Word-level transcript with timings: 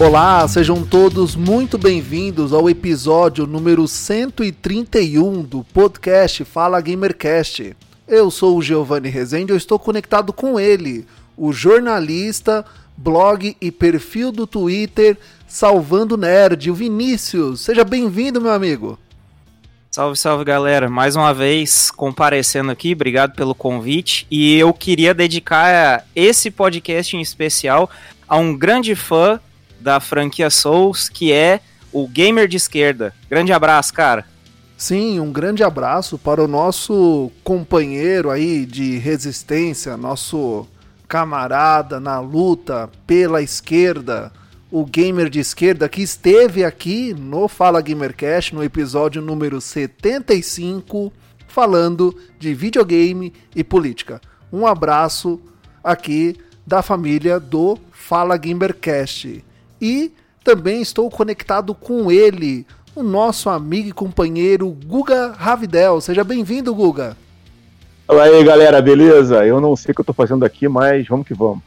Olá, 0.00 0.46
sejam 0.46 0.86
todos 0.86 1.34
muito 1.34 1.76
bem-vindos 1.76 2.52
ao 2.52 2.70
episódio 2.70 3.48
número 3.48 3.88
131 3.88 5.42
do 5.42 5.64
podcast 5.64 6.44
Fala 6.44 6.80
Gamercast. 6.80 7.76
Eu 8.06 8.30
sou 8.30 8.56
o 8.56 8.62
Giovanni 8.62 9.08
Rezende, 9.08 9.50
eu 9.50 9.56
estou 9.56 9.76
conectado 9.76 10.32
com 10.32 10.58
ele, 10.58 11.04
o 11.36 11.52
jornalista, 11.52 12.64
blog 12.96 13.56
e 13.60 13.72
perfil 13.72 14.30
do 14.30 14.46
Twitter 14.46 15.18
Salvando 15.48 16.16
Nerd, 16.16 16.70
o 16.70 16.74
Vinícius. 16.74 17.62
Seja 17.62 17.82
bem-vindo, 17.82 18.40
meu 18.40 18.52
amigo. 18.52 18.96
Salve, 19.90 20.16
salve 20.16 20.44
galera, 20.44 20.88
mais 20.88 21.16
uma 21.16 21.34
vez 21.34 21.90
comparecendo 21.90 22.70
aqui, 22.70 22.92
obrigado 22.92 23.34
pelo 23.34 23.52
convite. 23.52 24.28
E 24.30 24.56
eu 24.56 24.72
queria 24.72 25.12
dedicar 25.12 26.06
esse 26.14 26.52
podcast 26.52 27.16
em 27.16 27.20
especial 27.20 27.90
a 28.28 28.36
um 28.36 28.56
grande 28.56 28.94
fã 28.94 29.40
da 29.80 30.00
franquia 30.00 30.50
Souls, 30.50 31.08
que 31.08 31.32
é 31.32 31.60
o 31.92 32.06
Gamer 32.06 32.46
de 32.46 32.56
Esquerda. 32.56 33.14
Grande 33.28 33.52
abraço, 33.52 33.92
cara. 33.92 34.24
Sim, 34.76 35.18
um 35.18 35.32
grande 35.32 35.64
abraço 35.64 36.16
para 36.16 36.42
o 36.42 36.46
nosso 36.46 37.32
companheiro 37.42 38.30
aí 38.30 38.64
de 38.64 38.96
resistência, 38.96 39.96
nosso 39.96 40.68
camarada 41.08 41.98
na 41.98 42.20
luta 42.20 42.88
pela 43.06 43.42
esquerda, 43.42 44.30
o 44.70 44.84
gamer 44.84 45.30
de 45.30 45.40
esquerda 45.40 45.88
que 45.88 46.02
esteve 46.02 46.62
aqui 46.62 47.14
no 47.14 47.48
Fala 47.48 47.80
Gamercast 47.80 48.54
no 48.54 48.62
episódio 48.62 49.22
número 49.22 49.60
75, 49.60 51.12
falando 51.48 52.16
de 52.38 52.54
videogame 52.54 53.32
e 53.56 53.64
política. 53.64 54.20
Um 54.52 54.66
abraço 54.66 55.40
aqui 55.82 56.36
da 56.66 56.82
família 56.82 57.40
do 57.40 57.78
Fala 57.90 58.36
Gamercast. 58.36 59.42
E 59.80 60.12
também 60.42 60.80
estou 60.80 61.10
conectado 61.10 61.74
com 61.74 62.10
ele, 62.10 62.66
o 62.94 63.02
nosso 63.02 63.48
amigo 63.50 63.88
e 63.88 63.92
companheiro 63.92 64.68
Guga 64.70 65.32
Ravidel. 65.36 66.00
Seja 66.00 66.24
bem-vindo, 66.24 66.74
Guga. 66.74 67.16
Fala 68.06 68.24
aí, 68.24 68.42
galera, 68.42 68.80
beleza? 68.80 69.44
Eu 69.44 69.60
não 69.60 69.76
sei 69.76 69.92
o 69.92 69.94
que 69.94 70.00
eu 70.00 70.04
tô 70.04 70.12
fazendo 70.12 70.44
aqui, 70.44 70.66
mas 70.66 71.06
vamos 71.06 71.26
que 71.26 71.34
vamos. 71.34 71.62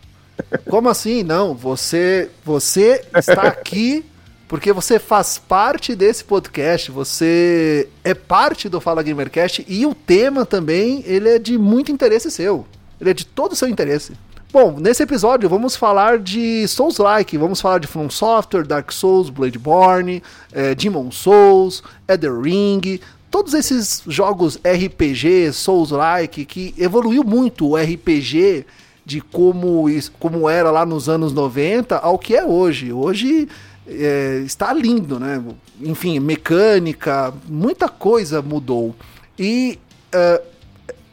Como 0.67 0.89
assim? 0.89 1.21
Não, 1.21 1.53
você, 1.53 2.29
você 2.43 3.05
está 3.15 3.43
aqui 3.43 4.03
porque 4.47 4.73
você 4.73 4.99
faz 4.99 5.37
parte 5.37 5.95
desse 5.95 6.25
podcast, 6.25 6.91
você 6.91 7.87
é 8.03 8.13
parte 8.13 8.67
do 8.67 8.81
Fala 8.81 9.01
Gamercast 9.01 9.63
e 9.65 9.85
o 9.85 9.95
tema 9.95 10.45
também, 10.45 11.03
ele 11.05 11.29
é 11.29 11.39
de 11.39 11.57
muito 11.57 11.89
interesse 11.89 12.29
seu. 12.29 12.65
Ele 12.99 13.11
é 13.11 13.13
de 13.13 13.25
todo 13.25 13.53
o 13.53 13.55
seu 13.55 13.69
interesse. 13.69 14.11
Bom, 14.53 14.75
nesse 14.81 15.01
episódio 15.01 15.47
vamos 15.47 15.77
falar 15.77 16.19
de 16.19 16.67
Souls-like, 16.67 17.37
vamos 17.37 17.61
falar 17.61 17.79
de 17.79 17.87
From 17.87 18.09
Software, 18.09 18.67
Dark 18.67 18.91
Souls, 18.91 19.29
Bloodborne, 19.29 20.21
é, 20.51 20.75
Demon 20.75 21.09
Souls, 21.09 21.81
Elder 22.05 22.37
Ring, 22.37 22.99
todos 23.29 23.53
esses 23.53 24.03
jogos 24.05 24.57
RPG, 24.57 25.53
Souls-like, 25.53 26.43
que 26.43 26.75
evoluiu 26.77 27.23
muito 27.23 27.65
o 27.65 27.77
RPG 27.77 28.65
de 29.05 29.21
como, 29.21 29.85
como 30.19 30.49
era 30.49 30.69
lá 30.69 30.85
nos 30.85 31.07
anos 31.07 31.31
90 31.31 31.95
ao 31.99 32.19
que 32.19 32.35
é 32.35 32.43
hoje. 32.43 32.91
Hoje 32.91 33.47
é, 33.87 34.41
está 34.45 34.73
lindo, 34.73 35.17
né? 35.17 35.41
Enfim, 35.79 36.19
mecânica, 36.19 37.33
muita 37.47 37.87
coisa 37.87 38.41
mudou. 38.41 38.93
E 39.39 39.79
uh, 40.13 40.50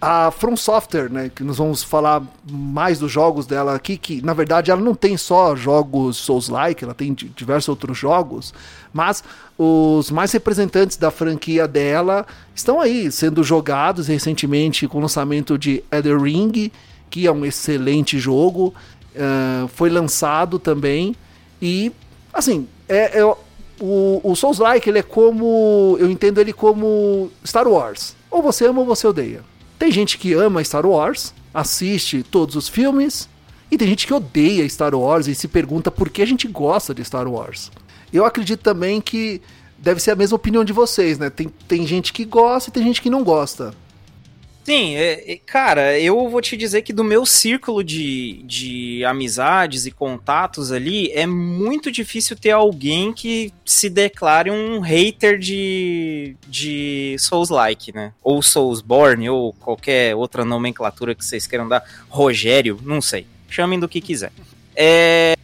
a 0.01 0.31
From 0.31 0.57
Software, 0.57 1.11
né, 1.11 1.31
que 1.35 1.43
nós 1.43 1.59
vamos 1.59 1.83
falar 1.83 2.23
mais 2.49 3.01
dos 3.01 3.11
jogos 3.11 3.47
dela 3.47 3.75
aqui, 3.75 3.97
que 3.97 4.23
na 4.23 4.33
verdade 4.33 4.71
ela 4.71 4.81
não 4.81 4.95
tem 4.95 5.17
só 5.17 5.57
jogos 5.57 6.17
Souls-like, 6.19 6.85
ela 6.85 6.95
tem 6.95 7.13
diversos 7.13 7.69
outros 7.69 7.99
jogos, 7.99 8.55
mas 8.93 9.25
os 9.59 10.11
mais 10.11 10.31
representantes 10.31 10.97
da 10.97 11.11
franquia 11.11 11.67
dela 11.67 12.25
estão 12.55 12.81
aí 12.81 13.11
sendo 13.11 13.43
jogados 13.43 14.07
recentemente 14.07 14.87
com 14.87 14.99
o 14.99 15.01
lançamento 15.01 15.59
de 15.59 15.83
Elder 15.91 16.21
Ring, 16.21 16.71
que 17.11 17.27
é 17.27 17.33
um 17.33 17.45
excelente 17.45 18.21
jogo, 18.21 18.73
uh, 19.17 19.67
foi 19.69 19.91
lançado 19.91 20.61
também 20.61 21.17
e 21.61 21.91
assim 22.33 22.69
é, 22.89 23.19
é 23.19 23.25
o, 23.81 24.21
o 24.23 24.37
Souls-like 24.37 24.89
ele 24.89 25.01
é 25.01 25.03
como 25.03 25.97
eu 25.99 26.09
entendo 26.09 26.41
ele 26.41 26.53
como 26.53 27.33
Star 27.45 27.67
Wars, 27.67 28.15
ou 28.31 28.41
você 28.41 28.65
ama 28.65 28.81
ou 28.81 28.87
você 28.87 29.05
odeia. 29.05 29.43
Tem 29.78 29.93
gente 29.93 30.19
que 30.19 30.33
ama 30.33 30.62
Star 30.65 30.84
Wars, 30.84 31.33
assiste 31.55 32.22
todos 32.22 32.56
os 32.56 32.69
filmes, 32.69 33.28
e 33.71 33.77
tem 33.78 33.87
gente 33.87 34.06
que 34.06 34.15
odeia 34.15 34.69
Star 34.69 34.94
Wars 34.94 35.27
e 35.28 35.34
se 35.34 35.47
pergunta 35.47 35.91
por 35.91 36.09
que 36.09 36.22
a 36.22 36.27
gente 36.27 36.49
gosta 36.49 36.94
de 36.94 37.05
Star 37.05 37.28
Wars. 37.28 37.71
Eu 38.12 38.25
acredito 38.25 38.61
também 38.61 39.00
que 39.00 39.41
deve 39.78 40.00
ser 40.00 40.11
a 40.11 40.17
mesma 40.17 40.37
opinião 40.37 40.65
de 40.65 40.72
vocês, 40.72 41.19
né? 41.19 41.31
Tem, 41.31 41.49
tem 41.69 41.87
gente 41.87 42.12
que 42.12 42.25
gosta 42.25 42.71
e 42.71 42.72
tem 42.72 42.83
gente 42.83 43.00
que 43.00 43.11
não 43.11 43.22
gosta. 43.22 43.72
Sim, 44.69 44.97
é, 44.97 45.33
é, 45.33 45.37
cara, 45.39 45.99
eu 45.99 46.29
vou 46.29 46.43
te 46.43 46.55
dizer 46.55 46.83
que 46.83 46.93
do 46.93 47.03
meu 47.03 47.25
círculo 47.25 47.83
de, 47.83 48.43
de 48.45 49.03
amizades 49.03 49.87
e 49.87 49.91
contatos 49.91 50.71
ali, 50.71 51.11
é 51.12 51.27
muito 51.27 51.91
difícil 51.91 52.37
ter 52.37 52.51
alguém 52.51 53.11
que 53.11 53.51
se 53.65 53.89
declare 53.89 54.51
um 54.51 54.81
hater 54.81 55.39
de, 55.39 56.37
de 56.47 57.17
Souls-like, 57.19 57.95
né? 57.95 58.12
Ou 58.23 58.43
Soulsborne, 58.43 59.31
ou 59.31 59.55
qualquer 59.55 60.15
outra 60.15 60.45
nomenclatura 60.45 61.15
que 61.15 61.25
vocês 61.25 61.47
queiram 61.47 61.67
dar. 61.67 61.83
Rogério, 62.06 62.79
não 62.83 63.00
sei. 63.00 63.27
Chamem 63.49 63.81
do 63.81 63.89
que 63.89 64.03
quiser. 64.03 64.33
É, 64.77 65.35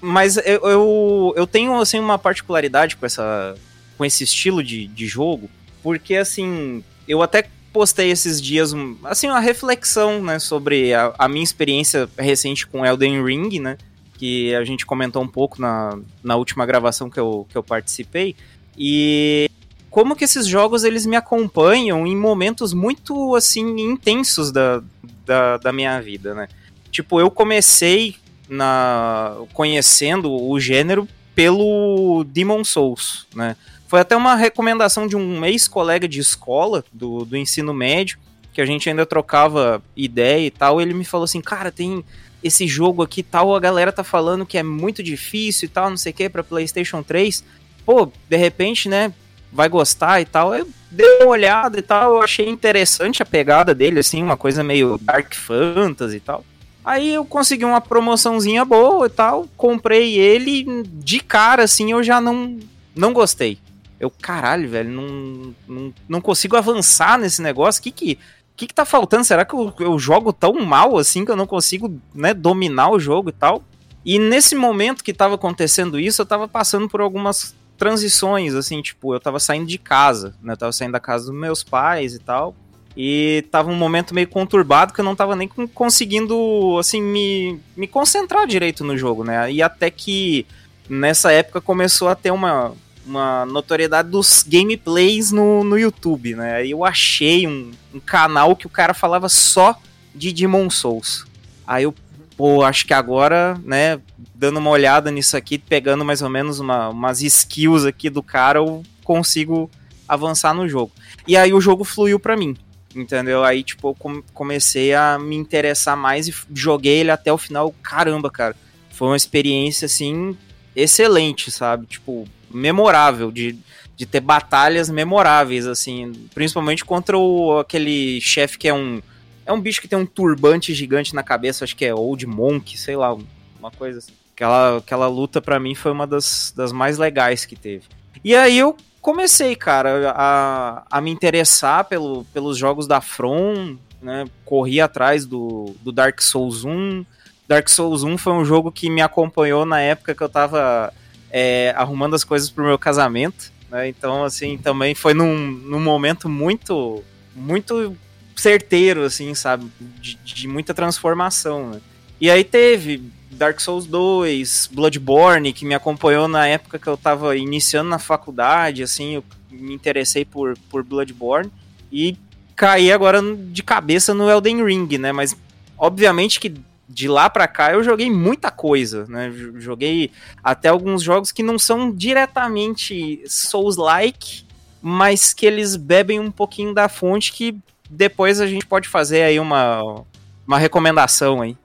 mas 0.00 0.38
eu, 0.38 0.62
eu, 0.62 1.34
eu, 1.36 1.46
tenho 1.46 1.78
assim, 1.78 1.98
uma 1.98 2.18
particularidade 2.18 2.96
com, 2.96 3.04
essa, 3.04 3.54
com 3.98 4.04
esse 4.06 4.24
estilo 4.24 4.64
de, 4.64 4.86
de 4.86 5.06
jogo, 5.06 5.50
porque 5.82 6.16
assim, 6.16 6.82
eu 7.06 7.20
até 7.20 7.44
postei 7.72 8.10
esses 8.10 8.40
dias, 8.40 8.72
assim, 9.04 9.28
uma 9.28 9.40
reflexão, 9.40 10.22
né, 10.22 10.38
sobre 10.38 10.92
a, 10.92 11.14
a, 11.18 11.28
minha 11.28 11.44
experiência 11.44 12.08
recente 12.18 12.66
com 12.66 12.84
Elden 12.84 13.24
Ring, 13.24 13.60
né, 13.60 13.78
que 14.14 14.54
a 14.54 14.64
gente 14.64 14.84
comentou 14.84 15.22
um 15.22 15.28
pouco 15.28 15.60
na, 15.60 15.98
na 16.22 16.36
última 16.36 16.66
gravação 16.66 17.08
que 17.08 17.18
eu, 17.18 17.46
que 17.48 17.56
eu 17.56 17.62
participei, 17.62 18.34
e 18.76 19.50
como 19.88 20.14
que 20.14 20.24
esses 20.24 20.46
jogos, 20.46 20.84
eles 20.84 21.06
me 21.06 21.16
acompanham 21.16 22.06
em 22.06 22.16
momentos 22.16 22.72
muito, 22.72 23.34
assim, 23.34 23.80
intensos 23.80 24.52
da, 24.52 24.82
da, 25.24 25.56
da 25.56 25.72
minha 25.72 26.00
vida, 26.00 26.34
né. 26.34 26.48
Tipo, 26.90 27.20
eu 27.20 27.30
comecei 27.30 28.16
na 28.48 29.36
conhecendo 29.52 30.32
o 30.32 30.58
gênero 30.58 31.06
pelo 31.36 32.24
Demon 32.24 32.64
Souls, 32.64 33.26
né, 33.34 33.56
foi 33.90 33.98
até 33.98 34.16
uma 34.16 34.36
recomendação 34.36 35.08
de 35.08 35.16
um 35.16 35.44
ex-colega 35.44 36.06
de 36.06 36.20
escola 36.20 36.84
do, 36.92 37.24
do 37.24 37.36
ensino 37.36 37.74
médio, 37.74 38.20
que 38.52 38.60
a 38.60 38.64
gente 38.64 38.88
ainda 38.88 39.04
trocava 39.04 39.82
ideia 39.96 40.46
e 40.46 40.50
tal. 40.50 40.80
Ele 40.80 40.94
me 40.94 41.04
falou 41.04 41.24
assim: 41.24 41.40
Cara, 41.40 41.72
tem 41.72 42.04
esse 42.40 42.68
jogo 42.68 43.02
aqui 43.02 43.20
tal, 43.20 43.52
a 43.52 43.58
galera 43.58 43.90
tá 43.90 44.04
falando 44.04 44.46
que 44.46 44.56
é 44.56 44.62
muito 44.62 45.02
difícil 45.02 45.66
e 45.66 45.68
tal, 45.68 45.90
não 45.90 45.96
sei 45.96 46.12
o 46.12 46.14
que, 46.14 46.28
pra 46.28 46.44
PlayStation 46.44 47.02
3. 47.02 47.42
Pô, 47.84 48.08
de 48.28 48.36
repente, 48.36 48.88
né, 48.88 49.12
vai 49.52 49.68
gostar 49.68 50.20
e 50.20 50.24
tal. 50.24 50.54
Eu 50.54 50.68
dei 50.88 51.22
uma 51.22 51.30
olhada 51.30 51.76
e 51.76 51.82
tal, 51.82 52.14
eu 52.14 52.22
achei 52.22 52.48
interessante 52.48 53.24
a 53.24 53.26
pegada 53.26 53.74
dele, 53.74 53.98
assim, 53.98 54.22
uma 54.22 54.36
coisa 54.36 54.62
meio 54.62 54.98
Dark 55.02 55.34
Fantasy 55.34 56.18
e 56.18 56.20
tal. 56.20 56.44
Aí 56.84 57.12
eu 57.12 57.24
consegui 57.24 57.64
uma 57.64 57.80
promoçãozinha 57.80 58.64
boa 58.64 59.06
e 59.06 59.10
tal, 59.10 59.48
comprei 59.56 60.16
ele 60.16 60.84
de 60.84 61.18
cara, 61.18 61.64
assim, 61.64 61.90
eu 61.90 62.04
já 62.04 62.20
não, 62.20 62.56
não 62.94 63.12
gostei. 63.12 63.58
Eu, 64.00 64.10
caralho, 64.10 64.68
velho, 64.68 64.90
não, 64.90 65.54
não, 65.68 65.94
não 66.08 66.20
consigo 66.20 66.56
avançar 66.56 67.18
nesse 67.18 67.42
negócio. 67.42 67.80
O 67.80 67.82
que 67.82 67.90
que, 67.92 68.18
que 68.56 68.66
que 68.66 68.74
tá 68.74 68.86
faltando? 68.86 69.24
Será 69.24 69.44
que 69.44 69.54
eu, 69.54 69.72
eu 69.78 69.98
jogo 69.98 70.32
tão 70.32 70.54
mal 70.64 70.96
assim 70.96 71.24
que 71.24 71.30
eu 71.30 71.36
não 71.36 71.46
consigo, 71.46 72.00
né, 72.14 72.32
dominar 72.32 72.90
o 72.90 72.98
jogo 72.98 73.28
e 73.28 73.32
tal? 73.32 73.62
E 74.04 74.18
nesse 74.18 74.54
momento 74.54 75.04
que 75.04 75.12
tava 75.12 75.34
acontecendo 75.34 76.00
isso, 76.00 76.22
eu 76.22 76.26
tava 76.26 76.48
passando 76.48 76.88
por 76.88 77.02
algumas 77.02 77.54
transições, 77.76 78.54
assim, 78.54 78.80
tipo, 78.82 79.14
eu 79.14 79.20
tava 79.20 79.38
saindo 79.38 79.66
de 79.66 79.78
casa, 79.78 80.34
né? 80.42 80.54
Eu 80.54 80.56
tava 80.56 80.72
saindo 80.72 80.92
da 80.92 81.00
casa 81.00 81.26
dos 81.26 81.34
meus 81.34 81.62
pais 81.62 82.14
e 82.14 82.18
tal. 82.18 82.54
E 82.96 83.44
tava 83.50 83.70
um 83.70 83.76
momento 83.76 84.14
meio 84.14 84.28
conturbado 84.28 84.92
que 84.92 85.00
eu 85.00 85.04
não 85.04 85.14
tava 85.14 85.36
nem 85.36 85.48
conseguindo, 85.48 86.76
assim, 86.78 87.00
me, 87.00 87.60
me 87.76 87.86
concentrar 87.86 88.46
direito 88.46 88.82
no 88.82 88.96
jogo, 88.96 89.24
né? 89.24 89.50
E 89.52 89.62
até 89.62 89.90
que 89.90 90.46
nessa 90.88 91.30
época 91.30 91.60
começou 91.60 92.08
a 92.08 92.14
ter 92.14 92.30
uma, 92.30 92.72
uma 93.06 93.44
notoriedade 93.46 94.10
dos 94.10 94.44
gameplays 94.46 95.32
no, 95.32 95.64
no 95.64 95.78
YouTube, 95.78 96.34
né? 96.34 96.56
Aí 96.56 96.70
eu 96.70 96.84
achei 96.84 97.46
um, 97.46 97.70
um 97.94 98.00
canal 98.00 98.54
que 98.54 98.66
o 98.66 98.70
cara 98.70 98.94
falava 98.94 99.28
só 99.28 99.78
de 100.14 100.32
Demon 100.32 100.68
Souls. 100.70 101.24
Aí 101.66 101.84
eu, 101.84 101.94
pô, 102.36 102.62
acho 102.62 102.86
que 102.86 102.94
agora, 102.94 103.60
né, 103.64 104.00
dando 104.34 104.58
uma 104.58 104.70
olhada 104.70 105.10
nisso 105.10 105.36
aqui, 105.36 105.58
pegando 105.58 106.04
mais 106.04 106.22
ou 106.22 106.28
menos 106.28 106.60
uma, 106.60 106.88
umas 106.88 107.22
skills 107.22 107.84
aqui 107.84 108.10
do 108.10 108.22
cara, 108.22 108.58
eu 108.58 108.82
consigo 109.04 109.70
avançar 110.08 110.54
no 110.54 110.68
jogo. 110.68 110.92
E 111.26 111.36
aí 111.36 111.52
o 111.52 111.60
jogo 111.60 111.84
fluiu 111.84 112.18
para 112.18 112.36
mim 112.36 112.56
entendeu? 112.94 113.44
Aí, 113.44 113.62
tipo, 113.62 113.88
eu 113.88 114.22
comecei 114.34 114.94
a 114.94 115.18
me 115.18 115.36
interessar 115.36 115.96
mais 115.96 116.28
e 116.28 116.34
joguei 116.52 116.98
ele 116.98 117.10
até 117.10 117.32
o 117.32 117.38
final. 117.38 117.74
Caramba, 117.82 118.30
cara, 118.30 118.56
foi 118.90 119.08
uma 119.08 119.16
experiência, 119.16 119.86
assim, 119.86 120.36
excelente, 120.74 121.50
sabe? 121.50 121.86
Tipo, 121.86 122.26
memorável, 122.50 123.30
de, 123.30 123.56
de 123.96 124.06
ter 124.06 124.20
batalhas 124.20 124.90
memoráveis, 124.90 125.66
assim, 125.66 126.12
principalmente 126.34 126.84
contra 126.84 127.16
o, 127.16 127.58
aquele 127.58 128.20
chefe 128.20 128.58
que 128.58 128.68
é 128.68 128.74
um. 128.74 129.00
É 129.46 129.52
um 129.52 129.60
bicho 129.60 129.80
que 129.80 129.88
tem 129.88 129.98
um 129.98 130.06
turbante 130.06 130.72
gigante 130.74 131.14
na 131.14 131.22
cabeça, 131.22 131.64
acho 131.64 131.76
que 131.76 131.84
é 131.84 131.94
Old 131.94 132.24
Monk, 132.26 132.78
sei 132.78 132.96
lá, 132.96 133.16
uma 133.58 133.70
coisa 133.70 133.98
assim. 133.98 134.12
Aquela, 134.34 134.78
aquela 134.78 135.08
luta 135.08 135.40
para 135.40 135.60
mim 135.60 135.74
foi 135.74 135.92
uma 135.92 136.06
das, 136.06 136.52
das 136.56 136.72
mais 136.72 136.98
legais 136.98 137.44
que 137.44 137.56
teve. 137.56 137.84
E 138.24 138.34
aí 138.34 138.58
eu 138.58 138.76
comecei, 139.00 139.56
cara, 139.56 140.12
a, 140.14 140.84
a 140.90 141.00
me 141.00 141.10
interessar 141.10 141.84
pelo, 141.84 142.24
pelos 142.32 142.56
jogos 142.56 142.86
da 142.86 143.00
From, 143.00 143.76
né? 144.00 144.24
Corri 144.44 144.80
atrás 144.80 145.26
do, 145.26 145.74
do 145.82 145.92
Dark 145.92 146.20
Souls 146.20 146.64
1. 146.64 147.04
Dark 147.50 147.68
Souls 147.68 148.04
1 148.04 148.16
foi 148.16 148.32
um 148.32 148.44
jogo 148.44 148.70
que 148.70 148.88
me 148.88 149.02
acompanhou 149.02 149.66
na 149.66 149.80
época 149.80 150.14
que 150.14 150.22
eu 150.22 150.28
tava 150.28 150.94
é, 151.32 151.74
arrumando 151.76 152.14
as 152.14 152.22
coisas 152.22 152.48
pro 152.48 152.64
meu 152.64 152.78
casamento, 152.78 153.50
né? 153.68 153.88
Então, 153.88 154.22
assim, 154.22 154.56
também 154.56 154.94
foi 154.94 155.14
num, 155.14 155.50
num 155.50 155.80
momento 155.80 156.28
muito, 156.28 157.02
muito 157.34 157.96
certeiro, 158.36 159.02
assim, 159.02 159.34
sabe? 159.34 159.68
De, 160.00 160.14
de 160.22 160.46
muita 160.46 160.72
transformação, 160.72 161.70
né? 161.70 161.80
E 162.20 162.30
aí 162.30 162.44
teve 162.44 163.02
Dark 163.32 163.58
Souls 163.58 163.84
2, 163.84 164.70
Bloodborne, 164.70 165.52
que 165.52 165.64
me 165.64 165.74
acompanhou 165.74 166.28
na 166.28 166.46
época 166.46 166.78
que 166.78 166.86
eu 166.86 166.96
tava 166.96 167.36
iniciando 167.36 167.90
na 167.90 167.98
faculdade, 167.98 168.84
assim, 168.84 169.16
eu 169.16 169.24
me 169.50 169.74
interessei 169.74 170.24
por, 170.24 170.56
por 170.70 170.84
Bloodborne 170.84 171.50
e 171.90 172.16
caí 172.54 172.92
agora 172.92 173.20
de 173.20 173.64
cabeça 173.64 174.14
no 174.14 174.30
Elden 174.30 174.64
Ring, 174.64 174.98
né? 174.98 175.10
Mas 175.10 175.36
obviamente 175.76 176.38
que 176.38 176.54
de 176.92 177.06
lá 177.06 177.30
para 177.30 177.46
cá 177.46 177.72
eu 177.72 177.84
joguei 177.84 178.10
muita 178.10 178.50
coisa, 178.50 179.06
né? 179.08 179.32
Joguei 179.58 180.10
até 180.42 180.68
alguns 180.68 181.02
jogos 181.02 181.30
que 181.30 181.42
não 181.42 181.58
são 181.58 181.92
diretamente 181.92 183.22
Souls-like, 183.26 184.44
mas 184.82 185.32
que 185.32 185.46
eles 185.46 185.76
bebem 185.76 186.18
um 186.18 186.30
pouquinho 186.30 186.74
da 186.74 186.88
fonte 186.88 187.32
que 187.32 187.56
depois 187.88 188.40
a 188.40 188.46
gente 188.46 188.66
pode 188.66 188.88
fazer 188.88 189.22
aí 189.22 189.38
uma, 189.38 190.02
uma 190.46 190.58
recomendação 190.58 191.40
aí. 191.40 191.56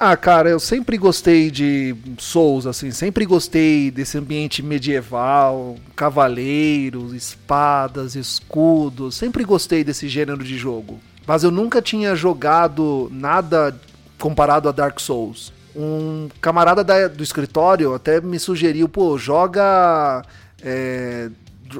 Ah, 0.00 0.16
cara, 0.16 0.48
eu 0.48 0.60
sempre 0.60 0.96
gostei 0.96 1.50
de 1.50 1.94
Souls, 2.18 2.66
assim, 2.66 2.92
sempre 2.92 3.24
gostei 3.24 3.90
desse 3.90 4.16
ambiente 4.16 4.62
medieval, 4.62 5.76
cavaleiros, 5.96 7.12
espadas, 7.12 8.14
escudos, 8.14 9.16
sempre 9.16 9.42
gostei 9.42 9.82
desse 9.82 10.08
gênero 10.08 10.44
de 10.44 10.56
jogo. 10.56 11.00
Mas 11.26 11.42
eu 11.42 11.50
nunca 11.50 11.82
tinha 11.82 12.14
jogado 12.14 13.08
nada 13.12 13.76
comparado 14.18 14.68
a 14.68 14.72
Dark 14.72 14.98
Souls. 15.00 15.52
Um 15.74 16.28
camarada 16.40 16.82
da, 16.82 17.08
do 17.08 17.22
escritório 17.22 17.94
até 17.94 18.20
me 18.20 18.38
sugeriu, 18.38 18.88
pô, 18.88 19.16
joga 19.16 20.24
é, 20.62 21.30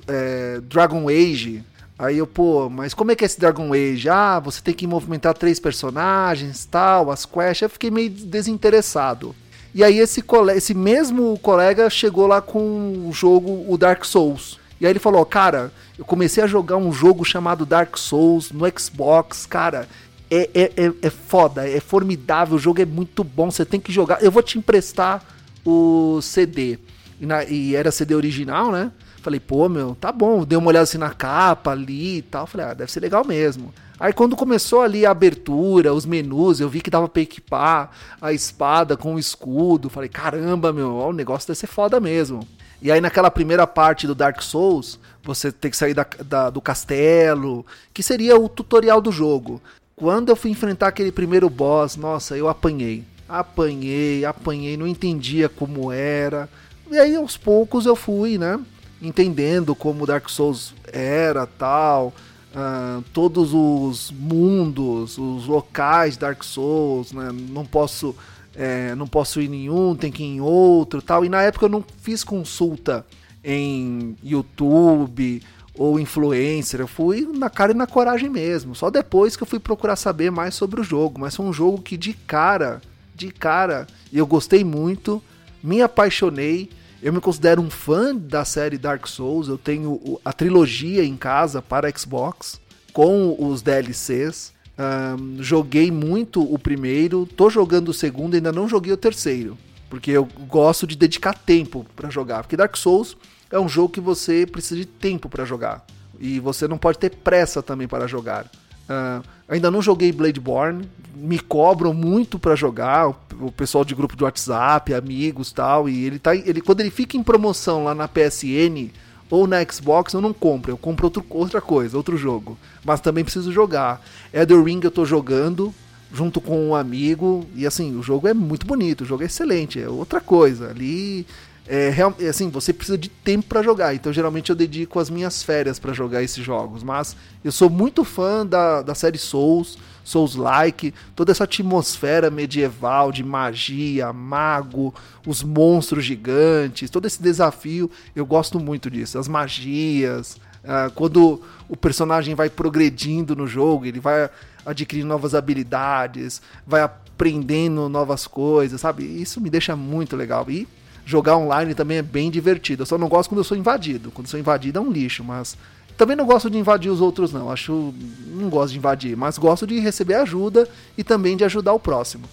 é, 0.07 0.61
Dragon 0.63 1.09
Age 1.09 1.65
Aí 1.99 2.19
eu, 2.19 2.29
pô, 2.29 2.71
mas 2.71 2.95
como 2.95 3.11
é 3.11 3.17
que 3.17 3.25
é 3.25 3.27
esse 3.27 3.41
Dragon 3.41 3.73
Age? 3.73 4.09
Ah, 4.09 4.39
você 4.39 4.63
tem 4.63 4.73
que 4.73 4.87
movimentar 4.87 5.35
três 5.35 5.59
personagens, 5.59 6.65
tal, 6.65 7.11
as 7.11 7.27
quests. 7.27 7.63
Eu 7.63 7.69
fiquei 7.69 7.91
meio 7.91 8.09
desinteressado. 8.09 9.35
E 9.75 9.83
aí 9.83 9.99
esse, 9.99 10.23
esse 10.55 10.75
mesmo 10.75 11.37
colega 11.41 11.91
chegou 11.91 12.29
lá 12.29 12.41
com 12.41 13.09
o 13.09 13.13
jogo, 13.13 13.67
o 13.69 13.77
Dark 13.77 14.05
Souls. 14.05 14.61
E 14.81 14.87
aí 14.87 14.93
ele 14.93 15.01
falou, 15.01 15.27
cara, 15.27 15.73
eu 15.99 16.05
comecei 16.05 16.43
a 16.43 16.47
jogar 16.47 16.77
um 16.77 16.93
jogo 16.93 17.25
chamado 17.25 17.67
Dark 17.67 17.97
Souls 17.99 18.53
no 18.53 18.65
Xbox, 18.79 19.45
cara. 19.45 19.89
É, 20.31 20.51
é, 20.55 20.63
é, 20.77 20.93
é 21.03 21.11
foda, 21.11 21.69
é 21.69 21.81
formidável, 21.81 22.57
o 22.57 22.59
jogo 22.59 22.83
é 22.83 22.85
muito 22.85 23.25
bom, 23.25 23.51
você 23.51 23.65
tem 23.65 23.81
que 23.81 23.91
jogar. 23.91 24.23
Eu 24.23 24.31
vou 24.31 24.43
te 24.43 24.59
emprestar 24.59 25.25
o 25.65 26.21
CD. 26.21 26.79
E, 27.21 27.27
na, 27.27 27.45
e 27.45 27.75
era 27.75 27.91
CD 27.91 28.15
original, 28.15 28.71
né? 28.71 28.93
Falei, 29.23 29.41
pô, 29.41 29.69
meu, 29.69 29.97
tá 30.01 30.13
bom. 30.13 30.45
Dei 30.45 30.57
uma 30.57 30.69
olhada 30.69 30.85
assim 30.85 30.99
na 30.99 31.11
capa 31.11 31.73
ali 31.73 32.19
e 32.19 32.23
tal. 32.23 32.47
Falei, 32.47 32.67
ah, 32.67 32.75
deve 32.75 32.91
ser 32.91 33.01
legal 33.01 33.25
mesmo. 33.27 33.75
Aí 33.99 34.13
quando 34.13 34.37
começou 34.37 34.81
ali 34.81 35.05
a 35.05 35.11
abertura, 35.11 35.93
os 35.93 36.07
menus, 36.07 36.61
eu 36.61 36.69
vi 36.69 36.81
que 36.81 36.89
dava 36.89 37.09
pra 37.09 37.23
equipar 37.23 37.91
a 38.23 38.33
espada 38.33 38.97
com 38.97 39.17
o 39.17 39.19
escudo. 39.19 39.91
Falei, 39.91 40.09
caramba, 40.09 40.73
meu, 40.73 40.95
ó, 40.95 41.11
o 41.11 41.13
negócio 41.13 41.49
deve 41.49 41.59
ser 41.59 41.67
foda 41.67 41.99
mesmo. 41.99 42.47
E 42.81 42.93
aí 42.93 43.01
naquela 43.01 43.29
primeira 43.29 43.67
parte 43.67 44.07
do 44.07 44.15
Dark 44.15 44.41
Souls, 44.41 45.01
você 45.25 45.51
tem 45.51 45.69
que 45.69 45.77
sair 45.77 45.95
da, 45.95 46.07
da, 46.25 46.49
do 46.49 46.61
castelo, 46.61 47.67
que 47.93 48.05
seria 48.05 48.39
o 48.39 48.49
tutorial 48.49 49.01
do 49.01 49.11
jogo. 49.11 49.61
Quando 49.99 50.31
eu 50.31 50.37
fui 50.37 50.51
enfrentar 50.51 50.89
aquele 50.89 51.13
primeiro 51.13 51.51
boss, 51.51 51.97
nossa, 51.97 52.37
eu 52.37 52.49
apanhei. 52.49 53.05
Apanhei, 53.29 54.25
apanhei, 54.25 54.77
não 54.77 54.87
entendia 54.87 55.49
como 55.49 55.93
era. 55.93 56.49
E 56.91 56.97
aí 56.99 57.15
aos 57.17 57.37
poucos 57.37 57.85
eu 57.85 57.95
fui, 57.95 58.39
né? 58.39 58.59
entendendo 59.01 59.75
como 59.75 60.07
Dark 60.07 60.29
Souls 60.29 60.75
era 60.93 61.47
tal, 61.47 62.13
uh, 62.55 63.03
todos 63.13 63.53
os 63.55 64.11
mundos, 64.11 65.17
os 65.19 65.47
locais 65.47 66.17
Dark 66.17 66.43
Souls, 66.43 67.13
né? 67.13 67.31
Não 67.33 67.65
posso, 67.65 68.15
é, 68.55 68.95
não 68.95 69.07
posso 69.07 69.41
ir 69.41 69.47
em 69.47 69.49
nenhum, 69.49 69.95
tem 69.95 70.11
que 70.11 70.23
ir 70.23 70.27
em 70.27 70.41
outro 70.41 71.01
tal. 71.01 71.25
E 71.25 71.29
na 71.29 71.43
época 71.43 71.67
eu 71.67 71.71
não 71.71 71.85
fiz 72.03 72.25
consulta 72.25 73.07
em 73.45 74.17
YouTube 74.23 75.43
ou 75.79 75.99
influencer, 75.99 76.81
eu 76.81 76.89
fui 76.89 77.27
na 77.33 77.49
cara 77.49 77.73
e 77.73 77.77
na 77.77 77.87
coragem 77.87 78.29
mesmo. 78.29 78.75
Só 78.75 78.91
depois 78.91 79.37
que 79.37 79.43
eu 79.43 79.47
fui 79.47 79.59
procurar 79.59 79.97
saber 79.97 80.31
mais 80.31 80.55
sobre 80.55 80.81
o 80.81 80.85
jogo. 80.85 81.21
Mas 81.21 81.35
foi 81.35 81.47
um 81.47 81.53
jogo 81.53 81.81
que 81.81 81.97
de 81.97 82.13
cara, 82.13 82.83
de 83.15 83.31
cara, 83.31 83.87
eu 84.13 84.27
gostei 84.27 84.65
muito, 84.65 85.23
me 85.63 85.81
apaixonei 85.81 86.69
eu 87.01 87.13
me 87.13 87.21
considero 87.21 87.63
um 87.63 87.71
fã 87.71 88.15
da 88.15 88.45
série 88.45 88.77
Dark 88.77 89.07
Souls. 89.07 89.49
Eu 89.49 89.57
tenho 89.57 90.21
a 90.25 90.33
trilogia 90.33 91.05
em 91.05 91.17
casa 91.17 91.63
para 91.63 91.91
Xbox 91.97 92.61
com 92.93 93.37
os 93.39 93.63
DLCs. 93.63 94.53
Um, 94.79 95.43
joguei 95.43 95.91
muito 95.91 96.43
o 96.43 96.59
primeiro, 96.59 97.27
tô 97.27 97.51
jogando 97.51 97.89
o 97.89 97.95
segundo, 97.95 98.35
ainda 98.35 98.53
não 98.53 98.69
joguei 98.69 98.93
o 98.93 98.97
terceiro, 98.97 99.59
porque 99.91 100.13
eu 100.13 100.29
gosto 100.47 100.87
de 100.87 100.97
dedicar 100.97 101.35
tempo 101.35 101.85
para 101.97 102.11
jogar. 102.11 102.43
Porque 102.43 102.57
Dark 102.57 102.77
Souls 102.77 103.17
é 103.51 103.59
um 103.59 103.69
jogo 103.69 103.93
que 103.93 104.01
você 104.01 104.47
precisa 104.47 104.77
de 104.77 104.87
tempo 104.87 105.29
para 105.29 105.45
jogar 105.45 105.85
e 106.19 106.41
você 106.41 106.67
não 106.67 106.79
pode 106.79 106.99
ter 106.99 107.11
pressa 107.11 107.63
também 107.63 107.87
para 107.87 108.07
jogar. 108.07 108.45
Uh, 108.45 109.23
ainda 109.49 109.71
não 109.71 109.83
joguei 109.83 110.11
Bladeborn, 110.11 110.89
me 111.15 111.39
cobram 111.39 111.93
muito 111.93 112.39
para 112.39 112.57
jogar, 112.57 113.09
o, 113.09 113.53
pessoal 113.53 113.85
de 113.85 113.95
grupo 113.95 114.17
de 114.17 114.25
WhatsApp, 114.25 114.95
amigos 114.95 115.53
tal, 115.53 115.89
e 115.89 116.05
ele 116.05 116.19
tá, 116.19 116.35
ele 116.35 116.61
quando 116.61 116.81
ele 116.81 116.91
fica 116.91 117.17
em 117.17 117.23
promoção 117.23 117.85
lá 117.85 117.95
na 117.95 118.09
PSN 118.09 118.91
ou 119.31 119.47
na 119.47 119.63
Xbox, 119.63 120.15
eu 120.15 120.21
não 120.23 120.33
compro, 120.33 120.73
eu 120.73 120.79
compro 120.79 121.07
outro, 121.07 121.25
outra 121.29 121.61
coisa, 121.61 121.97
outro 121.97 122.17
jogo, 122.17 122.59
mas 122.83 123.01
também 123.01 123.25
preciso 123.25 123.53
jogar. 123.53 124.03
Elder 124.33 124.63
Ring 124.63 124.81
eu 124.83 124.91
tô 124.91 125.05
jogando 125.05 125.73
junto 126.11 126.41
com 126.41 126.71
um 126.71 126.75
amigo 126.75 127.47
e 127.55 127.67
assim, 127.67 127.95
o 127.95 128.03
jogo 128.03 128.27
é 128.27 128.33
muito 128.33 128.67
bonito, 128.67 129.03
o 129.03 129.07
jogo 129.07 129.23
é 129.23 129.27
excelente, 129.27 129.79
é 129.79 129.87
outra 129.87 130.21
coisa. 130.21 130.71
Ali 130.71 131.27
é, 131.69 131.95
é, 132.21 132.29
assim, 132.29 132.49
você 132.49 132.73
precisa 132.73 132.97
de 132.97 133.11
tempo 133.11 133.47
para 133.47 133.63
jogar. 133.63 133.95
Então, 133.95 134.11
geralmente, 134.11 134.49
eu 134.49 134.57
dedico 134.57 134.99
as 134.99 135.11
minhas 135.11 135.43
férias 135.43 135.79
para 135.79 135.93
jogar 135.93 136.23
esses 136.23 136.43
jogos. 136.43 136.83
Mas 136.83 137.15
eu 137.45 137.53
sou 137.53 137.69
muito 137.69 138.05
fã 138.05 138.45
da, 138.47 138.81
da 138.81 138.95
série 138.95 139.19
Souls, 139.19 139.79
Souls-like, 140.03 140.95
toda 141.15 141.31
essa 141.31 141.45
atmosfera 141.45 142.31
medieval 142.31 143.13
de 143.13 143.23
magia, 143.23 144.11
mago, 144.15 144.95
os 145.27 145.43
monstros 145.43 146.07
gigantes, 146.07 146.89
todo 146.89 147.05
esse 147.05 147.23
desafio. 147.23 147.91
Eu 148.17 148.25
gosto 148.25 148.59
muito 148.59 148.91
disso. 148.91 149.19
As 149.19 149.29
magias, 149.29 150.39
uh, 150.65 150.91
quando 150.95 151.43
o 151.69 151.77
personagem 151.77 152.35
vai 152.35 152.49
progredindo 152.49 153.37
no 153.37 153.47
jogo, 153.47 153.85
ele 153.85 154.01
vai 154.01 154.31
adquirindo 154.65 155.09
novas 155.09 155.35
habilidades, 155.35 156.41
vai 156.67 156.81
aprendendo 156.81 157.91
novas 157.91 158.27
coisas, 158.27 158.81
sabe? 158.81 159.05
Isso 159.05 159.39
me 159.39 159.51
deixa 159.51 159.77
muito 159.77 160.17
legal. 160.17 160.47
E 160.49 160.67
jogar 161.09 161.39
online 161.39 161.73
também 161.73 161.97
é 161.97 162.03
bem 162.03 162.31
divertido. 162.31 162.83
Eu 162.83 162.87
só 162.87 162.99
não 162.99 163.09
gosto 163.09 163.31
quando 163.31 163.39
eu 163.39 163.45
sou 163.45 163.57
invadido. 163.57 164.11
Quando 164.11 164.27
eu 164.27 164.31
sou 164.31 164.39
invadido 164.39 164.79
é 164.79 164.83
um 164.83 164.93
lixo, 164.93 165.25
mas 165.25 165.57
também 165.97 166.15
não 166.15 166.27
gosto 166.27 166.51
de 166.51 166.59
invadir 166.59 166.91
os 166.91 167.01
outros, 167.01 167.33
não. 167.33 167.51
Acho 167.51 167.95
não 168.27 168.51
gosto 168.51 168.73
de 168.73 168.79
invadir, 168.79 169.17
mas 169.17 169.39
gosto 169.39 169.67
de 169.67 169.81
receber 169.81 170.15
ajuda 170.15 170.69
e 170.99 171.03
também 171.03 171.35
de 171.35 171.45
ajudar 171.45 171.73
o 171.73 171.81
próximo. 171.81 172.25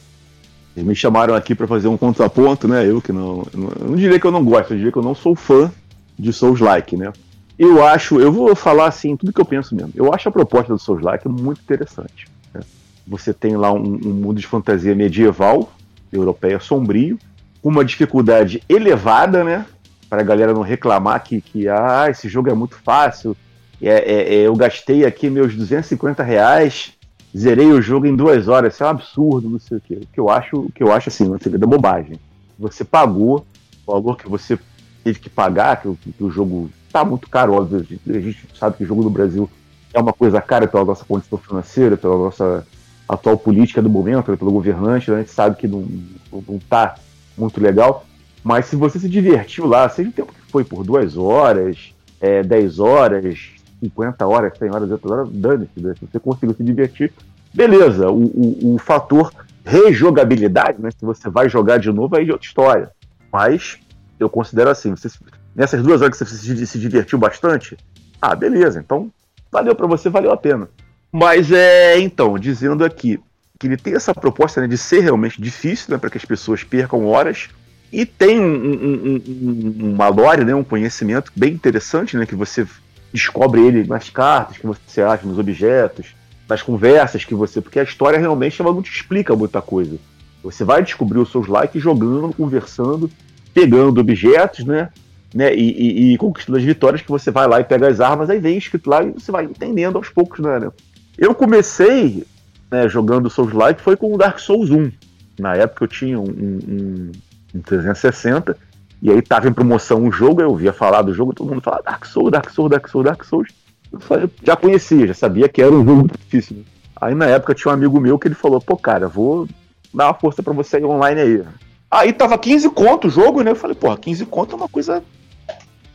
Eles 0.76 0.86
me 0.86 0.94
chamaram 0.94 1.34
aqui 1.34 1.56
para 1.56 1.66
fazer 1.66 1.88
um 1.88 1.96
contraponto, 1.96 2.68
né? 2.68 2.86
Eu 2.86 3.02
que 3.02 3.14
não, 3.14 3.48
eu 3.54 3.88
não 3.88 3.96
diria 3.96 4.20
que 4.20 4.28
eu 4.28 4.32
não 4.32 4.44
gosto, 4.44 4.74
eu 4.74 4.78
diria 4.78 4.92
que 4.92 4.98
eu 4.98 5.04
não 5.04 5.16
sou 5.16 5.38
fã 5.38 5.72
de 6.20 6.34
Souls-like, 6.34 6.98
né? 6.98 7.14
Eu 7.58 7.82
acho, 7.82 8.20
eu 8.20 8.30
vou 8.30 8.54
falar 8.58 8.88
assim, 8.88 9.16
tudo 9.16 9.32
que 9.32 9.40
eu 9.40 9.46
penso 9.46 9.74
mesmo. 9.74 9.94
Eu 9.96 10.14
acho 10.14 10.28
a 10.28 10.32
proposta 10.34 10.74
do 10.74 10.80
Souls-like 10.80 11.30
muito 11.30 11.62
interessante. 11.62 12.28
Né? 12.54 12.60
Você 13.08 13.34
tem 13.34 13.56
lá 13.56 13.72
um, 13.72 13.78
um, 13.78 14.14
mundo 14.14 14.38
de 14.38 14.46
fantasia 14.46 14.94
medieval, 14.94 15.72
europeia 16.12 16.60
sombrio, 16.60 17.18
uma 17.66 17.84
dificuldade 17.84 18.62
elevada, 18.70 19.44
né? 19.44 19.66
Para 20.08 20.22
a 20.22 20.24
galera 20.24 20.54
não 20.54 20.62
reclamar 20.62 21.24
que, 21.24 21.42
que 21.42 21.68
ah, 21.68 22.06
esse 22.08 22.30
jogo 22.30 22.48
é 22.48 22.54
muito 22.54 22.76
fácil. 22.76 23.36
É, 23.82 23.90
é, 23.90 24.36
é, 24.36 24.42
eu 24.42 24.56
gastei 24.56 25.04
aqui 25.04 25.32
meus 25.32 25.56
250 25.56 26.22
reais, 26.22 26.94
zerei 27.36 27.72
o 27.72 27.82
jogo 27.82 28.06
em 28.06 28.16
duas 28.16 28.48
horas. 28.48 28.76
Isso 28.76 28.84
é 28.84 28.86
um 28.86 28.92
absurdo, 28.92 29.50
não 29.50 29.60
sei 29.60 29.78
o 29.78 29.82
quê. 29.82 29.96
O 29.96 30.08
que 30.14 30.20
eu 30.20 30.30
acho, 30.30 30.58
o 30.58 30.72
que 30.72 30.84
eu 30.84 30.92
acho 30.92 31.10
assim, 31.10 31.28
não 31.28 31.40
sei 31.40 31.52
da 31.54 31.66
bobagem. 31.66 32.20
Você 32.60 32.84
pagou 32.84 33.44
o 33.86 33.92
valor 33.92 34.16
que 34.16 34.30
você 34.30 34.60
teve 35.04 35.20
que 35.20 35.30
pagar, 35.30 35.82
que, 35.82 35.96
que 35.96 36.24
o 36.24 36.30
jogo 36.30 36.70
tá 36.94 37.04
muito 37.04 37.28
caro, 37.28 37.54
óbvio. 37.54 37.84
A 38.08 38.20
gente 38.20 38.48
sabe 38.54 38.78
que 38.78 38.84
o 38.84 38.88
jogo 38.88 39.02
no 39.02 39.10
Brasil 39.10 39.50
é 39.92 40.00
uma 40.00 40.14
coisa 40.14 40.40
cara 40.40 40.68
pela 40.68 40.86
nossa 40.86 41.04
condição 41.04 41.40
financeira, 41.40 41.98
pela 41.98 42.16
nossa 42.16 42.66
atual 43.10 43.38
política 43.38 43.82
do 43.82 43.90
momento, 43.90 44.30
né, 44.30 44.38
pelo 44.38 44.52
governante, 44.52 45.10
né, 45.10 45.18
a 45.18 45.20
gente 45.20 45.32
sabe 45.32 45.56
que 45.56 45.68
não, 45.68 45.88
não 46.32 46.60
tá 46.70 46.96
muito 47.38 47.62
legal. 47.62 48.06
Mas 48.44 48.66
se 48.68 48.76
você 48.76 49.00
se 49.00 49.10
divertiu 49.10 49.66
lá, 49.66 49.90
seja 49.90 50.10
o 50.10 50.14
tempo 50.14 50.34
que 50.34 50.52
foi 50.52 50.64
por 50.64 50.84
duas 50.84 51.18
horas, 51.18 51.94
é, 52.22 52.44
10 52.44 52.80
horas, 52.80 53.56
50 53.80 54.26
horas, 54.26 54.58
100 54.58 54.70
horas, 54.70 54.92
80 54.92 55.14
horas, 55.14 55.30
dane-se, 55.32 55.80
né? 55.80 55.94
se 56.00 56.06
você 56.06 56.20
conseguiu 56.20 56.56
se 56.56 56.64
divertir, 56.64 57.12
beleza. 57.54 58.10
O, 58.10 58.24
o, 58.24 58.76
o, 58.76 58.78
fator 58.78 59.34
rejogabilidade, 59.66 60.80
né, 60.80 60.92
se 60.92 61.04
você 61.04 61.30
vai 61.30 61.50
jogar 61.50 61.80
de 61.80 61.92
novo, 61.92 62.16
aí 62.16 62.30
é 62.30 62.32
outra 62.32 62.48
história. 62.48 62.92
Mas 63.32 63.80
eu 64.20 64.30
considero 64.30 64.70
assim, 64.70 64.92
você, 64.92 65.10
nessas 65.56 65.82
duas 65.82 66.02
horas 66.02 66.18
que 66.18 66.24
você 66.24 66.66
se 66.66 66.80
divertiu 66.80 67.18
bastante, 67.18 67.76
ah, 68.22 68.36
beleza, 68.36 68.80
então 68.80 69.12
valeu 69.52 69.76
para 69.76 69.88
você, 69.88 70.10
valeu 70.10 70.32
a 70.32 70.38
pena. 70.38 70.70
Mas 71.12 71.52
é, 71.52 72.00
então, 72.00 72.38
dizendo 72.38 72.84
aqui 72.84 73.20
que 73.60 73.68
ele 73.68 73.78
tem 73.78 73.96
essa 73.96 74.14
proposta 74.14 74.62
né, 74.62 74.68
de 74.68 74.78
ser 74.78 75.02
realmente 75.02 75.42
difícil, 75.42 75.92
né, 75.92 75.98
para 75.98 76.10
que 76.10 76.18
as 76.18 76.26
pessoas 76.26 76.64
percam 76.64 77.06
horas, 77.06 77.50
e 77.92 78.06
tem 78.06 78.40
um, 78.40 78.46
um, 78.46 79.22
um, 79.28 79.94
uma 79.94 80.08
lore, 80.10 80.44
né, 80.44 80.54
um 80.54 80.64
conhecimento 80.64 81.32
bem 81.36 81.54
interessante, 81.54 82.18
né, 82.18 82.26
que 82.26 82.36
você 82.36 82.68
descobre 83.14 83.62
ele 83.62 83.88
nas 83.88 84.10
cartas 84.10 84.58
que 84.58 84.68
você 84.68 85.02
acha, 85.02 85.26
nos 85.26 85.40
objetos, 85.40 86.08
nas 86.50 86.62
conversas 86.62 87.24
que 87.24 87.34
você. 87.34 87.62
Porque 87.62 87.80
a 87.80 87.84
história 87.84 88.20
realmente 88.20 88.62
ela 88.62 88.74
não 88.74 88.82
te 88.82 88.92
explica 88.92 89.36
muita 89.36 89.62
coisa. 89.62 89.98
Você 90.44 90.64
vai 90.64 90.84
descobrir 90.84 91.20
os 91.20 91.32
seus 91.32 91.48
likes 91.48 91.82
jogando, 91.82 92.34
conversando, 92.34 93.10
pegando 93.54 94.02
objetos, 94.02 94.66
né? 94.66 94.90
né 95.34 95.56
e, 95.56 95.72
e, 95.72 96.14
e, 96.14 96.18
conquistando 96.18 96.58
as 96.58 96.64
vitórias 96.64 97.02
que 97.02 97.10
você 97.10 97.32
vai 97.32 97.48
lá 97.48 97.62
e 97.62 97.64
pega 97.64 97.88
as 97.88 98.00
armas, 98.00 98.30
aí 98.30 98.40
vem 98.40 98.58
escrito 98.58 98.90
lá 98.90 99.04
e 99.04 99.12
você 99.12 99.32
vai 99.32 99.46
entendendo 99.46 99.96
aos 99.96 100.10
poucos, 100.10 100.40
né? 100.40 100.60
né? 100.60 100.70
Eu 101.18 101.34
comecei 101.34 102.26
né, 102.72 102.88
jogando 102.88 103.30
Souls 103.30 103.54
Like 103.54 103.82
foi 103.82 103.96
com 103.96 104.14
o 104.14 104.18
Dark 104.18 104.40
Souls 104.40 104.70
1. 104.70 104.92
Na 105.40 105.56
época 105.56 105.84
eu 105.84 105.88
tinha 105.88 106.20
um, 106.20 106.24
um, 106.24 107.12
um 107.56 107.62
360 107.62 108.58
e 109.02 109.12
aí 109.12 109.22
tava 109.22 109.48
em 109.48 109.54
promoção 109.54 110.04
um 110.04 110.12
jogo, 110.12 110.42
eu 110.42 110.50
ouvia 110.50 110.74
falar 110.74 111.02
do 111.02 111.14
jogo, 111.14 111.34
todo 111.34 111.50
mundo 111.50 111.62
falava 111.62 111.84
Dark 111.84 112.06
Souls, 112.06 112.32
Dark 112.32 112.50
Souls, 112.50 112.72
Dark 112.72 112.88
Souls, 112.88 113.06
Dark 113.06 113.24
Souls. 113.24 113.50
Eu 113.92 114.30
já 114.44 114.56
conhecia, 114.56 115.08
já 115.08 115.14
sabia 115.14 115.48
que 115.48 115.62
era 115.62 115.72
um 115.72 115.86
jogo 115.86 116.10
difícil. 116.18 116.66
Aí 117.00 117.14
na 117.14 117.26
época 117.26 117.54
tinha 117.54 117.72
um 117.72 117.76
amigo 117.76 118.00
meu 118.00 118.18
que 118.18 118.28
ele 118.28 118.36
falou, 118.36 118.62
pô, 118.62 118.78
cara, 118.78 119.08
vou 119.08 119.48
dar 119.94 120.08
uma 120.08 120.14
força 120.14 120.42
para 120.42 120.54
você 120.54 120.78
aí 120.78 120.86
online 120.86 121.22
aí. 121.22 121.44
Aí 121.92 122.14
tava 122.14 122.38
15 122.38 122.70
conto 122.72 123.08
o 123.08 123.12
jogo, 123.12 123.42
né? 123.42 123.52
Eu 123.52 123.56
falei, 123.56 123.76
porra, 123.76 123.98
15 123.98 124.26
conto 124.26 124.54
é 124.54 124.56
uma 124.56 124.68
coisa 124.68 125.04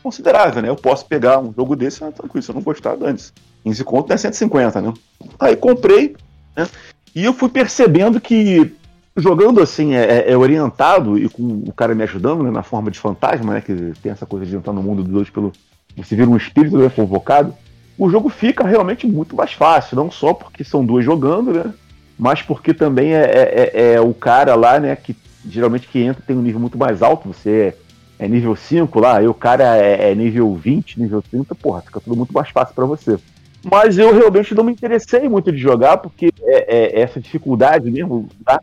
considerável, 0.02 0.62
né? 0.62 0.68
Eu 0.68 0.76
posso 0.76 1.04
pegar 1.06 1.38
um 1.38 1.52
jogo 1.52 1.76
desse, 1.76 2.02
né? 2.02 2.10
tranquilo, 2.10 2.42
se 2.42 2.50
eu 2.50 2.54
não 2.54 2.62
gostar, 2.62 2.96
antes. 3.02 3.32
15 3.64 3.84
conto 3.84 4.12
é 4.12 4.16
150, 4.16 4.80
né? 4.80 4.94
Aí 5.38 5.56
comprei, 5.56 6.16
né? 6.56 6.68
E 7.14 7.24
eu 7.24 7.32
fui 7.32 7.48
percebendo 7.48 8.20
que 8.20 8.72
jogando 9.16 9.60
assim, 9.60 9.94
é, 9.94 10.04
é, 10.04 10.32
é, 10.32 10.36
orientado 10.36 11.18
e 11.18 11.28
com 11.28 11.64
o 11.66 11.72
cara 11.72 11.94
me 11.94 12.02
ajudando 12.02 12.42
né, 12.42 12.50
na 12.50 12.62
forma 12.62 12.90
de 12.90 12.98
fantasma, 12.98 13.54
né? 13.54 13.60
Que 13.60 13.92
tem 14.02 14.12
essa 14.12 14.26
coisa 14.26 14.46
de 14.46 14.54
entrar 14.54 14.72
no 14.72 14.82
mundo 14.82 15.02
dos 15.02 15.14
outros 15.14 15.30
pelo. 15.30 15.52
Você 15.96 16.14
vira 16.14 16.30
um 16.30 16.36
espírito 16.36 16.78
né, 16.78 16.88
convocado. 16.88 17.54
O 17.98 18.08
jogo 18.08 18.28
fica 18.28 18.66
realmente 18.66 19.06
muito 19.06 19.36
mais 19.36 19.52
fácil, 19.52 19.96
não 19.96 20.10
só 20.10 20.32
porque 20.32 20.64
são 20.64 20.84
dois 20.84 21.04
jogando, 21.04 21.52
né? 21.52 21.74
Mas 22.18 22.40
porque 22.40 22.72
também 22.72 23.14
é, 23.14 23.22
é, 23.22 23.70
é, 23.74 23.92
é 23.94 24.00
o 24.00 24.14
cara 24.14 24.54
lá, 24.54 24.78
né? 24.78 24.94
Que 24.96 25.16
geralmente 25.46 25.88
que 25.88 25.98
entra 25.98 26.22
tem 26.24 26.36
um 26.36 26.42
nível 26.42 26.60
muito 26.60 26.78
mais 26.78 27.02
alto, 27.02 27.28
você 27.28 27.74
é, 28.18 28.28
nível 28.28 28.54
5 28.54 29.00
lá, 29.00 29.16
aí 29.16 29.26
o 29.26 29.32
cara 29.32 29.76
é, 29.76 30.10
é, 30.10 30.14
nível 30.14 30.54
20, 30.54 31.00
nível 31.00 31.22
30, 31.22 31.54
porra, 31.54 31.80
fica 31.80 32.00
tudo 32.00 32.14
muito 32.14 32.32
mais 32.32 32.50
fácil 32.50 32.74
para 32.74 32.84
você. 32.84 33.18
Mas 33.62 33.98
eu 33.98 34.14
realmente 34.14 34.54
não 34.54 34.64
me 34.64 34.72
interessei 34.72 35.28
muito 35.28 35.52
de 35.52 35.58
jogar, 35.58 35.98
porque 35.98 36.32
é, 36.42 36.98
é 36.98 37.00
essa 37.00 37.20
dificuldade 37.20 37.90
mesmo, 37.90 38.28
tá? 38.44 38.60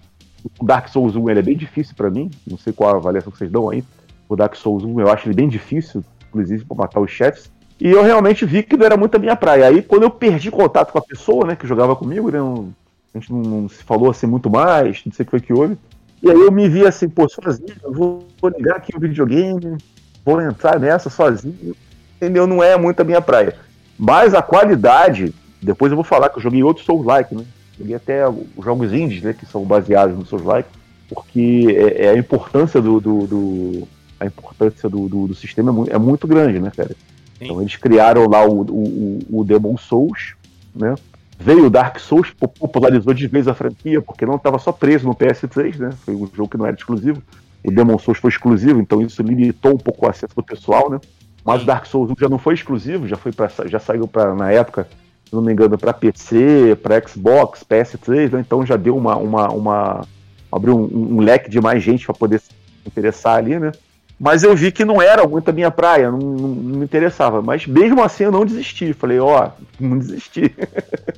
o 0.59 0.65
Dark 0.65 0.87
Souls 0.87 1.15
1 1.15 1.29
ele 1.29 1.39
é 1.39 1.43
bem 1.43 1.57
difícil 1.57 1.95
para 1.95 2.09
mim, 2.09 2.29
não 2.45 2.57
sei 2.57 2.71
qual 2.71 2.93
a 2.93 2.97
avaliação 2.97 3.31
que 3.31 3.37
vocês 3.37 3.51
dão 3.51 3.69
aí. 3.69 3.83
O 4.29 4.35
Dark 4.35 4.55
Souls 4.55 4.83
1 4.83 5.01
eu 5.01 5.09
acho 5.09 5.27
ele 5.27 5.35
bem 5.35 5.47
difícil, 5.47 6.03
inclusive 6.29 6.65
para 6.65 6.77
matar 6.77 6.99
os 6.99 7.11
chefes. 7.11 7.51
E 7.79 7.89
eu 7.89 8.03
realmente 8.03 8.45
vi 8.45 8.63
que 8.63 8.75
não 8.75 8.85
era 8.85 8.97
muito 8.97 9.15
a 9.15 9.19
minha 9.19 9.35
praia. 9.35 9.67
Aí 9.67 9.81
quando 9.81 10.03
eu 10.03 10.09
perdi 10.09 10.49
contato 10.49 10.91
com 10.91 10.97
a 10.97 11.01
pessoa, 11.01 11.45
né, 11.45 11.55
que 11.55 11.67
jogava 11.67 11.95
comigo, 11.95 12.31
né, 12.31 12.39
a 12.39 13.19
gente 13.19 13.31
não, 13.31 13.41
não, 13.41 13.69
se 13.69 13.83
falou 13.83 14.09
assim 14.09 14.27
muito 14.27 14.49
mais, 14.49 15.01
não 15.05 15.13
sei 15.13 15.23
o 15.23 15.25
que 15.25 15.31
foi 15.31 15.41
que 15.41 15.53
houve. 15.53 15.77
E 16.21 16.29
aí 16.29 16.39
eu 16.39 16.51
me 16.51 16.67
vi 16.67 16.85
assim, 16.85 17.07
pô, 17.07 17.27
sozinho, 17.29 17.75
eu 17.83 17.93
vou, 17.93 18.27
vou 18.41 18.49
ligar 18.49 18.77
aqui 18.77 18.95
o 18.95 18.99
videogame, 18.99 19.77
vou 20.25 20.41
entrar 20.41 20.79
nessa 20.79 21.09
sozinho. 21.09 21.75
Entendeu? 22.15 22.47
Não 22.47 22.63
é 22.63 22.75
muito 22.75 22.99
a 22.99 23.03
minha 23.03 23.21
praia. 23.21 23.55
Mas 23.97 24.33
a 24.33 24.41
qualidade, 24.41 25.33
depois 25.61 25.91
eu 25.91 25.95
vou 25.95 26.03
falar 26.03 26.29
que 26.29 26.37
eu 26.37 26.43
joguei 26.43 26.63
outros 26.63 26.85
Souls-like, 26.85 27.33
né? 27.33 27.43
Joguei 27.77 27.95
até 27.95 28.27
os 28.27 28.63
jogos 28.63 28.93
indies, 28.93 29.21
né, 29.21 29.33
que 29.33 29.45
são 29.45 29.63
baseados 29.63 30.17
no 30.17 30.25
Souls-like, 30.25 30.69
porque 31.09 31.67
é, 31.69 32.05
é, 32.05 32.09
a 32.09 32.17
importância 32.17 32.81
do, 32.81 32.99
do, 32.99 33.27
do 33.27 33.87
a 34.19 34.25
importância 34.25 34.89
do, 34.89 35.07
do, 35.07 35.27
do 35.27 35.35
sistema 35.35 35.69
é 35.69 35.73
muito, 35.73 35.95
é 35.95 35.97
muito, 35.97 36.27
grande, 36.27 36.59
né, 36.59 36.71
cara? 36.75 36.89
Sim. 36.89 37.45
Então 37.45 37.61
eles 37.61 37.75
criaram 37.75 38.27
lá 38.27 38.45
o, 38.45 38.61
o, 38.61 39.19
o 39.29 39.43
Demon 39.43 39.77
Souls, 39.77 40.35
né? 40.75 40.95
Veio 41.39 41.67
o 41.67 41.69
Dark 41.69 41.99
Souls, 41.99 42.31
popularizou 42.31 43.13
de 43.13 43.27
vez 43.27 43.47
a 43.47 43.53
franquia, 43.53 44.01
porque 44.01 44.25
não 44.25 44.37
estava 44.37 44.57
só 44.57 44.71
preso 44.71 45.05
no 45.05 45.13
PS3, 45.13 45.77
né? 45.77 45.91
Foi 46.03 46.15
um 46.15 46.27
jogo 46.35 46.49
que 46.49 46.57
não 46.57 46.65
era 46.65 46.75
exclusivo. 46.75 47.21
O 47.63 47.71
Demon 47.71 47.99
Souls 47.99 48.17
foi 48.17 48.31
exclusivo, 48.31 48.79
então 48.79 49.01
isso 49.03 49.21
limitou 49.21 49.75
um 49.75 49.77
pouco 49.77 50.07
o 50.07 50.09
acesso 50.09 50.35
do 50.35 50.41
pessoal, 50.41 50.89
né? 50.89 50.99
Mas 51.47 51.65
Dark 51.65 51.85
Souls 51.85 52.11
já 52.19 52.29
não 52.29 52.37
foi 52.37 52.53
exclusivo, 52.53 53.07
já 53.07 53.15
foi 53.15 53.31
pra, 53.31 53.49
já 53.65 53.79
saiu 53.79 54.07
para 54.07 54.35
na 54.35 54.51
época 54.51 54.87
se 55.27 55.35
não 55.35 55.41
me 55.41 55.51
engano, 55.51 55.77
para 55.77 55.93
PC, 55.93 56.77
para 56.81 57.05
Xbox, 57.05 57.63
PS3, 57.63 58.31
né? 58.31 58.39
então 58.39 58.65
já 58.65 58.77
deu 58.77 58.95
uma. 58.95 59.17
uma, 59.17 59.49
uma 59.49 60.01
abriu 60.49 60.77
um, 60.77 61.17
um 61.17 61.19
leque 61.19 61.49
de 61.49 61.59
mais 61.59 61.83
gente 61.83 62.05
para 62.05 62.15
poder 62.15 62.39
se 62.39 62.49
interessar 62.85 63.35
ali, 63.35 63.59
né? 63.59 63.73
Mas 64.17 64.41
eu 64.41 64.55
vi 64.55 64.71
que 64.71 64.85
não 64.85 65.01
era 65.01 65.27
muito 65.27 65.49
a 65.49 65.53
minha 65.53 65.69
praia, 65.69 66.09
não, 66.09 66.17
não, 66.17 66.47
não 66.47 66.79
me 66.79 66.85
interessava. 66.85 67.41
Mas 67.41 67.67
mesmo 67.67 68.01
assim 68.01 68.23
eu 68.23 68.31
não 68.31 68.45
desisti. 68.45 68.93
Falei, 68.93 69.19
ó, 69.19 69.49
não 69.79 69.99
desisti. 69.99 70.55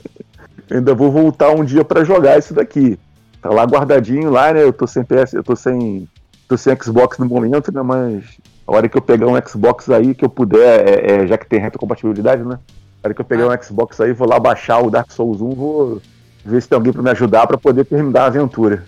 Ainda 0.69 0.93
vou 0.93 1.11
voltar 1.11 1.51
um 1.51 1.63
dia 1.63 1.85
para 1.85 2.03
jogar 2.03 2.37
isso 2.37 2.53
daqui. 2.53 2.99
Tá 3.41 3.49
lá 3.49 3.63
guardadinho 3.63 4.31
lá, 4.31 4.51
né? 4.51 4.63
Eu 4.63 4.73
tô 4.73 4.87
sem 4.87 5.03
PS, 5.03 5.33
eu 5.33 5.43
tô 5.43 5.55
sem. 5.55 6.07
tô 6.47 6.57
sem 6.57 6.75
Xbox 6.75 7.19
no 7.19 7.25
momento, 7.25 7.71
né? 7.71 7.81
Mas 7.81 8.23
a 8.69 8.75
hora 8.75 8.87
que 8.87 8.95
eu 8.95 9.01
pegar 9.01 9.25
um 9.25 9.47
Xbox 9.47 9.89
aí 9.89 10.13
que 10.13 10.23
eu 10.23 10.29
puder, 10.29 10.87
é, 10.87 11.23
é, 11.23 11.27
já 11.27 11.37
que 11.39 11.47
tem 11.47 11.59
retrocompatibilidade, 11.59 12.43
né? 12.43 12.59
Espero 12.95 13.15
que 13.15 13.21
eu 13.21 13.25
peguei 13.25 13.45
ah. 13.45 13.49
um 13.49 13.63
Xbox 13.63 13.99
aí, 13.99 14.13
vou 14.13 14.27
lá 14.27 14.39
baixar 14.39 14.79
o 14.79 14.91
Dark 14.91 15.11
Souls 15.11 15.41
1, 15.41 15.49
vou 15.55 16.01
ver 16.45 16.61
se 16.61 16.69
tem 16.69 16.75
alguém 16.75 16.93
para 16.93 17.01
me 17.01 17.09
ajudar 17.09 17.47
para 17.47 17.57
poder 17.57 17.83
terminar 17.85 18.21
a 18.21 18.25
aventura. 18.27 18.85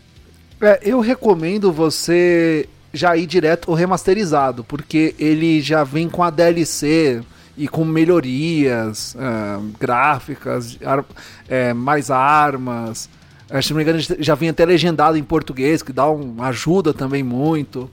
É, 0.61 0.79
eu 0.83 0.99
recomendo 0.99 1.71
você 1.71 2.69
já 2.93 3.17
ir 3.17 3.25
direto 3.25 3.71
o 3.71 3.73
remasterizado, 3.73 4.63
porque 4.63 5.15
ele 5.17 5.61
já 5.61 5.83
vem 5.83 6.07
com 6.07 6.21
a 6.21 6.29
DLC 6.29 7.23
e 7.57 7.67
com 7.67 7.83
melhorias 7.83 9.15
uh, 9.15 9.65
gráficas, 9.79 10.77
ar, 10.85 11.03
é, 11.49 11.73
mais 11.73 12.11
armas. 12.11 13.09
Uh, 13.49 13.61
se 13.63 13.71
não 13.71 13.77
me 13.77 13.83
engano, 13.83 13.99
já 13.99 14.35
vem 14.35 14.49
até 14.49 14.63
legendado 14.63 15.17
em 15.17 15.23
português, 15.23 15.81
que 15.81 15.91
dá 15.91 16.07
um, 16.07 16.35
ajuda 16.43 16.93
também 16.93 17.23
muito. 17.23 17.89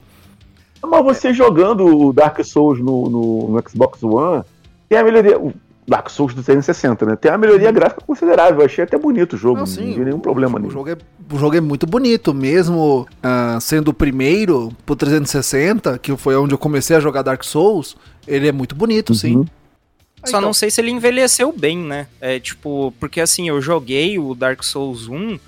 Mas 0.83 1.05
você 1.05 1.33
jogando 1.33 1.85
o 1.85 2.13
Dark 2.13 2.43
Souls 2.45 2.79
no, 2.79 3.09
no, 3.09 3.49
no 3.49 3.69
Xbox 3.69 4.03
One, 4.03 4.43
tem 4.89 4.99
a 4.99 5.05
melhoria. 5.05 5.39
Dark 5.89 6.11
Souls 6.11 6.35
do 6.35 6.43
360, 6.43 7.07
né? 7.07 7.17
Tem 7.17 7.31
uma 7.31 7.39
melhoria 7.39 7.73
gráfica 7.73 8.03
considerável. 8.03 8.61
Eu 8.61 8.67
achei 8.67 8.85
até 8.85 8.99
bonito 8.99 9.33
o 9.33 9.37
jogo, 9.39 9.61
não, 9.61 9.67
sim, 9.67 9.87
não 9.87 9.95
vi 9.95 10.05
nenhum 10.05 10.21
problema 10.21 10.61
o, 10.61 10.71
jogo 10.71 10.91
é, 10.91 10.99
o 11.33 11.39
jogo 11.39 11.57
é 11.57 11.63
muito 11.63 11.87
bonito, 11.87 12.35
mesmo 12.35 13.07
uh, 13.25 13.59
sendo 13.59 13.89
o 13.89 13.95
primeiro 13.95 14.71
pro 14.85 14.95
360, 14.95 15.99
que 15.99 16.15
foi 16.15 16.37
onde 16.37 16.53
eu 16.53 16.59
comecei 16.59 16.95
a 16.95 17.01
jogar 17.01 17.23
Dark 17.23 17.43
Souls, 17.43 17.97
ele 18.27 18.47
é 18.47 18.53
muito 18.53 18.75
bonito, 18.75 19.11
uhum. 19.11 19.15
sim. 19.15 19.47
Só 20.25 20.31
então. 20.31 20.41
não 20.43 20.53
sei 20.53 20.71
se 20.71 20.81
ele 20.81 20.91
envelheceu 20.91 21.55
bem, 21.57 21.79
né? 21.79 22.07
É 22.21 22.39
tipo, 22.39 22.93
porque 23.01 23.21
assim, 23.21 23.49
eu 23.49 23.63
joguei 23.63 24.19
o 24.19 24.35
Dark 24.35 24.63
Souls 24.63 25.09
1 25.09 25.39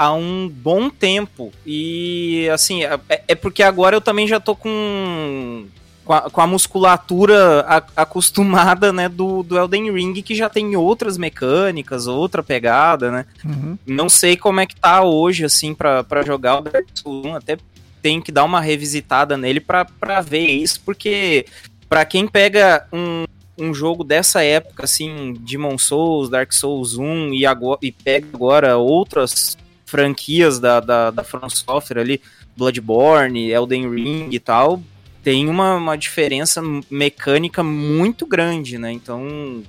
há 0.00 0.14
um 0.14 0.48
bom 0.48 0.88
tempo. 0.88 1.52
E 1.66 2.48
assim, 2.48 2.82
é, 2.82 2.98
é 3.28 3.34
porque 3.34 3.62
agora 3.62 3.94
eu 3.94 4.00
também 4.00 4.26
já 4.26 4.40
tô 4.40 4.56
com 4.56 5.66
com 6.02 6.14
a, 6.14 6.22
com 6.22 6.40
a 6.40 6.46
musculatura 6.46 7.60
a, 7.68 7.76
acostumada, 8.02 8.94
né, 8.94 9.10
do, 9.10 9.42
do 9.42 9.58
Elden 9.58 9.92
Ring, 9.92 10.14
que 10.22 10.34
já 10.34 10.48
tem 10.48 10.74
outras 10.74 11.18
mecânicas, 11.18 12.06
outra 12.06 12.42
pegada, 12.42 13.10
né? 13.10 13.26
Uhum. 13.44 13.78
Não 13.86 14.08
sei 14.08 14.38
como 14.38 14.58
é 14.58 14.66
que 14.66 14.74
tá 14.74 15.02
hoje, 15.02 15.44
assim, 15.44 15.74
para 15.74 16.22
jogar 16.24 16.58
o 16.58 16.62
Dark 16.62 16.86
Souls 16.94 17.26
1, 17.26 17.36
até 17.36 17.58
tem 18.00 18.22
que 18.22 18.32
dar 18.32 18.44
uma 18.44 18.60
revisitada 18.60 19.36
nele 19.36 19.60
para 19.60 20.20
ver 20.22 20.46
isso, 20.46 20.80
porque 20.80 21.44
para 21.88 22.06
quem 22.06 22.26
pega 22.26 22.86
um, 22.90 23.26
um 23.58 23.74
jogo 23.74 24.02
dessa 24.02 24.42
época, 24.42 24.84
assim, 24.84 25.34
Demon 25.40 25.76
Souls, 25.76 26.30
Dark 26.30 26.52
Souls 26.52 26.96
1 26.96 27.34
e, 27.34 27.44
agora, 27.44 27.78
e 27.82 27.92
pega 27.92 28.26
agora 28.32 28.78
outras 28.78 29.56
franquias 29.90 30.60
da, 30.60 30.80
da, 30.80 31.10
da 31.10 31.24
From 31.24 31.48
Software 31.50 32.00
ali, 32.00 32.20
Bloodborne, 32.56 33.50
Elden 33.50 33.90
Ring 33.90 34.28
e 34.30 34.38
tal, 34.38 34.80
tem 35.22 35.48
uma, 35.48 35.74
uma 35.76 35.96
diferença 35.96 36.62
mecânica 36.90 37.62
muito 37.62 38.24
grande, 38.24 38.78
né? 38.78 38.92
Então, 38.92 39.62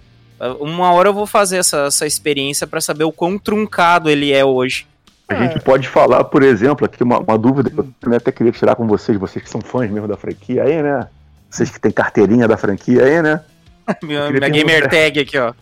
uma 0.60 0.92
hora 0.92 1.10
eu 1.10 1.14
vou 1.14 1.26
fazer 1.26 1.58
essa, 1.58 1.86
essa 1.88 2.06
experiência 2.06 2.66
para 2.66 2.80
saber 2.80 3.04
o 3.04 3.12
quão 3.12 3.38
truncado 3.38 4.10
ele 4.10 4.32
é 4.32 4.46
hoje. 4.46 4.88
A 5.28 5.36
gente 5.36 5.60
pode 5.62 5.88
falar, 5.88 6.26
por 6.26 6.44
exemplo, 6.44 6.86
aqui 6.86 7.04
uma, 7.04 7.20
uma 7.20 7.38
dúvida 7.38 7.70
que 7.70 7.80
eu 7.80 8.16
até 8.16 8.32
queria 8.32 8.52
tirar 8.52 8.76
com 8.76 8.86
vocês, 8.86 9.18
vocês 9.18 9.44
que 9.44 9.50
são 9.50 9.62
fãs 9.62 9.90
mesmo 9.90 10.08
da 10.08 10.18
franquia 10.18 10.64
aí, 10.64 10.82
né? 10.82 11.08
Vocês 11.50 11.70
que 11.70 11.80
têm 11.80 11.92
carteirinha 11.92 12.48
da 12.48 12.58
franquia 12.58 13.04
aí, 13.04 13.22
né? 13.22 13.42
minha, 14.04 14.30
minha 14.30 14.50
gamer 14.50 14.90
tag 14.90 15.20
aqui, 15.20 15.38
ó. 15.38 15.54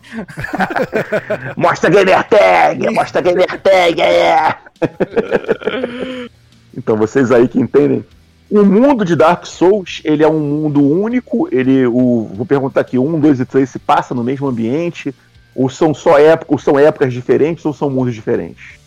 mostra 1.56 1.90
gamer 1.90 2.24
tag! 2.24 2.90
Mostra 2.90 3.20
gamer 3.20 3.60
tag! 3.60 4.00
É. 4.00 4.56
então, 6.76 6.96
vocês 6.96 7.30
aí 7.30 7.48
que 7.48 7.58
entendem 7.58 8.04
o 8.50 8.64
mundo 8.64 9.04
de 9.04 9.14
Dark 9.14 9.46
Souls, 9.46 10.00
ele 10.04 10.24
é 10.24 10.28
um 10.28 10.40
mundo 10.40 10.84
único, 10.84 11.48
ele, 11.52 11.86
o, 11.86 12.28
vou 12.34 12.44
perguntar 12.44 12.80
aqui, 12.80 12.98
um, 12.98 13.20
dois 13.20 13.38
e 13.38 13.44
três 13.44 13.70
se 13.70 13.78
passa 13.78 14.12
no 14.12 14.24
mesmo 14.24 14.48
ambiente, 14.48 15.14
ou 15.54 15.70
são 15.70 15.94
só 15.94 16.18
épocas, 16.18 16.52
ou 16.52 16.58
são 16.58 16.78
épocas 16.78 17.12
diferentes, 17.12 17.64
ou 17.64 17.72
são 17.72 17.88
mundos 17.88 18.12
diferentes? 18.12 18.80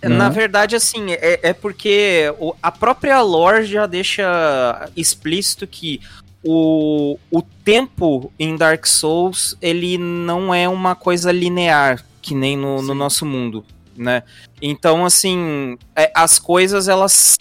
Na 0.00 0.26
uhum. 0.26 0.32
verdade, 0.32 0.76
assim, 0.76 1.12
é, 1.12 1.40
é 1.42 1.52
porque 1.52 2.32
o, 2.38 2.54
a 2.62 2.70
própria 2.70 3.20
lore 3.22 3.64
já 3.64 3.86
deixa 3.86 4.88
explícito 4.96 5.66
que 5.66 6.00
o, 6.44 7.18
o 7.30 7.42
tempo 7.42 8.32
em 8.38 8.56
Dark 8.56 8.86
Souls, 8.86 9.56
ele 9.60 9.96
não 9.96 10.52
é 10.54 10.68
uma 10.68 10.94
coisa 10.94 11.30
linear, 11.30 12.04
que 12.20 12.34
nem 12.34 12.56
no, 12.56 12.82
no 12.82 12.94
nosso 12.94 13.24
mundo, 13.24 13.64
né? 13.96 14.22
Então, 14.60 15.04
assim, 15.04 15.76
é, 15.94 16.10
as 16.14 16.38
coisas, 16.38 16.88
elas 16.88 17.38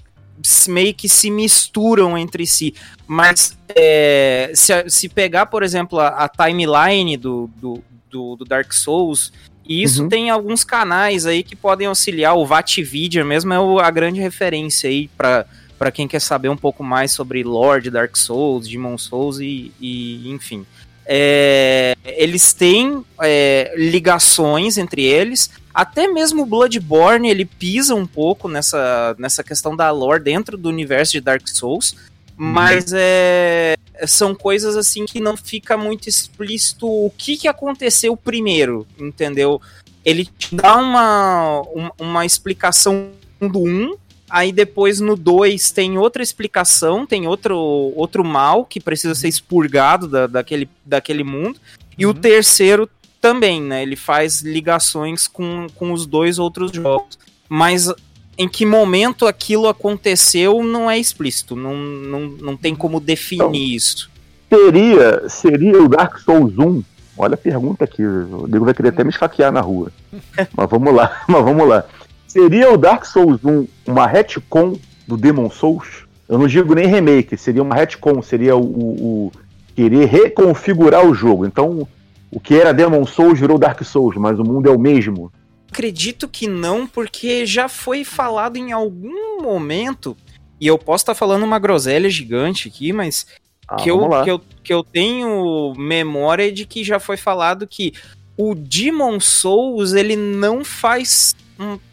meio 0.67 0.93
que 0.93 1.07
se 1.07 1.29
misturam 1.29 2.17
entre 2.17 2.45
si. 2.45 2.73
Mas 3.07 3.57
é, 3.75 4.51
se, 4.53 4.89
se 4.89 5.09
pegar, 5.09 5.47
por 5.47 5.63
exemplo, 5.63 5.99
a, 5.99 6.09
a 6.09 6.29
timeline 6.29 7.17
do, 7.17 7.49
do, 7.57 7.83
do, 8.09 8.35
do, 8.35 8.45
Dark 8.45 8.71
Souls, 8.73 9.31
e 9.65 9.83
isso 9.83 10.03
uhum. 10.03 10.09
tem 10.09 10.29
alguns 10.29 10.63
canais 10.63 11.25
aí 11.25 11.43
que 11.43 11.55
podem 11.55 11.87
auxiliar. 11.87 12.35
O 12.35 12.45
Vatvidia 12.45 13.23
mesmo 13.23 13.53
é 13.53 13.59
o, 13.59 13.79
a 13.79 13.91
grande 13.91 14.19
referência 14.19 14.89
aí 14.89 15.07
para 15.09 15.45
para 15.81 15.91
quem 15.91 16.07
quer 16.07 16.21
saber 16.21 16.47
um 16.47 16.55
pouco 16.55 16.83
mais 16.83 17.11
sobre 17.11 17.43
Lord 17.43 17.89
Dark 17.89 18.15
Souls, 18.15 18.67
Demon 18.67 18.99
Souls 18.99 19.39
e, 19.39 19.71
e 19.81 20.29
enfim. 20.29 20.63
É, 21.03 21.97
eles 22.05 22.53
têm 22.53 23.03
é, 23.19 23.73
ligações 23.75 24.77
entre 24.77 25.03
eles, 25.03 25.49
até 25.73 26.07
mesmo 26.07 26.43
o 26.43 26.45
Bloodborne, 26.45 27.31
ele 27.31 27.45
pisa 27.45 27.95
um 27.95 28.05
pouco 28.05 28.47
nessa, 28.47 29.15
nessa 29.17 29.43
questão 29.43 29.75
da 29.75 29.89
lore 29.89 30.23
dentro 30.23 30.55
do 30.55 30.69
universo 30.69 31.13
de 31.13 31.21
Dark 31.21 31.47
Souls, 31.47 31.93
uhum. 32.37 32.45
mas 32.45 32.93
é, 32.93 33.75
são 34.05 34.35
coisas 34.35 34.77
assim 34.77 35.07
que 35.07 35.19
não 35.19 35.35
fica 35.35 35.75
muito 35.75 36.07
explícito 36.07 36.85
o 36.87 37.11
que, 37.17 37.35
que 37.37 37.47
aconteceu 37.47 38.15
primeiro, 38.15 38.85
entendeu? 38.99 39.59
Ele 40.05 40.25
te 40.25 40.53
dá 40.53 40.77
uma, 40.77 41.61
uma, 41.73 41.91
uma 41.99 42.23
explicação 42.23 43.09
do 43.49 43.63
1, 43.63 43.95
aí 44.31 44.51
depois 44.51 44.99
no 44.99 45.15
2 45.15 45.71
tem 45.71 45.97
outra 45.97 46.23
explicação, 46.23 47.05
tem 47.05 47.27
outro, 47.27 47.57
outro 47.95 48.23
mal 48.23 48.65
que 48.65 48.79
precisa 48.79 49.13
ser 49.13 49.27
expurgado 49.27 50.07
da, 50.07 50.25
daquele, 50.25 50.69
daquele 50.85 51.23
mundo, 51.23 51.59
e 51.97 52.05
uhum. 52.05 52.11
o 52.11 52.15
terceiro 52.15 52.89
também, 53.19 53.61
né? 53.61 53.83
Ele 53.83 53.95
faz 53.95 54.41
ligações 54.41 55.27
com, 55.27 55.67
com 55.75 55.93
os 55.93 56.07
dois 56.07 56.39
outros 56.39 56.71
jogos. 56.71 57.19
Mas 57.47 57.93
em 58.37 58.47
que 58.47 58.65
momento 58.65 59.27
aquilo 59.27 59.67
aconteceu 59.67 60.63
não 60.63 60.89
é 60.89 60.97
explícito. 60.97 61.55
Não, 61.55 61.75
não, 61.75 62.21
não 62.21 62.57
tem 62.57 62.73
como 62.73 62.99
definir 62.99 63.43
então, 63.43 63.53
isso. 63.53 64.09
Seria, 64.49 65.29
seria 65.29 65.81
o 65.81 65.87
Dark 65.87 66.17
Souls 66.19 66.57
1. 66.57 66.83
Olha 67.17 67.35
a 67.35 67.37
pergunta 67.37 67.83
aqui. 67.83 68.03
O 68.03 68.47
Diego 68.47 68.65
vai 68.65 68.73
querer 68.73 68.89
até 68.89 69.03
me 69.03 69.11
esfaquear 69.11 69.51
na 69.51 69.61
rua. 69.61 69.91
mas 70.55 70.69
vamos 70.69 70.93
lá, 70.93 71.23
mas 71.27 71.43
vamos 71.43 71.67
lá. 71.67 71.85
Seria 72.31 72.71
o 72.71 72.77
Dark 72.77 73.03
Souls 73.03 73.43
1 73.43 73.67
uma 73.85 74.07
retcon 74.07 74.79
do 75.05 75.17
Demon 75.17 75.51
Souls? 75.51 76.05
Eu 76.29 76.39
não 76.39 76.47
digo 76.47 76.73
nem 76.73 76.87
remake, 76.87 77.35
seria 77.35 77.61
uma 77.61 77.75
retcon, 77.75 78.21
seria 78.21 78.55
o, 78.55 78.63
o, 78.63 79.25
o 79.27 79.31
querer 79.75 80.05
reconfigurar 80.05 81.05
o 81.05 81.13
jogo. 81.13 81.45
Então, 81.45 81.85
o 82.31 82.39
que 82.39 82.55
era 82.55 82.73
Demon 82.73 83.05
Souls 83.05 83.37
virou 83.37 83.57
Dark 83.57 83.83
Souls, 83.83 84.15
mas 84.15 84.39
o 84.39 84.45
mundo 84.45 84.69
é 84.69 84.71
o 84.71 84.79
mesmo? 84.79 85.29
Acredito 85.69 86.25
que 86.25 86.47
não, 86.47 86.87
porque 86.87 87.45
já 87.45 87.67
foi 87.67 88.05
falado 88.05 88.55
em 88.55 88.71
algum 88.71 89.41
momento, 89.41 90.15
e 90.57 90.67
eu 90.67 90.77
posso 90.77 91.01
estar 91.01 91.13
tá 91.13 91.19
falando 91.19 91.43
uma 91.43 91.59
groselha 91.59 92.09
gigante 92.09 92.69
aqui, 92.69 92.93
mas 92.93 93.27
ah, 93.67 93.75
que, 93.75 93.91
eu, 93.91 94.09
que, 94.23 94.31
eu, 94.31 94.41
que 94.63 94.73
eu 94.73 94.83
tenho 94.85 95.73
memória 95.75 96.49
de 96.49 96.65
que 96.65 96.81
já 96.81 96.97
foi 96.97 97.17
falado 97.17 97.67
que 97.67 97.91
o 98.37 98.55
Demon 98.55 99.19
Souls 99.19 99.91
ele 99.91 100.15
não 100.15 100.63
faz 100.63 101.35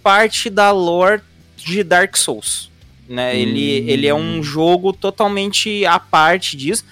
parte 0.02 0.50
da 0.50 0.70
lore 0.70 1.22
de 1.56 1.82
Dark 1.82 2.16
Souls. 2.16 2.70
Né? 3.08 3.32
Hum. 3.32 3.36
Ele, 3.36 3.90
ele 3.90 4.06
é 4.06 4.14
um 4.14 4.42
jogo 4.42 4.92
totalmente 4.92 5.84
à 5.86 5.98
parte 5.98 6.56
disso 6.56 6.84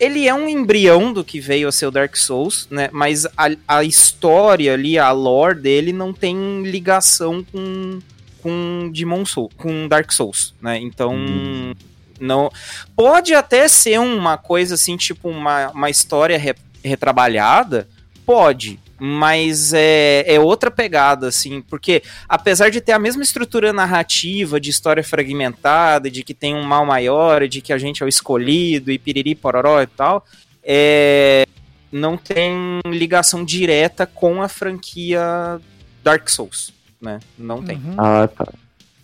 ele 0.00 0.28
é 0.28 0.34
um 0.34 0.48
embrião 0.48 1.12
do 1.12 1.24
que 1.24 1.40
veio 1.40 1.68
a 1.68 1.72
ser 1.72 1.86
o 1.86 1.90
Dark 1.90 2.16
Souls, 2.16 2.68
né? 2.70 2.88
Mas 2.92 3.26
a, 3.36 3.50
a 3.66 3.84
história 3.84 4.72
ali, 4.72 4.96
a 4.98 5.10
lore 5.10 5.60
dele 5.60 5.92
não 5.92 6.12
tem 6.12 6.62
ligação 6.62 7.44
com 7.44 8.00
com 8.40 8.88
Demon 8.92 9.26
Soul, 9.26 9.50
com 9.56 9.88
Dark 9.88 10.12
Souls, 10.12 10.54
né? 10.62 10.78
Então 10.78 11.14
hum. 11.14 11.74
não 12.20 12.50
pode 12.94 13.34
até 13.34 13.66
ser 13.66 13.98
uma 13.98 14.38
coisa 14.38 14.74
assim, 14.74 14.96
tipo 14.96 15.28
uma, 15.28 15.70
uma 15.70 15.90
história 15.90 16.38
re, 16.38 16.54
retrabalhada, 16.84 17.88
pode, 18.24 18.78
mas 18.98 19.72
é, 19.72 20.24
é 20.26 20.40
outra 20.40 20.70
pegada, 20.70 21.28
assim, 21.28 21.60
porque 21.62 22.02
apesar 22.28 22.70
de 22.70 22.80
ter 22.80 22.92
a 22.92 22.98
mesma 22.98 23.22
estrutura 23.22 23.72
narrativa, 23.72 24.60
de 24.60 24.70
história 24.70 25.04
fragmentada, 25.04 26.10
de 26.10 26.24
que 26.24 26.34
tem 26.34 26.54
um 26.54 26.64
mal 26.64 26.84
maior, 26.84 27.46
de 27.46 27.60
que 27.60 27.72
a 27.72 27.78
gente 27.78 28.02
é 28.02 28.06
o 28.06 28.08
escolhido, 28.08 28.90
e 28.90 28.98
piriri 28.98 29.34
pororó 29.34 29.80
e 29.80 29.86
tal, 29.86 30.24
é, 30.62 31.46
não 31.92 32.16
tem 32.16 32.80
ligação 32.86 33.44
direta 33.44 34.06
com 34.06 34.42
a 34.42 34.48
franquia 34.48 35.60
Dark 36.02 36.28
Souls, 36.28 36.72
né? 37.00 37.20
Não 37.38 37.62
tem. 37.62 37.76
Uhum. 37.76 37.94
Ah, 37.96 38.28
tá. 38.28 38.46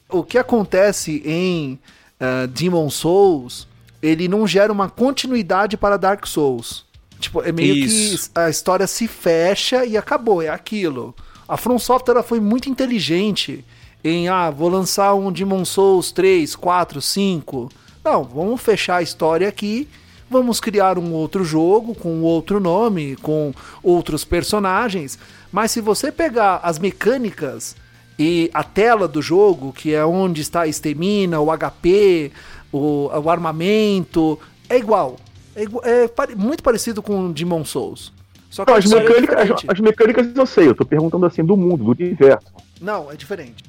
O 0.08 0.22
que 0.22 0.38
acontece 0.38 1.22
em 1.24 1.78
uh, 2.20 2.46
Demon 2.48 2.90
Souls, 2.90 3.66
ele 4.02 4.28
não 4.28 4.46
gera 4.46 4.72
uma 4.72 4.88
continuidade 4.88 5.76
para 5.76 5.96
Dark 5.96 6.26
Souls. 6.26 6.84
Tipo, 7.24 7.42
é 7.42 7.52
meio 7.52 7.74
Isso. 7.74 8.30
que 8.30 8.38
a 8.38 8.50
história 8.50 8.86
se 8.86 9.08
fecha 9.08 9.84
e 9.84 9.96
acabou, 9.96 10.42
é 10.42 10.48
aquilo. 10.48 11.14
A 11.48 11.56
From 11.56 11.78
Software 11.78 12.22
foi 12.22 12.38
muito 12.38 12.68
inteligente 12.68 13.64
em, 14.02 14.28
ah, 14.28 14.50
vou 14.50 14.68
lançar 14.68 15.14
um 15.14 15.32
Demon 15.32 15.64
Souls 15.64 16.12
3, 16.12 16.54
4, 16.54 17.00
5. 17.00 17.70
Não, 18.04 18.24
vamos 18.24 18.60
fechar 18.60 18.96
a 18.96 19.02
história 19.02 19.48
aqui, 19.48 19.88
vamos 20.28 20.60
criar 20.60 20.98
um 20.98 21.14
outro 21.14 21.42
jogo 21.44 21.94
com 21.94 22.20
outro 22.20 22.60
nome, 22.60 23.16
com 23.16 23.54
outros 23.82 24.22
personagens. 24.22 25.18
Mas 25.50 25.70
se 25.70 25.80
você 25.80 26.12
pegar 26.12 26.60
as 26.62 26.78
mecânicas 26.78 27.74
e 28.18 28.50
a 28.52 28.62
tela 28.62 29.08
do 29.08 29.22
jogo, 29.22 29.72
que 29.72 29.94
é 29.94 30.04
onde 30.04 30.42
está 30.42 30.62
a 30.62 30.68
estamina, 30.68 31.40
o 31.40 31.46
HP, 31.46 32.30
o, 32.70 33.08
o 33.08 33.30
armamento, 33.30 34.38
é 34.68 34.76
igual. 34.76 35.16
É, 35.56 36.04
é, 36.04 36.34
muito 36.34 36.62
parecido 36.62 37.02
com 37.02 37.32
Demon 37.32 37.64
Souls. 37.64 38.12
Só 38.50 38.64
que 38.64 38.70
não, 38.70 38.78
as, 38.78 38.92
é 38.92 39.00
mecânicas, 39.00 39.50
as, 39.50 39.64
as, 39.68 39.80
mecânicas 39.80 40.36
eu 40.36 40.46
sei, 40.46 40.68
eu 40.68 40.74
tô 40.74 40.84
perguntando 40.84 41.26
assim 41.26 41.44
do 41.44 41.56
mundo, 41.56 41.84
do 41.84 41.90
universo. 41.90 42.46
Não, 42.80 43.10
é 43.10 43.16
diferente. 43.16 43.64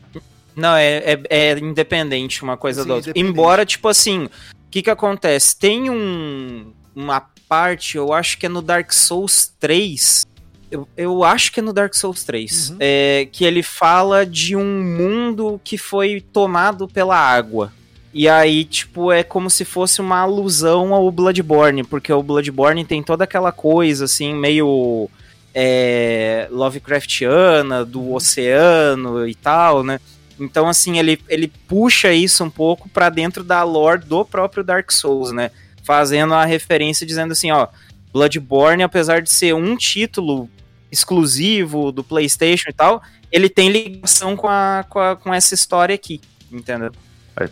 Não, 0.56 0.76
é, 0.76 0.98
é, 0.98 1.24
é 1.30 1.60
independente 1.60 2.44
uma 2.44 2.56
coisa 2.56 2.84
Sim, 2.84 2.88
da 2.88 2.96
outra. 2.96 3.14
Embora, 3.16 3.66
tipo 3.66 3.88
assim, 3.88 4.26
o 4.26 4.30
que 4.70 4.84
que 4.84 4.90
acontece? 4.90 5.58
Tem 5.58 5.90
um, 5.90 6.72
uma 6.96 7.20
parte, 7.48 7.98
eu 7.98 8.14
acho 8.14 8.38
que 8.38 8.46
é 8.46 8.50
no 8.50 8.62
Dark 8.62 8.92
Souls 8.92 9.54
3. 9.60 10.26
Eu, 10.72 10.88
eu 10.96 11.24
acho 11.24 11.52
que 11.52 11.60
é 11.60 11.64
no 11.64 11.74
Dark 11.74 11.94
Souls 11.94 12.24
3. 12.24 12.70
Uhum. 12.70 12.78
É, 12.80 13.28
que 13.32 13.44
ele 13.44 13.62
fala 13.62 14.26
de 14.26 14.56
um 14.56 14.84
mundo 14.84 15.60
que 15.64 15.78
foi 15.78 16.22
tomado 16.22 16.88
pela 16.88 17.18
água. 17.18 17.72
E 18.18 18.30
aí, 18.30 18.64
tipo, 18.64 19.12
é 19.12 19.24
como 19.24 19.50
se 19.50 19.66
fosse 19.66 20.00
uma 20.00 20.20
alusão 20.20 20.94
ao 20.94 21.12
Bloodborne, 21.12 21.84
porque 21.84 22.14
o 22.14 22.24
Bloodborne 22.24 22.86
tem 22.86 23.04
toda 23.04 23.26
aquela 23.26 23.52
coisa, 23.52 24.06
assim, 24.06 24.34
meio 24.34 25.10
é, 25.54 26.48
Lovecraftiana, 26.50 27.84
do 27.84 28.14
oceano 28.14 29.28
e 29.28 29.36
tal, 29.36 29.84
né? 29.84 30.00
Então, 30.40 30.70
assim, 30.70 30.98
ele, 30.98 31.20
ele 31.28 31.52
puxa 31.68 32.14
isso 32.14 32.42
um 32.42 32.50
pouco 32.50 32.88
pra 32.88 33.10
dentro 33.10 33.44
da 33.44 33.62
lore 33.64 34.06
do 34.06 34.24
próprio 34.24 34.64
Dark 34.64 34.94
Souls, 34.94 35.34
né? 35.34 35.52
Fazendo 35.84 36.34
a 36.34 36.46
referência 36.46 37.06
dizendo 37.06 37.34
assim, 37.34 37.52
ó, 37.52 37.68
Bloodborne, 38.14 38.84
apesar 38.84 39.22
de 39.22 39.30
ser 39.30 39.54
um 39.54 39.76
título 39.76 40.50
exclusivo 40.90 41.92
do 41.92 42.02
PlayStation 42.02 42.70
e 42.70 42.74
tal, 42.74 43.04
ele 43.30 43.50
tem 43.50 43.68
ligação 43.68 44.38
com, 44.38 44.48
a, 44.48 44.86
com, 44.90 45.00
a, 45.00 45.18
com 45.18 45.34
essa 45.34 45.54
história 45.54 45.94
aqui, 45.94 46.22
entendeu? 46.50 46.94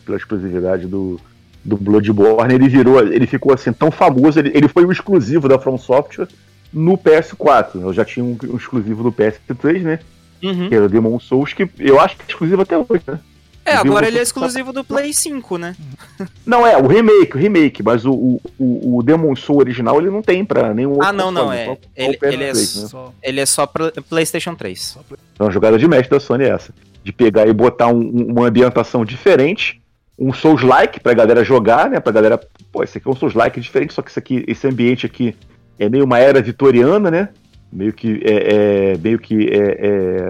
Pela 0.05 0.17
exclusividade 0.17 0.87
do, 0.87 1.19
do 1.63 1.75
Bloodborne, 1.77 2.53
ele 2.53 2.69
virou, 2.69 2.99
ele 2.99 3.27
ficou 3.27 3.53
assim 3.53 3.73
tão 3.73 3.91
famoso, 3.91 4.39
ele, 4.39 4.51
ele 4.53 4.67
foi 4.67 4.85
o 4.85 4.91
exclusivo 4.91 5.47
da 5.49 5.59
From 5.59 5.77
Software 5.77 6.27
no 6.71 6.97
PS4. 6.97 7.81
Eu 7.81 7.93
já 7.93 8.05
tinha 8.05 8.23
um, 8.23 8.37
um 8.49 8.55
exclusivo 8.57 9.03
do 9.03 9.11
PS3, 9.11 9.81
né? 9.81 9.99
Uhum. 10.41 10.67
Que 10.69 10.75
era 10.75 10.85
o 10.85 10.89
Demon 10.89 11.19
Souls, 11.19 11.53
que 11.53 11.69
eu 11.79 11.99
acho 11.99 12.15
que 12.17 12.23
é 12.23 12.25
exclusivo 12.29 12.61
até 12.61 12.77
hoje, 12.77 13.03
né? 13.07 13.19
É, 13.65 13.75
agora 13.75 14.05
ele 14.05 14.19
é 14.19 14.21
exclusivo 14.21 14.73
do 14.73 14.83
Play 14.83 15.13
5, 15.13 15.57
né? 15.57 15.73
Não, 16.45 16.67
é, 16.67 16.75
o 16.75 16.85
remake, 16.85 17.37
o 17.37 17.39
remake, 17.39 17.81
mas 17.81 18.05
o, 18.05 18.11
o, 18.59 18.97
o, 18.97 19.01
Demon 19.03 19.33
Soul 19.37 19.59
original 19.59 19.97
ele 20.01 20.09
não 20.09 20.21
tem 20.21 20.43
pra 20.43 20.73
nenhum 20.73 20.91
outro 20.91 21.07
Ah, 21.07 21.13
não, 21.13 21.31
não, 21.31 21.49
é. 21.49 21.67
só- 21.67 21.73
só 21.75 21.79
Ele- 21.95 22.17
é 22.21 22.29
PS3, 22.51 22.81
né? 22.81 22.87
Só- 22.89 23.13
Ele 23.23 23.39
é 23.39 23.45
só 23.45 23.65
pra 23.65 23.89
PlayStation 24.09 24.53
3. 24.53 24.97
Então 25.33 25.47
a 25.47 25.49
jogada 25.49 25.77
de 25.79 25.87
mestre 25.87 26.09
da 26.09 26.19
Sony 26.19 26.43
é 26.43 26.49
essa. 26.49 26.73
De 27.03 27.11
pegar 27.11 27.47
e 27.47 27.53
botar 27.53 27.87
um- 27.87 27.99
um- 27.99 28.31
uma 28.31 28.47
ambientação 28.47 29.03
diferente, 29.03 29.81
um 30.17 30.31
Souls-like 30.33 30.99
pra 30.99 31.13
galera 31.13 31.43
jogar, 31.43 31.89
né? 31.89 31.99
Pra 31.99 32.11
galera. 32.13 32.39
Pô, 32.71 32.83
esse 32.83 32.97
aqui 32.97 33.07
é 33.07 33.11
um 33.11 33.15
Souls-like 33.15 33.59
diferente, 33.59 33.93
só 33.93 34.01
que 34.01 34.09
isso 34.09 34.19
aqui, 34.19 34.43
esse 34.47 34.67
ambiente 34.67 35.05
aqui 35.05 35.35
é 35.77 35.89
meio 35.89 36.05
uma 36.05 36.19
era 36.19 36.41
vitoriana, 36.41 37.11
né? 37.11 37.29
Meio 37.71 37.91
que 37.91 38.21
é. 38.23 38.93
é- 38.93 38.97
meio 38.97 39.19
que 39.19 39.47
é, 39.49 39.57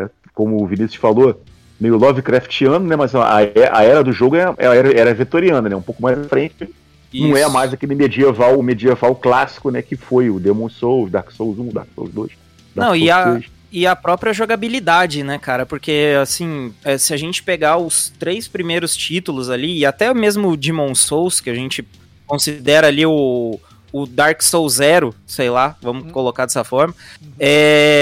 é, 0.05 0.09
Como 0.33 0.63
o 0.63 0.65
Vinícius 0.65 0.95
falou, 0.95 1.39
meio 1.79 1.95
Lovecraftiano, 1.95 2.87
né? 2.87 2.95
Mas 2.95 3.13
a, 3.13 3.37
a 3.37 3.83
era 3.83 4.03
do 4.03 4.11
jogo 4.11 4.35
é 4.35 4.45
a 4.45 4.73
era, 4.73 4.91
era 4.99 5.13
vitoriana, 5.13 5.69
né? 5.69 5.75
Um 5.75 5.81
pouco 5.81 6.01
mais 6.01 6.17
à 6.17 6.23
frente. 6.23 6.67
Não 7.13 7.37
é 7.37 7.41
Isso. 7.41 7.51
mais 7.51 7.71
aquele 7.71 7.93
medieval, 7.93 8.57
o 8.57 8.63
medieval 8.63 9.13
clássico, 9.13 9.69
né? 9.69 9.83
Que 9.83 9.95
foi 9.95 10.31
o 10.31 10.39
Demon 10.39 10.69
Souls, 10.69 11.11
Dark 11.11 11.29
Souls 11.29 11.59
1, 11.59 11.67
Dark 11.71 11.87
Souls 11.93 12.09
2. 12.11 12.31
Dark 12.75 12.87
Não, 12.89 12.95
e 12.95 13.01
Souls 13.01 13.11
a- 13.11 13.31
3. 13.33 13.45
E 13.73 13.87
a 13.87 13.95
própria 13.95 14.31
jogabilidade, 14.31 15.23
né, 15.23 15.39
cara? 15.39 15.65
Porque, 15.65 16.13
assim, 16.21 16.71
é, 16.83 16.95
se 16.95 17.11
a 17.11 17.17
gente 17.17 17.41
pegar 17.41 17.77
os 17.77 18.13
três 18.19 18.47
primeiros 18.47 18.95
títulos 18.95 19.49
ali, 19.49 19.79
e 19.79 19.83
até 19.83 20.13
mesmo 20.13 20.49
o 20.49 20.55
Demon 20.55 20.93
Souls, 20.93 21.41
que 21.41 21.49
a 21.49 21.55
gente 21.55 21.83
considera 22.27 22.85
ali 22.85 23.03
o, 23.03 23.59
o 23.91 24.05
Dark 24.05 24.43
Souls 24.43 24.73
Zero, 24.73 25.15
sei 25.25 25.49
lá, 25.49 25.75
vamos 25.81 26.11
colocar 26.11 26.45
dessa 26.45 26.63
forma, 26.63 26.93
é, 27.39 28.01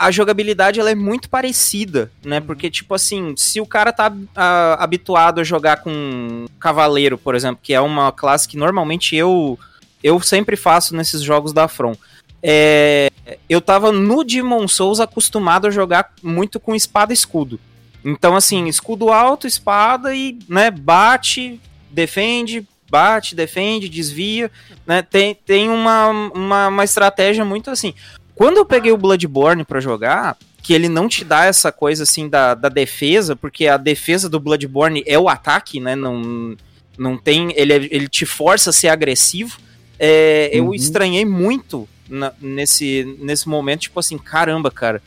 a 0.00 0.10
jogabilidade 0.10 0.80
ela 0.80 0.90
é 0.90 0.94
muito 0.94 1.28
parecida, 1.28 2.10
né? 2.24 2.40
Porque, 2.40 2.70
tipo 2.70 2.94
assim, 2.94 3.34
se 3.36 3.60
o 3.60 3.66
cara 3.66 3.92
tá 3.92 4.10
ah, 4.34 4.82
habituado 4.82 5.38
a 5.38 5.44
jogar 5.44 5.82
com 5.82 6.46
Cavaleiro, 6.58 7.18
por 7.18 7.34
exemplo, 7.34 7.60
que 7.62 7.74
é 7.74 7.80
uma 7.82 8.10
classe 8.10 8.48
que 8.48 8.56
normalmente 8.56 9.14
eu, 9.14 9.58
eu 10.02 10.18
sempre 10.18 10.56
faço 10.56 10.96
nesses 10.96 11.20
jogos 11.20 11.52
da 11.52 11.68
From. 11.68 11.94
É, 12.42 13.10
eu 13.48 13.60
tava 13.60 13.92
no 13.92 14.24
Demon 14.24 14.66
Souls 14.66 15.00
acostumado 15.00 15.66
a 15.66 15.70
jogar 15.70 16.12
muito 16.22 16.58
com 16.58 16.74
espada 16.74 17.12
e 17.12 17.14
escudo. 17.14 17.60
Então, 18.04 18.34
assim, 18.34 18.66
escudo 18.66 19.10
alto, 19.10 19.46
espada 19.46 20.14
e, 20.14 20.38
né, 20.48 20.70
bate, 20.70 21.60
defende, 21.90 22.66
bate, 22.90 23.34
defende, 23.34 23.88
desvia, 23.88 24.50
né? 24.86 25.02
Tem, 25.02 25.34
tem 25.34 25.68
uma, 25.68 26.08
uma, 26.08 26.68
uma 26.68 26.84
estratégia 26.84 27.44
muito 27.44 27.70
assim. 27.70 27.92
Quando 28.34 28.56
eu 28.56 28.64
peguei 28.64 28.90
o 28.90 28.96
Bloodborne 28.96 29.64
pra 29.64 29.80
jogar, 29.80 30.36
que 30.62 30.72
ele 30.72 30.88
não 30.88 31.08
te 31.08 31.24
dá 31.24 31.44
essa 31.44 31.70
coisa 31.70 32.04
assim 32.04 32.26
da, 32.28 32.54
da 32.54 32.70
defesa, 32.70 33.36
porque 33.36 33.66
a 33.66 33.76
defesa 33.76 34.28
do 34.30 34.40
Bloodborne 34.40 35.04
é 35.06 35.18
o 35.18 35.28
ataque, 35.28 35.78
né? 35.78 35.94
Não, 35.94 36.56
não 36.96 37.18
tem. 37.18 37.52
Ele, 37.54 37.72
é- 37.74 37.88
ele 37.90 38.08
te 38.08 38.24
força 38.24 38.70
a 38.70 38.72
ser 38.72 38.88
agressivo. 38.88 39.58
É, 39.98 40.48
Eu 40.54 40.68
Uhum. 40.68 40.74
estranhei 40.74 41.24
muito 41.26 41.86
na- 42.10 42.32
nesse, 42.40 43.16
nesse 43.20 43.48
momento, 43.48 43.82
tipo 43.82 43.98
assim, 44.00 44.18
caramba, 44.18 44.70
cara. 44.70 45.00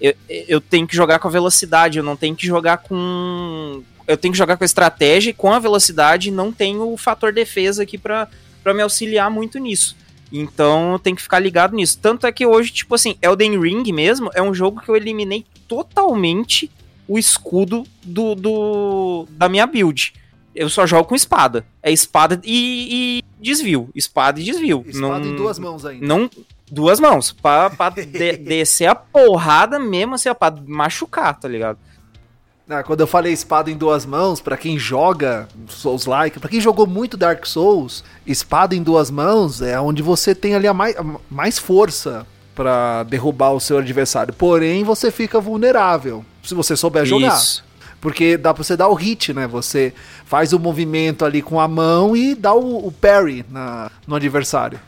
Eu, 0.00 0.14
eu 0.28 0.60
tenho 0.60 0.86
que 0.86 0.96
jogar 0.96 1.18
com 1.18 1.28
a 1.28 1.30
velocidade, 1.30 1.98
eu 1.98 2.04
não 2.04 2.16
tenho 2.16 2.34
que 2.36 2.46
jogar 2.46 2.78
com. 2.78 3.82
Eu 4.06 4.16
tenho 4.16 4.32
que 4.32 4.38
jogar 4.38 4.56
com 4.56 4.64
a 4.64 4.66
estratégia 4.66 5.30
e 5.30 5.34
com 5.34 5.52
a 5.52 5.58
velocidade 5.58 6.30
não 6.30 6.52
tenho 6.52 6.92
o 6.92 6.96
fator 6.96 7.32
defesa 7.32 7.82
aqui 7.82 7.98
pra 7.98 8.28
me 8.74 8.82
auxiliar 8.82 9.30
muito 9.30 9.58
nisso. 9.58 9.96
Então 10.32 10.98
tem 11.02 11.14
que 11.14 11.22
ficar 11.22 11.38
ligado 11.38 11.74
nisso. 11.76 11.98
Tanto 12.00 12.26
é 12.26 12.32
que 12.32 12.44
hoje, 12.46 12.70
tipo 12.72 12.94
assim, 12.94 13.16
Elden 13.22 13.58
Ring 13.60 13.90
mesmo 13.92 14.30
é 14.34 14.42
um 14.42 14.52
jogo 14.54 14.80
que 14.80 14.88
eu 14.88 14.96
eliminei 14.96 15.44
totalmente 15.68 16.70
o 17.06 17.18
escudo 17.18 17.84
do, 18.02 18.34
do 18.34 19.26
da 19.30 19.48
minha 19.48 19.66
build. 19.66 20.12
Eu 20.54 20.68
só 20.68 20.86
jogo 20.86 21.04
com 21.08 21.14
espada. 21.14 21.64
É 21.82 21.90
espada 21.92 22.40
e, 22.44 23.20
e 23.20 23.24
desvio. 23.42 23.88
Espada 23.94 24.40
e 24.40 24.44
desvio. 24.44 24.84
Espada 24.86 25.18
não, 25.24 25.32
em 25.32 25.36
duas 25.36 25.58
mãos 25.58 25.84
ainda. 25.84 26.06
Não, 26.06 26.30
duas 26.70 27.00
mãos. 27.00 27.32
Pra, 27.32 27.70
pra 27.70 27.90
de- 27.90 28.04
descer 28.38 28.86
a 28.86 28.94
porrada 28.94 29.78
mesmo, 29.78 30.14
assim, 30.14 30.28
ó, 30.28 30.34
pra 30.34 30.54
machucar, 30.66 31.38
tá 31.38 31.48
ligado? 31.48 31.78
Ah, 32.68 32.82
quando 32.82 33.00
eu 33.00 33.06
falei 33.06 33.30
espada 33.32 33.70
em 33.70 33.76
duas 33.76 34.06
mãos, 34.06 34.40
pra 34.40 34.56
quem 34.56 34.78
joga 34.78 35.46
Souls-like, 35.68 36.40
pra 36.40 36.48
quem 36.48 36.60
jogou 36.60 36.86
muito 36.86 37.14
Dark 37.14 37.44
Souls, 37.44 38.02
espada 38.26 38.74
em 38.74 38.82
duas 38.82 39.10
mãos 39.10 39.60
é 39.60 39.78
onde 39.78 40.02
você 40.02 40.34
tem 40.34 40.54
ali 40.54 40.66
a 40.66 40.72
mais, 40.72 40.96
a 40.96 41.04
mais 41.30 41.58
força 41.58 42.26
pra 42.54 43.02
derrubar 43.02 43.50
o 43.50 43.60
seu 43.60 43.76
adversário. 43.76 44.32
Porém, 44.32 44.82
você 44.82 45.10
fica 45.10 45.38
vulnerável 45.40 46.24
se 46.42 46.54
você 46.54 46.74
souber 46.74 47.04
jogar. 47.04 47.36
Isso. 47.36 47.62
Porque 48.04 48.36
dá 48.36 48.52
pra 48.52 48.62
você 48.62 48.76
dar 48.76 48.88
o 48.88 48.92
hit, 48.94 49.32
né? 49.32 49.46
Você 49.46 49.94
faz 50.26 50.52
o 50.52 50.58
movimento 50.58 51.24
ali 51.24 51.40
com 51.40 51.58
a 51.58 51.66
mão 51.66 52.14
e 52.14 52.34
dá 52.34 52.52
o, 52.52 52.86
o 52.86 52.92
parry 52.92 53.42
na, 53.50 53.90
no 54.06 54.14
adversário. 54.14 54.78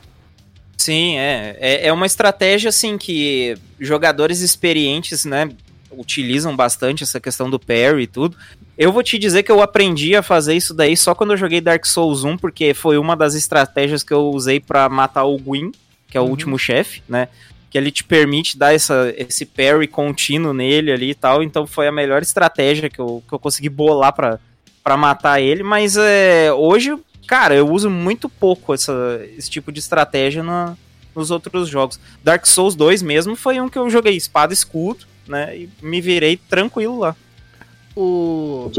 Sim, 0.76 1.16
é, 1.16 1.56
é. 1.58 1.86
É 1.86 1.92
uma 1.94 2.04
estratégia, 2.04 2.68
assim, 2.68 2.98
que 2.98 3.56
jogadores 3.80 4.40
experientes, 4.42 5.24
né, 5.24 5.48
utilizam 5.90 6.54
bastante 6.54 7.04
essa 7.04 7.18
questão 7.18 7.48
do 7.48 7.58
parry 7.58 8.02
e 8.02 8.06
tudo. 8.06 8.36
Eu 8.76 8.92
vou 8.92 9.02
te 9.02 9.18
dizer 9.18 9.42
que 9.44 9.50
eu 9.50 9.62
aprendi 9.62 10.14
a 10.14 10.22
fazer 10.22 10.54
isso 10.54 10.74
daí 10.74 10.94
só 10.94 11.14
quando 11.14 11.30
eu 11.30 11.38
joguei 11.38 11.62
Dark 11.62 11.86
Souls 11.86 12.22
1, 12.22 12.36
porque 12.36 12.74
foi 12.74 12.98
uma 12.98 13.16
das 13.16 13.34
estratégias 13.34 14.02
que 14.02 14.12
eu 14.12 14.28
usei 14.28 14.60
pra 14.60 14.90
matar 14.90 15.24
o 15.24 15.38
Gwyn, 15.38 15.72
que 16.10 16.18
é 16.18 16.20
o 16.20 16.24
Uhum. 16.24 16.30
último 16.32 16.58
chefe, 16.58 17.02
né? 17.08 17.28
Que 17.76 17.78
ele 17.78 17.90
te 17.90 18.02
permite 18.02 18.56
dar 18.56 18.72
essa, 18.72 19.12
esse 19.18 19.44
parry 19.44 19.86
contínuo 19.86 20.54
nele 20.54 20.90
ali 20.90 21.10
e 21.10 21.14
tal. 21.14 21.42
Então 21.42 21.66
foi 21.66 21.86
a 21.86 21.92
melhor 21.92 22.22
estratégia 22.22 22.88
que 22.88 22.98
eu, 22.98 23.22
que 23.28 23.34
eu 23.34 23.38
consegui 23.38 23.68
bolar 23.68 24.14
pra, 24.14 24.40
pra 24.82 24.96
matar 24.96 25.42
ele. 25.42 25.62
Mas 25.62 25.94
é, 25.98 26.50
hoje, 26.54 26.96
cara, 27.26 27.54
eu 27.54 27.68
uso 27.70 27.90
muito 27.90 28.30
pouco 28.30 28.72
essa, 28.72 29.20
esse 29.36 29.50
tipo 29.50 29.70
de 29.70 29.78
estratégia 29.78 30.42
na- 30.42 30.74
nos 31.14 31.30
outros 31.30 31.68
jogos. 31.68 32.00
Dark 32.24 32.46
Souls 32.46 32.74
2 32.74 33.02
mesmo 33.02 33.36
foi 33.36 33.60
um 33.60 33.68
que 33.68 33.76
eu 33.78 33.90
joguei 33.90 34.16
espada 34.16 34.52
e 34.52 34.56
escudo, 34.56 35.04
né? 35.28 35.54
E 35.54 35.68
me 35.82 36.00
virei 36.00 36.38
tranquilo 36.38 36.98
lá. 37.00 37.14
O. 37.94 38.70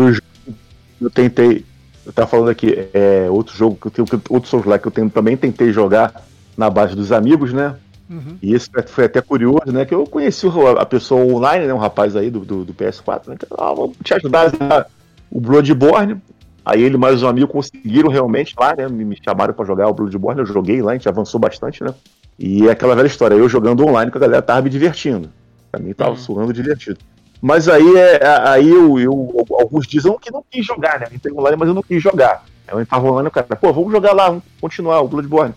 Eu 0.99 1.09
tentei. 1.11 1.63
Eu 2.03 2.11
tava 2.13 2.27
falando 2.27 2.49
aqui, 2.49 2.73
é 2.95 3.27
outro 3.29 3.55
jogo 3.55 3.75
que 3.79 3.87
eu 4.01 4.05
tenho, 4.05 4.21
outro 4.29 4.49
Souls 4.49 4.65
lá 4.65 4.79
que 4.79 4.87
eu 4.87 4.91
tenho, 4.91 5.07
também 5.07 5.37
tentei 5.37 5.71
jogar 5.71 6.25
na 6.57 6.67
base 6.67 6.95
dos 6.95 7.11
amigos, 7.11 7.53
né? 7.53 7.75
Uhum. 8.09 8.37
E 8.41 8.53
esse 8.53 8.69
foi 8.87 9.05
até 9.05 9.21
curioso, 9.21 9.71
né? 9.71 9.85
Que 9.85 9.93
eu 9.93 10.05
conheci 10.05 10.47
a 10.79 10.85
pessoa 10.85 11.21
online, 11.25 11.65
né? 11.67 11.73
Um 11.73 11.77
rapaz 11.77 12.15
aí 12.15 12.29
do, 12.29 12.39
do, 12.39 12.63
do 12.65 12.73
PS4, 12.73 13.27
né? 13.27 13.35
Que, 13.37 13.45
ah, 13.57 13.73
vamos 13.73 13.97
te 14.03 14.13
ajudar 14.13 14.51
a 14.59 14.85
o 15.29 15.41
Bloodborne. 15.41 16.21
Aí 16.65 16.81
ele 16.83 16.97
mais 16.97 17.21
um 17.23 17.27
amigo 17.27 17.47
conseguiram 17.47 18.09
realmente 18.09 18.53
lá, 18.59 18.75
né? 18.75 18.87
Me, 18.87 19.17
chamaram 19.23 19.53
pra 19.53 19.65
jogar 19.65 19.87
o 19.87 19.93
Bloodborne, 19.93 20.39
eu 20.41 20.45
joguei 20.45 20.81
lá, 20.81 20.91
a 20.91 20.95
gente 20.95 21.07
avançou 21.07 21.39
bastante, 21.39 21.83
né? 21.83 21.93
E 22.39 22.67
é 22.67 22.71
aquela 22.71 22.95
velha 22.95 23.07
história, 23.07 23.35
eu 23.35 23.47
jogando 23.49 23.85
online 23.85 24.11
com 24.11 24.17
a 24.17 24.21
galera 24.21 24.41
tava 24.41 24.61
me 24.61 24.69
divertindo. 24.69 25.29
Pra 25.71 25.79
mim 25.81 25.93
tava 25.93 26.11
Uhum. 26.11 26.17
suando 26.17 26.53
divertido. 26.53 26.97
Mas 27.41 27.67
aí, 27.69 27.95
é, 27.97 28.19
aí 28.47 28.69
eu, 28.69 28.99
eu- 28.99 29.45
alguns 29.59 29.85
dizem 29.87 30.15
que 30.19 30.31
não 30.31 30.43
quis 30.49 30.65
jogar, 30.65 30.99
né? 30.99 31.07
Eu 31.11 31.15
entrei 31.15 31.33
online, 31.33 31.57
mas 31.57 31.67
eu 31.69 31.75
não 31.75 31.83
quis 31.83 32.01
jogar. 32.01 32.43
Aí 32.67 32.77
eu 32.77 32.85
tava 32.85 33.07
online, 33.07 33.27
o 33.27 33.31
cara, 33.31 33.45
pô, 33.55 33.71
vamos 33.71 33.91
jogar 33.91 34.13
lá, 34.13 34.27
vamos 34.27 34.43
continuar 34.59 35.01
o 35.01 35.07
Bloodborne. 35.07 35.53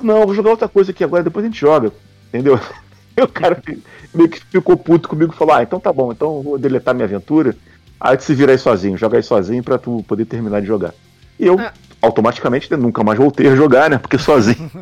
Não, 0.00 0.24
vou 0.26 0.34
jogar 0.34 0.50
outra 0.50 0.68
coisa 0.68 0.90
aqui 0.90 1.02
agora, 1.04 1.22
depois 1.22 1.44
a 1.44 1.48
gente 1.48 1.60
joga. 1.60 1.92
Entendeu? 2.28 2.58
E 3.16 3.22
o 3.22 3.28
cara 3.28 3.60
meio 4.14 4.28
que 4.28 4.40
ficou 4.46 4.76
puto 4.76 5.08
comigo 5.08 5.32
e 5.34 5.36
falou: 5.36 5.52
Ah, 5.52 5.62
então 5.64 5.80
tá 5.80 5.92
bom, 5.92 6.12
então 6.12 6.36
eu 6.36 6.42
vou 6.42 6.58
deletar 6.58 6.94
minha 6.94 7.04
aventura. 7.04 7.56
Aí 8.00 8.16
tu 8.16 8.22
se 8.22 8.32
vira 8.34 8.52
aí 8.52 8.56
sozinho, 8.56 8.96
joga 8.96 9.18
aí 9.18 9.22
sozinho 9.22 9.62
pra 9.64 9.76
tu 9.78 10.02
poder 10.06 10.24
terminar 10.24 10.60
de 10.60 10.68
jogar. 10.68 10.94
E 11.38 11.44
eu, 11.44 11.58
É. 11.58 11.72
automaticamente, 12.00 12.70
né, 12.70 12.76
nunca 12.76 13.02
mais 13.02 13.18
voltei 13.18 13.48
a 13.48 13.56
jogar, 13.56 13.90
né? 13.90 13.98
Porque 13.98 14.16
sozinho. 14.16 14.70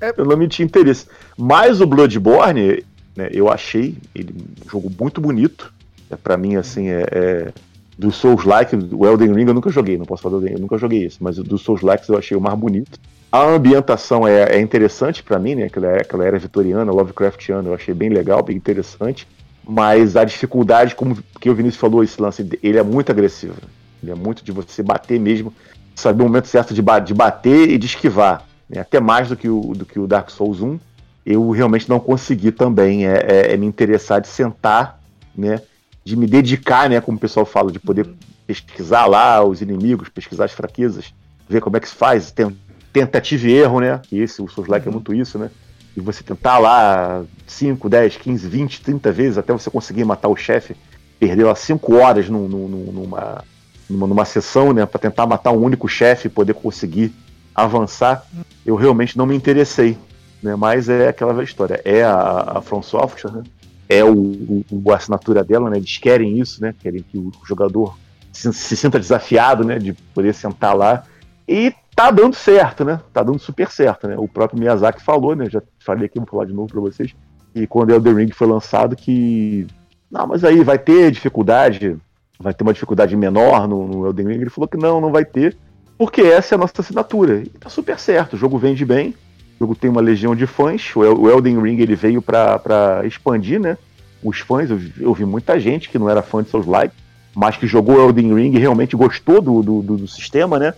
É. 0.00 0.12
Eu 0.16 0.24
não 0.26 0.36
me 0.36 0.46
tinha 0.48 0.66
interesse. 0.66 1.06
Mas 1.38 1.80
o 1.80 1.86
Bloodborne, 1.86 2.84
né, 3.16 3.28
eu 3.32 3.48
achei 3.48 3.96
ele 4.14 4.34
um 4.66 4.68
jogo 4.70 4.90
muito 5.00 5.20
bonito. 5.20 5.72
É, 6.10 6.16
para 6.16 6.36
mim, 6.36 6.56
assim, 6.56 6.88
é, 6.88 7.06
é 7.10 7.52
do 7.96 8.10
Souls-like, 8.10 8.76
o 8.92 9.06
Elden 9.06 9.32
Ring 9.32 9.46
eu 9.46 9.54
nunca 9.54 9.70
joguei, 9.70 9.96
não 9.96 10.04
posso 10.04 10.22
falar 10.22 10.32
do 10.32 10.38
Elden 10.40 10.50
Ring, 10.50 10.58
eu 10.58 10.62
nunca 10.62 10.76
joguei 10.76 11.06
isso, 11.06 11.18
mas 11.20 11.36
do 11.36 11.56
Souls-like 11.56 12.06
eu 12.10 12.18
achei 12.18 12.36
o 12.36 12.40
mais 12.40 12.58
bonito. 12.58 12.98
A 13.34 13.42
ambientação 13.42 14.28
é, 14.28 14.44
é 14.44 14.60
interessante 14.60 15.20
para 15.20 15.40
mim, 15.40 15.56
né? 15.56 15.64
Aquela, 15.64 15.96
aquela 15.96 16.24
era 16.24 16.38
vitoriana, 16.38 16.92
Lovecraftiana, 16.92 17.68
eu 17.68 17.74
achei 17.74 17.92
bem 17.92 18.08
legal, 18.08 18.40
bem 18.44 18.56
interessante. 18.56 19.26
Mas 19.66 20.14
a 20.14 20.22
dificuldade, 20.22 20.94
como 20.94 21.18
que 21.40 21.50
o 21.50 21.54
Vinícius 21.56 21.80
falou, 21.80 22.04
esse 22.04 22.22
lance, 22.22 22.48
ele 22.62 22.78
é 22.78 22.82
muito 22.84 23.10
agressivo. 23.10 23.56
Ele 24.00 24.12
é 24.12 24.14
muito 24.14 24.44
de 24.44 24.52
você 24.52 24.84
bater 24.84 25.18
mesmo, 25.18 25.52
saber 25.96 26.22
o 26.22 26.26
momento 26.26 26.46
certo 26.46 26.72
de, 26.72 26.80
de 27.04 27.12
bater 27.12 27.70
e 27.70 27.76
de 27.76 27.86
esquivar. 27.86 28.46
Né? 28.70 28.80
Até 28.80 29.00
mais 29.00 29.30
do 29.30 29.36
que, 29.36 29.48
o, 29.48 29.72
do 29.74 29.84
que 29.84 29.98
o 29.98 30.06
Dark 30.06 30.30
Souls 30.30 30.60
1. 30.60 30.78
Eu 31.26 31.50
realmente 31.50 31.88
não 31.88 31.98
consegui 31.98 32.52
também 32.52 33.04
é, 33.04 33.14
é, 33.14 33.54
é 33.54 33.56
me 33.56 33.66
interessar 33.66 34.20
de 34.20 34.28
sentar, 34.28 35.00
né? 35.36 35.60
de 36.04 36.16
me 36.16 36.28
dedicar, 36.28 36.88
né, 36.88 37.00
como 37.00 37.18
o 37.18 37.20
pessoal 37.20 37.44
fala, 37.44 37.72
de 37.72 37.80
poder 37.80 38.08
pesquisar 38.46 39.06
lá 39.06 39.42
os 39.42 39.60
inimigos, 39.60 40.08
pesquisar 40.08 40.44
as 40.44 40.52
fraquezas, 40.52 41.12
ver 41.48 41.60
como 41.60 41.76
é 41.76 41.80
que 41.80 41.88
se 41.88 41.94
faz, 41.96 42.30
tem, 42.30 42.56
tentativa 42.94 43.46
e 43.46 43.52
erro, 43.52 43.80
né? 43.80 44.00
Que 44.02 44.20
esse, 44.20 44.40
o 44.40 44.48
Souls 44.48 44.68
Like 44.68 44.86
é 44.86 44.88
uhum. 44.88 44.94
muito 44.94 45.12
isso, 45.12 45.38
né? 45.38 45.50
E 45.96 46.00
você 46.00 46.24
tentar 46.24 46.58
lá 46.58 47.24
5, 47.46 47.88
10, 47.88 48.16
15, 48.16 48.48
20, 48.48 48.80
30 48.80 49.12
vezes 49.12 49.38
até 49.38 49.52
você 49.52 49.70
conseguir 49.70 50.04
matar 50.04 50.28
o 50.28 50.36
chefe, 50.36 50.74
perder 51.20 51.44
lá 51.44 51.54
5 51.54 51.94
horas 51.94 52.28
num, 52.28 52.48
num, 52.48 52.68
numa, 52.68 53.44
numa, 53.88 54.06
numa 54.06 54.24
sessão, 54.24 54.72
né, 54.72 54.84
para 54.86 54.98
tentar 54.98 55.26
matar 55.26 55.52
um 55.52 55.62
único 55.62 55.86
chefe 55.86 56.26
e 56.26 56.30
poder 56.30 56.54
conseguir 56.54 57.12
avançar, 57.54 58.26
eu 58.66 58.74
realmente 58.74 59.16
não 59.16 59.26
me 59.26 59.36
interessei, 59.36 59.96
né? 60.42 60.56
Mas 60.56 60.88
é 60.88 61.08
aquela 61.08 61.32
velha 61.32 61.44
história, 61.44 61.80
é 61.84 62.02
a, 62.02 62.56
a 62.56 62.62
From 62.62 62.82
Software, 62.82 63.30
né? 63.30 63.42
é 63.88 64.04
o, 64.04 64.64
o, 64.70 64.92
a 64.92 64.96
assinatura 64.96 65.44
dela, 65.44 65.70
né? 65.70 65.76
Eles 65.76 65.98
querem 65.98 66.38
isso, 66.38 66.60
né? 66.60 66.74
Querem 66.80 67.02
que 67.02 67.18
o 67.18 67.30
jogador 67.46 67.96
se, 68.32 68.52
se, 68.52 68.76
sinta 68.76 68.98
desafiado, 68.98 69.64
né? 69.64 69.78
De 69.78 69.92
poder 70.14 70.34
sentar 70.34 70.76
lá. 70.76 71.04
E 71.46 71.72
tá 71.94 72.10
dando 72.10 72.34
certo, 72.34 72.84
né? 72.84 73.00
Tá 73.12 73.22
dando 73.22 73.38
super 73.38 73.70
certo, 73.70 74.08
né? 74.08 74.16
O 74.18 74.28
próprio 74.28 74.58
Miyazaki 74.58 75.02
falou, 75.02 75.34
né? 75.34 75.48
Já 75.48 75.62
falei 75.78 76.06
aqui, 76.06 76.18
vou 76.18 76.26
falar 76.26 76.46
de 76.46 76.52
novo 76.52 76.68
para 76.68 76.80
vocês. 76.80 77.14
E 77.54 77.66
quando 77.66 77.90
o 77.90 77.94
Elden 77.94 78.14
Ring 78.14 78.30
foi 78.32 78.48
lançado, 78.48 78.96
que. 78.96 79.66
Não, 80.10 80.26
mas 80.26 80.44
aí 80.44 80.62
vai 80.62 80.78
ter 80.78 81.10
dificuldade, 81.10 81.96
vai 82.38 82.52
ter 82.52 82.62
uma 82.62 82.72
dificuldade 82.72 83.16
menor 83.16 83.68
no, 83.68 83.86
no 83.86 84.06
Elden 84.06 84.26
Ring. 84.26 84.40
Ele 84.40 84.50
falou 84.50 84.68
que 84.68 84.76
não, 84.76 85.00
não 85.00 85.12
vai 85.12 85.24
ter, 85.24 85.56
porque 85.96 86.20
essa 86.20 86.54
é 86.54 86.56
a 86.56 86.58
nossa 86.58 86.80
assinatura. 86.80 87.42
E 87.42 87.46
tá 87.48 87.68
super 87.68 87.98
certo, 87.98 88.34
o 88.34 88.38
jogo 88.38 88.58
vende 88.58 88.84
bem, 88.84 89.10
o 89.56 89.60
jogo 89.60 89.74
tem 89.74 89.90
uma 89.90 90.00
legião 90.00 90.34
de 90.34 90.46
fãs. 90.46 90.94
O 90.96 91.30
Elden 91.30 91.60
Ring 91.60 91.80
ele 91.80 91.94
veio 91.94 92.20
para 92.20 93.02
expandir, 93.04 93.60
né? 93.60 93.78
Os 94.22 94.40
fãs, 94.40 94.70
eu, 94.70 94.80
eu, 94.98 95.14
vi 95.14 95.24
muita 95.24 95.60
gente 95.60 95.88
que 95.88 95.98
não 95.98 96.08
era 96.08 96.22
fã 96.22 96.42
de 96.42 96.48
Souls 96.48 96.66
Like, 96.66 96.94
mas 97.34 97.56
que 97.56 97.66
jogou 97.66 98.00
Elden 98.00 98.34
Ring 98.34 98.56
e 98.56 98.58
realmente 98.58 98.96
gostou 98.96 99.40
do, 99.40 99.62
do, 99.62 99.82
do, 99.82 99.96
do 99.98 100.08
sistema, 100.08 100.58
né? 100.58 100.74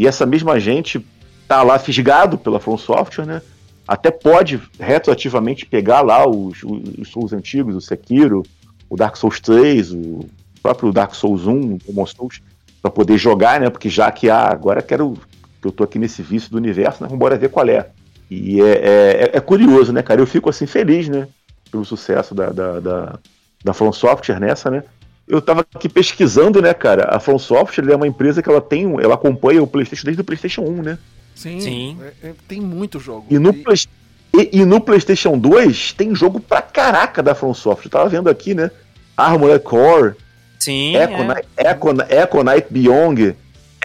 E 0.00 0.06
essa 0.06 0.24
mesma 0.24 0.58
gente 0.58 1.04
tá 1.46 1.62
lá 1.62 1.78
fisgado 1.78 2.38
pela 2.38 2.58
From 2.58 2.78
Software, 2.78 3.26
né? 3.26 3.42
Até 3.86 4.10
pode 4.10 4.58
retroativamente 4.78 5.66
pegar 5.66 6.00
lá 6.00 6.26
os, 6.26 6.62
os 6.64 7.08
Souls 7.10 7.34
antigos, 7.34 7.76
o 7.76 7.82
Sekiro, 7.82 8.42
o 8.88 8.96
Dark 8.96 9.14
Souls 9.14 9.38
3, 9.40 9.92
o 9.92 10.24
próprio 10.62 10.90
Dark 10.90 11.14
Souls 11.14 11.46
1, 11.46 11.52
o 11.52 11.78
Demon 11.86 12.06
Souls, 12.06 12.40
para 12.80 12.90
poder 12.90 13.18
jogar, 13.18 13.60
né? 13.60 13.68
Porque 13.68 13.90
já 13.90 14.10
que 14.10 14.30
ah, 14.30 14.48
agora 14.48 14.80
quero 14.80 15.18
que 15.60 15.68
eu 15.68 15.72
tô 15.72 15.84
aqui 15.84 15.98
nesse 15.98 16.22
vício 16.22 16.50
do 16.50 16.56
universo, 16.56 17.04
né? 17.04 17.10
Embora 17.12 17.36
ver 17.36 17.50
qual 17.50 17.68
é. 17.68 17.90
E 18.30 18.58
é, 18.62 18.70
é, 18.72 19.30
é, 19.34 19.40
curioso, 19.40 19.92
né, 19.92 20.00
cara? 20.00 20.18
Eu 20.18 20.26
fico 20.26 20.48
assim 20.48 20.64
feliz, 20.64 21.10
né? 21.10 21.28
Pelo 21.70 21.84
sucesso 21.84 22.34
da, 22.34 22.48
da, 22.48 22.80
da, 22.80 23.18
da 23.62 23.74
From 23.74 23.92
Software 23.92 24.40
nessa, 24.40 24.70
né? 24.70 24.82
Eu 25.30 25.40
tava 25.40 25.60
aqui 25.60 25.88
pesquisando, 25.88 26.60
né, 26.60 26.74
cara? 26.74 27.04
A 27.14 27.20
From 27.20 27.38
Software 27.38 27.88
é 27.88 27.94
uma 27.94 28.06
empresa 28.06 28.42
que 28.42 28.48
ela 28.48 28.60
tem, 28.60 28.84
ela 29.00 29.14
acompanha 29.14 29.62
o 29.62 29.66
PlayStation 29.66 30.04
desde 30.04 30.20
o 30.20 30.24
PlayStation 30.24 30.62
1, 30.62 30.82
né? 30.82 30.98
Sim. 31.36 31.60
Sim. 31.60 31.98
É, 32.02 32.28
é, 32.28 32.34
tem 32.48 32.60
muito 32.60 32.98
jogo. 32.98 33.26
E 33.30 33.38
no, 33.38 33.54
Play, 33.54 33.76
e, 34.34 34.58
e, 34.60 34.64
no 34.64 34.80
PlayStation 34.80 35.38
2 35.38 35.92
tem 35.92 36.14
jogo 36.16 36.40
pra 36.40 36.60
caraca 36.60 37.22
da 37.22 37.34
From 37.34 37.54
Software. 37.54 37.86
Eu 37.86 37.90
tava 37.90 38.08
vendo 38.08 38.28
aqui, 38.28 38.54
né? 38.54 38.72
Armored 39.16 39.62
Core. 39.62 40.16
Sim. 40.58 40.96
Echo, 40.96 41.14
é. 41.14 41.24
Night, 41.24 41.48
Echo, 41.56 41.88
Echo 42.10 42.42
Night 42.42 42.66
Beyond. 42.68 43.36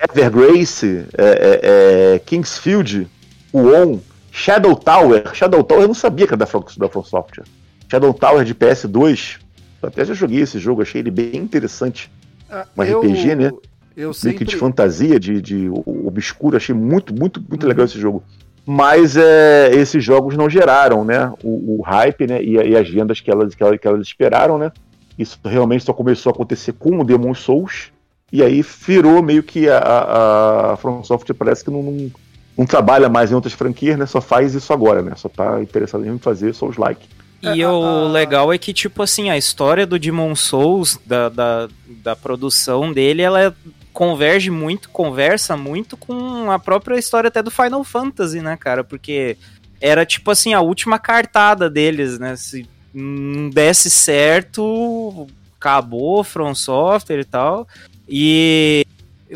Evergrace. 0.09 1.05
É, 1.15 2.15
é, 2.15 2.19
Kingsfield. 2.25 3.07
On. 3.53 3.99
Shadow 4.31 4.75
Tower. 4.75 5.33
Shadow 5.33 5.63
Tower 5.63 5.83
eu 5.83 5.87
não 5.87 5.95
sabia 5.95 6.25
que 6.25 6.33
era 6.33 6.37
da 6.37 6.45
From, 6.45 6.65
da 6.77 6.89
From 6.89 7.03
Software. 7.03 7.45
Shadow 7.89 8.13
Tower 8.13 8.43
de 8.43 8.53
PS2. 8.53 9.44
Eu 9.81 9.89
até 9.89 10.05
já 10.05 10.13
joguei 10.13 10.41
esse 10.41 10.59
jogo, 10.59 10.81
achei 10.81 11.01
ele 11.01 11.11
bem 11.11 11.35
interessante. 11.35 12.11
Ah, 12.49 12.65
um 12.77 12.83
eu, 12.83 12.99
RPG, 12.99 13.35
né? 13.35 13.51
Eu 13.95 14.13
sempre... 14.13 14.29
Meio 14.29 14.39
que 14.39 14.45
de 14.45 14.55
fantasia, 14.57 15.19
de, 15.19 15.41
de 15.41 15.69
obscuro. 15.85 16.57
Achei 16.57 16.75
muito, 16.75 17.13
muito, 17.13 17.39
muito 17.39 17.63
uhum. 17.63 17.69
legal 17.69 17.85
esse 17.85 17.99
jogo. 17.99 18.23
Mas 18.65 19.15
é, 19.15 19.71
esses 19.73 20.03
jogos 20.03 20.35
não 20.35 20.49
geraram, 20.49 21.05
né? 21.05 21.31
O, 21.43 21.79
o 21.79 21.81
hype, 21.81 22.25
né? 22.27 22.43
E, 22.43 22.55
e, 22.55 22.75
as 22.75 22.89
vendas 22.89 23.19
que 23.19 23.29
elas, 23.29 23.53
que, 23.53 23.63
elas, 23.63 23.79
que 23.79 23.87
elas 23.87 24.01
esperaram, 24.01 24.57
né? 24.57 24.71
Isso 25.17 25.39
realmente 25.45 25.83
só 25.83 25.93
começou 25.93 26.31
a 26.31 26.33
acontecer 26.33 26.73
com 26.73 26.99
o 26.99 27.03
Demon 27.03 27.33
Souls. 27.33 27.91
E 28.31 28.41
aí 28.41 28.61
virou 28.61 29.21
meio 29.21 29.43
que 29.43 29.69
a, 29.69 29.77
a, 29.77 30.73
a 30.73 30.77
From 30.77 31.03
Software 31.03 31.35
parece 31.35 31.63
que 31.63 31.69
não, 31.69 31.83
não 31.83 32.11
não 32.57 32.65
trabalha 32.65 33.09
mais 33.09 33.31
em 33.31 33.35
outras 33.35 33.53
franquias, 33.53 33.97
né? 33.97 34.05
Só 34.05 34.21
faz 34.21 34.55
isso 34.55 34.71
agora, 34.71 35.01
né? 35.01 35.13
Só 35.15 35.27
tá 35.27 35.61
interessado 35.61 36.05
em 36.05 36.17
fazer 36.17 36.53
Souls 36.53 36.77
like. 36.77 37.07
E 37.53 37.65
o 37.65 38.07
legal 38.07 38.51
é 38.51 38.57
que, 38.57 38.73
tipo 38.73 39.03
assim, 39.03 39.29
a 39.29 39.37
história 39.37 39.85
do 39.85 39.99
Demon 39.99 40.35
Souls, 40.35 40.99
da, 41.05 41.29
da, 41.29 41.69
da 41.87 42.15
produção 42.15 42.91
dele, 42.93 43.21
ela 43.21 43.55
converge 43.93 44.49
muito, 44.49 44.89
conversa 44.89 45.55
muito 45.55 45.95
com 45.95 46.51
a 46.51 46.59
própria 46.59 46.97
história 46.97 47.27
até 47.27 47.41
do 47.41 47.51
Final 47.51 47.83
Fantasy, 47.83 48.41
né, 48.41 48.57
cara? 48.57 48.83
Porque 48.83 49.37
era, 49.79 50.05
tipo 50.05 50.31
assim, 50.31 50.53
a 50.53 50.61
última 50.61 50.97
cartada 50.97 51.69
deles, 51.69 52.17
né? 52.19 52.35
Se 52.35 52.67
não 52.93 53.49
desse 53.49 53.89
certo, 53.89 55.27
acabou 55.59 56.23
From 56.23 56.55
Software 56.55 57.19
e 57.19 57.25
tal. 57.25 57.67
E 58.07 58.85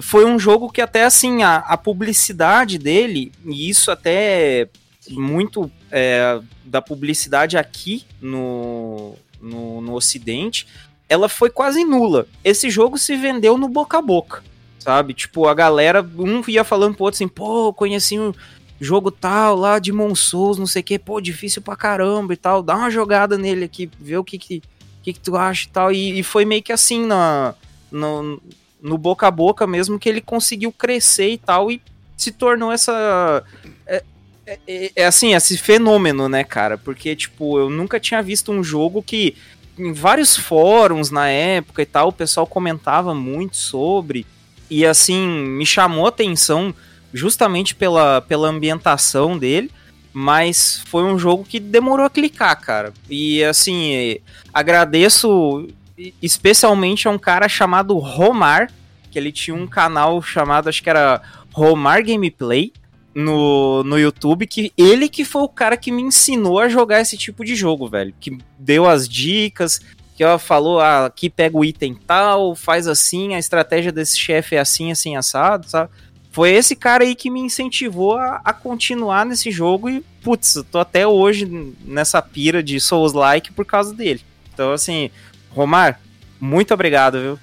foi 0.02 0.26
um 0.26 0.38
jogo 0.38 0.72
que 0.72 0.82
até 0.82 1.04
assim, 1.04 1.44
a, 1.44 1.58
a 1.58 1.78
publicidade 1.78 2.78
dele, 2.78 3.32
e 3.46 3.70
isso 3.70 3.92
até 3.92 4.70
muito 5.12 5.72
é, 5.92 6.40
da 6.64 6.82
publicidade 6.82 7.58
aqui 7.58 8.06
no, 8.22 9.16
no, 9.42 9.82
no 9.82 9.94
Ocidente, 9.94 10.68
ela 11.08 11.28
foi 11.28 11.50
quase 11.50 11.84
nula. 11.84 12.28
Esse 12.44 12.70
jogo 12.70 12.98
se 12.98 13.16
vendeu 13.16 13.58
no 13.58 13.68
boca 13.68 13.98
a 13.98 14.02
boca, 14.02 14.44
sabe? 14.78 15.14
Tipo, 15.14 15.48
a 15.48 15.54
galera, 15.54 16.08
um 16.18 16.42
ia 16.48 16.64
falando 16.64 16.96
pro 16.96 17.06
outro 17.06 17.18
assim, 17.18 17.28
pô, 17.28 17.74
conheci 17.74 18.20
um 18.20 18.34
jogo 18.80 19.12
tal 19.12 19.56
lá 19.56 19.80
de 19.80 19.92
Souls, 20.16 20.58
não 20.58 20.68
sei 20.68 20.82
o 20.82 20.86
que, 20.86 21.00
pô, 21.00 21.20
difícil 21.20 21.62
pra 21.62 21.76
caramba 21.76 22.34
e 22.34 22.38
tal, 22.38 22.62
dá 22.62 22.76
uma 22.76 22.90
jogada 22.90 23.38
nele 23.38 23.66
aqui, 23.66 23.90
vê 24.00 24.18
o 24.18 24.24
que 24.24 24.38
que, 24.38 24.62
que, 25.02 25.14
que 25.14 25.20
tu 25.20 25.36
acha 25.36 25.66
e 25.66 25.70
tal. 25.70 25.92
E, 25.92 26.20
e 26.20 26.24
foi 26.24 26.46
meio 26.46 26.64
que 26.64 26.72
assim 26.72 27.06
na, 27.06 27.56
no, 27.92 28.42
no 28.82 28.98
boca 28.98 29.28
a 29.28 29.32
boca 29.32 29.66
mesmo 29.68 30.00
que 30.00 30.08
ele 30.08 30.22
conseguiu 30.22 30.72
crescer 30.72 31.32
e 31.32 31.38
tal 31.38 31.72
e 31.72 31.82
se 32.16 32.32
tornou 32.32 32.72
essa 32.72 33.44
é, 34.50 34.60
é, 34.68 34.92
é, 34.96 35.06
assim 35.06 35.34
esse 35.34 35.58
fenômeno 35.58 36.28
né 36.28 36.44
cara? 36.44 36.78
Porque 36.78 37.16
tipo 37.16 37.60
eu 37.60 37.70
nunca 37.70 38.00
tinha 38.00 38.22
visto 38.22 38.52
um 38.52 38.64
jogo 38.64 39.04
que 39.04 39.36
em 39.78 39.94
vários 39.94 40.36
fóruns 40.36 41.12
na 41.12 41.30
época 41.30 41.82
e 41.82 41.86
tal 41.86 42.10
o 42.10 42.14
pessoal 42.14 42.48
comentava 42.48 43.14
muito 43.14 43.58
sobre. 43.58 44.26
E 44.70 44.86
assim 44.86 45.28
me 45.28 45.66
chamou 45.66 46.06
a 46.06 46.10
atenção 46.10 46.74
justamente 47.14 47.74
pela, 47.74 48.22
pela 48.22 48.50
ambientação 48.50 49.38
dele 49.38 49.72
mas 50.12 50.82
foi 50.88 51.04
um 51.04 51.18
jogo 51.18 51.44
que 51.44 51.60
demorou 51.60 52.06
a 52.06 52.10
clicar, 52.10 52.60
cara. 52.60 52.94
E 53.10 53.44
assim, 53.44 54.18
agradeço 54.54 55.68
especialmente 56.22 57.08
a 57.08 57.12
um 57.12 57.20
cara 57.20 57.48
chamado 57.48 57.98
Romar, 57.98 58.72
que 59.12 59.20
ele 59.20 59.32
tinha 59.32 59.56
um 59.56 59.68
canal 59.68 60.22
chamado, 60.22 60.68
acho 60.68 60.82
que 60.82 60.90
era 60.90 61.22
Romar 61.54 62.04
Gameplay, 62.04 62.74
no, 63.20 63.84
no 63.84 64.00
YouTube, 64.00 64.48
que 64.48 64.72
ele 64.78 65.10
que 65.10 65.26
foi 65.26 65.42
o 65.42 65.50
cara 65.50 65.78
que 65.78 65.92
me 65.92 66.02
ensinou 66.02 66.60
a 66.60 66.70
jogar 66.70 67.02
esse 67.02 67.18
tipo 67.18 67.44
de 67.44 67.56
jogo, 67.56 67.88
velho. 67.88 68.14
Que 68.20 68.38
deu 68.58 68.88
as 68.88 69.08
dicas, 69.08 69.82
que 70.16 70.24
ó, 70.24 70.38
falou, 70.40 70.80
ah, 70.80 71.06
aqui 71.06 71.30
pega 71.30 71.58
o 71.58 71.64
item 71.64 71.96
tal, 72.08 72.56
faz 72.56 72.88
assim, 72.88 73.36
a 73.36 73.40
estratégia 73.40 73.92
desse 73.92 74.18
chefe 74.18 74.56
é 74.56 74.60
assim, 74.60 74.92
assim, 74.92 75.16
assado, 75.16 75.70
sabe? 75.70 75.90
Foi 76.32 76.52
esse 76.52 76.76
cara 76.76 77.04
aí 77.04 77.16
que 77.16 77.30
me 77.30 77.40
incentivou 77.40 78.16
a, 78.16 78.40
a 78.44 78.54
continuar 78.54 79.26
nesse 79.26 79.52
jogo 79.52 79.90
e, 79.90 80.02
putz, 80.22 80.64
tô 80.72 80.80
até 80.80 81.06
hoje 81.08 81.46
nessa 81.84 82.22
pira 82.22 82.62
de 82.62 82.80
Souls-like 82.80 83.52
por 83.52 83.66
causa 83.66 83.94
dele. 83.94 84.22
Então, 84.54 84.72
assim, 84.72 85.10
Romar, 85.50 86.00
muito 86.40 86.74
obrigado, 86.74 87.20
viu? 87.20 87.40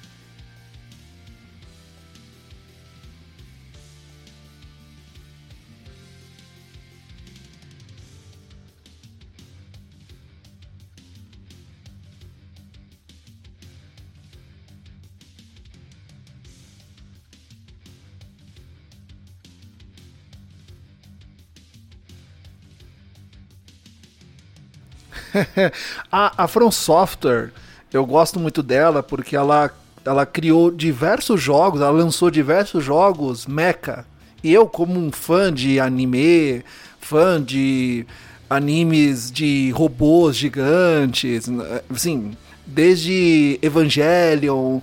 a, 26.11 26.43
a 26.43 26.47
From 26.47 26.71
Software, 26.71 27.51
eu 27.91 28.05
gosto 28.05 28.39
muito 28.39 28.61
dela 28.61 29.01
porque 29.01 29.35
ela, 29.35 29.71
ela 30.05 30.25
criou 30.25 30.71
diversos 30.71 31.41
jogos, 31.41 31.81
ela 31.81 31.91
lançou 31.91 32.29
diversos 32.29 32.83
jogos 32.83 33.45
mecha. 33.45 34.05
E 34.43 34.53
eu, 34.53 34.67
como 34.67 34.99
um 34.99 35.11
fã 35.11 35.51
de 35.51 35.79
anime, 35.79 36.63
fã 36.99 37.41
de 37.41 38.05
animes 38.49 39.31
de 39.31 39.71
robôs 39.71 40.37
gigantes, 40.37 41.49
assim, 41.89 42.31
desde 42.65 43.59
Evangelion, 43.61 44.79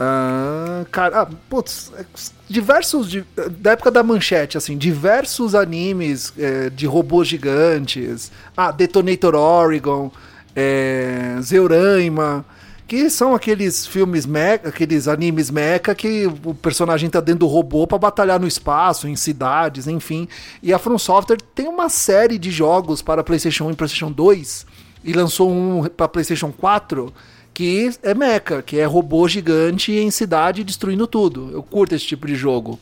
uh, 0.00 0.84
cara, 0.90 1.22
ah, 1.22 1.28
putz, 1.48 1.92
diversos, 2.48 3.10
de, 3.10 3.24
da 3.58 3.72
época 3.72 3.90
da 3.90 4.02
manchete, 4.02 4.56
assim, 4.56 4.76
diversos 4.76 5.54
animes 5.54 6.32
é, 6.38 6.70
de 6.70 6.86
robôs 6.86 7.28
gigantes, 7.28 8.30
ah, 8.56 8.70
Detonator 8.70 9.34
Oregon, 9.34 10.10
é, 10.54 11.36
Zeuraima, 11.42 12.44
que 12.86 13.10
são 13.10 13.34
aqueles 13.34 13.86
filmes 13.86 14.24
mecha, 14.24 14.68
aqueles 14.68 15.08
animes 15.08 15.50
mecha 15.50 15.94
que 15.94 16.26
o 16.44 16.54
personagem 16.54 17.10
tá 17.10 17.20
dentro 17.20 17.40
do 17.40 17.46
robô 17.46 17.86
para 17.86 17.98
batalhar 17.98 18.38
no 18.38 18.46
espaço, 18.46 19.08
em 19.08 19.16
cidades, 19.16 19.88
enfim. 19.88 20.28
E 20.62 20.72
a 20.72 20.78
From 20.78 20.98
Software 20.98 21.38
tem 21.54 21.66
uma 21.66 21.88
série 21.88 22.38
de 22.38 22.50
jogos 22.50 23.02
para 23.02 23.24
PlayStation 23.24 23.66
1 23.66 23.70
e 23.72 23.74
PlayStation 23.74 24.12
2 24.12 24.66
e 25.02 25.12
lançou 25.12 25.50
um 25.50 25.84
para 25.84 26.06
PlayStation 26.06 26.52
4 26.52 27.12
que 27.56 27.90
é 28.02 28.12
mecha, 28.12 28.60
que 28.60 28.78
é 28.78 28.84
robô 28.84 29.26
gigante 29.26 29.90
em 29.90 30.10
cidade 30.10 30.62
destruindo 30.62 31.06
tudo. 31.06 31.48
Eu 31.50 31.62
curto 31.62 31.94
esse 31.94 32.04
tipo 32.04 32.26
de 32.26 32.34
jogo. 32.34 32.78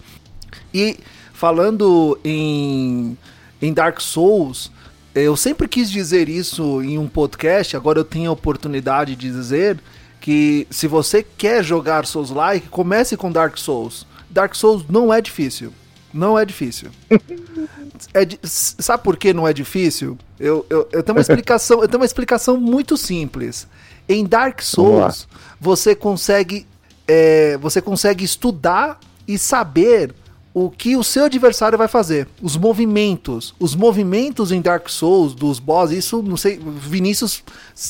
E 0.75 0.99
falando 1.33 2.19
em, 2.25 3.17
em 3.63 3.73
Dark 3.73 4.01
Souls, 4.01 4.73
eu 5.15 5.37
sempre 5.37 5.69
quis 5.69 5.89
dizer 5.89 6.29
isso 6.29 6.83
em 6.83 6.99
um 6.99 7.07
podcast, 7.07 7.77
agora 7.77 8.01
eu 8.01 8.05
tenho 8.05 8.31
a 8.31 8.33
oportunidade 8.33 9.15
de 9.15 9.31
dizer 9.31 9.79
que 10.21 10.67
se 10.71 10.89
você 10.89 11.23
quer 11.23 11.63
jogar 11.63 12.05
Souls-like, 12.05 12.69
comece 12.69 13.17
com 13.17 13.31
Dark 13.31 13.57
Souls. 13.57 14.05
Dark 14.29 14.57
Souls 14.57 14.85
não 14.89 15.15
é 15.15 15.21
difícil. 15.21 15.73
Não 16.13 16.37
é 16.37 16.45
difícil. 16.45 16.91
é, 18.13 18.27
sabe 18.43 19.05
por 19.05 19.17
que 19.17 19.33
não 19.33 19.47
é 19.47 19.53
difícil? 19.53 20.19
Eu, 20.39 20.67
eu, 20.69 20.89
eu, 20.91 21.01
tenho 21.01 21.17
uma 21.17 21.21
explicação, 21.21 21.81
eu 21.81 21.87
tenho 21.87 22.01
uma 22.01 22.07
explicação 22.07 22.57
muito 22.57 22.97
simples. 22.97 23.69
Em 24.09 24.25
Dark 24.25 24.61
Souls, 24.61 25.27
você 25.61 25.95
consegue, 25.95 26.67
é, 27.09 27.57
você 27.59 27.81
consegue 27.81 28.25
estudar 28.25 28.99
e 29.27 29.38
saber 29.38 30.14
o 30.55 30.71
que 30.71 30.97
o 30.97 31.03
seu 31.03 31.25
adversário 31.25 31.77
vai 31.77 31.88
fazer, 31.88 32.29
os 32.40 32.57
movimentos, 32.57 33.53
os 33.59 33.75
movimentos 33.75 34.53
em 34.53 34.61
Dark 34.61 34.88
Souls 34.88 35.35
dos 35.35 35.59
boss, 35.59 35.90
isso 35.90 36.23
não 36.23 36.37
sei, 36.37 36.61
Vinícius, 36.62 37.43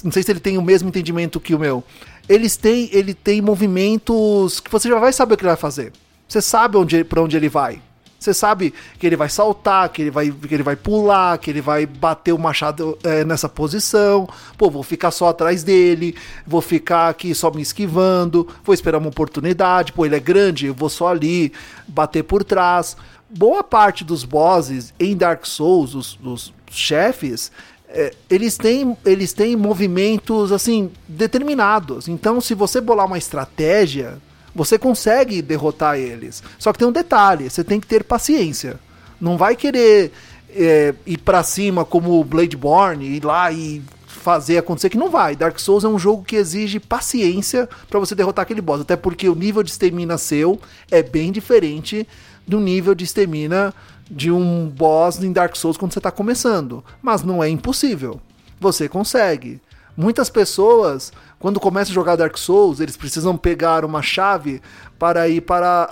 não 0.03 0.11
sei 0.11 0.23
se 0.23 0.33
ele 0.33 0.41
tem 0.41 0.57
o 0.57 0.63
mesmo 0.63 0.89
entendimento 0.89 1.39
que 1.39 1.55
o 1.55 1.59
meu. 1.59 1.85
Eles 2.27 2.57
têm, 2.57 2.89
ele 2.91 3.13
tem 3.13 3.43
movimentos 3.43 4.61
que 4.61 4.71
você 4.73 4.89
já 4.89 4.99
vai 4.99 5.13
saber 5.13 5.35
o 5.35 5.37
que 5.37 5.43
ele 5.43 5.51
vai 5.51 5.59
fazer. 5.59 5.93
Você 6.27 6.41
sabe 6.41 6.79
onde, 6.79 7.05
para 7.05 7.23
onde 7.23 7.37
ele 7.37 7.51
vai. 7.51 7.83
Você 8.25 8.33
sabe 8.33 8.73
que 8.99 9.07
ele 9.07 9.17
vai 9.17 9.29
saltar, 9.29 9.87
que 9.91 10.01
ele 10.01 10.11
vai, 10.11 10.31
que 10.31 10.55
ele 10.55 10.63
vai 10.63 10.77
pular, 10.77 11.37
que 11.37 11.51
ele 11.51 11.61
vai 11.61 11.85
bater 11.85 12.33
o 12.33 12.39
machado 12.39 12.97
é, 13.05 13.23
nessa 13.23 13.51
posição. 13.51 14.27
Pô, 14.57 14.71
vou 14.71 14.83
ficar 14.83 15.11
só 15.11 15.29
atrás 15.29 15.63
dele, 15.63 16.17
vou 16.47 16.63
ficar 16.63 17.11
aqui 17.11 17.35
só 17.35 17.51
me 17.51 17.61
esquivando, 17.61 18.49
vou 18.65 18.73
esperar 18.73 18.97
uma 18.97 19.11
oportunidade. 19.11 19.93
Pô, 19.93 20.07
ele 20.07 20.17
é 20.17 20.21
grande, 20.21 20.65
eu 20.65 20.75
vou 20.75 20.89
só 20.89 21.09
ali 21.09 21.53
bater 21.87 22.23
por 22.23 22.43
trás. 22.43 22.97
Boa 23.29 23.63
parte 23.63 24.03
dos 24.05 24.25
bosses 24.25 24.95
em 24.99 25.15
Dark 25.15 25.45
Souls, 25.45 25.95
os, 25.95 26.19
os 26.25 26.55
chefes, 26.71 27.53
é, 27.89 28.15
eles, 28.31 28.57
têm, 28.57 28.97
eles 29.05 29.35
têm 29.35 29.55
movimentos 29.55 30.51
assim 30.51 30.91
determinados. 31.07 32.09
Então, 32.09 32.41
se 32.41 32.55
você 32.55 32.81
bolar 32.81 33.05
uma 33.05 33.19
estratégia 33.19 34.17
você 34.55 34.79
consegue 34.79 35.43
derrotar 35.43 35.99
eles. 35.99 36.43
Só 36.59 36.73
que 36.73 36.79
tem 36.79 36.89
um 36.89 36.93
detalhe: 36.93 37.51
você 37.51 37.65
tem 37.65 37.81
que 37.81 37.87
ter 37.87 38.05
paciência. 38.05 38.79
Não 39.21 39.37
vai 39.37 39.57
querer 39.57 40.13
é, 40.51 40.95
ir 41.07 41.19
para 41.19 41.43
cima 41.43 41.85
como 41.85 42.21
o 42.21 42.25
Bladeborn, 42.25 43.05
ir 43.05 43.25
lá 43.25 43.51
e 43.51 43.83
fazer 44.07 44.57
acontecer 44.57 44.89
que 44.89 44.97
não 44.97 45.11
vai. 45.11 45.37
Dark 45.37 45.59
Souls 45.59 45.85
é 45.85 45.89
um 45.89 45.99
jogo 45.99 46.25
que 46.25 46.37
exige 46.37 46.81
paciência 46.81 47.69
para 47.91 48.01
você 48.01 48.15
derrotar 48.15 48.43
aquele 48.45 48.63
boss, 48.63 48.81
até 48.81 48.97
porque 48.97 49.29
o 49.29 49.35
nível 49.35 49.63
de 49.63 49.71
estamina 49.71 50.17
seu 50.17 50.59
é 50.91 51.03
bem 51.03 51.31
diferente 51.31 52.09
do 52.47 52.59
nível 52.59 52.95
de 52.95 53.05
estamina 53.05 53.75
de 54.11 54.31
um 54.31 54.67
boss 54.69 55.23
em 55.23 55.33
Dark 55.33 55.55
Souls 55.57 55.77
quando 55.77 55.93
você 55.93 55.99
está 55.99 56.11
começando, 56.11 56.83
mas 57.03 57.23
não 57.23 57.43
é 57.43 57.49
impossível. 57.49 58.21
Você 58.61 58.89
consegue. 58.89 59.61
Muitas 59.97 60.31
pessoas 60.31 61.13
quando 61.39 61.61
começa 61.61 61.91
a 61.91 61.95
jogar 61.95 62.17
Dark 62.17 62.37
Souls, 62.37 62.81
eles 62.81 62.97
precisam 62.97 63.37
pegar 63.37 63.85
uma 63.85 64.03
chave 64.03 64.63
para 64.99 65.29
ir 65.29 65.43
para 65.43 65.89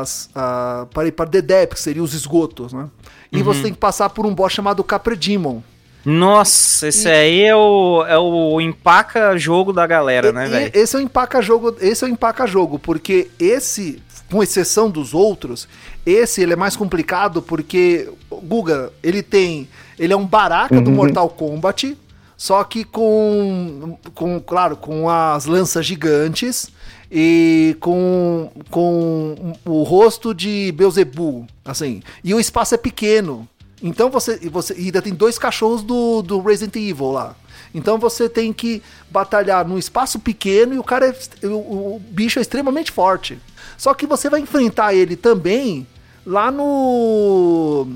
as. 0.00 0.30
A, 0.34 0.86
para 0.92 1.08
ir 1.08 1.12
para 1.12 1.28
The 1.28 1.42
Depth, 1.42 1.74
que 1.74 1.80
seria 1.80 2.02
os 2.02 2.14
esgotos, 2.14 2.72
né? 2.72 2.88
E 3.30 3.38
uhum. 3.38 3.44
você 3.44 3.62
tem 3.62 3.72
que 3.72 3.78
passar 3.78 4.08
por 4.10 4.24
um 4.24 4.34
boss 4.34 4.52
chamado 4.52 4.82
Capra 4.82 5.14
Demon. 5.14 5.60
Nossa, 6.04 6.88
esse 6.88 7.06
e... 7.06 7.10
aí 7.10 7.42
é 7.42 7.54
o, 7.54 8.04
é 8.06 8.18
o 8.18 8.60
empaca 8.60 9.36
jogo 9.36 9.72
da 9.72 9.86
galera, 9.86 10.28
e, 10.28 10.32
né, 10.32 10.46
velho? 10.46 10.70
Esse 10.72 10.96
é 10.96 10.98
o 10.98 11.02
empaca 11.02 11.42
jogo, 11.42 11.76
esse 11.80 12.02
é 12.02 12.06
o 12.06 12.10
empaca 12.10 12.46
jogo, 12.46 12.78
porque 12.78 13.30
esse, 13.38 14.02
com 14.30 14.42
exceção 14.42 14.88
dos 14.88 15.12
outros, 15.12 15.68
esse 16.06 16.40
ele 16.40 16.54
é 16.54 16.56
mais 16.56 16.76
complicado 16.76 17.42
porque 17.42 18.08
Guga, 18.30 18.90
ele 19.02 19.22
tem, 19.22 19.68
ele 19.98 20.12
é 20.14 20.16
um 20.16 20.26
baraca 20.26 20.76
uhum. 20.76 20.82
do 20.82 20.90
Mortal 20.90 21.28
Kombat, 21.28 21.94
só 22.38 22.62
que 22.62 22.84
com, 22.84 23.98
com 24.14 24.38
claro, 24.38 24.76
com 24.76 25.10
as 25.10 25.44
lanças 25.44 25.84
gigantes 25.84 26.70
e 27.10 27.76
com, 27.80 28.48
com 28.70 29.56
o 29.66 29.82
rosto 29.82 30.32
de 30.32 30.70
Beelzebub, 30.70 31.48
assim. 31.64 32.00
E 32.22 32.32
o 32.32 32.38
espaço 32.38 32.76
é 32.76 32.78
pequeno. 32.78 33.46
Então 33.82 34.08
você, 34.08 34.36
você 34.50 34.72
ainda 34.72 35.02
tem 35.02 35.12
dois 35.12 35.36
cachorros 35.36 35.82
do, 35.82 36.22
do 36.22 36.40
Resident 36.40 36.76
Evil 36.76 37.10
lá. 37.10 37.34
Então 37.74 37.98
você 37.98 38.28
tem 38.28 38.52
que 38.52 38.80
batalhar 39.10 39.66
num 39.66 39.76
espaço 39.76 40.20
pequeno 40.20 40.72
e 40.74 40.78
o 40.78 40.84
cara 40.84 41.06
é, 41.06 41.46
o, 41.46 41.96
o 41.96 42.02
bicho 42.08 42.38
é 42.38 42.42
extremamente 42.42 42.92
forte. 42.92 43.36
Só 43.76 43.92
que 43.94 44.06
você 44.06 44.30
vai 44.30 44.38
enfrentar 44.38 44.94
ele 44.94 45.16
também 45.16 45.84
lá 46.24 46.52
no 46.52 47.88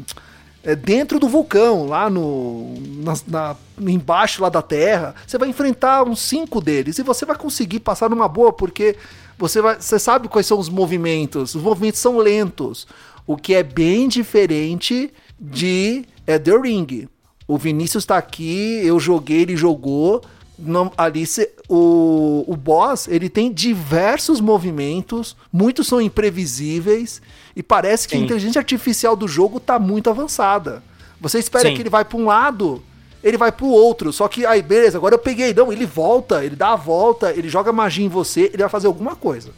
é, 0.64 0.76
dentro 0.76 1.18
do 1.18 1.28
vulcão, 1.28 1.86
lá 1.86 2.08
no 2.08 2.74
na, 3.02 3.14
na, 3.26 3.56
embaixo 3.80 4.42
lá 4.42 4.48
da 4.48 4.62
Terra, 4.62 5.14
você 5.26 5.36
vai 5.36 5.48
enfrentar 5.48 6.04
uns 6.04 6.20
cinco 6.20 6.60
deles 6.60 6.98
e 6.98 7.02
você 7.02 7.26
vai 7.26 7.36
conseguir 7.36 7.80
passar 7.80 8.08
numa 8.08 8.28
boa 8.28 8.52
porque 8.52 8.96
você 9.38 9.60
vai, 9.60 9.80
você 9.80 9.98
sabe 9.98 10.28
quais 10.28 10.46
são 10.46 10.58
os 10.58 10.68
movimentos. 10.68 11.54
Os 11.54 11.62
movimentos 11.62 12.00
são 12.00 12.18
lentos, 12.18 12.86
o 13.26 13.36
que 13.36 13.54
é 13.54 13.62
bem 13.62 14.08
diferente 14.08 15.12
de 15.38 16.04
é, 16.26 16.38
The 16.38 16.56
Ring. 16.56 17.08
O 17.48 17.58
Vinícius 17.58 18.04
está 18.04 18.16
aqui, 18.16 18.80
eu 18.84 19.00
joguei, 19.00 19.42
ele 19.42 19.56
jogou. 19.56 20.22
Ali 20.96 21.24
o, 21.68 22.44
o 22.46 22.56
boss 22.56 23.08
ele 23.08 23.28
tem 23.28 23.52
diversos 23.52 24.40
movimentos, 24.40 25.36
muitos 25.52 25.86
são 25.86 26.00
imprevisíveis 26.00 27.20
e 27.56 27.62
parece 27.62 28.06
que 28.06 28.14
Sim. 28.14 28.22
a 28.22 28.24
inteligência 28.24 28.58
artificial 28.58 29.16
do 29.16 29.26
jogo 29.26 29.58
tá 29.58 29.78
muito 29.78 30.08
avançada. 30.08 30.82
Você 31.20 31.38
espera 31.38 31.68
Sim. 31.68 31.74
que 31.74 31.82
ele 31.82 31.90
vai 31.90 32.04
para 32.04 32.18
um 32.18 32.26
lado, 32.26 32.82
ele 33.22 33.36
vai 33.36 33.52
para 33.52 33.64
o 33.64 33.70
outro. 33.70 34.12
Só 34.12 34.28
que 34.28 34.44
aí, 34.44 34.60
beleza, 34.62 34.98
agora 34.98 35.14
eu 35.14 35.18
peguei. 35.18 35.54
Não, 35.54 35.72
ele 35.72 35.86
volta, 35.86 36.44
ele 36.44 36.56
dá 36.56 36.72
a 36.72 36.76
volta, 36.76 37.32
ele 37.32 37.48
joga 37.48 37.72
magia 37.72 38.04
em 38.04 38.08
você, 38.08 38.50
ele 38.52 38.58
vai 38.58 38.68
fazer 38.68 38.86
alguma 38.86 39.14
coisa. 39.14 39.50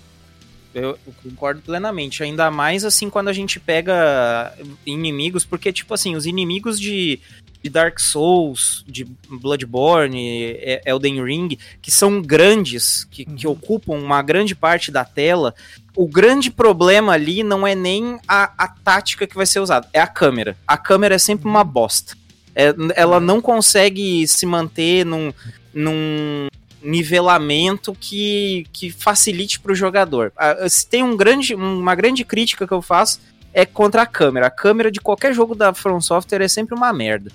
Eu 0.75 0.99
concordo 1.23 1.63
plenamente. 1.63 2.23
Ainda 2.23 2.51
mais 2.51 2.85
assim 2.85 3.09
quando 3.09 3.29
a 3.29 3.33
gente 3.33 3.61
pega 3.61 4.53
inimigos, 4.85 5.45
porque, 5.45 5.73
tipo 5.73 5.95
assim, 5.95 6.17
os 6.17 6.27
inimigos 6.27 6.81
de, 6.81 7.21
de 7.65 7.71
Dark 7.71 7.99
Souls, 7.99 8.85
de 8.87 9.07
Bloodborne, 9.27 10.55
Elden 10.85 11.25
Ring, 11.25 11.59
que 11.81 11.91
são 11.91 12.21
grandes, 12.21 13.05
que, 13.05 13.25
que 13.25 13.47
uhum. 13.47 13.55
ocupam 13.55 13.95
uma 13.95 14.21
grande 14.21 14.55
parte 14.55 14.91
da 14.91 15.03
tela, 15.03 15.55
o 15.97 16.07
grande 16.07 16.51
problema 16.51 17.15
ali 17.15 17.43
não 17.43 17.67
é 17.67 17.75
nem 17.75 18.19
a, 18.29 18.53
a 18.59 18.69
tática 18.69 19.27
que 19.27 19.35
vai 19.35 19.47
ser 19.47 19.61
usada, 19.61 19.89
é 19.95 20.01
a 20.01 20.07
câmera. 20.07 20.59
A 20.69 20.77
câmera 20.77 21.15
é 21.15 21.19
sempre 21.19 21.49
uma 21.49 21.65
bosta. 21.65 22.15
É, 22.55 22.75
ela 22.95 23.19
não 23.19 23.41
consegue 23.41 24.29
se 24.29 24.45
manter 24.45 25.07
num, 25.07 25.33
num 25.73 26.49
nivelamento 26.83 27.97
que, 27.99 28.67
que 28.75 28.91
facilite 28.91 29.59
para 29.59 29.73
o 29.73 29.75
jogador. 29.75 30.35
Ah, 30.37 30.69
se 30.69 30.87
tem 30.87 31.03
um 31.03 31.17
grande, 31.17 31.55
uma 31.55 31.95
grande 31.95 32.27
crítica 32.27 32.67
que 32.67 32.75
eu 32.75 32.83
faço 32.83 33.21
é 33.55 33.65
contra 33.65 34.03
a 34.03 34.07
câmera. 34.07 34.49
A 34.49 34.51
câmera 34.51 34.91
de 34.91 35.01
qualquer 35.01 35.33
jogo 35.33 35.55
da 35.55 35.73
From 35.73 36.01
Software 36.01 36.43
é 36.43 36.49
sempre 36.49 36.75
uma 36.75 36.93
merda. 36.93 37.31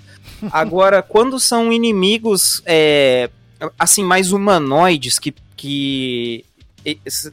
Agora, 0.50 1.02
quando 1.02 1.38
são 1.38 1.72
inimigos 1.72 2.62
é, 2.64 3.30
assim 3.78 4.04
mais 4.04 4.32
humanoides 4.32 5.18
que, 5.18 5.34
que 5.56 6.44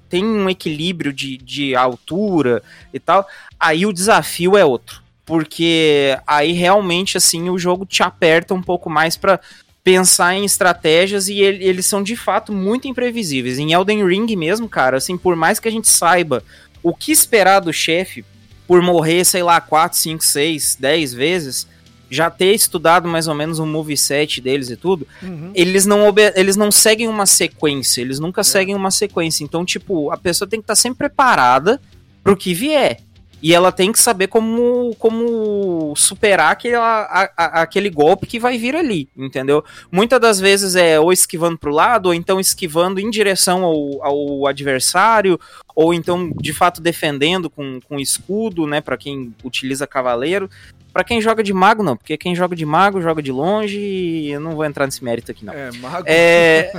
tem 0.10 0.26
um 0.26 0.49
equilíbrio 0.49 1.14
de, 1.14 1.38
de 1.38 1.76
altura 1.76 2.62
e 2.93 2.99
tal, 2.99 3.26
aí 3.60 3.86
o 3.86 3.93
desafio 3.93 4.58
é 4.58 4.66
outro. 4.66 5.01
porque 5.26 6.18
aí 6.26 6.53
realmente 6.53 7.18
assim 7.18 7.49
o 7.49 7.58
jogo 7.58 7.86
te 7.86 8.01
aperta 8.01 8.53
um 8.53 8.62
pouco 8.62 8.89
mais 8.89 9.18
para 9.18 9.39
pensar 9.84 10.36
em 10.36 10.43
estratégias 10.43 11.30
e 11.30 11.39
ele, 11.39 11.64
eles 11.64 11.86
são 11.86 12.03
de 12.03 12.16
fato 12.18 12.51
muito 12.51 12.89
imprevisíveis. 12.89 13.58
Em 13.58 13.72
Elden 13.72 14.05
Ring 14.05 14.36
mesmo, 14.36 14.68
cara, 14.68 14.97
assim, 14.97 15.18
por 15.18 15.34
mais 15.36 15.62
que 15.62 15.68
a 15.70 15.72
gente 15.72 15.88
saiba 15.88 16.43
o 16.84 16.93
que 16.93 17.12
esperar 17.12 17.62
do 17.62 17.72
chefe 17.72 18.26
por 18.68 18.82
morrer, 18.82 19.24
sei 19.24 19.43
lá, 19.43 19.62
4, 19.62 19.97
5, 19.97 20.26
6, 20.26 20.78
10 20.78 21.14
vezes, 21.14 21.68
já 22.10 22.30
ter 22.30 22.53
estudado 22.53 23.08
mais 23.08 23.28
ou 23.28 23.36
menos 23.36 23.60
o 23.60 23.64
um 23.64 23.68
moveset 23.68 24.41
deles 24.41 24.70
e 24.70 24.76
tudo, 24.76 25.08
uhum. 25.22 25.51
eles, 25.53 25.86
não 25.86 25.99
eles 26.36 26.55
não 26.55 26.72
seguem 26.72 27.08
uma 27.08 27.26
sequência, 27.26 28.01
eles 28.01 28.20
nunca 28.20 28.41
é. 28.41 28.43
seguem 28.43 28.76
uma 28.76 28.91
sequência. 28.91 29.43
Então, 29.43 29.66
tipo, 29.66 30.12
a 30.12 30.18
pessoa 30.18 30.47
tem 30.47 30.60
que 30.60 30.64
estar 30.64 30.74
tá 30.74 30.82
sempre 30.82 30.99
preparada 30.99 31.82
pro 32.24 32.38
que 32.38 32.53
vier. 32.53 33.01
E 33.41 33.53
ela 33.53 33.72
tem 33.72 33.91
que 33.91 33.99
saber 33.99 34.28
como, 34.28 34.95
como 34.97 35.93
superar 35.95 36.51
aquele, 36.51 36.76
a, 36.76 37.30
a, 37.38 37.62
aquele 37.62 37.89
golpe 37.89 38.26
que 38.26 38.39
vai 38.39 38.58
vir 38.58 38.76
ali, 38.76 39.08
entendeu? 39.16 39.64
Muitas 39.91 40.20
das 40.20 40.39
vezes 40.39 40.76
é 40.76 40.99
ou 40.99 41.14
esquivando 41.14 41.58
pro 41.58 41.72
lado, 41.72 42.08
ou 42.08 42.14
então 42.16 42.39
esquivando 42.39 42.99
em 42.99 43.12
direção 43.12 43.64
ao, 43.64 44.03
ao 44.03 44.47
adversário, 44.47 45.39
ou 45.76 45.93
então 45.93 46.32
de 46.36 46.51
fato 46.51 46.82
defendendo 46.82 47.47
com, 47.47 47.80
com 47.88 47.99
escudo, 47.99 48.66
né? 48.66 48.82
para 48.82 48.97
quem 48.97 49.32
utiliza 49.43 49.86
cavaleiro. 49.86 50.49
Para 50.98 51.04
quem 51.04 51.22
joga 51.22 51.43
de 51.43 51.54
mago, 51.54 51.84
não, 51.84 51.95
porque 51.95 52.18
quem 52.18 52.34
joga 52.34 52.56
de 52.56 52.66
mago 52.66 53.00
joga 53.00 53.22
de 53.22 53.32
longe 53.32 53.78
e 53.78 54.32
eu 54.32 54.39
não 54.39 54.56
vou 54.56 54.66
entrar 54.66 54.88
nesse 54.88 55.04
mérito 55.04 55.30
aqui, 55.30 55.45
não. 55.45 55.54
É, 55.54 55.72
mago. 55.74 56.04
É... 56.08 56.72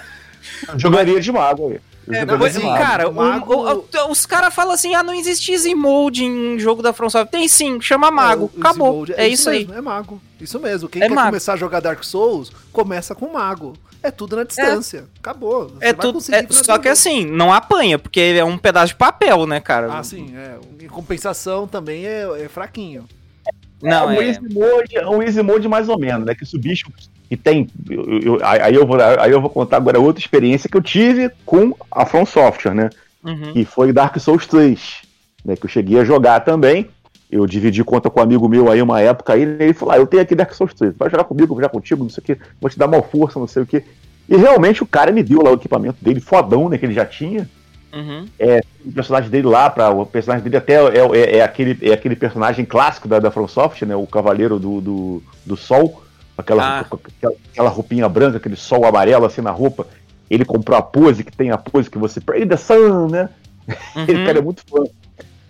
Jogaria 0.78 1.20
de 1.20 1.30
mago, 1.30 1.78
é, 2.08 2.24
não, 2.24 2.42
assim, 2.42 2.60
cara, 2.60 3.10
mago... 3.10 3.54
o, 3.54 3.80
o, 3.80 4.10
os 4.10 4.24
caras 4.24 4.54
falam 4.54 4.72
assim: 4.72 4.94
ah, 4.94 5.02
não 5.02 5.12
existe 5.12 5.52
Easy 5.52 5.74
Mode 5.74 6.24
em 6.24 6.58
jogo 6.58 6.80
da 6.80 6.94
From 6.94 7.10
Software. 7.10 7.30
Tem 7.30 7.46
sim, 7.46 7.78
chama 7.82 8.10
Mago. 8.10 8.50
É, 8.54 8.60
Acabou. 8.60 9.04
É, 9.10 9.24
é, 9.24 9.28
isso, 9.28 9.50
mesmo, 9.50 9.72
aí. 9.72 9.78
É 9.78 9.80
Mago. 9.82 10.22
Isso 10.40 10.58
mesmo. 10.58 10.88
Quem 10.88 11.02
é 11.02 11.08
quer 11.08 11.14
mago. 11.14 11.28
começar 11.28 11.52
a 11.52 11.56
jogar 11.56 11.80
Dark 11.80 12.02
Souls, 12.02 12.50
começa 12.72 13.14
com 13.14 13.30
Mago. 13.30 13.74
É 14.02 14.10
tudo 14.10 14.36
na 14.36 14.44
distância. 14.44 15.00
É. 15.00 15.18
Acabou. 15.18 15.68
Você 15.68 15.84
é 15.84 15.92
tudo. 15.92 16.18
É, 16.32 16.46
só 16.50 16.78
que 16.78 16.88
assim, 16.88 17.26
não 17.26 17.52
apanha, 17.52 17.98
porque 17.98 18.20
é 18.20 18.44
um 18.44 18.56
pedaço 18.56 18.88
de 18.88 18.94
papel, 18.94 19.46
né, 19.46 19.60
cara? 19.60 19.98
Ah, 19.98 20.02
sim. 20.02 20.34
É. 20.34 20.56
Em 20.82 20.88
compensação 20.88 21.66
também 21.66 22.06
é, 22.06 22.26
é 22.42 22.48
fraquinho. 22.48 23.06
Não, 23.84 24.10
é, 24.10 24.18
um, 24.18 24.22
Easy 24.22 24.40
mode, 24.40 24.98
um 24.98 25.22
Easy 25.22 25.42
Mode 25.42 25.68
mais 25.68 25.88
ou 25.88 25.98
menos, 25.98 26.26
né? 26.26 26.34
Que 26.34 26.46
se 26.46 26.56
o 26.56 26.58
bicho 26.58 26.86
e 27.30 27.36
tem. 27.36 27.68
Eu, 27.88 28.20
eu, 28.20 28.38
aí, 28.42 28.74
eu 28.74 28.86
vou, 28.86 28.98
aí 29.00 29.30
eu 29.30 29.40
vou 29.40 29.50
contar 29.50 29.78
agora 29.78 30.00
outra 30.00 30.20
experiência 30.20 30.68
que 30.68 30.76
eu 30.76 30.82
tive 30.82 31.30
com 31.44 31.74
a 31.90 32.06
From 32.06 32.26
Software, 32.26 32.74
né? 32.74 32.90
Uhum. 33.22 33.52
Que 33.52 33.64
foi 33.64 33.92
Dark 33.92 34.18
Souls 34.18 34.46
3, 34.46 35.02
né? 35.44 35.56
Que 35.56 35.66
eu 35.66 35.70
cheguei 35.70 35.98
a 35.98 36.04
jogar 36.04 36.40
também. 36.40 36.88
Eu 37.30 37.46
dividi 37.46 37.82
conta 37.82 38.08
com 38.08 38.20
um 38.20 38.22
amigo 38.22 38.48
meu 38.48 38.70
aí 38.70 38.80
uma 38.80 39.00
época 39.00 39.32
aí, 39.32 39.40
e 39.40 39.62
ele 39.64 39.72
falou: 39.72 39.94
ah, 39.94 39.98
eu 39.98 40.06
tenho 40.06 40.22
aqui 40.22 40.34
Dark 40.34 40.52
Souls 40.52 40.74
3, 40.74 40.94
vai 40.96 41.10
jogar 41.10 41.24
comigo, 41.24 41.48
vou 41.48 41.56
jogar 41.56 41.70
contigo, 41.70 42.02
não 42.02 42.10
sei 42.10 42.22
o 42.22 42.24
que, 42.24 42.38
vou 42.60 42.70
te 42.70 42.78
dar 42.78 42.86
mal 42.86 43.02
força, 43.02 43.38
não 43.38 43.46
sei 43.46 43.62
o 43.62 43.66
que. 43.66 43.82
E 44.28 44.36
realmente 44.36 44.82
o 44.82 44.86
cara 44.86 45.10
me 45.10 45.22
deu 45.22 45.42
lá 45.42 45.50
o 45.50 45.54
equipamento 45.54 45.96
dele, 46.00 46.20
fodão, 46.20 46.68
né? 46.68 46.78
Que 46.78 46.86
ele 46.86 46.94
já 46.94 47.04
tinha. 47.04 47.48
Uhum. 47.94 48.26
É, 48.38 48.60
o 48.84 48.92
personagem 48.92 49.30
dele 49.30 49.46
lá, 49.46 49.70
pra, 49.70 49.90
o 49.90 50.04
personagem 50.04 50.42
dele 50.42 50.56
até 50.56 50.74
é, 50.74 50.98
é, 50.98 51.36
é, 51.38 51.42
aquele, 51.42 51.78
é 51.80 51.92
aquele 51.92 52.16
personagem 52.16 52.64
clássico 52.64 53.06
da, 53.06 53.18
da 53.18 53.30
From 53.30 53.46
Software, 53.46 53.86
né? 53.86 53.96
O 53.96 54.06
Cavaleiro 54.06 54.58
do, 54.58 54.80
do, 54.80 55.22
do 55.46 55.56
Sol 55.56 56.04
aquela, 56.36 56.80
ah. 56.80 56.86
aquela 57.52 57.68
roupinha 57.68 58.08
branca, 58.08 58.36
aquele 58.36 58.56
sol 58.56 58.84
amarelo 58.84 59.24
assim 59.24 59.40
na 59.40 59.50
roupa. 59.50 59.86
Ele 60.28 60.44
comprou 60.44 60.76
a 60.76 60.82
pose, 60.82 61.22
que 61.22 61.36
tem 61.36 61.50
a 61.50 61.58
pose 61.58 61.90
que 61.90 61.98
você. 61.98 62.20
Pray 62.20 62.46
the 62.46 62.56
sun, 62.56 63.08
né? 63.08 63.28
Uhum. 63.96 64.04
Ele 64.06 64.26
cara 64.26 64.38
é 64.38 64.42
muito 64.42 64.62
fã. 64.68 64.84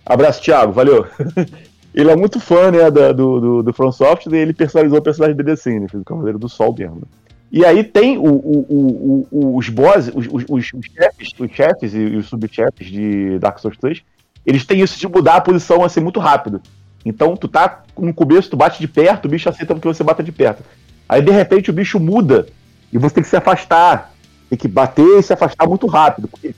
Abraço, 0.07 0.41
Thiago, 0.41 0.73
valeu. 0.73 1.05
ele 1.93 2.11
é 2.13 2.15
muito 2.15 2.39
fã, 2.39 2.71
né, 2.71 2.89
da, 2.89 3.11
do, 3.11 3.41
do, 3.41 3.63
do 3.65 3.73
From 3.73 3.91
Software, 3.91 4.33
e 4.37 4.39
ele 4.39 4.53
personalizou 4.53 5.01
o 5.01 5.03
personagem 5.03 5.37
dele 5.37 5.51
assim, 5.51 5.81
né? 5.81 5.89
Fez 5.89 6.01
o 6.01 6.05
Cavaleiro 6.05 6.39
do 6.39 6.49
Sol 6.49 6.73
mesmo. 6.79 7.03
E 7.51 7.65
aí 7.65 7.85
tem 7.85 8.19
o, 8.19 8.25
o, 8.25 9.27
o, 9.31 9.57
os 9.57 9.69
bosses, 9.69 10.13
os, 10.15 10.27
os, 10.27 10.45
os, 10.49 10.65
chefes, 10.67 11.29
os 11.39 11.51
chefes 11.53 11.95
e 11.95 12.17
os 12.17 12.27
subchefes 12.27 12.89
de 12.89 13.39
Dark 13.39 13.59
Souls 13.59 13.77
3, 13.79 14.03
eles 14.45 14.67
têm 14.67 14.81
isso 14.81 14.99
de 14.99 15.07
mudar 15.09 15.37
a 15.37 15.41
posição 15.41 15.85
assim 15.85 16.01
muito 16.01 16.19
rápido. 16.19 16.61
Então 17.05 17.37
tu 17.37 17.47
tá 17.47 17.83
no 17.97 18.13
começo, 18.13 18.51
tu 18.51 18.57
bate 18.57 18.81
de 18.81 18.89
perto, 18.89 19.27
o 19.27 19.29
bicho 19.29 19.49
aceita 19.49 19.75
porque 19.75 19.87
você 19.87 20.03
bata 20.03 20.23
de 20.23 20.33
perto. 20.33 20.65
Aí 21.09 21.23
de 21.23 21.31
repente 21.31 21.71
o 21.71 21.73
bicho 21.73 22.01
muda 22.01 22.47
e 22.93 22.99
você 22.99 23.17
tem 23.17 23.23
que 23.23 23.31
se 23.31 23.37
afastar. 23.37 24.13
Tem 24.49 24.59
que 24.59 24.69
bater 24.69 25.19
e 25.19 25.23
se 25.23 25.33
afastar 25.33 25.67
muito 25.67 25.87
rápido, 25.87 26.29
porque 26.29 26.55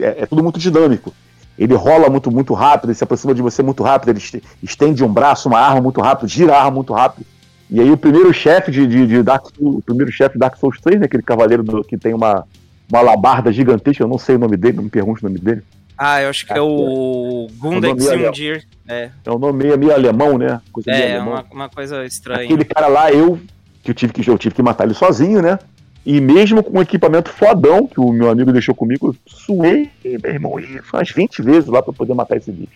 é, 0.00 0.22
é 0.22 0.26
tudo 0.26 0.42
muito 0.42 0.58
dinâmico. 0.58 1.12
Ele 1.56 1.74
rola 1.74 2.08
muito, 2.08 2.30
muito 2.30 2.52
rápido, 2.54 2.90
ele 2.90 2.96
se 2.96 3.04
aproxima 3.04 3.34
de 3.34 3.42
você 3.42 3.62
muito 3.62 3.82
rápido, 3.82 4.08
ele 4.08 4.20
estende 4.62 5.04
um 5.04 5.12
braço, 5.12 5.48
uma 5.48 5.60
arma 5.60 5.80
muito 5.80 6.00
rápido, 6.00 6.28
gira 6.28 6.54
a 6.54 6.58
arma 6.58 6.72
muito 6.72 6.92
rápido. 6.92 7.24
E 7.70 7.80
aí 7.80 7.90
o 7.90 7.96
primeiro 7.96 8.32
chefe 8.32 8.70
de, 8.70 8.86
de, 8.86 9.06
de, 9.06 9.22
Dark 9.22 9.46
Souls, 9.56 9.78
o 9.78 9.82
primeiro 9.82 10.12
chefe 10.12 10.34
de 10.34 10.38
Dark 10.38 10.56
Souls 10.56 10.80
3, 10.80 11.00
né, 11.00 11.06
aquele 11.06 11.22
cavaleiro 11.22 11.62
do, 11.62 11.82
que 11.82 11.96
tem 11.96 12.14
uma, 12.14 12.46
uma 12.90 12.98
alabarda 12.98 13.52
gigantesca, 13.52 14.02
eu 14.02 14.08
não 14.08 14.18
sei 14.18 14.36
o 14.36 14.38
nome 14.38 14.56
dele, 14.56 14.76
não 14.76 14.84
me 14.84 14.90
pergunte 14.90 15.24
o 15.24 15.28
nome 15.28 15.40
dele. 15.40 15.62
Ah, 15.96 16.22
eu 16.22 16.28
acho 16.28 16.44
que 16.44 16.52
é, 16.52 16.58
é 16.58 16.60
o 16.60 17.46
Gundex 17.56 18.04
Jundir. 18.04 18.66
É. 18.86 19.10
é 19.24 19.30
um 19.30 19.38
nome 19.38 19.64
meio, 19.64 19.78
meio 19.78 19.94
alemão, 19.94 20.36
né? 20.36 20.60
Coisa 20.72 20.90
é, 20.90 21.20
uma, 21.20 21.44
uma 21.50 21.68
coisa 21.68 22.04
estranha. 22.04 22.44
Aquele 22.44 22.64
cara 22.64 22.88
lá, 22.88 23.12
eu 23.12 23.40
que 23.82 23.90
eu 23.90 23.94
tive 23.94 24.12
que 24.12 24.28
eu 24.28 24.38
tive 24.38 24.54
que 24.54 24.62
matar 24.62 24.84
ele 24.84 24.94
sozinho, 24.94 25.40
né? 25.40 25.58
E 26.04 26.20
mesmo 26.20 26.62
com 26.62 26.78
o 26.78 26.82
equipamento 26.82 27.30
fodão 27.30 27.86
que 27.86 28.00
o 28.00 28.12
meu 28.12 28.28
amigo 28.28 28.52
deixou 28.52 28.74
comigo, 28.74 29.08
eu 29.08 29.16
suei, 29.26 29.90
meu 30.04 30.32
irmão, 30.32 30.54
umas 30.92 31.10
20 31.10 31.42
vezes 31.42 31.66
lá 31.66 31.82
para 31.82 31.92
poder 31.92 32.14
matar 32.14 32.36
esse 32.36 32.50
bicho. 32.50 32.72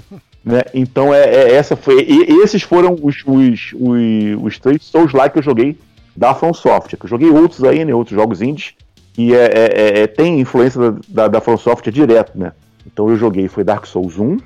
né? 0.44 0.62
Então 0.74 1.12
é, 1.12 1.22
é, 1.22 1.54
essa 1.54 1.76
foi. 1.76 2.06
Esses 2.42 2.62
foram 2.62 2.96
os, 3.00 3.22
os, 3.26 3.72
os, 3.74 4.42
os 4.42 4.58
três 4.58 4.84
Souls 4.84 5.12
lá 5.12 5.28
que 5.28 5.38
eu 5.38 5.42
joguei 5.42 5.78
da 6.16 6.34
From 6.34 6.54
Software. 6.54 6.98
Que 6.98 7.04
eu 7.04 7.10
joguei 7.10 7.30
outros 7.30 7.62
aí, 7.64 7.84
né? 7.84 7.94
Outros 7.94 8.16
jogos 8.16 8.42
indies. 8.42 8.74
Que 9.14 9.34
é, 9.34 9.44
é, 9.44 9.98
é 10.00 10.06
tem 10.06 10.40
influência 10.40 10.80
da, 10.80 10.98
da, 11.08 11.28
da 11.28 11.40
From 11.40 11.56
Software 11.56 11.92
direto, 11.92 12.38
né? 12.38 12.52
Então 12.86 13.08
eu 13.08 13.16
joguei, 13.16 13.48
foi 13.48 13.62
Dark 13.62 13.86
Souls 13.86 14.18
1, 14.18 14.38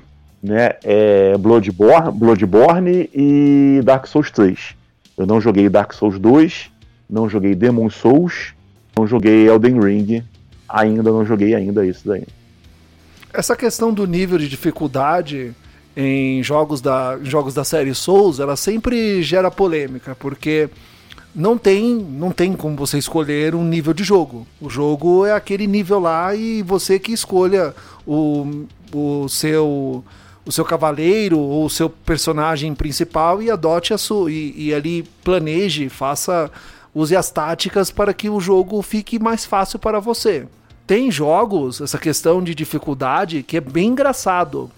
né? 0.43 0.71
É 0.83 1.37
Bloodborne, 1.37 2.11
Bloodborne 2.11 3.09
e 3.13 3.81
Dark 3.83 4.05
Souls 4.07 4.29
3. 4.31 4.75
Eu 5.17 5.25
não 5.25 5.41
joguei 5.41 5.67
Dark 5.67 5.93
Souls 5.93 6.19
2, 6.19 6.69
não 7.09 7.27
joguei 7.27 7.55
Demon 7.55 7.89
Souls, 7.89 8.53
não 8.95 9.07
joguei 9.07 9.47
Elden 9.47 9.79
Ring, 9.79 10.23
ainda 10.69 11.11
não 11.11 11.25
joguei 11.25 11.55
ainda 11.55 11.85
isso 11.85 12.07
daí. 12.07 12.23
Essa 13.33 13.55
questão 13.55 13.93
do 13.93 14.05
nível 14.05 14.37
de 14.37 14.47
dificuldade 14.47 15.53
em 15.95 16.43
jogos 16.43 16.79
da, 16.79 17.17
jogos 17.23 17.53
da 17.53 17.63
série 17.63 17.93
Souls, 17.93 18.39
ela 18.39 18.55
sempre 18.55 19.21
gera 19.23 19.49
polêmica, 19.49 20.15
porque 20.15 20.69
não 21.33 21.57
tem, 21.57 21.95
não 21.95 22.31
tem 22.31 22.53
como 22.53 22.75
você 22.75 22.97
escolher 22.97 23.53
um 23.55 23.63
nível 23.63 23.93
de 23.93 24.03
jogo. 24.03 24.47
O 24.61 24.69
jogo 24.69 25.25
é 25.25 25.33
aquele 25.33 25.67
nível 25.67 25.99
lá 25.99 26.33
e 26.35 26.61
você 26.61 26.99
que 26.99 27.11
escolha 27.11 27.75
o, 28.05 28.65
o 28.93 29.27
seu 29.27 30.03
o 30.45 30.51
seu 30.51 30.63
cavaleiro 30.63 31.37
ou 31.37 31.65
o 31.65 31.69
seu 31.69 31.89
personagem 31.89 32.73
principal 32.73 33.43
e 33.43 33.51
adote 33.51 33.93
a 33.93 33.97
sua 33.97 34.31
e, 34.31 34.53
e 34.55 34.73
ali 34.73 35.03
planeje, 35.21 35.89
faça 35.89 36.49
use 36.95 37.15
as 37.15 37.29
táticas 37.29 37.91
para 37.91 38.13
que 38.13 38.29
o 38.29 38.39
jogo 38.39 38.81
fique 38.81 39.19
mais 39.19 39.45
fácil 39.45 39.77
para 39.77 39.99
você. 39.99 40.47
Tem 40.87 41.11
jogos, 41.11 41.81
essa 41.81 41.97
questão 41.97 42.41
de 42.41 42.55
dificuldade, 42.55 43.43
que 43.43 43.57
é 43.57 43.61
bem 43.61 43.89
engraçado. 43.89 44.71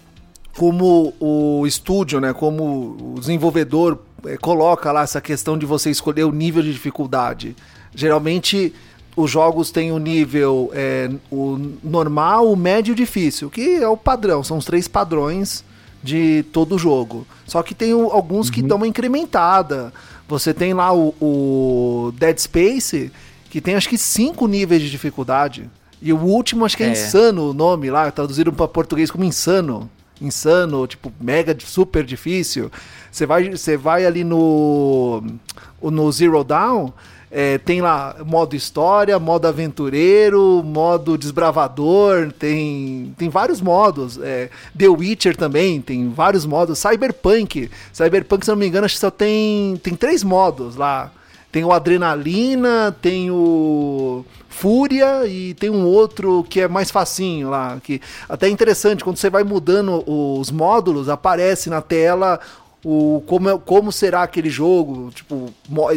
Como 0.56 1.14
o 1.20 1.64
estúdio, 1.64 2.20
né, 2.20 2.32
como 2.32 3.14
o 3.14 3.20
desenvolvedor 3.20 3.96
é, 4.26 4.36
coloca 4.36 4.90
lá 4.90 5.02
essa 5.02 5.20
questão 5.20 5.56
de 5.56 5.64
você 5.64 5.88
escolher 5.88 6.24
o 6.24 6.32
nível 6.32 6.62
de 6.62 6.72
dificuldade. 6.72 7.54
Geralmente 7.94 8.74
os 9.16 9.30
jogos 9.30 9.70
têm 9.70 9.92
o 9.92 9.98
nível 9.98 10.70
é, 10.74 11.08
o 11.30 11.56
normal, 11.82 12.50
o 12.50 12.56
médio 12.56 12.90
e 12.90 12.94
o 12.94 12.96
difícil, 12.96 13.48
que 13.48 13.76
é 13.76 13.88
o 13.88 13.96
padrão, 13.96 14.42
são 14.42 14.58
os 14.58 14.64
três 14.64 14.88
padrões 14.88 15.64
de 16.02 16.44
todo 16.52 16.74
o 16.74 16.78
jogo. 16.78 17.26
Só 17.46 17.62
que 17.62 17.74
tem 17.74 17.94
o, 17.94 18.10
alguns 18.10 18.48
uhum. 18.48 18.52
que 18.52 18.62
dão 18.62 18.78
uma 18.78 18.86
incrementada. 18.88 19.92
Você 20.28 20.52
tem 20.52 20.72
lá 20.72 20.92
o, 20.92 21.14
o, 21.20 22.12
Dead 22.16 22.38
Space, 22.38 23.12
que 23.48 23.60
tem 23.60 23.74
acho 23.74 23.88
que 23.88 23.98
cinco 23.98 24.46
níveis 24.46 24.82
de 24.82 24.90
dificuldade. 24.90 25.68
E 26.02 26.12
o 26.12 26.18
último 26.18 26.64
acho 26.64 26.76
que 26.76 26.82
é, 26.82 26.88
é. 26.88 26.92
Insano 26.92 27.50
o 27.50 27.54
nome 27.54 27.90
lá, 27.90 28.10
traduziram 28.10 28.52
para 28.52 28.68
português 28.68 29.10
como 29.10 29.24
Insano. 29.24 29.90
Insano, 30.20 30.86
tipo, 30.86 31.12
mega 31.20 31.56
super 31.58 32.04
difícil. 32.04 32.70
Você 33.10 33.26
vai, 33.26 33.50
você 33.50 33.76
vai 33.76 34.04
ali 34.04 34.22
no 34.22 35.22
no 35.82 36.12
Zero 36.12 36.44
Down, 36.44 36.92
é, 37.30 37.58
tem 37.58 37.80
lá 37.80 38.16
modo 38.26 38.56
história, 38.56 39.18
modo 39.18 39.46
aventureiro, 39.46 40.62
modo 40.64 41.16
desbravador, 41.16 42.32
tem, 42.32 43.14
tem 43.16 43.28
vários 43.28 43.60
modos. 43.60 44.18
É, 44.20 44.50
The 44.76 44.88
Witcher 44.88 45.36
também 45.36 45.80
tem 45.80 46.10
vários 46.10 46.44
modos. 46.44 46.78
Cyberpunk. 46.78 47.70
Cyberpunk, 47.92 48.44
se 48.44 48.50
não 48.50 48.58
me 48.58 48.66
engano, 48.66 48.84
acho 48.84 48.96
que 48.96 49.00
só 49.00 49.10
tem, 49.10 49.76
tem 49.82 49.94
três 49.94 50.24
modos 50.24 50.74
lá. 50.74 51.12
Tem 51.52 51.64
o 51.64 51.72
Adrenalina, 51.72 52.96
tem 53.02 53.30
o 53.30 54.24
Fúria 54.48 55.26
e 55.26 55.54
tem 55.54 55.70
um 55.70 55.84
outro 55.84 56.44
que 56.48 56.60
é 56.60 56.68
mais 56.68 56.90
facinho 56.90 57.50
lá. 57.50 57.80
Que 57.82 58.00
até 58.28 58.46
é 58.46 58.50
interessante, 58.50 59.02
quando 59.02 59.16
você 59.16 59.28
vai 59.28 59.42
mudando 59.42 60.04
os 60.06 60.50
módulos, 60.50 61.08
aparece 61.08 61.68
na 61.68 61.80
tela 61.82 62.38
o 62.84 63.22
como, 63.26 63.48
é, 63.48 63.58
como 63.58 63.90
será 63.90 64.22
aquele 64.22 64.50
jogo. 64.50 65.10
Tipo, 65.10 65.52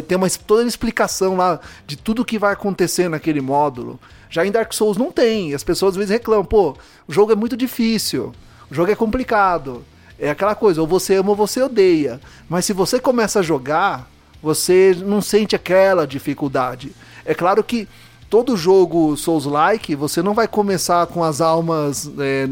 tem 0.06 0.16
uma, 0.16 0.28
toda 0.30 0.62
uma 0.62 0.68
explicação 0.68 1.36
lá 1.36 1.60
de 1.86 1.96
tudo 1.96 2.24
que 2.24 2.38
vai 2.38 2.52
acontecer 2.52 3.08
naquele 3.08 3.40
módulo. 3.40 3.98
Já 4.28 4.44
em 4.44 4.50
Dark 4.50 4.72
Souls 4.72 4.96
não 4.96 5.12
tem. 5.12 5.54
As 5.54 5.62
pessoas 5.62 5.92
às 5.92 5.96
vezes 5.96 6.10
reclamam, 6.10 6.44
pô, 6.44 6.76
o 7.06 7.12
jogo 7.12 7.32
é 7.32 7.36
muito 7.36 7.56
difícil, 7.56 8.32
o 8.70 8.74
jogo 8.74 8.90
é 8.90 8.96
complicado. 8.96 9.84
É 10.18 10.30
aquela 10.30 10.54
coisa, 10.54 10.80
ou 10.80 10.86
você 10.86 11.16
ama 11.16 11.30
ou 11.30 11.36
você 11.36 11.60
odeia. 11.62 12.20
Mas 12.48 12.64
se 12.64 12.72
você 12.72 13.00
começa 13.00 13.40
a 13.40 13.42
jogar, 13.42 14.08
você 14.44 14.94
não 15.06 15.22
sente 15.22 15.56
aquela 15.56 16.06
dificuldade. 16.06 16.92
É 17.24 17.32
claro 17.32 17.64
que 17.64 17.88
todo 18.28 18.58
jogo 18.58 19.16
Souls-like, 19.16 19.94
você 19.94 20.20
não 20.20 20.34
vai 20.34 20.46
começar 20.46 21.06
com 21.06 21.24
as 21.24 21.40
almas 21.40 22.10
é, 22.18 22.46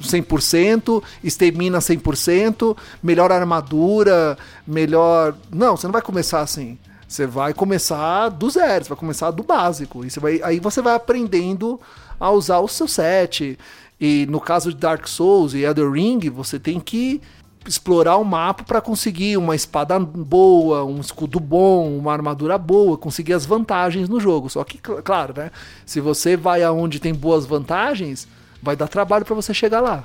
100%, 0.00 1.02
estamina 1.24 1.80
100%, 1.80 2.76
melhor 3.02 3.32
armadura, 3.32 4.38
melhor... 4.64 5.34
Não, 5.50 5.76
você 5.76 5.88
não 5.88 5.92
vai 5.92 6.00
começar 6.02 6.42
assim. 6.42 6.78
Você 7.08 7.26
vai 7.26 7.52
começar 7.52 8.28
do 8.28 8.48
zero, 8.48 8.84
você 8.84 8.90
vai 8.90 8.98
começar 8.98 9.32
do 9.32 9.42
básico. 9.42 10.04
E 10.04 10.10
você 10.10 10.20
vai, 10.20 10.40
aí 10.44 10.60
você 10.60 10.80
vai 10.80 10.94
aprendendo 10.94 11.80
a 12.20 12.30
usar 12.30 12.60
o 12.60 12.68
seu 12.68 12.86
set. 12.86 13.58
E 14.00 14.26
no 14.30 14.40
caso 14.40 14.70
de 14.70 14.76
Dark 14.76 15.08
Souls 15.08 15.54
e 15.54 15.64
Elder 15.64 15.90
Ring, 15.90 16.20
você 16.30 16.56
tem 16.56 16.78
que 16.78 17.20
explorar 17.66 18.16
o 18.16 18.24
mapa 18.24 18.64
para 18.64 18.80
conseguir 18.80 19.36
uma 19.36 19.54
espada 19.54 19.98
boa, 19.98 20.84
um 20.84 21.00
escudo 21.00 21.38
bom, 21.38 21.96
uma 21.96 22.12
armadura 22.12 22.58
boa, 22.58 22.98
conseguir 22.98 23.32
as 23.32 23.46
vantagens 23.46 24.08
no 24.08 24.20
jogo. 24.20 24.48
Só 24.50 24.64
que, 24.64 24.78
claro, 24.78 25.34
né? 25.36 25.50
Se 25.86 26.00
você 26.00 26.36
vai 26.36 26.62
aonde 26.62 27.00
tem 27.00 27.14
boas 27.14 27.46
vantagens, 27.46 28.26
vai 28.62 28.76
dar 28.76 28.88
trabalho 28.88 29.24
para 29.24 29.34
você 29.34 29.54
chegar 29.54 29.80
lá. 29.80 30.04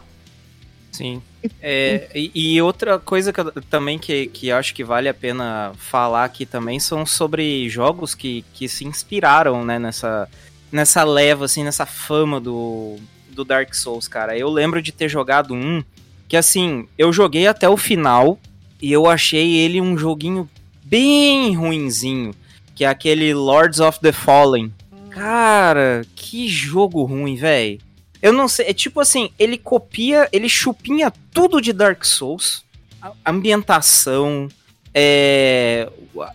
Sim. 0.91 1.22
É, 1.62 2.10
e, 2.16 2.55
e, 2.55 2.62
outra 2.62 2.97
coisa 2.97 3.32
que 3.32 3.39
eu, 3.39 3.51
também 3.70 3.99
que, 3.99 4.28
que 4.28 4.51
acho 4.51 4.74
que 4.74 4.84
vale 4.84 5.08
a 5.08 5.14
pena 5.14 5.72
falar 5.78 6.24
aqui 6.24 6.45
também 6.45 6.80
são 6.80 7.05
sobre 7.05 7.70
jogos 7.70 8.16
que, 8.16 8.43
que 8.53 8.68
se 8.68 8.84
inspiraram 8.84 9.64
né, 9.64 9.78
nessa, 9.78 10.28
nessa 10.72 11.03
leva, 11.03 11.45
assim, 11.45 11.64
nessa 11.64 11.86
fama 11.86 12.39
do, 12.39 12.97
do 13.30 13.45
Dark 13.45 13.74
Souls, 13.76 14.08
cara. 14.08 14.36
Eu 14.38 14.49
lembro 14.49 14.82
de 14.82 14.91
ter 14.91 15.08
jogado 15.08 15.53
um 15.53 15.84
que, 16.28 16.36
assim, 16.36 16.88
eu 16.97 17.11
joguei 17.13 17.47
até 17.47 17.67
o 17.69 17.78
final 17.78 18.39
e 18.82 18.91
eu 18.91 19.07
achei 19.07 19.55
ele 19.55 19.82
um 19.82 19.97
joguinho 19.97 20.49
bem 20.84 21.55
ruinzinho, 21.55 22.34
que 22.75 22.84
é 22.84 22.88
aquele 22.88 23.34
Lords 23.34 23.80
of 23.80 23.99
the 23.99 24.11
Fallen. 24.11 24.73
Cara, 25.09 26.05
que 26.15 26.47
jogo 26.47 27.03
ruim, 27.03 27.36
velho. 27.36 27.80
Eu 28.21 28.34
não 28.34 28.47
sei, 28.47 28.67
é 28.67 28.73
tipo 28.73 28.99
assim, 28.99 29.30
ele 29.38 29.57
copia, 29.57 30.28
ele 30.32 30.49
chupinha 30.49 31.11
tudo 31.32 31.61
de 31.61 31.71
Dark 31.71 32.03
Souls, 32.03 32.63
a 33.01 33.32
ambientação, 33.32 34.47
é, 34.93 35.89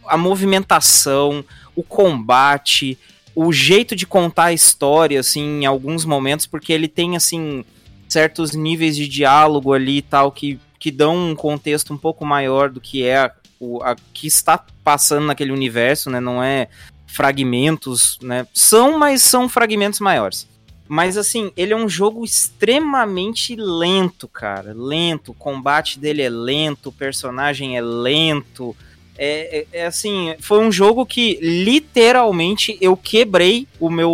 a 0.06 0.16
movimentação, 0.16 1.44
o 1.74 1.82
combate, 1.82 2.98
o 3.34 3.52
jeito 3.52 3.96
de 3.96 4.06
contar 4.06 4.46
a 4.46 4.52
história, 4.52 5.18
assim, 5.18 5.62
em 5.62 5.66
alguns 5.66 6.04
momentos, 6.04 6.46
porque 6.46 6.72
ele 6.72 6.88
tem, 6.88 7.16
assim, 7.16 7.64
certos 8.12 8.52
níveis 8.52 8.96
de 8.96 9.08
diálogo 9.08 9.72
ali 9.72 9.98
e 9.98 10.02
tal 10.02 10.30
que, 10.30 10.60
que 10.78 10.90
dão 10.90 11.30
um 11.30 11.34
contexto 11.34 11.92
um 11.92 11.98
pouco 11.98 12.24
maior 12.24 12.68
do 12.68 12.80
que 12.80 13.04
é 13.04 13.16
a, 13.16 13.32
o 13.58 13.82
a, 13.82 13.96
que 14.12 14.26
está 14.26 14.64
passando 14.84 15.26
naquele 15.26 15.52
universo, 15.52 16.10
né? 16.10 16.20
Não 16.20 16.42
é 16.42 16.68
fragmentos, 17.06 18.18
né? 18.22 18.46
São, 18.52 18.98
mas 18.98 19.22
são 19.22 19.48
fragmentos 19.48 20.00
maiores. 20.00 20.46
Mas 20.88 21.16
assim, 21.16 21.50
ele 21.56 21.72
é 21.72 21.76
um 21.76 21.88
jogo 21.88 22.24
extremamente 22.24 23.56
lento, 23.56 24.28
cara. 24.28 24.74
Lento, 24.76 25.30
o 25.30 25.34
combate 25.34 25.98
dele 25.98 26.20
é 26.20 26.28
lento, 26.28 26.88
o 26.90 26.92
personagem 26.92 27.76
é 27.76 27.80
lento. 27.80 28.76
É, 29.16 29.66
é, 29.72 29.80
é, 29.80 29.86
assim, 29.86 30.34
foi 30.40 30.58
um 30.58 30.72
jogo 30.72 31.06
que 31.06 31.38
literalmente 31.40 32.76
eu 32.80 32.96
quebrei 32.96 33.66
o 33.78 33.88
meu 33.88 34.10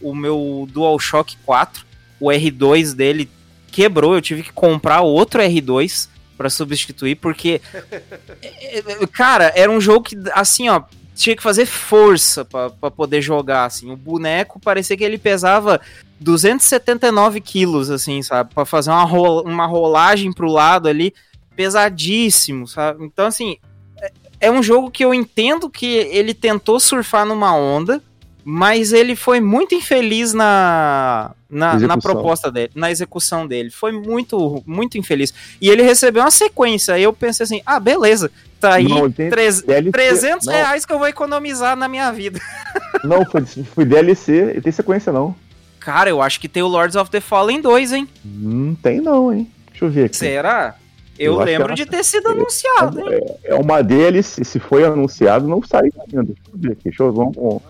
o 0.00 0.14
meu 0.14 0.68
DualShock 0.72 1.36
4, 1.44 1.84
o 2.20 2.26
R2 2.26 2.94
dele 2.94 3.28
quebrou, 3.72 4.14
eu 4.14 4.20
tive 4.20 4.42
que 4.42 4.52
comprar 4.52 5.00
outro 5.00 5.40
R2 5.40 6.08
para 6.36 6.50
substituir 6.50 7.16
porque 7.16 7.60
é, 8.42 8.78
é, 8.78 9.06
cara, 9.06 9.52
era 9.54 9.70
um 9.70 9.80
jogo 9.80 10.04
que 10.04 10.16
assim, 10.32 10.68
ó, 10.68 10.82
tinha 11.14 11.36
que 11.36 11.42
fazer 11.42 11.66
força 11.66 12.44
para 12.44 12.90
poder 12.90 13.20
jogar, 13.20 13.66
assim. 13.66 13.90
O 13.90 13.96
boneco 13.96 14.58
parecia 14.58 14.96
que 14.96 15.04
ele 15.04 15.18
pesava 15.18 15.80
279 16.18 17.40
quilos, 17.40 17.90
assim, 17.90 18.22
sabe? 18.22 18.54
Para 18.54 18.64
fazer 18.64 18.90
uma, 18.90 19.04
rola, 19.04 19.42
uma 19.42 19.66
rolagem 19.66 20.32
pro 20.32 20.50
lado 20.50 20.88
ali, 20.88 21.12
pesadíssimo, 21.54 22.66
sabe? 22.66 23.04
Então, 23.04 23.26
assim, 23.26 23.58
é, 23.98 24.12
é 24.40 24.50
um 24.50 24.62
jogo 24.62 24.90
que 24.90 25.04
eu 25.04 25.12
entendo 25.12 25.68
que 25.68 25.86
ele 25.86 26.32
tentou 26.32 26.80
surfar 26.80 27.26
numa 27.26 27.54
onda, 27.54 28.02
mas 28.50 28.92
ele 28.92 29.14
foi 29.14 29.40
muito 29.40 29.76
infeliz 29.76 30.34
na, 30.34 31.30
na, 31.48 31.78
na, 31.78 31.96
proposta 31.96 32.50
dele, 32.50 32.72
na 32.74 32.90
execução 32.90 33.46
dele. 33.46 33.70
Foi 33.70 33.92
muito, 33.92 34.60
muito 34.66 34.98
infeliz. 34.98 35.32
E 35.60 35.70
ele 35.70 35.84
recebeu 35.84 36.24
uma 36.24 36.32
sequência. 36.32 36.94
Aí 36.94 37.02
eu 37.04 37.12
pensei 37.12 37.44
assim: 37.44 37.62
ah, 37.64 37.78
beleza, 37.78 38.28
tá 38.58 38.74
aí 38.74 38.88
não, 38.88 39.08
DLC, 39.08 39.62
300 39.92 40.46
não. 40.46 40.52
reais 40.52 40.84
que 40.84 40.92
eu 40.92 40.98
vou 40.98 41.06
economizar 41.06 41.76
na 41.76 41.86
minha 41.86 42.10
vida. 42.10 42.40
Não, 43.04 43.24
foi, 43.24 43.46
foi 43.46 43.84
DLC, 43.86 44.54
e 44.56 44.60
tem 44.60 44.70
sequência 44.70 45.10
não. 45.10 45.34
Cara, 45.78 46.10
eu 46.10 46.20
acho 46.20 46.38
que 46.38 46.46
tem 46.46 46.62
o 46.62 46.66
Lords 46.66 46.96
of 46.96 47.10
the 47.10 47.18
Fallen 47.18 47.62
2, 47.62 47.92
hein? 47.92 48.08
Não 48.22 48.74
tem 48.74 49.00
não, 49.00 49.32
hein? 49.32 49.50
Deixa 49.70 49.86
eu 49.86 49.90
ver 49.90 50.04
aqui. 50.04 50.16
Será? 50.16 50.74
Eu, 51.18 51.34
eu 51.34 51.38
lembro 51.38 51.74
de 51.74 51.86
ter 51.86 52.04
sido 52.04 52.28
é, 52.28 52.32
anunciado, 52.32 53.00
é, 53.00 53.16
hein? 53.16 53.24
É, 53.44 53.54
uma 53.54 53.82
DLC, 53.82 54.44
se 54.44 54.60
foi 54.60 54.84
anunciado, 54.84 55.48
não 55.48 55.62
saiu 55.62 55.92
ainda. 56.06 56.24
Deixa 56.24 56.42
eu 56.52 56.58
ver 56.58 56.72
aqui, 56.72 56.84
deixa 56.84 57.02
eu, 57.02 57.10
vamos, 57.10 57.34
vamos 57.36 57.62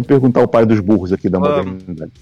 perguntar 0.00 0.40
ao 0.40 0.48
pai 0.48 0.64
dos 0.64 0.80
burros 0.80 1.12
aqui 1.12 1.28
da 1.28 1.38
modernidade. 1.38 2.12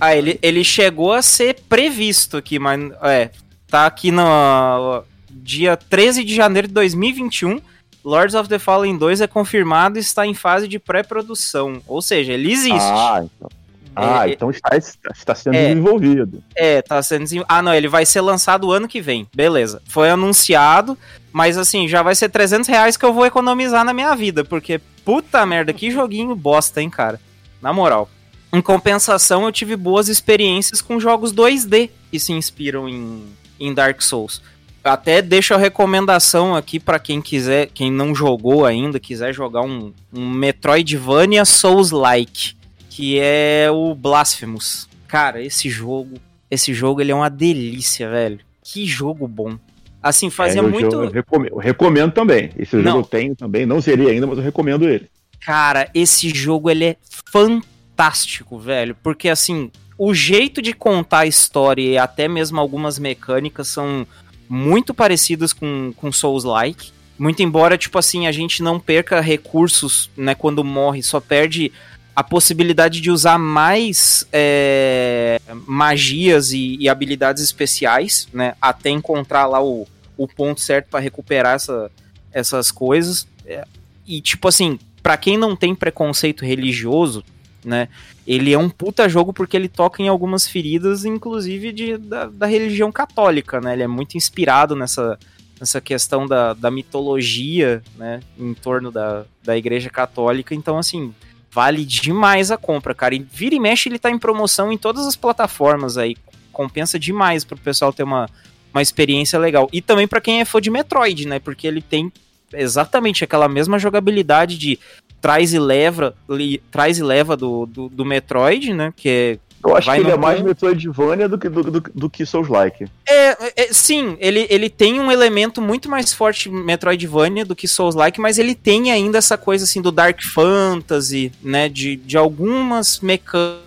ah, 0.00 0.16
ele, 0.16 0.38
ele 0.42 0.64
chegou 0.64 1.12
a 1.12 1.22
ser 1.22 1.60
previsto 1.68 2.36
aqui, 2.36 2.58
mas 2.58 2.80
é, 3.02 3.30
tá 3.68 3.86
aqui 3.86 4.10
no 4.10 5.04
dia 5.30 5.76
13 5.76 6.24
de 6.24 6.34
janeiro 6.34 6.68
de 6.68 6.74
2021. 6.74 7.60
Lords 8.04 8.34
of 8.34 8.48
the 8.48 8.58
Fallen 8.58 8.98
2 8.98 9.22
é 9.22 9.26
confirmado 9.26 9.98
e 9.98 10.00
está 10.00 10.26
em 10.26 10.34
fase 10.34 10.68
de 10.68 10.78
pré-produção. 10.78 11.80
Ou 11.86 12.02
seja, 12.02 12.32
ele 12.32 12.52
existe. 12.52 12.78
Ah, 12.78 13.24
então. 13.24 13.50
Ah, 13.96 14.28
é, 14.28 14.32
então 14.32 14.50
está, 14.50 14.76
está 14.76 15.34
sendo 15.34 15.54
é, 15.54 15.68
desenvolvido. 15.68 16.42
É, 16.54 16.78
está 16.80 17.00
sendo 17.02 17.22
desenvolvido. 17.22 17.52
Ah, 17.52 17.62
não, 17.62 17.72
ele 17.72 17.88
vai 17.88 18.04
ser 18.04 18.20
lançado 18.20 18.72
ano 18.72 18.88
que 18.88 19.00
vem. 19.00 19.26
Beleza. 19.34 19.80
Foi 19.86 20.10
anunciado, 20.10 20.98
mas 21.34 21.58
assim, 21.58 21.88
já 21.88 22.00
vai 22.00 22.14
ser 22.14 22.28
300 22.28 22.68
reais 22.68 22.96
que 22.96 23.04
eu 23.04 23.12
vou 23.12 23.26
economizar 23.26 23.84
na 23.84 23.92
minha 23.92 24.14
vida, 24.14 24.44
porque 24.44 24.80
puta 25.04 25.44
merda, 25.44 25.72
que 25.72 25.90
joguinho 25.90 26.36
bosta, 26.36 26.80
hein, 26.80 26.88
cara. 26.88 27.20
Na 27.60 27.72
moral. 27.72 28.08
Em 28.52 28.62
compensação, 28.62 29.44
eu 29.44 29.50
tive 29.50 29.74
boas 29.74 30.08
experiências 30.08 30.80
com 30.80 31.00
jogos 31.00 31.34
2D 31.34 31.90
que 32.08 32.20
se 32.20 32.32
inspiram 32.32 32.88
em, 32.88 33.24
em 33.58 33.74
Dark 33.74 34.00
Souls. 34.00 34.40
Até 34.84 35.20
deixo 35.20 35.54
a 35.54 35.58
recomendação 35.58 36.54
aqui 36.54 36.78
para 36.78 37.00
quem 37.00 37.20
quiser, 37.20 37.66
quem 37.66 37.90
não 37.90 38.14
jogou 38.14 38.64
ainda, 38.64 39.00
quiser 39.00 39.32
jogar 39.34 39.62
um, 39.62 39.92
um 40.12 40.30
Metroidvania 40.30 41.44
Souls-like 41.44 42.54
que 42.94 43.18
é 43.18 43.68
o 43.72 43.92
Blasphemous. 43.92 44.88
Cara, 45.08 45.42
esse 45.42 45.68
jogo, 45.68 46.16
esse 46.48 46.72
jogo 46.72 47.00
ele 47.00 47.10
é 47.10 47.14
uma 47.14 47.28
delícia, 47.28 48.08
velho. 48.08 48.38
Que 48.62 48.86
jogo 48.86 49.26
bom. 49.26 49.58
Assim, 50.04 50.28
fazia 50.28 50.60
é, 50.60 50.64
eu, 50.64 50.68
muito. 50.68 50.94
Eu 50.94 51.10
recomendo, 51.10 51.52
eu 51.52 51.58
recomendo, 51.58 52.12
também. 52.12 52.50
Esse 52.58 52.76
não. 52.76 52.82
jogo 52.82 52.98
eu 52.98 53.04
tenho 53.04 53.34
também, 53.34 53.64
não 53.64 53.80
seria 53.80 54.10
ainda, 54.10 54.26
mas 54.26 54.36
eu 54.36 54.44
recomendo 54.44 54.86
ele. 54.86 55.08
Cara, 55.40 55.88
esse 55.94 56.28
jogo 56.28 56.70
ele 56.70 56.84
é 56.84 56.96
fantástico, 57.32 58.58
velho, 58.58 58.94
porque 59.02 59.30
assim, 59.30 59.70
o 59.96 60.12
jeito 60.12 60.60
de 60.60 60.74
contar 60.74 61.20
a 61.20 61.26
história 61.26 61.82
e 61.82 61.96
até 61.96 62.28
mesmo 62.28 62.60
algumas 62.60 62.98
mecânicas 62.98 63.68
são 63.68 64.06
muito 64.46 64.92
parecidas 64.92 65.54
com, 65.54 65.94
com 65.96 66.12
Souls-like. 66.12 66.92
Muito 67.18 67.42
embora, 67.42 67.78
tipo 67.78 67.98
assim, 67.98 68.26
a 68.26 68.32
gente 68.32 68.62
não 68.62 68.78
perca 68.78 69.22
recursos, 69.22 70.10
né, 70.14 70.34
quando 70.34 70.62
morre, 70.62 71.02
só 71.02 71.18
perde 71.18 71.72
a 72.14 72.22
possibilidade 72.22 73.00
de 73.00 73.10
usar 73.10 73.38
mais 73.38 74.26
é, 74.30 75.40
magias 75.66 76.52
e, 76.52 76.76
e, 76.78 76.88
habilidades 76.88 77.42
especiais, 77.42 78.28
né? 78.32 78.54
Até 78.60 78.90
encontrar 78.90 79.46
lá 79.46 79.62
o, 79.62 79.86
o 80.16 80.28
ponto 80.28 80.60
certo 80.60 80.88
para 80.88 81.00
recuperar 81.00 81.54
essa, 81.54 81.90
essas 82.32 82.70
coisas. 82.70 83.26
É, 83.46 83.64
e 84.06 84.20
tipo 84.20 84.48
assim, 84.48 84.78
para 85.02 85.16
quem 85.16 85.36
não 85.36 85.54
tem 85.54 85.74
preconceito 85.74 86.44
religioso, 86.44 87.24
né? 87.64 87.88
Ele 88.26 88.52
é 88.52 88.58
um 88.58 88.68
puta 88.68 89.08
jogo 89.08 89.32
porque 89.32 89.56
ele 89.56 89.68
toca 89.68 90.02
em 90.02 90.08
algumas 90.08 90.46
feridas, 90.46 91.04
inclusive 91.04 91.72
de, 91.72 91.96
da, 91.96 92.26
da 92.26 92.46
religião 92.46 92.92
católica, 92.92 93.60
né? 93.60 93.72
Ele 93.72 93.82
é 93.82 93.86
muito 93.86 94.16
inspirado 94.16 94.76
nessa, 94.76 95.18
nessa 95.58 95.80
questão 95.80 96.26
da, 96.26 96.52
da 96.54 96.70
mitologia, 96.70 97.82
né, 97.96 98.20
em 98.38 98.54
torno 98.54 98.90
da, 98.90 99.24
da 99.42 99.56
Igreja 99.56 99.88
Católica. 99.90 100.54
Então, 100.54 100.78
assim, 100.78 101.14
vale 101.50 101.84
demais 101.84 102.50
a 102.50 102.56
compra, 102.56 102.94
cara. 102.94 103.14
E 103.14 103.18
vira 103.18 103.54
e 103.54 103.60
mexe, 103.60 103.88
ele 103.88 103.98
tá 103.98 104.10
em 104.10 104.18
promoção 104.18 104.72
em 104.72 104.78
todas 104.78 105.06
as 105.06 105.16
plataformas 105.16 105.96
aí. 105.96 106.16
Compensa 106.52 106.98
demais 106.98 107.44
pro 107.44 107.56
pessoal 107.56 107.92
ter 107.92 108.02
uma, 108.02 108.28
uma 108.74 108.82
experiência 108.82 109.38
legal. 109.38 109.68
E 109.72 109.80
também 109.80 110.08
para 110.08 110.20
quem 110.20 110.40
é 110.40 110.44
fã 110.44 110.60
de 110.60 110.70
Metroid, 110.70 111.26
né? 111.28 111.38
Porque 111.38 111.66
ele 111.66 111.80
tem 111.80 112.12
exatamente 112.52 113.22
aquela 113.24 113.48
mesma 113.48 113.78
jogabilidade 113.78 114.58
de 114.58 114.78
traz 115.20 115.54
e 115.54 115.58
leva, 115.58 116.14
li, 116.28 116.58
traz 116.70 116.98
e 116.98 117.02
leva 117.02 117.36
do, 117.36 117.66
do, 117.66 117.88
do 117.88 118.04
Metroid, 118.04 118.74
né? 118.74 118.92
Que 118.96 119.08
é 119.08 119.38
eu 119.64 119.74
acho 119.74 119.90
que 119.90 119.98
ele 119.98 120.10
é 120.10 120.16
mais 120.16 120.42
Metroidvania 120.42 121.26
do 121.26 121.38
que, 121.38 121.48
do, 121.48 121.62
do, 121.62 121.80
do 121.80 122.10
que 122.10 122.26
Souls-like. 122.26 122.86
É, 123.08 123.62
é, 123.62 123.72
sim, 123.72 124.14
ele, 124.20 124.46
ele 124.50 124.68
tem 124.68 125.00
um 125.00 125.10
elemento 125.10 125.62
muito 125.62 125.88
mais 125.88 126.12
forte 126.12 126.50
Metroidvania 126.50 127.46
do 127.46 127.56
que 127.56 127.66
Souls-like, 127.66 128.20
mas 128.20 128.38
ele 128.38 128.54
tem 128.54 128.92
ainda 128.92 129.16
essa 129.16 129.38
coisa 129.38 129.64
assim 129.64 129.80
do 129.80 129.90
Dark 129.90 130.20
Fantasy, 130.22 131.32
né? 131.42 131.70
De, 131.70 131.96
de 131.96 132.18
algumas 132.18 133.00
mecânicas 133.00 133.64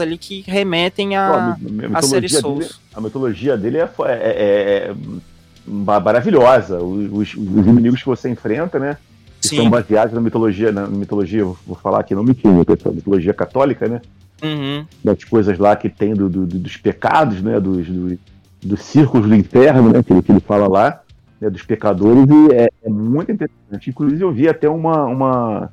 ali 0.00 0.16
que 0.16 0.42
remetem 0.46 1.16
a, 1.16 1.56
a, 1.94 1.98
a 1.98 2.02
série 2.02 2.28
Souls. 2.28 2.66
Dele, 2.66 2.74
a 2.94 3.00
mitologia 3.00 3.56
dele 3.56 3.78
é, 3.78 3.82
é, 3.82 4.08
é, 4.08 4.90
é 4.90 4.94
maravilhosa. 5.66 6.78
Os, 6.82 7.34
os, 7.34 7.34
inimigos 7.34 8.00
que 8.00 8.06
você 8.06 8.28
enfrenta, 8.28 8.78
né? 8.78 8.96
Que 9.40 9.48
Sim. 9.48 9.56
são 9.56 9.70
baseados 9.70 10.14
na 10.14 10.20
mitologia, 10.20 10.70
na 10.70 10.86
mitologia, 10.86 11.44
vou 11.44 11.76
falar 11.80 12.00
aqui, 12.00 12.14
não 12.14 12.22
me 12.22 12.34
pessoal, 12.34 12.94
mitologia 12.94 13.32
católica, 13.32 13.88
né? 13.88 14.00
Uhum. 14.42 14.86
Das 15.04 15.22
coisas 15.24 15.58
lá 15.58 15.76
que 15.76 15.88
tem 15.88 16.14
do, 16.14 16.28
do, 16.28 16.46
dos 16.46 16.76
pecados, 16.76 17.42
né? 17.42 17.60
Dos, 17.60 17.86
do, 17.86 18.18
dos 18.62 18.82
círculos 18.82 19.28
do 19.28 19.34
inferno, 19.34 19.90
né? 19.90 20.02
Que 20.02 20.12
ele, 20.12 20.22
que 20.22 20.32
ele 20.32 20.40
fala 20.40 20.68
lá, 20.68 21.02
né? 21.40 21.48
dos 21.48 21.62
pecadores, 21.62 22.28
e 22.28 22.54
é, 22.54 22.68
é, 22.84 22.88
muito 22.88 23.32
interessante. 23.32 23.90
Inclusive, 23.90 24.22
eu 24.22 24.32
vi 24.32 24.48
até 24.48 24.68
uma. 24.68 25.04
uma 25.04 25.70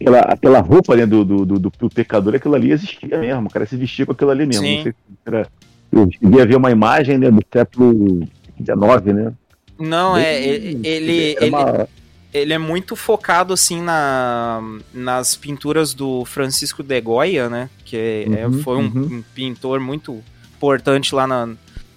aquela, 0.00 0.20
aquela 0.20 0.60
roupa 0.60 0.96
né, 0.96 1.06
do, 1.06 1.24
do, 1.24 1.44
do, 1.44 1.58
do 1.58 1.90
pecador, 1.90 2.34
aquilo 2.34 2.54
ali 2.54 2.72
existia 2.72 3.18
mesmo, 3.18 3.46
o 3.46 3.50
cara 3.50 3.66
se 3.66 3.76
vestia 3.76 4.06
com 4.06 4.12
aquilo 4.12 4.30
ali 4.30 4.46
mesmo. 4.46 4.62
Sim. 4.62 4.76
Não 4.76 4.82
sei 4.82 4.92
se 4.92 4.98
era, 5.26 5.48
eu 5.92 6.08
cheguei 6.10 6.42
a 6.42 6.46
ver 6.46 6.56
uma 6.56 6.70
imagem 6.70 7.18
né, 7.18 7.30
do 7.30 7.42
século 7.52 8.26
XIX, 8.56 9.14
né? 9.14 9.32
Não, 9.78 10.16
é. 10.16 10.42
Ele. 10.42 10.80
ele, 10.86 11.36
ele... 11.38 11.48
Uma 11.48 11.88
ele 12.32 12.52
é 12.52 12.58
muito 12.58 12.94
focado 12.94 13.54
assim 13.54 13.80
na, 13.80 14.60
nas 14.92 15.34
pinturas 15.34 15.94
do 15.94 16.24
Francisco 16.24 16.82
de 16.82 17.00
Goya, 17.00 17.48
né? 17.48 17.70
Que 17.84 18.26
é, 18.36 18.46
uhum, 18.46 18.62
foi 18.62 18.76
um, 18.76 18.80
uhum. 18.80 19.04
um, 19.18 19.24
pintor 19.34 19.80
muito 19.80 20.22
importante 20.54 21.14
lá 21.14 21.26
na, 21.26 21.48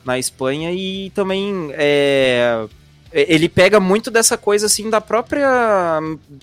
na 0.06 0.18
Espanha 0.18 0.72
e 0.72 1.10
também 1.10 1.70
é, 1.74 2.66
ele 3.12 3.50
pega 3.50 3.80
muito 3.80 4.12
dessa 4.12 4.38
coisa 4.38 4.68
assim 4.68 4.90
da 4.90 5.02
própria 5.02 6.00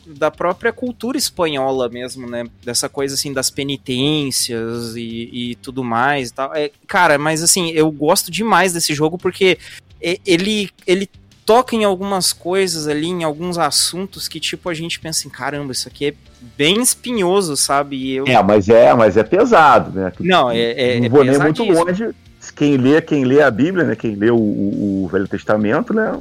da 0.07 0.31
própria 0.31 0.73
cultura 0.73 1.17
espanhola 1.17 1.89
mesmo, 1.89 2.29
né? 2.29 2.47
Dessa 2.65 2.89
coisa 2.89 3.15
assim 3.15 3.33
das 3.33 3.51
penitências 3.51 4.97
e, 4.97 5.31
e 5.33 5.55
tudo 5.57 5.85
mais 5.85 6.31
e 6.31 6.35
tal. 6.35 6.55
É, 6.55 6.71
cara, 6.87 7.19
mas 7.19 7.43
assim, 7.43 7.71
eu 7.71 7.91
gosto 7.91 8.31
demais 8.31 8.73
desse 8.73 8.95
jogo 8.95 9.17
porque 9.17 9.59
ele 10.01 10.71
ele 10.87 11.09
toca 11.47 11.77
em 11.77 11.85
algumas 11.85 12.33
coisas 12.33 12.89
ali, 12.89 13.07
em 13.07 13.23
alguns 13.23 13.57
assuntos 13.57 14.27
que, 14.27 14.41
tipo, 14.41 14.69
a 14.69 14.75
gente 14.75 14.99
pensa 14.99 15.29
em, 15.29 15.31
caramba, 15.31 15.71
isso 15.71 15.87
aqui 15.87 16.07
é 16.07 16.15
bem 16.59 16.83
espinhoso, 16.83 17.57
sabe? 17.57 18.15
Eu... 18.15 18.27
É, 18.27 18.43
mas 18.43 18.69
é, 18.69 18.93
mas 18.93 19.17
é 19.17 19.23
pesado, 19.23 19.93
né? 19.93 20.13
Não, 20.19 20.51
é, 20.51 20.97
é 20.97 21.01
Não 21.01 21.09
vou 21.09 21.25
nem 21.25 21.39
muito 21.39 21.63
longe. 21.63 22.11
Quem 22.51 22.77
lê, 22.77 23.01
quem 23.01 23.25
lê 23.25 23.43
a 23.43 23.51
Bíblia, 23.51 23.85
né? 23.85 23.97
Quem 23.97 24.15
lê 24.15 24.31
o, 24.31 24.37
o 24.37 25.09
Velho 25.11 25.29
Testamento, 25.29 25.93
né? 25.93 26.19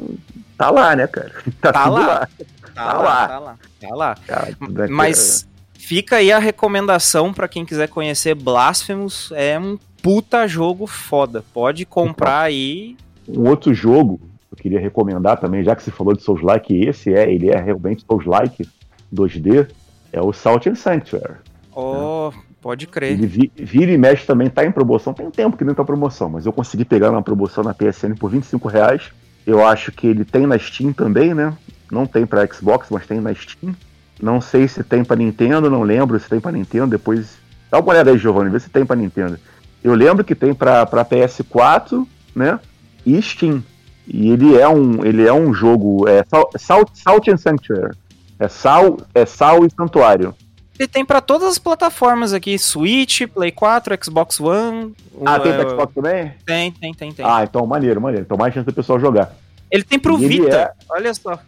Tá 0.57 0.69
lá, 0.69 0.95
né, 0.95 1.07
cara? 1.07 1.31
Tá, 1.61 1.73
tá 1.73 1.89
lá. 1.89 1.99
lá. 1.99 2.29
Tá, 2.73 2.85
tá, 2.85 2.97
lá, 2.97 3.27
tá 3.27 3.39
lá. 3.39 3.57
Tá 3.79 3.95
lá. 3.95 4.15
Cara, 4.27 4.57
mas 4.89 5.47
fica 5.73 6.17
aí 6.17 6.31
a 6.31 6.39
recomendação 6.39 7.33
para 7.33 7.47
quem 7.47 7.65
quiser 7.65 7.87
conhecer 7.87 8.35
Blasphemous. 8.35 9.31
É 9.33 9.57
um 9.57 9.77
puta 10.01 10.47
jogo 10.47 10.85
foda. 10.85 11.43
Pode 11.53 11.85
comprar 11.85 12.51
então, 12.51 12.57
aí. 12.59 12.97
Um 13.27 13.49
outro 13.49 13.73
jogo 13.73 14.19
eu 14.55 14.61
queria 14.61 14.79
recomendar 14.79 15.39
também, 15.39 15.63
já 15.63 15.75
que 15.75 15.83
você 15.83 15.91
falou 15.91 16.15
de 16.15 16.23
Souls-like, 16.23 16.73
esse 16.73 17.13
é, 17.13 17.31
ele 17.31 17.49
é 17.49 17.59
realmente 17.59 18.05
Souls-like 18.05 18.67
2D, 19.13 19.69
é 20.13 20.21
o 20.21 20.31
Salt 20.31 20.67
and 20.67 20.75
Sanctuary. 20.75 21.35
Oh, 21.73 22.31
né? 22.33 22.41
Pode 22.65 22.87
crer. 22.87 23.11
Ele 23.11 23.27
vi, 23.27 23.51
vira 23.55 23.91
e 23.91 23.97
mexe 23.97 24.25
também, 24.25 24.49
tá 24.49 24.65
em 24.65 24.71
promoção, 24.71 25.13
tem 25.13 25.29
tempo 25.29 25.55
que 25.55 25.63
não 25.63 25.75
tá 25.75 25.85
promoção, 25.85 26.29
mas 26.29 26.47
eu 26.47 26.51
consegui 26.51 26.83
pegar 26.83 27.11
uma 27.11 27.21
promoção 27.21 27.63
na 27.63 27.75
PSN 27.75 28.15
por 28.19 28.31
25 28.31 28.67
reais. 28.67 29.03
Eu 29.45 29.63
acho 29.63 29.91
que 29.91 30.07
ele 30.07 30.25
tem 30.25 30.47
na 30.47 30.57
Steam 30.57 30.91
também, 30.91 31.35
né? 31.35 31.55
Não 31.91 32.07
tem 32.07 32.25
para 32.25 32.43
Xbox, 32.51 32.87
mas 32.89 33.05
tem 33.05 33.21
na 33.21 33.31
Steam. 33.35 33.75
Não 34.19 34.41
sei 34.41 34.67
se 34.67 34.83
tem 34.83 35.03
para 35.03 35.15
Nintendo, 35.15 35.69
não 35.69 35.83
lembro 35.83 36.19
se 36.19 36.27
tem 36.27 36.39
para 36.39 36.53
Nintendo. 36.53 36.87
Depois 36.87 37.37
dá 37.69 37.79
uma 37.79 37.91
olhada 37.91 38.09
aí, 38.09 38.17
Giovanni, 38.17 38.49
vê 38.49 38.59
se 38.59 38.71
tem 38.71 38.83
para 38.83 38.95
Nintendo. 38.95 39.37
Eu 39.83 39.93
lembro 39.93 40.23
que 40.23 40.33
tem 40.33 40.51
para 40.51 40.87
PS4, 40.87 42.03
né? 42.35 42.59
E 43.05 43.21
Steam. 43.21 43.63
E 44.07 44.31
ele 44.31 44.57
é 44.57 44.67
um, 44.67 45.05
ele 45.05 45.27
é 45.27 45.33
um 45.33 45.53
jogo. 45.53 46.07
É 46.09 46.25
Salt, 46.57 46.89
Salt 46.95 47.27
and 47.27 47.37
Sanctuary. 47.37 47.95
É 48.39 48.47
sal, 48.47 48.97
é 49.13 49.23
sal 49.23 49.63
e 49.63 49.69
santuário. 49.69 50.33
Ele 50.77 50.87
tem 50.87 51.05
para 51.05 51.21
todas 51.21 51.47
as 51.47 51.57
plataformas 51.57 52.33
aqui: 52.33 52.57
Switch, 52.57 53.21
Play 53.33 53.51
4, 53.51 53.97
Xbox 54.03 54.39
One. 54.39 54.93
Ah, 55.25 55.37
o, 55.37 55.39
tem 55.39 55.53
pra 55.53 55.69
Xbox 55.69 55.93
também? 55.93 56.33
Tem, 56.45 56.71
tem, 56.71 56.93
tem, 56.93 57.13
tem. 57.13 57.25
Ah, 57.25 57.43
então 57.43 57.65
maneiro, 57.65 58.01
maneiro. 58.01 58.25
Então 58.25 58.37
mais 58.37 58.53
chance 58.53 58.65
do 58.65 58.73
pessoal 58.73 58.99
jogar. 58.99 59.35
Ele 59.71 59.83
tem 59.83 59.97
pro 59.97 60.21
e 60.21 60.27
Vita, 60.27 60.55
é... 60.57 60.71
olha 60.89 61.13
só. 61.13 61.39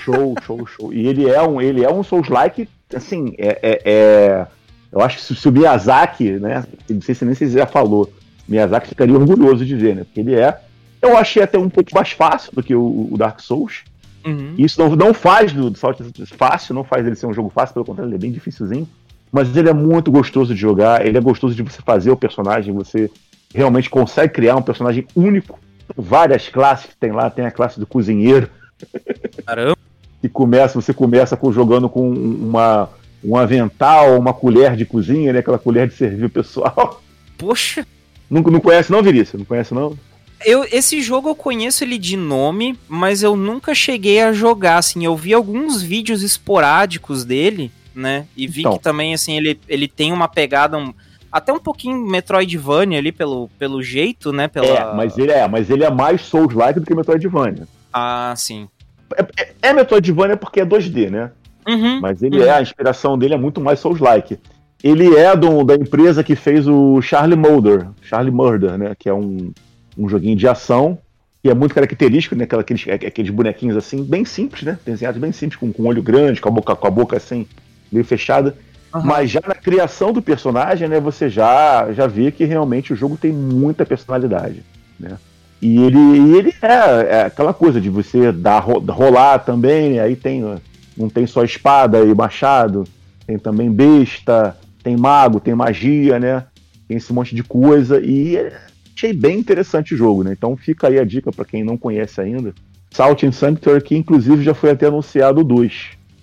Show, 0.00 0.34
show, 0.44 0.66
show. 0.66 0.92
E 0.92 1.06
ele 1.06 1.28
é 1.28 1.42
um, 1.42 1.60
ele 1.60 1.84
é 1.84 1.92
um 1.92 2.02
Souls-like, 2.02 2.68
assim, 2.94 3.34
é, 3.36 3.58
é, 3.62 3.82
é, 3.84 4.46
Eu 4.90 5.00
acho 5.02 5.18
que 5.18 5.34
se 5.34 5.48
o 5.48 5.52
Miyazaki, 5.52 6.30
né? 6.32 6.64
Não 6.88 7.02
sei 7.02 7.14
se 7.14 7.24
nem 7.24 7.34
se 7.34 7.50
já 7.50 7.66
falou. 7.66 8.10
Miyazaki 8.48 8.88
ficaria 8.88 9.14
orgulhoso 9.14 9.66
de 9.66 9.76
ver, 9.76 9.94
né? 9.94 10.04
Porque 10.04 10.20
ele 10.20 10.34
é 10.34 10.58
eu 11.02 11.18
achei 11.18 11.42
até 11.42 11.58
um 11.58 11.68
pouco 11.68 11.90
mais 11.92 12.12
fácil 12.12 12.52
do 12.52 12.62
que 12.62 12.74
o, 12.74 13.08
o 13.10 13.18
Dark 13.18 13.40
Souls. 13.40 13.82
Uhum. 14.24 14.54
Isso 14.56 14.80
não, 14.80 14.94
não 14.94 15.14
faz 15.14 15.52
do, 15.52 15.76
Salt 15.76 15.98
fácil, 16.36 16.74
não 16.74 16.84
faz 16.84 17.06
ele 17.06 17.16
ser 17.16 17.26
um 17.26 17.34
jogo 17.34 17.50
fácil, 17.50 17.74
pelo 17.74 17.84
contrário, 17.84 18.08
ele 18.08 18.16
é 18.16 18.18
bem 18.18 18.32
dificilzinho. 18.32 18.88
Mas 19.30 19.56
ele 19.56 19.68
é 19.68 19.72
muito 19.72 20.10
gostoso 20.10 20.54
de 20.54 20.60
jogar, 20.60 21.06
ele 21.06 21.16
é 21.16 21.20
gostoso 21.20 21.54
de 21.54 21.62
você 21.62 21.80
fazer 21.80 22.10
o 22.10 22.16
personagem, 22.16 22.74
você 22.74 23.10
realmente 23.54 23.88
consegue 23.88 24.34
criar 24.34 24.56
um 24.56 24.62
personagem 24.62 25.06
único. 25.16 25.58
Várias 25.96 26.48
classes 26.48 26.86
que 26.86 26.96
tem 26.96 27.12
lá, 27.12 27.30
tem 27.30 27.46
a 27.46 27.50
classe 27.50 27.80
do 27.80 27.86
cozinheiro. 27.86 28.48
Caramba! 29.46 29.76
e 30.22 30.28
começa, 30.28 30.80
você 30.80 30.94
começa 30.94 31.36
com, 31.36 31.52
jogando 31.52 31.88
com 31.88 32.08
uma, 32.10 32.88
um 33.24 33.36
avental, 33.36 34.18
uma 34.18 34.32
colher 34.32 34.76
de 34.76 34.84
cozinha, 34.84 35.32
né? 35.32 35.40
Aquela 35.40 35.58
colher 35.58 35.88
de 35.88 35.94
servir 35.94 36.26
o 36.26 36.30
pessoal. 36.30 37.02
Poxa! 37.36 37.86
Não, 38.30 38.40
não 38.40 38.60
conhece 38.60 38.92
não, 38.92 39.02
Vinícius? 39.02 39.40
Não 39.40 39.46
conhece 39.46 39.74
não? 39.74 39.96
Eu, 40.44 40.64
esse 40.64 41.00
jogo 41.00 41.28
eu 41.28 41.34
conheço 41.34 41.84
ele 41.84 41.98
de 41.98 42.16
nome, 42.16 42.78
mas 42.88 43.22
eu 43.22 43.36
nunca 43.36 43.74
cheguei 43.74 44.20
a 44.20 44.32
jogar, 44.32 44.78
assim, 44.78 45.04
eu 45.04 45.16
vi 45.16 45.32
alguns 45.32 45.82
vídeos 45.82 46.22
esporádicos 46.22 47.24
dele, 47.24 47.70
né, 47.94 48.26
e 48.36 48.46
vi 48.46 48.60
então. 48.60 48.72
que 48.72 48.82
também, 48.82 49.14
assim, 49.14 49.36
ele, 49.36 49.58
ele 49.68 49.86
tem 49.86 50.12
uma 50.12 50.28
pegada 50.28 50.76
um, 50.78 50.92
até 51.30 51.52
um 51.52 51.58
pouquinho 51.58 51.98
Metroidvania 52.06 52.98
ali, 52.98 53.12
pelo, 53.12 53.48
pelo 53.58 53.82
jeito, 53.82 54.32
né, 54.32 54.48
pela... 54.48 54.66
É, 54.66 54.94
mas 54.94 55.16
ele 55.16 55.32
é, 55.32 55.48
mas 55.48 55.70
ele 55.70 55.84
é 55.84 55.90
mais 55.90 56.20
Souls-like 56.22 56.80
do 56.80 56.86
que 56.86 56.94
Metroidvania. 56.94 57.66
Ah, 57.92 58.34
sim. 58.36 58.68
É, 59.16 59.42
é, 59.42 59.54
é 59.62 59.72
Metroidvania 59.72 60.36
porque 60.36 60.60
é 60.60 60.66
2D, 60.66 61.10
né? 61.10 61.30
Uhum, 61.66 62.00
mas 62.00 62.22
ele 62.22 62.40
uhum. 62.40 62.46
é, 62.46 62.50
a 62.50 62.62
inspiração 62.62 63.16
dele 63.16 63.34
é 63.34 63.38
muito 63.38 63.60
mais 63.60 63.78
Souls-like. 63.80 64.38
Ele 64.82 65.16
é 65.16 65.36
do, 65.36 65.62
da 65.62 65.74
empresa 65.74 66.24
que 66.24 66.34
fez 66.34 66.66
o 66.66 67.00
Charlie 67.00 67.38
Mulder, 67.38 67.88
Charlie 68.02 68.34
Murder, 68.34 68.76
né, 68.76 68.94
que 68.98 69.08
é 69.08 69.14
um 69.14 69.52
um 69.96 70.08
joguinho 70.08 70.36
de 70.36 70.46
ação, 70.46 70.98
que 71.42 71.50
é 71.50 71.54
muito 71.54 71.74
característico, 71.74 72.34
né? 72.34 72.46
Aqueles, 72.58 72.86
aqueles 72.88 73.30
bonequinhos 73.30 73.76
assim, 73.76 74.04
bem 74.04 74.24
simples, 74.24 74.62
né? 74.62 74.78
Desenhados 74.84 75.20
bem 75.20 75.32
simples, 75.32 75.58
com, 75.58 75.72
com 75.72 75.84
olho 75.84 76.02
grande, 76.02 76.40
com 76.40 76.48
a 76.48 76.52
boca, 76.52 76.76
com 76.76 76.86
a 76.86 76.90
boca 76.90 77.16
assim, 77.16 77.46
meio 77.90 78.04
fechada. 78.04 78.56
Uhum. 78.94 79.02
Mas 79.02 79.30
já 79.30 79.40
na 79.46 79.54
criação 79.54 80.12
do 80.12 80.22
personagem, 80.22 80.86
né, 80.86 81.00
você 81.00 81.28
já, 81.28 81.92
já 81.92 82.06
vê 82.06 82.30
que 82.30 82.44
realmente 82.44 82.92
o 82.92 82.96
jogo 82.96 83.16
tem 83.16 83.32
muita 83.32 83.84
personalidade, 83.84 84.62
né? 85.00 85.16
E 85.60 85.80
ele, 85.80 85.98
e 85.98 86.36
ele 86.36 86.54
é, 86.60 87.16
é, 87.16 87.22
aquela 87.22 87.54
coisa 87.54 87.80
de 87.80 87.88
você 87.88 88.32
dar 88.32 88.58
rolar 88.58 89.38
também, 89.38 89.92
né? 89.92 90.00
aí 90.00 90.16
tem 90.16 90.42
não 90.96 91.08
tem 91.08 91.24
só 91.24 91.44
espada 91.44 92.00
e 92.04 92.12
machado, 92.12 92.84
tem 93.24 93.38
também 93.38 93.70
besta, 93.70 94.56
tem 94.82 94.96
mago, 94.96 95.38
tem 95.38 95.54
magia, 95.54 96.18
né? 96.18 96.44
Tem 96.88 96.96
esse 96.96 97.12
monte 97.12 97.34
de 97.34 97.44
coisa 97.44 98.00
e 98.00 98.50
achei 98.96 99.12
bem 99.12 99.38
interessante 99.38 99.94
o 99.94 99.96
jogo, 99.96 100.22
né? 100.22 100.32
Então 100.32 100.56
fica 100.56 100.88
aí 100.88 100.98
a 100.98 101.04
dica 101.04 101.32
para 101.32 101.44
quem 101.44 101.64
não 101.64 101.76
conhece 101.76 102.20
ainda. 102.20 102.54
Salt 102.90 103.22
and 103.24 103.32
Sanctuary, 103.32 103.82
que 103.82 103.96
inclusive 103.96 104.42
já 104.42 104.54
foi 104.54 104.70
até 104.70 104.86
anunciado 104.86 105.40
o 105.40 105.44
2. 105.44 105.72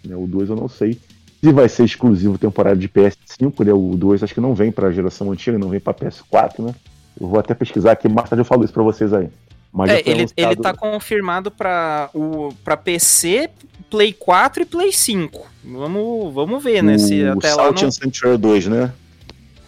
Né? 0.06 0.16
O 0.16 0.28
2 0.28 0.50
eu 0.50 0.56
não 0.56 0.68
sei 0.68 0.98
se 1.42 1.54
vai 1.54 1.70
ser 1.70 1.86
exclusivo 1.86 2.38
temporada 2.38 2.76
de 2.76 2.90
PS5, 2.90 3.66
né? 3.66 3.74
O 3.74 3.96
2 3.96 4.24
acho 4.24 4.34
que 4.34 4.42
não 4.42 4.54
vem 4.54 4.72
para 4.72 4.88
a 4.88 4.92
geração 4.92 5.32
antiga, 5.32 5.58
não 5.58 5.70
vem 5.70 5.80
para 5.80 5.94
PS4, 5.94 6.60
né? 6.60 6.76
Eu 7.20 7.28
vou 7.28 7.40
até 7.40 7.54
pesquisar 7.54 7.94
aqui, 7.94 8.08
mais 8.08 8.30
tarde 8.30 8.42
eu 8.42 8.46
falo 8.46 8.64
isso 8.64 8.74
para 8.74 8.84
vocês 8.84 9.14
aí. 9.14 9.30
Mas 9.72 9.92
é, 9.92 10.02
ele, 10.06 10.26
ele 10.36 10.56
tá 10.56 10.74
confirmado 10.74 11.52
para 11.52 12.10
o 12.14 12.50
para 12.64 12.76
PC, 12.76 13.50
Play 13.90 14.14
4 14.14 14.64
e 14.64 14.66
Play 14.66 14.92
5. 14.92 15.48
Vamos, 15.64 16.34
vamos 16.34 16.64
ver, 16.64 16.82
né? 16.82 16.96
O, 16.96 17.00
se 17.00 17.24
até 17.24 17.54
o 17.54 17.58
lá. 17.58 17.64
Salt 17.64 17.82
não... 17.84 17.92
Sanctuary 17.92 18.38
2, 18.38 18.68
né? 18.68 18.92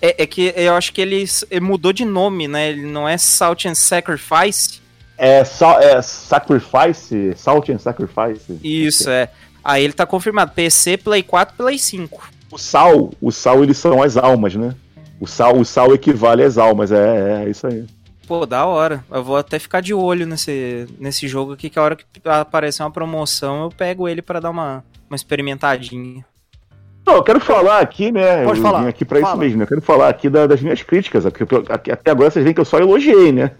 É, 0.01 0.23
é, 0.23 0.25
que 0.25 0.53
eu 0.55 0.73
acho 0.73 0.91
que 0.91 0.99
ele, 0.99 1.23
mudou 1.61 1.93
de 1.93 2.03
nome, 2.03 2.47
né? 2.47 2.69
Ele 2.69 2.85
não 2.85 3.07
é 3.07 3.17
Salt 3.17 3.65
and 3.65 3.75
Sacrifice. 3.75 4.81
É, 5.17 5.41
é 5.41 6.01
Sacrifice, 6.01 7.33
Salt 7.35 7.69
and 7.69 7.77
Sacrifice. 7.77 8.59
Isso, 8.63 9.09
é. 9.09 9.29
Aí 9.63 9.83
ele 9.83 9.93
tá 9.93 10.05
confirmado, 10.05 10.51
PC, 10.53 10.97
Play 10.97 11.21
4, 11.21 11.55
Play 11.55 11.77
5. 11.77 12.31
O 12.51 12.57
sal, 12.57 13.11
o 13.21 13.31
sal 13.31 13.63
eles 13.63 13.77
são 13.77 14.01
as 14.01 14.17
almas, 14.17 14.55
né? 14.55 14.75
O 15.19 15.27
sal, 15.27 15.55
o 15.57 15.63
sal 15.63 15.93
equivale 15.93 16.43
às 16.43 16.57
almas, 16.57 16.91
é, 16.91 17.43
é, 17.43 17.45
é 17.45 17.49
isso 17.49 17.67
aí. 17.67 17.85
Pô, 18.27 18.45
da 18.45 18.65
hora. 18.65 19.03
Eu 19.11 19.23
vou 19.23 19.37
até 19.37 19.59
ficar 19.59 19.81
de 19.81 19.93
olho 19.93 20.25
nesse, 20.25 20.87
nesse 20.99 21.27
jogo 21.27 21.53
aqui, 21.53 21.69
que 21.69 21.77
a 21.77 21.83
hora 21.83 21.95
que 21.95 22.05
aparecer 22.25 22.81
uma 22.81 22.89
promoção, 22.89 23.63
eu 23.63 23.69
pego 23.69 24.07
ele 24.07 24.21
para 24.21 24.39
dar 24.39 24.49
uma, 24.49 24.83
uma 25.09 25.15
experimentadinha. 25.15 26.25
Não, 27.05 27.15
eu 27.15 27.23
quero 27.23 27.39
falar 27.39 27.79
aqui, 27.79 28.11
né? 28.11 28.43
Pode 28.43 28.59
eu 28.59 28.63
falar. 28.63 28.81
Vim 28.81 28.87
aqui 28.87 29.03
pra 29.03 29.19
Fala. 29.19 29.31
isso 29.31 29.39
mesmo. 29.39 29.57
Né? 29.57 29.63
Eu 29.63 29.67
quero 29.67 29.81
falar 29.81 30.09
aqui 30.09 30.29
da, 30.29 30.47
das 30.47 30.61
minhas 30.61 30.81
críticas. 30.83 31.25
Até 31.25 32.11
agora 32.11 32.29
vocês 32.29 32.43
veem 32.43 32.53
que 32.53 32.61
eu 32.61 32.65
só 32.65 32.79
elogiei, 32.79 33.31
né? 33.31 33.51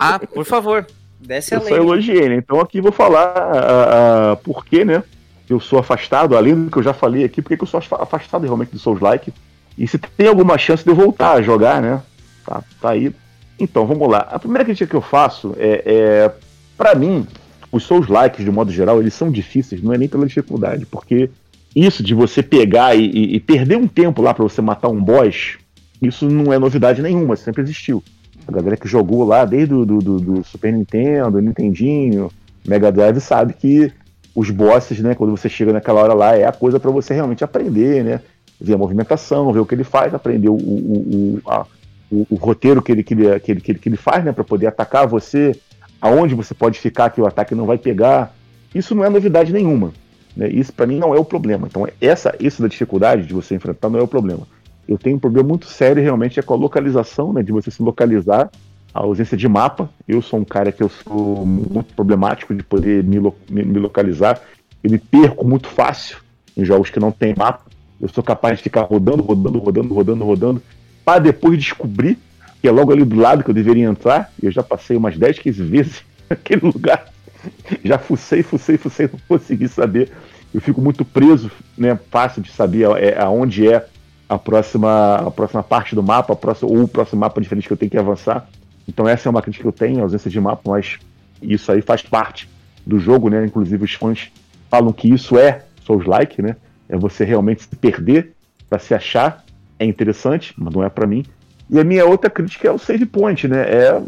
Ah, 0.00 0.18
por 0.18 0.44
favor. 0.44 0.86
Desce 1.20 1.54
a 1.54 1.58
eu 1.58 1.62
lei. 1.62 1.72
Eu 1.72 1.76
só 1.76 1.82
elogiei, 1.82 2.28
né? 2.28 2.36
Então 2.36 2.60
aqui 2.60 2.80
vou 2.80 2.92
falar 2.92 3.28
a, 3.36 4.32
a, 4.32 4.36
por 4.36 4.64
que, 4.64 4.84
né? 4.84 5.02
Eu 5.48 5.60
sou 5.60 5.78
afastado, 5.78 6.36
além 6.36 6.64
do 6.64 6.70
que 6.70 6.78
eu 6.78 6.82
já 6.82 6.92
falei 6.92 7.24
aqui, 7.24 7.42
porque 7.42 7.62
eu 7.62 7.66
sou 7.66 7.78
afastado 7.78 8.44
realmente 8.44 8.70
do 8.70 8.78
Souls-like. 8.78 9.32
E 9.76 9.86
se 9.86 9.98
tem 9.98 10.26
alguma 10.26 10.58
chance 10.58 10.82
de 10.82 10.90
eu 10.90 10.94
voltar 10.94 11.32
a 11.32 11.42
jogar, 11.42 11.80
né? 11.80 12.02
Tá, 12.44 12.62
tá 12.80 12.90
aí. 12.90 13.14
Então, 13.58 13.86
vamos 13.86 14.08
lá. 14.08 14.26
A 14.30 14.38
primeira 14.38 14.64
crítica 14.64 14.88
que 14.88 14.96
eu 14.96 15.02
faço 15.02 15.54
é, 15.58 15.82
é 15.84 16.32
para 16.76 16.94
mim, 16.94 17.26
os 17.70 17.84
Souls-likes, 17.84 18.44
de 18.44 18.50
modo 18.50 18.72
geral, 18.72 19.00
eles 19.00 19.14
são 19.14 19.30
difíceis, 19.30 19.82
não 19.82 19.92
é 19.92 19.98
nem 19.98 20.08
pela 20.08 20.26
dificuldade, 20.26 20.86
porque 20.86 21.30
isso 21.74 22.02
de 22.02 22.14
você 22.14 22.42
pegar 22.42 22.94
e, 22.94 23.04
e, 23.34 23.40
perder 23.40 23.76
um 23.76 23.88
tempo 23.88 24.20
lá 24.20 24.34
para 24.34 24.42
você 24.42 24.60
matar 24.60 24.88
um 24.88 25.02
boss, 25.02 25.58
isso 26.00 26.28
não 26.28 26.52
é 26.52 26.58
novidade 26.58 27.00
nenhuma, 27.00 27.36
sempre 27.36 27.62
existiu. 27.62 28.02
A 28.46 28.52
galera 28.52 28.76
que 28.76 28.88
jogou 28.88 29.24
lá 29.24 29.44
desde 29.44 29.72
o 29.72 29.84
do, 29.86 29.98
do, 29.98 30.20
do 30.20 30.44
Super 30.44 30.72
Nintendo, 30.72 31.40
Nintendinho, 31.40 32.30
Mega 32.66 32.90
Drive 32.92 33.20
sabe 33.20 33.54
que 33.54 33.92
os 34.34 34.50
bosses, 34.50 34.98
né, 35.00 35.14
quando 35.14 35.30
você 35.30 35.48
chega 35.48 35.72
naquela 35.72 36.00
hora 36.00 36.14
lá, 36.14 36.36
é 36.36 36.44
a 36.44 36.52
coisa 36.52 36.80
para 36.80 36.90
você 36.90 37.14
realmente 37.14 37.44
aprender, 37.44 38.02
né? 38.02 38.20
Ver 38.60 38.74
a 38.74 38.78
movimentação, 38.78 39.52
ver 39.52 39.60
o 39.60 39.66
que 39.66 39.74
ele 39.74 39.84
faz, 39.84 40.14
aprender 40.14 40.48
o, 40.48 40.54
o, 40.54 40.56
o, 40.56 41.50
a, 41.50 41.66
o, 42.10 42.26
o 42.30 42.34
roteiro 42.36 42.80
que 42.80 42.92
ele, 42.92 43.02
que, 43.02 43.14
ele, 43.14 43.40
que, 43.40 43.52
ele, 43.52 43.60
que, 43.60 43.72
ele, 43.72 43.78
que 43.78 43.88
ele 43.88 43.96
faz, 43.96 44.24
né, 44.24 44.32
para 44.32 44.44
poder 44.44 44.66
atacar 44.66 45.06
você, 45.06 45.54
aonde 46.00 46.34
você 46.34 46.54
pode 46.54 46.78
ficar 46.78 47.10
que 47.10 47.20
o 47.20 47.26
ataque 47.26 47.54
não 47.54 47.66
vai 47.66 47.78
pegar. 47.78 48.34
Isso 48.74 48.94
não 48.94 49.04
é 49.04 49.10
novidade 49.10 49.52
nenhuma. 49.52 49.92
Né? 50.36 50.48
Isso 50.48 50.72
para 50.72 50.86
mim 50.86 50.98
não 50.98 51.14
é 51.14 51.18
o 51.18 51.24
problema. 51.24 51.66
Então 51.68 51.86
essa, 52.00 52.34
isso 52.40 52.62
da 52.62 52.68
dificuldade 52.68 53.26
de 53.26 53.34
você 53.34 53.54
enfrentar 53.54 53.88
não 53.88 53.98
é 53.98 54.02
o 54.02 54.08
problema. 54.08 54.46
Eu 54.88 54.98
tenho 54.98 55.16
um 55.16 55.20
problema 55.20 55.48
muito 55.48 55.66
sério 55.66 56.02
realmente 56.02 56.40
é 56.40 56.42
com 56.42 56.54
a 56.54 56.56
localização, 56.56 57.32
né, 57.32 57.42
de 57.42 57.52
você 57.52 57.70
se 57.70 57.82
localizar, 57.82 58.50
a 58.92 59.00
ausência 59.00 59.36
de 59.36 59.48
mapa. 59.48 59.88
Eu 60.06 60.20
sou 60.20 60.40
um 60.40 60.44
cara 60.44 60.72
que 60.72 60.82
eu 60.82 60.88
sou 60.88 61.46
muito 61.46 61.94
problemático 61.94 62.54
de 62.54 62.62
poder 62.62 63.02
me, 63.04 63.18
me, 63.20 63.64
me 63.64 63.78
localizar. 63.78 64.40
Eu 64.82 64.90
me 64.90 64.98
perco 64.98 65.46
muito 65.46 65.68
fácil 65.68 66.18
em 66.56 66.64
jogos 66.64 66.90
que 66.90 67.00
não 67.00 67.12
tem 67.12 67.34
mapa. 67.36 67.64
Eu 68.00 68.08
sou 68.08 68.22
capaz 68.22 68.58
de 68.58 68.64
ficar 68.64 68.82
rodando, 68.82 69.22
rodando, 69.22 69.58
rodando, 69.58 69.94
rodando, 69.94 70.24
rodando, 70.24 70.62
para 71.04 71.20
depois 71.20 71.58
descobrir 71.58 72.18
que 72.60 72.68
é 72.68 72.70
logo 72.70 72.92
ali 72.92 73.04
do 73.04 73.16
lado 73.16 73.42
que 73.42 73.50
eu 73.50 73.54
deveria 73.54 73.84
entrar. 73.84 74.32
Eu 74.42 74.50
já 74.50 74.62
passei 74.62 74.96
umas 74.96 75.16
10, 75.16 75.38
15 75.38 75.62
vezes 75.62 76.04
naquele 76.28 76.66
lugar 76.66 77.11
já 77.84 77.98
fucei, 77.98 78.42
fucei, 78.42 78.76
fucei, 78.76 79.08
não 79.12 79.18
consegui 79.28 79.68
saber. 79.68 80.10
Eu 80.52 80.60
fico 80.60 80.80
muito 80.80 81.04
preso, 81.04 81.50
né? 81.76 81.98
Fácil 82.10 82.42
de 82.42 82.50
saber 82.50 82.88
é, 82.98 83.18
aonde 83.20 83.68
é 83.68 83.86
a 84.28 84.38
próxima, 84.38 85.16
a 85.16 85.30
próxima 85.30 85.62
parte 85.62 85.94
do 85.94 86.02
mapa, 86.02 86.34
próxima, 86.36 86.70
ou 86.70 86.82
o 86.82 86.88
próximo 86.88 87.20
mapa 87.20 87.40
diferente 87.40 87.66
que 87.66 87.72
eu 87.72 87.76
tenho 87.76 87.90
que 87.90 87.98
avançar. 87.98 88.48
Então 88.86 89.08
essa 89.08 89.28
é 89.28 89.30
uma 89.30 89.42
crítica 89.42 89.62
que 89.62 89.68
eu 89.68 89.72
tenho, 89.72 90.02
ausência 90.02 90.30
de 90.30 90.40
mapa, 90.40 90.62
mas 90.70 90.98
isso 91.40 91.70
aí 91.70 91.80
faz 91.80 92.02
parte 92.02 92.48
do 92.86 92.98
jogo, 92.98 93.28
né? 93.28 93.44
Inclusive 93.44 93.84
os 93.84 93.94
fãs 93.94 94.30
falam 94.70 94.92
que 94.92 95.08
isso 95.08 95.38
é 95.38 95.64
Souls-like, 95.84 96.40
né? 96.42 96.56
É 96.88 96.96
você 96.96 97.24
realmente 97.24 97.62
se 97.62 97.76
perder 97.76 98.32
para 98.68 98.78
se 98.78 98.94
achar. 98.94 99.44
É 99.78 99.84
interessante, 99.84 100.54
mas 100.56 100.72
não 100.72 100.84
é 100.84 100.88
para 100.88 101.06
mim. 101.06 101.24
E 101.68 101.78
a 101.78 101.84
minha 101.84 102.04
outra 102.04 102.30
crítica 102.30 102.68
é 102.68 102.70
o 102.70 102.78
save 102.78 103.06
point, 103.06 103.48
né? 103.48 103.60
É 103.62 104.02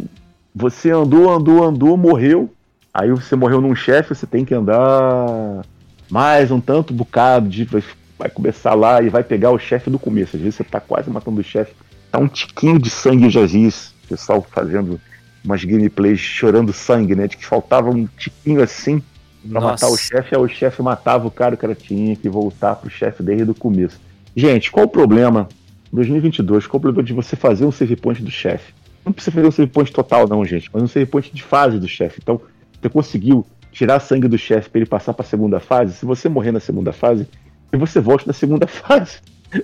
você 0.55 0.91
andou, 0.91 1.31
andou, 1.31 1.65
andou, 1.65 1.97
morreu, 1.97 2.51
Aí 2.95 3.11
você 3.11 3.35
morreu 3.35 3.61
num 3.61 3.75
chefe, 3.75 4.15
você 4.15 4.25
tem 4.25 4.45
que 4.45 4.55
andar 4.55 5.65
mais 6.09 6.53
um 6.53 6.61
tanto 6.61 6.95
bocado 6.95 7.49
de 7.49 7.65
vai 8.17 8.31
começar 8.31 8.75
lá 8.75 9.03
e 9.03 9.09
vai 9.09 9.25
pegar 9.25 9.51
o 9.51 9.59
chefe 9.59 9.91
do 9.91 9.99
começo. 9.99 10.37
Às 10.37 10.43
vezes 10.43 10.55
você 10.55 10.63
tá 10.63 10.79
quase 10.79 11.11
matando 11.11 11.41
o 11.41 11.45
chefe, 11.45 11.75
tá 12.13 12.21
um 12.21 12.29
tiquinho 12.29 12.79
de 12.79 12.89
sangue 12.89 13.29
já 13.29 13.45
vi 13.45 13.67
o 13.67 14.09
pessoal 14.09 14.47
fazendo 14.49 15.01
umas 15.45 15.65
gameplays 15.65 16.21
chorando 16.21 16.73
sangue, 16.73 17.17
né? 17.17 17.27
De 17.27 17.37
que 17.37 17.45
faltava 17.45 17.91
um 17.91 18.07
tiquinho 18.07 18.63
assim 18.63 19.03
pra 19.43 19.61
Nossa. 19.61 19.87
matar 19.87 19.89
o 19.89 19.97
chefe, 19.97 20.37
aí 20.37 20.41
o 20.41 20.49
chefe 20.49 20.81
matava 20.81 21.27
o 21.27 21.33
cara, 21.33 21.57
o 21.57 21.59
cara 21.59 21.75
tinha 21.75 22.15
que 22.15 22.29
voltar 22.29 22.77
pro 22.77 22.89
chefe 22.89 23.25
desde 23.25 23.51
o 23.51 23.55
começo. 23.55 24.01
Gente, 24.37 24.71
qual 24.71 24.87
o 24.87 24.89
problema? 24.89 25.49
2022, 25.93 26.69
qual 26.69 26.79
o 26.79 26.81
problema 26.81 27.05
de 27.05 27.13
você 27.13 27.35
fazer 27.35 27.65
um 27.67 27.73
save 27.73 27.97
point 27.97 28.23
do 28.23 28.31
chefe? 28.31 28.73
Não 29.05 29.13
precisa 29.13 29.35
fazer 29.35 29.49
um 29.49 29.51
save 29.51 29.71
point 29.71 29.93
total, 29.93 30.29
não, 30.29 30.45
gente, 30.45 30.71
mas 30.73 30.83
um 30.83 30.89
save 30.89 31.07
point 31.07 31.35
de 31.35 31.43
fase 31.43 31.79
do 31.79 31.89
chefe. 31.89 32.21
Então, 32.23 32.41
você 32.85 32.89
conseguiu 32.91 33.47
tirar 33.73 33.99
sangue 34.01 34.29
do 34.29 34.37
chefe 34.37 34.69
para 34.69 34.81
ele 34.81 34.89
passar 34.89 35.15
para 35.15 35.25
a 35.25 35.29
segunda 35.29 35.59
fase, 35.59 35.95
se 35.95 36.05
você 36.05 36.29
morrer 36.29 36.53
na 36.53 36.61
segunda 36.61 36.93
fase, 36.93 37.27
que 37.71 37.77
você 37.79 38.01
volte 38.01 38.27
na 38.27 38.33
segunda 38.33 38.67
fase. 38.69 39.19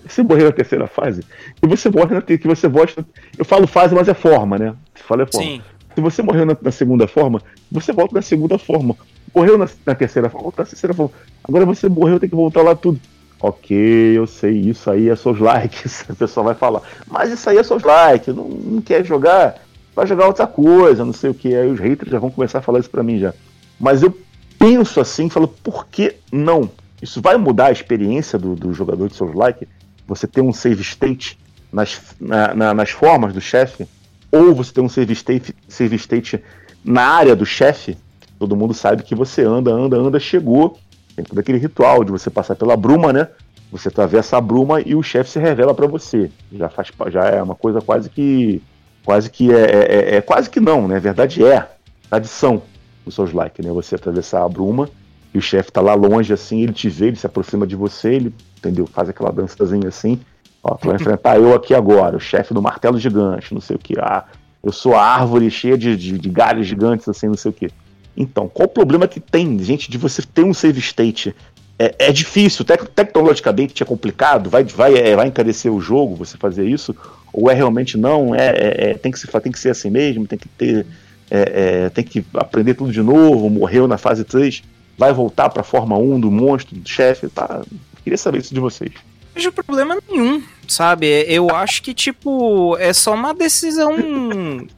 Você 0.07 0.23
morrer 0.23 0.45
na 0.45 0.53
terceira 0.53 0.87
fase, 0.87 1.25
que 1.61 1.67
você 1.67 1.91
volte 1.91 2.15
na 2.15 2.23
que 2.23 2.47
você 2.47 2.69
volte. 2.69 2.97
Na... 2.97 3.05
Eu 3.37 3.45
falo 3.45 3.67
fase, 3.67 3.93
mas 3.93 4.07
é 4.07 4.15
forma, 4.15 4.57
né? 4.57 4.75
Você 4.95 5.03
fala 5.03 5.25
é 5.25 5.27
forma. 5.27 5.47
Sim. 5.47 5.63
Se 5.97 6.01
você 6.01 6.23
morreu 6.23 6.47
na, 6.47 6.57
na, 6.63 6.71
segunda 6.71 7.09
forma, 7.09 7.43
você 7.71 7.93
volta 7.93 8.15
na 8.15 8.23
segunda 8.23 8.57
forma. 8.57 8.97
Morreu 9.35 9.59
na, 9.59 9.69
na 9.85 9.95
terceira 9.97 10.31
forma, 10.31 10.45
volta 10.45 10.63
na 10.63 10.69
terceira 10.69 10.95
forma. 10.95 11.13
Agora 11.43 11.67
você 11.67 11.89
morreu, 11.89 12.21
tem 12.21 12.29
que 12.29 12.37
voltar 12.37 12.63
lá 12.63 12.77
tudo. 12.77 13.01
Ok, 13.41 13.77
eu 13.77 14.29
sei, 14.29 14.61
isso 14.61 14.89
aí 14.89 15.09
é 15.09 15.17
seus 15.17 15.41
likes. 15.41 16.05
A 16.09 16.15
pessoa 16.15 16.45
vai 16.45 16.55
falar, 16.55 16.83
mas 17.09 17.33
isso 17.33 17.51
aí 17.51 17.59
é 17.59 17.63
seus 17.65 17.83
likes, 17.83 18.33
não, 18.33 18.49
não 18.49 18.81
quer 18.81 19.05
jogar 19.05 19.61
vai 20.01 20.07
jogar 20.07 20.27
outra 20.27 20.47
coisa, 20.47 21.05
não 21.05 21.13
sei 21.13 21.31
o 21.31 21.35
que. 21.35 21.55
Aí 21.55 21.71
os 21.71 21.79
haters 21.79 22.11
já 22.11 22.19
vão 22.19 22.31
começar 22.31 22.59
a 22.59 22.63
falar 22.63 22.79
isso 22.79 22.89
para 22.89 23.03
mim 23.03 23.19
já. 23.19 23.35
Mas 23.79 24.03
eu 24.03 24.17
penso 24.59 24.99
assim, 25.01 25.29
falo, 25.29 25.47
por 25.47 25.87
que 25.87 26.17
não? 26.33 26.71
Isso 27.03 27.21
vai 27.21 27.37
mudar 27.37 27.67
a 27.67 27.73
experiência 27.73 28.39
do, 28.39 28.55
do 28.55 28.73
jogador 28.73 29.09
de 29.09 29.15
Souls 29.15 29.35
Like? 29.35 29.69
Você 30.07 30.27
ter 30.27 30.41
um 30.41 30.53
save 30.53 30.81
state 30.81 31.39
nas, 31.71 32.01
na, 32.19 32.55
na, 32.55 32.75
nas 32.75 32.91
formas 32.91 33.35
do 33.35 33.41
chefe, 33.41 33.87
ou 34.33 34.55
você 34.55 34.73
ter 34.73 34.81
um 34.81 34.89
save 34.89 35.13
state, 35.13 35.55
save 35.69 35.97
state 35.97 36.43
na 36.83 37.03
área 37.03 37.37
do 37.37 37.45
chefe, 37.45 37.97
todo 38.39 38.57
mundo 38.57 38.73
sabe 38.73 39.03
que 39.03 39.15
você 39.15 39.43
anda, 39.45 39.71
anda, 39.71 39.97
anda, 39.99 40.19
chegou. 40.19 40.79
Tem 41.15 41.25
todo 41.25 41.39
aquele 41.39 41.59
ritual 41.59 42.05
de 42.05 42.11
você 42.11 42.31
passar 42.31 42.57
pela 42.57 42.77
bruma, 42.77 43.13
né? 43.13 43.29
Você 43.71 43.89
atravessa 43.89 44.39
a 44.39 44.41
bruma 44.41 44.81
e 44.81 44.95
o 44.95 45.03
chefe 45.03 45.31
se 45.31 45.39
revela 45.39 45.75
para 45.75 45.87
você. 45.87 46.31
Já 46.53 46.71
faz 46.71 46.89
já 47.09 47.25
é 47.27 47.43
uma 47.43 47.55
coisa 47.55 47.81
quase 47.81 48.09
que 48.09 48.63
quase 49.05 49.31
que 49.31 49.53
é, 49.53 49.61
é, 49.61 49.79
é, 49.79 50.17
é, 50.17 50.21
quase 50.21 50.49
que 50.49 50.61
não, 50.61 50.87
né? 50.87 50.97
A 50.97 51.01
verdade 51.01 51.45
é 51.45 51.69
tradição 52.09 52.63
dos 53.05 53.15
seus 53.15 53.33
likes, 53.33 53.65
né? 53.65 53.73
Você 53.73 53.95
atravessar 53.95 54.45
a 54.45 54.49
bruma 54.49 54.89
e 55.33 55.39
o 55.39 55.43
chefe 55.43 55.71
tá 55.71 55.81
lá 55.81 55.95
longe 55.95 56.33
assim, 56.33 56.63
ele 56.63 56.73
te 56.73 56.89
vê, 56.89 57.09
ele 57.09 57.17
se 57.17 57.27
aproxima 57.27 57.67
de 57.67 57.77
você, 57.77 58.15
ele, 58.15 58.35
entendeu? 58.59 58.87
Faz 58.87 59.09
aquela 59.09 59.31
dançazinha 59.31 59.89
assim. 59.89 60.21
Ó, 60.63 60.75
tu 60.75 60.89
vai 60.89 60.97
enfrentar 60.97 61.39
eu 61.39 61.55
aqui 61.55 61.75
agora, 61.75 62.17
o 62.17 62.21
chefe 62.21 62.53
do 62.53 62.61
martelo 62.61 62.99
gigante, 62.99 63.55
não 63.55 63.61
sei 63.61 63.77
o 63.77 63.79
que. 63.79 63.95
Ah, 63.99 64.25
eu 64.63 64.73
sou 64.73 64.95
a 64.95 65.03
árvore 65.03 65.51
cheia 65.51 65.79
de, 65.79 65.97
de, 65.97 66.19
de 66.19 66.29
galhos 66.29 66.67
gigantes, 66.67 67.09
assim, 67.09 67.29
não 67.29 67.37
sei 67.37 67.51
o 67.51 67.55
que. 67.55 67.71
Então, 68.17 68.49
qual 68.49 68.67
o 68.67 68.71
problema 68.71 69.09
que 69.09 69.21
tem, 69.21 69.59
gente, 69.61 69.91
de 69.91 69.97
você 69.97 70.23
ter 70.23 70.45
um 70.45 70.53
save 70.53 70.79
state? 70.81 71.35
É, 71.83 71.95
é 71.99 72.13
difícil, 72.13 72.63
tec 72.63 72.85
tecnologicamente 72.95 73.83
é 73.83 73.87
complicado, 73.87 74.51
vai, 74.51 74.63
vai, 74.65 74.95
é, 74.99 75.17
vai 75.17 75.29
encarecer 75.29 75.73
o 75.73 75.81
jogo 75.81 76.15
você 76.15 76.37
fazer 76.37 76.69
isso, 76.69 76.95
ou 77.33 77.51
é 77.51 77.55
realmente 77.55 77.97
não, 77.97 78.35
é, 78.35 78.49
é, 78.49 78.91
é 78.91 78.95
tem, 78.95 79.11
que 79.11 79.19
se, 79.19 79.27
tem 79.27 79.51
que 79.51 79.59
ser 79.59 79.71
assim 79.71 79.89
mesmo, 79.89 80.27
tem 80.27 80.39
que 80.39 80.47
ter. 80.47 80.85
É, 81.31 81.85
é, 81.85 81.89
tem 81.89 82.05
que 82.05 82.23
aprender 82.35 82.75
tudo 82.75 82.93
de 82.93 83.01
novo, 83.01 83.49
morreu 83.49 83.89
na 83.89 83.97
fase 83.97 84.25
3, 84.25 84.63
vai 84.99 85.11
voltar 85.15 85.49
pra 85.49 85.63
forma 85.63 85.97
1 85.97 86.21
do 86.21 86.31
monstro, 86.31 86.77
do 86.77 86.87
chefe, 86.87 87.29
tá? 87.29 87.63
Queria 88.05 88.19
saber 88.19 88.41
isso 88.41 88.53
de 88.53 88.61
vocês. 88.61 88.91
Não 88.93 89.35
vejo 89.35 89.51
problema 89.51 89.97
nenhum, 90.07 90.43
sabe? 90.69 91.07
Eu 91.29 91.49
acho 91.49 91.83
que, 91.83 91.95
tipo, 91.95 92.77
é 92.77 92.93
só 92.93 93.15
uma 93.15 93.33
decisão. 93.33 93.97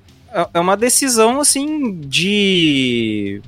é 0.55 0.61
uma 0.61 0.77
decisão, 0.77 1.41
assim, 1.41 1.99
de. 2.01 3.43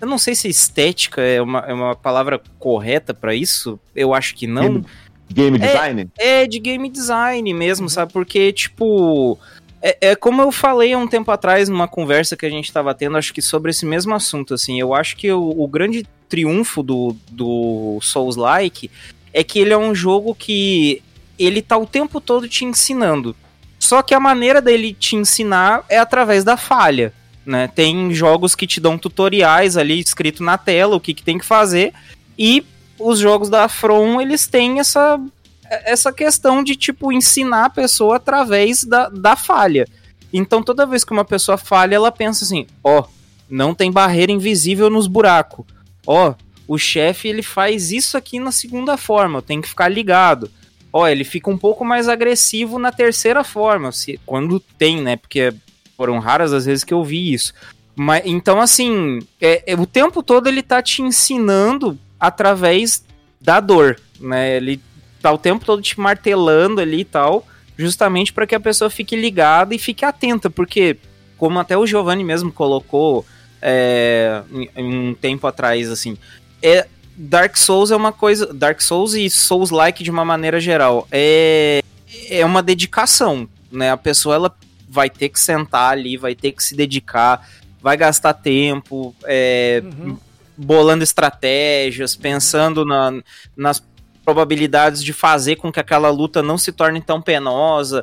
Eu 0.00 0.06
não 0.06 0.18
sei 0.18 0.34
se 0.34 0.48
estética 0.48 1.20
é 1.20 1.40
uma, 1.40 1.60
é 1.60 1.72
uma 1.72 1.94
palavra 1.94 2.40
correta 2.58 3.12
para 3.12 3.34
isso. 3.34 3.78
Eu 3.94 4.14
acho 4.14 4.34
que 4.34 4.46
não. 4.46 4.84
Game 5.30 5.58
design? 5.58 6.10
É, 6.18 6.42
é 6.42 6.46
de 6.46 6.58
game 6.58 6.88
design 6.88 7.52
mesmo, 7.52 7.84
uhum. 7.84 7.90
sabe? 7.90 8.12
Porque, 8.12 8.52
tipo, 8.52 9.38
É, 9.80 10.10
é, 10.10 10.16
como 10.16 10.42
eu 10.42 10.50
falei 10.50 10.92
há 10.92 10.98
um 10.98 11.06
tempo 11.06 11.30
atrás, 11.30 11.68
numa 11.68 11.86
conversa 11.86 12.36
que 12.36 12.46
a 12.46 12.50
gente 12.50 12.64
estava 12.64 12.94
tendo, 12.94 13.16
acho 13.16 13.32
que 13.32 13.42
sobre 13.42 13.70
esse 13.70 13.86
mesmo 13.86 14.14
assunto, 14.14 14.54
assim, 14.54 14.80
eu 14.80 14.92
acho 14.92 15.16
que 15.16 15.30
o, 15.30 15.50
o 15.56 15.68
grande 15.68 16.06
triunfo 16.28 16.82
do, 16.82 17.16
do 17.30 17.98
Souls-like 18.02 18.90
é 19.32 19.44
que 19.44 19.58
ele 19.58 19.72
é 19.72 19.78
um 19.78 19.94
jogo 19.94 20.34
que 20.34 21.02
ele 21.38 21.62
tá 21.62 21.76
o 21.76 21.86
tempo 21.86 22.20
todo 22.20 22.48
te 22.48 22.64
ensinando. 22.64 23.36
Só 23.78 24.02
que 24.02 24.14
a 24.14 24.20
maneira 24.20 24.60
dele 24.60 24.92
te 24.92 25.14
ensinar 25.14 25.84
é 25.88 25.98
através 25.98 26.42
da 26.42 26.56
falha. 26.56 27.12
Né? 27.48 27.66
Tem 27.66 28.12
jogos 28.12 28.54
que 28.54 28.66
te 28.66 28.78
dão 28.78 28.98
tutoriais 28.98 29.78
ali 29.78 29.98
escrito 29.98 30.42
na 30.42 30.58
tela, 30.58 30.96
o 30.96 31.00
que, 31.00 31.14
que 31.14 31.22
tem 31.22 31.38
que 31.38 31.46
fazer, 31.46 31.94
e 32.38 32.62
os 32.98 33.18
jogos 33.18 33.48
da 33.48 33.66
From, 33.70 34.20
eles 34.20 34.46
têm 34.46 34.80
essa, 34.80 35.18
essa 35.64 36.12
questão 36.12 36.62
de, 36.62 36.76
tipo, 36.76 37.10
ensinar 37.10 37.64
a 37.64 37.70
pessoa 37.70 38.16
através 38.16 38.84
da, 38.84 39.08
da 39.08 39.34
falha. 39.34 39.88
Então, 40.30 40.62
toda 40.62 40.84
vez 40.84 41.04
que 41.04 41.12
uma 41.12 41.24
pessoa 41.24 41.56
falha, 41.56 41.94
ela 41.94 42.12
pensa 42.12 42.44
assim, 42.44 42.66
ó, 42.84 43.00
oh, 43.00 43.04
não 43.48 43.74
tem 43.74 43.90
barreira 43.90 44.30
invisível 44.30 44.90
nos 44.90 45.06
buracos. 45.06 45.64
Ó, 46.06 46.28
oh, 46.28 46.34
o 46.74 46.76
chefe, 46.76 47.28
ele 47.28 47.42
faz 47.42 47.92
isso 47.92 48.18
aqui 48.18 48.38
na 48.38 48.52
segunda 48.52 48.98
forma, 48.98 49.40
tenho 49.40 49.62
que 49.62 49.70
ficar 49.70 49.88
ligado 49.88 50.50
ó, 50.92 51.06
ele 51.06 51.24
fica 51.24 51.50
um 51.50 51.58
pouco 51.58 51.84
mais 51.84 52.08
agressivo 52.08 52.78
na 52.78 52.90
terceira 52.90 53.44
forma, 53.44 53.92
se, 53.92 54.18
quando 54.24 54.58
tem, 54.58 55.00
né? 55.00 55.16
Porque 55.16 55.52
foram 55.98 56.20
raras 56.20 56.52
as 56.52 56.64
vezes 56.64 56.84
que 56.84 56.94
eu 56.94 57.02
vi 57.02 57.32
isso. 57.34 57.52
Mas, 57.96 58.22
então, 58.24 58.60
assim, 58.60 59.18
é, 59.40 59.64
é, 59.66 59.74
o 59.74 59.84
tempo 59.84 60.22
todo 60.22 60.46
ele 60.46 60.62
tá 60.62 60.80
te 60.80 61.02
ensinando 61.02 61.98
através 62.20 63.04
da 63.40 63.58
dor, 63.58 64.00
né? 64.20 64.56
Ele 64.56 64.80
tá 65.20 65.32
o 65.32 65.36
tempo 65.36 65.64
todo 65.64 65.82
te 65.82 65.98
martelando 65.98 66.80
ali 66.80 67.00
e 67.00 67.04
tal, 67.04 67.44
justamente 67.76 68.32
para 68.32 68.46
que 68.46 68.54
a 68.54 68.60
pessoa 68.60 68.88
fique 68.88 69.16
ligada 69.16 69.74
e 69.74 69.78
fique 69.78 70.04
atenta, 70.04 70.48
porque, 70.48 70.96
como 71.36 71.58
até 71.58 71.76
o 71.76 71.84
Giovanni 71.84 72.22
mesmo 72.22 72.52
colocou 72.52 73.26
é, 73.60 74.42
um 74.76 75.12
tempo 75.14 75.48
atrás, 75.48 75.90
assim, 75.90 76.16
é, 76.62 76.86
Dark 77.16 77.56
Souls 77.56 77.90
é 77.90 77.96
uma 77.96 78.12
coisa. 78.12 78.54
Dark 78.54 78.80
Souls 78.80 79.14
e 79.14 79.28
Souls-like 79.28 80.04
de 80.04 80.10
uma 80.12 80.24
maneira 80.24 80.60
geral. 80.60 81.08
É, 81.10 81.82
é 82.30 82.44
uma 82.44 82.62
dedicação, 82.62 83.48
né? 83.72 83.90
A 83.90 83.96
pessoa 83.96 84.36
ela 84.36 84.56
vai 84.98 85.08
ter 85.08 85.28
que 85.28 85.38
sentar 85.38 85.92
ali, 85.92 86.16
vai 86.16 86.34
ter 86.34 86.50
que 86.50 86.60
se 86.60 86.74
dedicar, 86.74 87.48
vai 87.80 87.96
gastar 87.96 88.34
tempo, 88.34 89.14
é, 89.24 89.80
uhum. 89.84 90.18
bolando 90.56 91.04
estratégias, 91.04 92.16
pensando 92.16 92.84
na, 92.84 93.12
nas 93.56 93.80
probabilidades 94.24 95.04
de 95.04 95.12
fazer 95.12 95.54
com 95.54 95.70
que 95.70 95.78
aquela 95.78 96.10
luta 96.10 96.42
não 96.42 96.58
se 96.58 96.72
torne 96.72 97.00
tão 97.00 97.22
penosa. 97.22 98.02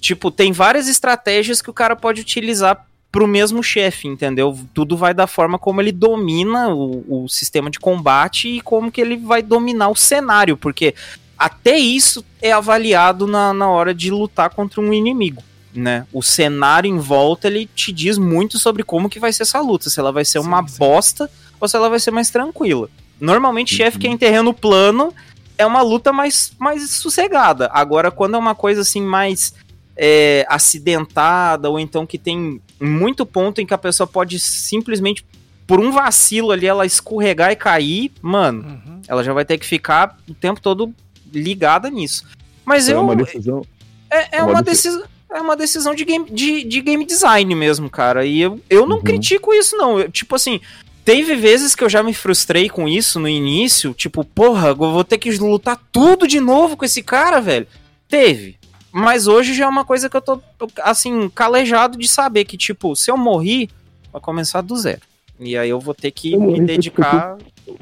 Tipo, 0.00 0.30
tem 0.30 0.52
várias 0.52 0.86
estratégias 0.86 1.60
que 1.60 1.68
o 1.68 1.74
cara 1.74 1.96
pode 1.96 2.20
utilizar 2.20 2.86
pro 3.10 3.26
mesmo 3.26 3.60
chefe, 3.60 4.06
entendeu? 4.06 4.56
Tudo 4.72 4.96
vai 4.96 5.12
da 5.12 5.26
forma 5.26 5.58
como 5.58 5.80
ele 5.80 5.90
domina 5.90 6.68
o, 6.68 7.24
o 7.24 7.28
sistema 7.28 7.68
de 7.68 7.80
combate 7.80 8.46
e 8.50 8.60
como 8.60 8.92
que 8.92 9.00
ele 9.00 9.16
vai 9.16 9.42
dominar 9.42 9.88
o 9.88 9.96
cenário, 9.96 10.56
porque 10.56 10.94
até 11.36 11.76
isso 11.76 12.24
é 12.40 12.52
avaliado 12.52 13.26
na, 13.26 13.52
na 13.52 13.68
hora 13.68 13.92
de 13.92 14.12
lutar 14.12 14.50
contra 14.50 14.80
um 14.80 14.92
inimigo. 14.92 15.42
Né? 15.76 16.06
O 16.12 16.22
cenário 16.22 16.88
em 16.88 16.98
volta 16.98 17.48
ele 17.48 17.68
te 17.74 17.92
diz 17.92 18.16
muito 18.16 18.58
sobre 18.58 18.82
como 18.82 19.10
que 19.10 19.20
vai 19.20 19.32
ser 19.32 19.42
essa 19.42 19.60
luta, 19.60 19.90
se 19.90 20.00
ela 20.00 20.10
vai 20.10 20.24
ser 20.24 20.40
sim, 20.40 20.46
uma 20.46 20.66
sim. 20.66 20.78
bosta 20.78 21.30
ou 21.60 21.68
se 21.68 21.76
ela 21.76 21.90
vai 21.90 22.00
ser 22.00 22.10
mais 22.10 22.30
tranquila. 22.30 22.88
Normalmente, 23.20 23.72
uhum. 23.72 23.76
chefe 23.78 23.98
que 23.98 24.06
é 24.06 24.10
em 24.10 24.16
terreno 24.16 24.54
plano 24.54 25.12
é 25.58 25.64
uma 25.66 25.82
luta 25.82 26.12
mais, 26.12 26.52
mais 26.58 26.90
sossegada. 26.90 27.70
Agora, 27.72 28.10
quando 28.10 28.34
é 28.34 28.38
uma 28.38 28.54
coisa 28.54 28.82
assim 28.82 29.00
mais 29.00 29.54
é, 29.96 30.44
acidentada 30.48 31.70
ou 31.70 31.78
então 31.78 32.06
que 32.06 32.18
tem 32.18 32.60
muito 32.80 33.24
ponto 33.24 33.60
em 33.60 33.66
que 33.66 33.72
a 33.72 33.78
pessoa 33.78 34.06
pode 34.06 34.38
simplesmente 34.38 35.24
por 35.66 35.80
um 35.80 35.90
vacilo 35.90 36.52
ali 36.52 36.66
ela 36.66 36.86
escorregar 36.86 37.50
e 37.50 37.56
cair, 37.56 38.12
mano, 38.22 38.62
uhum. 38.62 39.02
ela 39.08 39.24
já 39.24 39.32
vai 39.32 39.44
ter 39.44 39.58
que 39.58 39.66
ficar 39.66 40.16
o 40.28 40.34
tempo 40.34 40.60
todo 40.60 40.94
ligada 41.32 41.90
nisso. 41.90 42.24
Mas 42.64 42.88
é 42.88 42.92
eu 42.92 43.00
uma 43.00 43.16
decisão 43.16 43.62
é, 44.10 44.38
é 44.38 44.42
uma, 44.42 44.52
uma 44.52 44.62
decisão 44.62 45.04
é 45.30 45.40
uma 45.40 45.56
decisão 45.56 45.94
de 45.94 46.04
game, 46.04 46.30
de, 46.30 46.64
de 46.64 46.80
game 46.80 47.04
design 47.04 47.54
mesmo, 47.54 47.90
cara. 47.90 48.24
E 48.24 48.40
eu, 48.40 48.60
eu 48.70 48.86
não 48.86 48.96
uhum. 48.96 49.02
critico 49.02 49.52
isso, 49.52 49.76
não. 49.76 49.98
Eu, 49.98 50.10
tipo 50.10 50.34
assim, 50.34 50.60
teve 51.04 51.34
vezes 51.36 51.74
que 51.74 51.84
eu 51.84 51.88
já 51.88 52.02
me 52.02 52.14
frustrei 52.14 52.68
com 52.68 52.88
isso 52.88 53.18
no 53.18 53.28
início. 53.28 53.92
Tipo, 53.92 54.24
porra, 54.24 54.68
eu 54.68 54.76
vou 54.76 55.04
ter 55.04 55.18
que 55.18 55.30
lutar 55.38 55.80
tudo 55.90 56.26
de 56.26 56.40
novo 56.40 56.76
com 56.76 56.84
esse 56.84 57.02
cara, 57.02 57.40
velho. 57.40 57.66
Teve. 58.08 58.56
Mas 58.92 59.26
hoje 59.26 59.52
já 59.52 59.64
é 59.64 59.68
uma 59.68 59.84
coisa 59.84 60.08
que 60.08 60.16
eu 60.16 60.22
tô, 60.22 60.40
assim, 60.82 61.28
calejado 61.28 61.98
de 61.98 62.08
saber 62.08 62.44
que, 62.44 62.56
tipo, 62.56 62.96
se 62.96 63.10
eu 63.10 63.16
morrer, 63.16 63.68
vai 64.10 64.22
começar 64.22 64.62
do 64.62 64.76
zero. 64.76 65.02
E 65.38 65.56
aí 65.56 65.68
eu 65.68 65.78
vou 65.78 65.92
ter 65.92 66.10
que 66.10 66.32
eu 66.32 66.40
me 66.40 66.60
dedicar. 66.60 67.36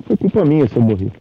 Foi 0.06 0.16
culpa 0.16 0.44
minha 0.44 0.66
se 0.66 0.74
eu 0.74 0.82
morrer. 0.82 1.12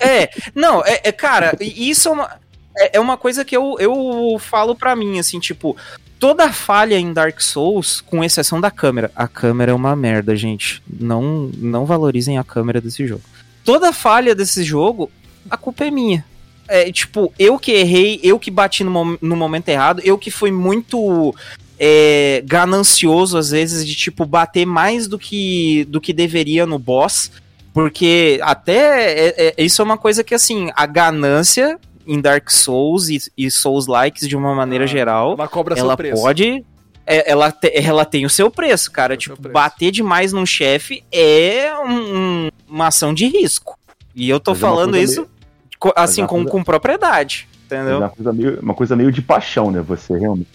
É, 0.00 0.30
não, 0.54 0.84
é, 0.84 1.00
é 1.04 1.12
cara, 1.12 1.56
isso 1.60 2.08
é 2.08 2.12
uma, 2.12 2.30
é, 2.78 2.96
é 2.96 3.00
uma 3.00 3.16
coisa 3.16 3.44
que 3.44 3.56
eu, 3.56 3.76
eu 3.78 4.36
falo 4.38 4.74
pra 4.74 4.96
mim, 4.96 5.18
assim, 5.18 5.38
tipo, 5.38 5.76
toda 6.18 6.52
falha 6.52 6.98
em 6.98 7.12
Dark 7.12 7.40
Souls, 7.40 8.00
com 8.00 8.24
exceção 8.24 8.60
da 8.60 8.70
câmera. 8.70 9.10
A 9.14 9.26
câmera 9.26 9.72
é 9.72 9.74
uma 9.74 9.94
merda, 9.96 10.34
gente. 10.36 10.82
Não, 10.88 11.50
não 11.56 11.84
valorizem 11.84 12.38
a 12.38 12.44
câmera 12.44 12.80
desse 12.80 13.06
jogo. 13.06 13.22
Toda 13.64 13.92
falha 13.92 14.34
desse 14.34 14.62
jogo, 14.64 15.10
a 15.50 15.56
culpa 15.56 15.84
é 15.84 15.90
minha 15.90 16.24
é, 16.68 16.92
tipo, 16.92 17.32
eu 17.38 17.58
que 17.58 17.72
errei, 17.72 18.20
eu 18.22 18.38
que 18.38 18.50
bati 18.50 18.84
no, 18.84 19.18
no 19.20 19.34
momento 19.34 19.70
errado, 19.70 20.02
eu 20.04 20.18
que 20.18 20.30
fui 20.30 20.52
muito 20.52 21.34
é, 21.78 22.42
ganancioso, 22.46 23.38
às 23.38 23.50
vezes, 23.50 23.86
de, 23.86 23.96
tipo, 23.96 24.26
bater 24.26 24.66
mais 24.66 25.08
do 25.08 25.18
que, 25.18 25.86
do 25.86 26.00
que 26.00 26.12
deveria 26.12 26.66
no 26.66 26.78
boss. 26.78 27.32
Porque 27.72 28.38
até 28.42 29.28
é, 29.28 29.54
é, 29.56 29.64
isso 29.64 29.80
é 29.80 29.84
uma 29.84 29.96
coisa 29.96 30.22
que, 30.22 30.34
assim, 30.34 30.70
a 30.74 30.84
ganância 30.84 31.78
em 32.08 32.20
Dark 32.20 32.50
Souls 32.50 33.10
e, 33.10 33.20
e 33.36 33.50
Souls-likes, 33.50 34.26
de 34.26 34.34
uma 34.34 34.54
maneira 34.54 34.84
ah, 34.84 34.88
geral, 34.88 35.34
ela, 35.34 35.46
cobra 35.46 35.78
ela 35.78 35.96
pode 35.96 36.64
é, 37.06 37.30
ela, 37.30 37.52
te, 37.52 37.70
ela 37.74 38.04
tem 38.04 38.26
o 38.26 38.30
seu 38.30 38.50
preço, 38.50 38.90
cara. 38.90 39.14
Tem 39.14 39.18
tipo, 39.18 39.36
preço. 39.36 39.52
bater 39.52 39.90
demais 39.90 40.32
num 40.32 40.44
chefe 40.44 41.04
é 41.12 41.70
um, 41.86 42.48
uma 42.68 42.88
ação 42.88 43.14
de 43.14 43.26
risco. 43.26 43.78
E 44.14 44.28
eu 44.28 44.40
tô 44.40 44.50
Mas 44.52 44.60
falando 44.60 44.96
é 44.96 45.00
isso 45.00 45.28
assim, 45.94 46.22
com, 46.22 46.36
coisa, 46.36 46.50
com 46.50 46.64
propriedade, 46.64 47.48
entendeu? 47.66 47.98
Uma 47.98 48.08
coisa, 48.08 48.32
meio, 48.32 48.60
uma 48.60 48.74
coisa 48.74 48.96
meio 48.96 49.12
de 49.12 49.22
paixão, 49.22 49.70
né? 49.70 49.80
Você 49.80 50.18
realmente 50.18 50.48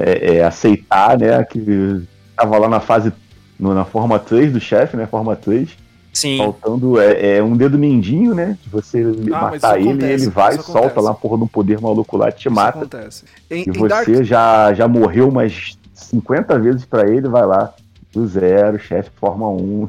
é, 0.00 0.36
é 0.36 0.44
aceitar, 0.44 1.18
né, 1.18 1.44
que 1.44 2.02
tava 2.34 2.58
lá 2.58 2.68
na 2.68 2.80
fase, 2.80 3.12
no, 3.58 3.74
na 3.74 3.84
forma 3.84 4.18
3 4.18 4.52
do 4.52 4.60
chefe, 4.60 4.96
né, 4.96 5.06
forma 5.06 5.36
3, 5.36 5.68
Sim. 6.12 6.36
Faltando 6.36 7.00
é, 7.00 7.36
é, 7.36 7.42
um 7.42 7.56
dedo 7.56 7.78
mindinho, 7.78 8.34
né? 8.34 8.58
De 8.62 8.68
você 8.68 9.02
ah, 9.32 9.40
matar 9.40 9.80
ele, 9.80 9.90
acontece, 9.90 10.24
ele 10.24 10.30
vai, 10.30 10.58
solta 10.58 11.00
lá, 11.00 11.14
porra, 11.14 11.38
no 11.38 11.48
poder 11.48 11.80
maluco 11.80 12.16
lá, 12.16 12.30
te 12.30 12.48
isso 12.48 12.50
mata. 12.50 12.78
Acontece. 12.78 13.24
Em, 13.50 13.64
e 13.66 13.72
você 13.72 13.88
Dark... 13.88 14.08
já, 14.22 14.74
já 14.74 14.86
morreu 14.86 15.28
umas 15.28 15.78
50 15.94 16.58
vezes 16.58 16.84
para 16.84 17.08
ele, 17.08 17.28
vai 17.28 17.46
lá, 17.46 17.72
do 18.12 18.26
zero, 18.26 18.78
chefe 18.78 19.10
forma 19.18 19.48
1. 19.48 19.88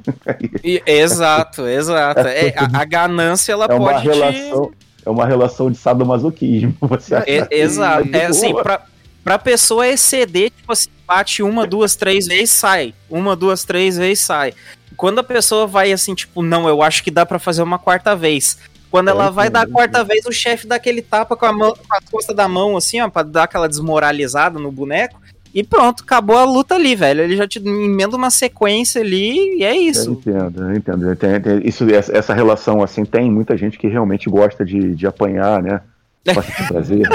e, 0.63 0.81
exato, 0.85 1.63
exato. 1.67 2.21
É, 2.21 2.53
a, 2.55 2.81
a, 2.81 2.85
ganância 2.85 3.51
ela 3.51 3.65
é 3.65 3.77
pode. 3.77 4.07
Relação, 4.07 4.65
te... 4.67 4.77
É 5.05 5.09
uma 5.09 5.25
relação 5.25 5.69
de 5.69 5.77
sadomasoquismo. 5.77 6.73
Você 6.87 7.15
é, 7.15 7.47
exato. 7.51 8.07
É 8.13 8.27
assim, 8.27 8.53
pra, 8.53 8.81
pra 9.23 9.37
pessoa 9.37 9.85
exceder, 9.85 10.51
tipo 10.51 10.71
assim, 10.71 10.89
bate 11.05 11.43
uma, 11.43 11.67
duas, 11.67 11.97
três 11.97 12.27
vezes, 12.27 12.51
sai. 12.51 12.93
Uma, 13.09 13.35
duas, 13.35 13.65
três 13.65 13.97
vezes, 13.97 14.19
sai. 14.23 14.53
Quando 14.95 15.19
a 15.19 15.23
pessoa 15.23 15.67
vai 15.67 15.91
assim, 15.91 16.13
tipo, 16.13 16.41
não, 16.41 16.67
eu 16.67 16.81
acho 16.81 17.03
que 17.03 17.11
dá 17.11 17.25
para 17.25 17.39
fazer 17.39 17.61
uma 17.61 17.79
quarta 17.79 18.15
vez. 18.15 18.57
Quando 18.89 19.07
ela 19.07 19.31
vai 19.31 19.49
dar 19.49 19.63
a 19.63 19.67
quarta 19.67 20.03
vez, 20.03 20.23
o 20.25 20.31
chefe 20.31 20.67
dá 20.67 20.75
aquele 20.75 21.01
tapa 21.01 21.35
com 21.35 21.45
a 21.47 21.51
mão, 21.51 21.73
com 21.73 21.95
a 21.95 21.99
costa 22.11 22.31
da 22.31 22.47
mão, 22.47 22.77
assim, 22.77 23.01
ó, 23.01 23.09
pra 23.09 23.23
dar 23.23 23.43
aquela 23.43 23.67
desmoralizada 23.67 24.59
no 24.59 24.71
boneco. 24.71 25.19
E 25.53 25.63
pronto, 25.63 26.03
acabou 26.03 26.37
a 26.37 26.43
luta 26.45 26.75
ali, 26.75 26.95
velho. 26.95 27.21
Ele 27.21 27.35
já 27.35 27.47
te 27.47 27.59
emenda 27.59 28.15
uma 28.15 28.31
sequência 28.31 29.01
ali 29.01 29.57
e 29.57 29.63
é 29.63 29.75
isso. 29.75 30.09
Eu 30.09 30.13
entendo, 30.13 30.63
eu 30.63 30.75
entendo. 30.75 31.05
Eu 31.05 31.13
entendo. 31.13 31.67
Isso, 31.67 31.85
essa 31.91 32.33
relação, 32.33 32.81
assim, 32.81 33.05
tem 33.05 33.31
muita 33.31 33.55
gente 33.55 33.77
que 33.77 33.87
realmente 33.87 34.29
gosta 34.29 34.65
de, 34.65 34.95
de 34.95 35.05
apanhar, 35.05 35.61
né? 35.61 35.81
De 36.25 36.67
prazer. 36.67 37.05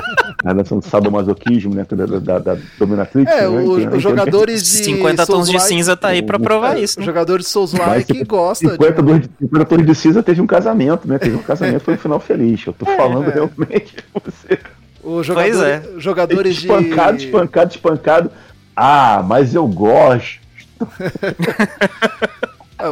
a 0.45 0.49
relação 0.49 0.79
do 0.79 0.85
sadomasoquismo, 0.85 1.75
né? 1.75 1.87
Da, 1.91 2.19
da, 2.19 2.39
da 2.39 2.57
dominatrix. 2.79 3.31
É, 3.31 3.49
os 3.49 4.03
jogadores 4.03 4.63
de. 4.63 4.85
50 4.85 5.27
tons 5.27 5.49
de 5.49 5.59
cinza 5.61 5.97
tá 5.97 6.09
aí 6.09 6.23
pra 6.23 6.39
provar 6.39 6.77
é, 6.77 6.83
isso. 6.83 6.99
Né? 6.99 7.03
Os 7.03 7.07
jogadores 7.07 7.47
de 7.47 7.53
Souls-like 7.53 8.25
gostam. 8.25 8.71
50, 8.73 9.03
de... 9.03 9.31
50 9.41 9.65
tons 9.65 9.87
de 9.87 9.95
cinza 9.95 10.23
teve 10.23 10.43
um 10.43 10.47
casamento, 10.47 11.09
né? 11.09 11.19
Teve 11.19 11.37
um 11.37 11.43
casamento, 11.43 11.81
foi 11.81 11.95
um 11.95 11.99
final 11.99 12.21
feliz. 12.21 12.67
Eu 12.67 12.75
tô 12.75 12.91
é, 12.91 12.97
falando 12.97 13.31
é. 13.31 13.35
realmente. 13.35 13.97
Você... 14.25 14.59
O 15.03 15.23
jogador, 15.23 15.51
pois 15.51 15.63
é. 15.63 15.83
Jogadores 15.97 16.59
espancado, 16.59 17.17
de. 17.17 17.25
Espancado, 17.25 17.71
espancado, 17.71 17.71
espancado. 17.71 18.31
Ah, 18.77 19.25
mas 19.27 19.55
eu 19.55 19.67
gosto. 19.67 20.39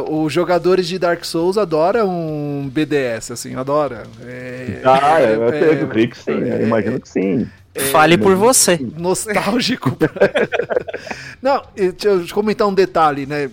Os 0.09 0.33
jogadores 0.33 0.87
de 0.87 0.99
Dark 0.99 1.23
Souls 1.23 1.57
adoram 1.57 2.09
um 2.09 2.69
BDS, 2.69 3.31
assim, 3.31 3.55
adora. 3.55 4.03
É, 4.21 4.81
ah, 4.83 5.21
é, 5.21 5.23
é, 5.23 5.81
eu, 5.81 5.87
creio 5.87 6.09
que 6.09 6.17
sim, 6.17 6.43
é, 6.43 6.61
imagino 6.61 6.99
que 6.99 7.07
sim. 7.07 7.47
Fale 7.91 8.17
por 8.17 8.35
você. 8.35 8.79
nostálgico. 8.97 9.95
Não, 11.41 11.61
deixa 11.75 12.07
eu 12.07 12.27
comentar 12.33 12.67
um 12.67 12.73
detalhe, 12.73 13.25
né? 13.25 13.49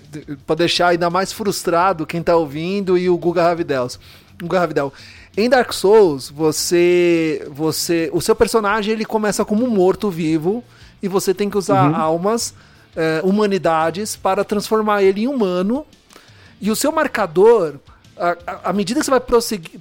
Pra 0.47 0.57
deixar 0.57 0.89
ainda 0.89 1.11
mais 1.11 1.33
frustrado 1.33 2.07
quem 2.07 2.23
tá 2.23 2.35
ouvindo 2.35 2.97
e 2.97 3.09
o 3.09 3.17
Guga 3.17 3.43
Ravidels. 3.43 4.01
Guga 4.41 4.61
Ravidel. 4.61 4.93
Em 5.37 5.49
Dark 5.49 5.73
Souls, 5.73 6.31
você, 6.31 7.47
você, 7.51 8.09
o 8.13 8.21
seu 8.21 8.35
personagem 8.35 8.93
ele 8.93 9.05
começa 9.05 9.45
como 9.45 9.65
um 9.65 9.71
morto 9.71 10.09
vivo 10.09 10.63
e 11.03 11.09
você 11.09 11.35
tem 11.35 11.51
que 11.51 11.59
usar 11.59 11.93
almas, 11.95 12.55
eh, 12.97 13.21
humanidades 13.25 14.17
para 14.17 14.45
transformar 14.45 15.03
ele 15.03 15.25
em 15.25 15.27
humano. 15.27 15.85
E 16.61 16.71
o 16.71 16.77
seu 16.77 16.91
marcador, 16.93 17.75
à- 18.17 18.73
medida 18.73 19.01
que 19.01 19.07
você 19.07 19.11
vai 19.11 19.21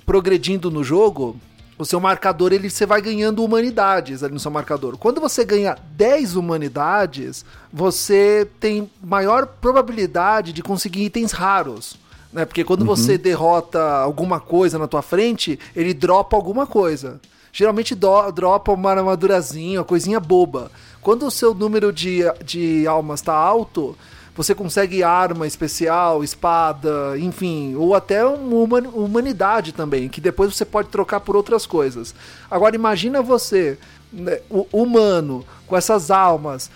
progredindo 0.05 0.69
no 0.71 0.83
jogo, 0.83 1.37
o 1.77 1.85
seu 1.85 1.99
marcador 1.99 2.53
ele 2.53 2.69
você 2.69 2.85
vai 2.85 3.01
ganhando 3.01 3.43
humanidades 3.43 4.23
ali 4.23 4.33
no 4.33 4.39
seu 4.39 4.51
marcador. 4.51 4.97
Quando 4.97 5.19
você 5.19 5.43
ganha 5.43 5.77
10 5.91 6.35
humanidades, 6.35 7.43
você 7.71 8.47
tem 8.59 8.89
maior 9.03 9.45
probabilidade 9.47 10.53
de 10.53 10.61
conseguir 10.61 11.05
itens 11.05 11.31
raros. 11.31 11.95
Né? 12.31 12.45
Porque 12.45 12.63
quando 12.63 12.83
você 12.85 13.17
derrota 13.17 13.79
alguma 13.81 14.39
coisa 14.39 14.77
na 14.79 14.87
tua 14.87 15.01
frente, 15.01 15.59
ele 15.75 15.93
dropa 15.93 16.35
alguma 16.35 16.65
coisa. 16.65 17.19
Geralmente 17.51 17.93
do- 17.93 18.31
dropa 18.31 18.71
uma 18.71 18.91
armadurazinha, 18.91 19.79
uma 19.79 19.85
coisinha 19.85 20.19
boba. 20.19 20.71
Quando 21.01 21.27
o 21.27 21.31
seu 21.31 21.53
número 21.53 21.91
de, 21.93 22.21
de 22.43 22.87
almas 22.87 23.19
está 23.19 23.33
alto, 23.35 23.95
você 24.35 24.55
consegue 24.55 25.03
arma 25.03 25.45
especial, 25.45 26.23
espada, 26.23 27.17
enfim, 27.19 27.75
ou 27.75 27.93
até 27.93 28.25
uma 28.25 28.55
human- 28.55 28.89
humanidade 28.93 29.71
também, 29.71 30.09
que 30.09 30.19
depois 30.19 30.55
você 30.55 30.65
pode 30.65 30.89
trocar 30.89 31.19
por 31.19 31.35
outras 31.35 31.65
coisas. 31.65 32.15
Agora 32.49 32.75
imagina 32.75 33.21
você, 33.21 33.77
né, 34.11 34.39
humano, 34.71 35.45
com 35.67 35.77
essas 35.77 36.09
almas, 36.09 36.71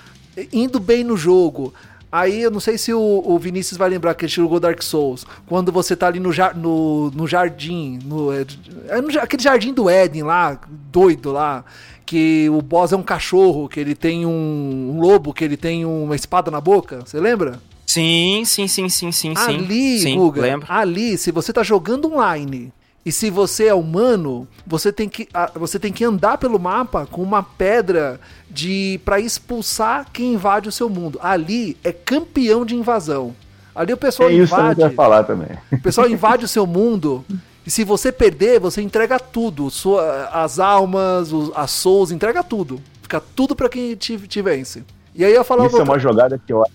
indo 0.53 0.79
bem 0.79 1.03
no 1.03 1.17
jogo. 1.17 1.73
Aí 2.17 2.41
eu 2.41 2.49
não 2.49 2.59
sei 2.59 2.79
se 2.79 2.91
o, 2.91 3.23
o 3.23 3.37
Vinícius 3.37 3.77
vai 3.77 3.87
lembrar 3.87 4.15
que 4.15 4.25
ele 4.25 4.31
jogou 4.31 4.59
Dark 4.59 4.81
Souls. 4.81 5.23
Quando 5.45 5.71
você 5.71 5.95
tá 5.95 6.07
ali 6.07 6.19
no, 6.19 6.31
no, 6.55 7.11
no 7.11 7.27
jardim, 7.27 7.99
no, 8.03 8.33
é, 8.33 8.43
é 8.87 8.99
no 8.99 9.19
aquele 9.19 9.43
jardim 9.43 9.71
do 9.71 9.87
Éden 9.87 10.23
lá, 10.23 10.59
doido 10.91 11.31
lá, 11.31 11.63
que 12.07 12.49
o 12.49 12.59
boss 12.59 12.91
é 12.91 12.95
um 12.95 13.03
cachorro, 13.03 13.69
que 13.69 13.79
ele 13.79 13.93
tem 13.93 14.25
um, 14.25 14.95
um 14.95 14.99
lobo, 14.99 15.31
que 15.31 15.43
ele 15.43 15.55
tem 15.55 15.85
uma 15.85 16.15
espada 16.15 16.49
na 16.49 16.59
boca. 16.59 17.01
Você 17.05 17.19
lembra? 17.19 17.61
Sim, 17.85 18.41
sim, 18.45 18.67
sim, 18.67 18.89
sim, 18.89 19.11
sim, 19.11 19.35
sim. 19.35 19.55
Ali, 19.55 19.99
sim, 19.99 20.17
Guga, 20.17 20.59
ali, 20.67 21.19
se 21.19 21.31
você 21.31 21.53
tá 21.53 21.61
jogando 21.61 22.11
online 22.11 22.73
e 23.05 23.11
se 23.11 23.29
você 23.29 23.67
é 23.67 23.73
humano, 23.73 24.47
você 24.65 24.91
tem 24.91 25.07
que, 25.07 25.27
ah, 25.33 25.49
você 25.55 25.79
tem 25.79 25.93
que 25.93 26.03
andar 26.03 26.37
pelo 26.37 26.59
mapa 26.59 27.05
com 27.09 27.21
uma 27.23 27.41
pedra 27.41 28.19
de 28.49 28.99
para 29.05 29.19
expulsar 29.19 30.07
quem 30.11 30.33
invade 30.33 30.67
o 30.67 30.71
seu 30.71 30.89
mundo. 30.89 31.17
Ali 31.21 31.77
é 31.83 31.91
campeão 31.93 32.65
de 32.65 32.75
invasão. 32.75 33.33
Ali 33.73 33.93
o 33.93 33.97
pessoal 33.97 34.29
É 34.29 34.33
isso 34.33 34.53
invade, 34.53 34.81
ia 34.81 34.89
falar 34.89 35.23
também. 35.23 35.49
o 35.71 35.81
pessoal 35.81 36.09
invade 36.09 36.43
o 36.43 36.47
seu 36.47 36.65
mundo. 36.67 37.23
E 37.65 37.69
se 37.71 37.83
você 37.83 38.11
perder, 38.11 38.59
você 38.59 38.81
entrega 38.81 39.19
tudo. 39.19 39.69
Sua, 39.69 40.25
as 40.33 40.57
almas, 40.59 41.31
os, 41.31 41.51
as 41.55 41.71
souls, 41.71 42.11
entrega 42.11 42.43
tudo. 42.43 42.81
Fica 43.01 43.21
tudo 43.21 43.55
pra 43.55 43.69
quem 43.69 43.95
te, 43.95 44.17
te 44.17 44.41
vence. 44.41 44.83
E 45.15 45.23
aí 45.23 45.31
eu 45.31 45.35
ia 45.37 45.43
falar 45.43 45.65
Isso 45.67 45.75
é 45.75 45.79
outra- 45.79 45.93
uma 45.93 45.99
jogada 45.99 46.37
que 46.45 46.51
eu 46.51 46.61
acho. 46.63 46.71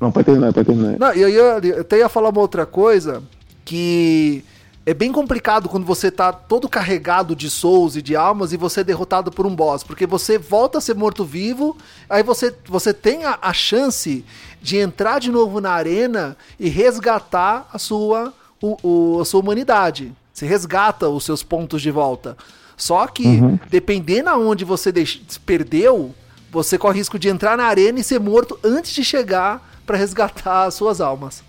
Não, 0.00 0.12
pode 0.12 0.26
terminar, 0.26 0.52
pode 0.52 0.66
terminar. 0.66 0.98
não, 0.98 1.14
e 1.14 1.24
aí 1.24 1.34
eu, 1.34 1.44
eu 1.58 1.80
até 1.80 1.98
ia 1.98 2.08
falar 2.08 2.28
uma 2.28 2.40
outra 2.40 2.64
coisa 2.64 3.22
que 3.64 4.44
é 4.90 4.94
bem 4.94 5.12
complicado 5.12 5.68
quando 5.68 5.84
você 5.84 6.10
tá 6.10 6.32
todo 6.32 6.66
carregado 6.68 7.36
de 7.36 7.50
souls 7.50 7.94
e 7.94 8.00
de 8.00 8.16
almas 8.16 8.52
e 8.54 8.56
você 8.56 8.80
é 8.80 8.84
derrotado 8.84 9.30
por 9.30 9.46
um 9.46 9.54
boss, 9.54 9.82
porque 9.82 10.06
você 10.06 10.38
volta 10.38 10.78
a 10.78 10.80
ser 10.80 10.94
morto-vivo, 10.94 11.76
aí 12.08 12.22
você, 12.22 12.54
você 12.66 12.94
tem 12.94 13.24
a, 13.24 13.38
a 13.42 13.52
chance 13.52 14.24
de 14.62 14.78
entrar 14.78 15.18
de 15.18 15.30
novo 15.30 15.60
na 15.60 15.72
arena 15.72 16.36
e 16.58 16.70
resgatar 16.70 17.68
a 17.70 17.78
sua, 17.78 18.32
o, 18.62 18.78
o- 19.16 19.20
a 19.20 19.24
sua 19.26 19.40
humanidade. 19.40 20.10
Você 20.32 20.46
resgata 20.46 21.08
os 21.08 21.24
seus 21.24 21.42
pontos 21.42 21.82
de 21.82 21.90
volta. 21.90 22.34
Só 22.74 23.06
que, 23.08 23.40
dependendo 23.68 24.30
aonde 24.30 24.64
você 24.64 24.90
perdeu, 25.44 26.14
você 26.50 26.78
corre 26.78 26.96
risco 26.98 27.18
de 27.18 27.28
entrar 27.28 27.58
na 27.58 27.64
arena 27.64 28.00
e 28.00 28.04
ser 28.04 28.20
morto 28.20 28.58
antes 28.64 28.92
de 28.92 29.04
chegar 29.04 29.68
pra 29.84 29.98
resgatar 29.98 30.64
as 30.64 30.74
suas 30.74 31.00
almas. 31.00 31.42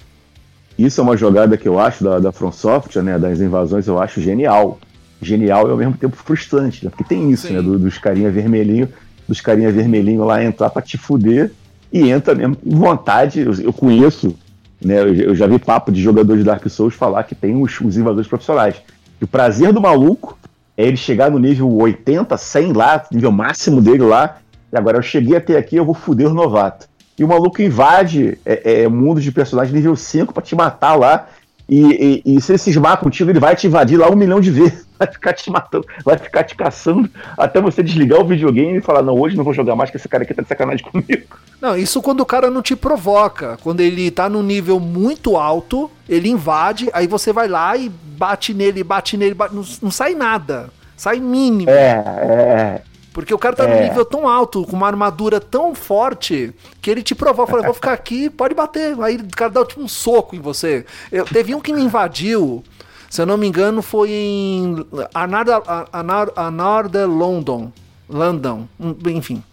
Isso 0.80 1.02
é 1.02 1.04
uma 1.04 1.18
jogada 1.18 1.58
que 1.58 1.68
eu 1.68 1.78
acho 1.78 2.04
da, 2.06 2.20
da 2.20 2.32
From 2.32 2.54
Software, 2.54 3.02
né? 3.04 3.20
Das 3.20 3.42
invasões, 3.42 3.86
eu 3.86 4.02
acho 4.02 4.22
genial. 4.22 4.80
Genial 5.22 5.68
e 5.68 5.72
ao 5.72 5.78
mesmo 5.78 5.98
tempo 5.98 6.16
frustrante, 6.16 6.86
né? 6.86 6.90
Porque 6.90 7.04
tem 7.04 7.30
isso, 7.30 7.48
Sim. 7.48 7.56
né? 7.56 7.62
do- 7.62 7.78
dos 7.78 7.98
carinha 7.98 8.32
vermelhinho, 8.32 8.88
dos 9.28 9.42
carinha 9.42 9.70
vermelhinho 9.74 10.24
lá 10.24 10.42
entrar 10.42 10.70
pra 10.70 10.82
te 10.82 10.98
fuder 10.98 11.52
e 11.92 12.10
entra 12.10 12.34
mesmo 12.34 12.56
com 12.56 12.70
vontade. 12.78 13.42
Eu, 13.42 13.54
eu 13.56 13.74
conheço, 13.74 14.34
né? 14.82 15.02
Eu, 15.02 15.14
eu 15.14 15.36
já 15.36 15.48
vi 15.48 15.60
papo 15.60 15.92
de 15.92 16.02
jogadores 16.02 16.44
de 16.44 16.46
Dark 16.46 16.66
Souls 16.70 16.94
falar 16.96 17.24
que 17.24 17.36
tem 17.36 17.62
os, 17.62 17.82
os 17.82 17.98
invasores 17.98 18.28
profissionais. 18.30 18.76
E 19.20 19.26
o 19.26 19.28
prazer 19.28 19.74
do 19.74 19.82
maluco 19.82 20.38
é 20.78 20.86
ele 20.88 20.96
chegar 20.96 21.30
no 21.30 21.38
nível 21.40 21.70
80, 21.76 22.38
100 22.38 22.72
lá, 22.72 23.04
nível 23.12 23.34
máximo 23.34 23.82
dele 23.82 24.04
lá. 24.04 24.38
E 24.72 24.78
agora 24.78 24.98
eu 24.98 25.02
cheguei 25.02 25.36
até 25.36 25.58
aqui, 25.58 25.76
eu 25.76 25.84
vou 25.84 25.94
fuder 25.94 26.28
o 26.30 26.34
novato. 26.34 26.88
E 27.20 27.24
o 27.24 27.28
maluco 27.28 27.62
invade 27.62 28.38
é, 28.46 28.84
é, 28.84 28.88
mundo 28.88 29.20
de 29.20 29.32
personagem 29.32 29.74
nível 29.76 29.96
5 29.96 30.34
pra 30.34 30.42
te 30.42 30.56
matar 30.56 30.96
lá. 30.96 31.28
E, 31.68 32.24
e- 32.26 32.38
e 32.38 32.42
se 32.42 32.54
ele 32.54 32.58
cismar 32.58 32.98
contigo, 32.98 33.30
ele 33.30 33.40
vai 33.40 33.56
te 33.56 33.68
invadir 33.68 33.98
lá 34.00 34.10
um 34.10 34.16
milhão 34.16 34.40
de 34.40 34.50
vezes. 34.50 34.88
Vai 35.00 35.08
ficar 35.10 35.32
te 35.32 35.50
matando, 35.50 35.88
vai 36.04 36.18
ficar 36.18 36.44
te 36.44 36.56
caçando 36.58 37.10
até 37.38 37.62
você 37.62 37.82
desligar 37.82 38.20
o 38.20 38.26
videogame 38.26 38.80
e 38.80 38.82
falar: 38.82 39.02
Não, 39.02 39.18
hoje 39.18 39.38
não 39.38 39.46
vou 39.46 39.54
jogar 39.54 39.74
mais, 39.74 39.90
que 39.90 39.96
esse 39.96 40.10
cara 40.10 40.24
aqui 40.24 40.34
tá 40.34 40.42
de 40.42 40.50
sacanagem 40.50 40.84
comigo. 40.86 41.24
Não, 41.62 41.78
isso 41.78 42.02
quando 42.02 42.20
o 42.20 42.26
cara 42.26 42.50
não 42.52 42.62
te 42.62 42.76
provoca. 42.76 43.58
Quando 43.64 43.80
ele 43.80 44.12
tá 44.12 44.28
num 44.28 44.44
nível 44.44 44.78
muito 44.78 45.38
alto, 45.38 45.90
ele 46.10 46.28
invade, 46.28 46.90
aí 46.92 47.08
você 47.08 47.32
vai 47.32 47.48
lá 47.48 47.78
e 47.78 47.88
bate 47.88 48.54
nele, 48.54 48.84
bate 48.84 49.16
nele, 49.16 49.34
bate- 49.34 49.56
não, 49.56 49.64
não 49.82 49.90
sai 49.90 50.14
nada. 50.16 50.70
Sai 50.98 51.22
mínimo. 51.22 51.70
É, 51.72 52.04
é. 52.04 52.82
Porque 53.14 53.34
o 53.34 53.38
cara 53.38 53.56
tá 53.56 53.66
num 53.68 53.74
É. 53.74 53.90
nível 53.90 54.06
tão 54.06 54.28
alto, 54.28 54.64
com 54.66 54.76
uma 54.76 54.88
armadura 54.88 55.40
tão 55.40 55.74
forte, 55.74 56.54
que 56.82 56.90
ele 56.90 57.02
te 57.02 57.16
provoca. 57.16 57.52
Fala, 57.52 57.64
vou 57.64 57.74
ficar 57.74 57.94
aqui, 57.94 58.30
pode 58.30 58.54
bater. 58.54 58.96
Aí 59.02 59.18
o 59.18 59.28
cara 59.36 59.52
dá 59.52 59.66
tipo 59.66 59.82
um 59.82 59.88
soco 59.88 60.36
em 60.36 60.40
você. 60.40 60.86
Eu, 61.12 61.26
teve 61.26 61.56
um 61.56 61.60
que 61.60 61.74
me 61.74 61.82
invadiu, 61.82 62.64
se 63.10 63.22
eu 63.22 63.26
não 63.26 63.38
me 63.38 63.48
engano, 63.48 63.82
foi 63.82 64.12
em 64.12 64.86
Another, 65.14 65.62
Another, 65.92 66.34
Another 66.36 67.08
London. 67.10 67.72
London, 68.08 68.68
enfim. 69.08 69.44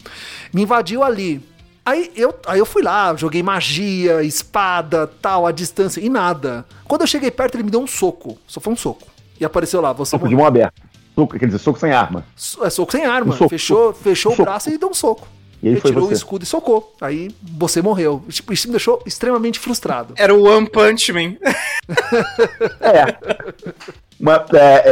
Me 0.52 0.62
invadiu 0.62 1.02
ali. 1.02 1.42
Aí 1.84 2.10
eu, 2.16 2.34
aí 2.46 2.58
eu 2.58 2.66
fui 2.66 2.82
lá, 2.82 3.14
joguei 3.14 3.42
magia, 3.42 4.22
espada, 4.22 5.06
tal, 5.20 5.46
a 5.46 5.52
distância, 5.52 6.00
e 6.00 6.08
nada. 6.08 6.64
Quando 6.84 7.02
eu 7.02 7.06
cheguei 7.06 7.30
perto, 7.30 7.54
ele 7.56 7.64
me 7.64 7.70
deu 7.70 7.80
um 7.80 7.86
soco. 7.86 8.38
Só 8.46 8.58
foi 8.60 8.72
um 8.72 8.76
soco. 8.76 9.06
E 9.38 9.44
apareceu 9.44 9.80
lá, 9.80 9.92
você 9.92 10.10
Soco 10.10 10.28
de 10.28 10.34
mão 10.34 10.46
aberta. 10.46 10.82
Soco, 11.16 11.38
quer 11.38 11.46
dizer, 11.46 11.58
soco 11.58 11.78
sem 11.80 11.92
arma. 11.92 12.24
So- 12.36 12.64
É 12.64 12.70
soco 12.70 12.92
sem 12.92 13.04
arma. 13.06 13.32
Um 13.32 13.36
soco, 13.36 13.48
fechou 13.50 13.92
fechou 13.94 14.32
o 14.32 14.36
soco. 14.36 14.48
braço 14.48 14.68
e 14.70 14.76
deu 14.78 14.90
um 14.90 14.94
soco. 14.94 15.26
E 15.62 15.68
aí 15.70 15.76
foi 15.76 15.90
Retirou 15.90 16.10
o 16.10 16.12
escudo 16.12 16.44
e 16.44 16.46
socou. 16.46 16.94
Aí 17.00 17.30
você 17.58 17.80
morreu. 17.80 18.22
Tipo, 18.28 18.52
isso 18.52 18.68
me 18.68 18.72
deixou 18.72 19.02
extremamente 19.06 19.58
frustrado. 19.58 20.12
Era 20.18 20.34
o 20.34 20.44
One 20.46 20.68
Punch 20.68 21.10
Man. 21.14 21.36
É. 22.80 23.16
Mas, 24.20 24.42
é, 24.52 24.82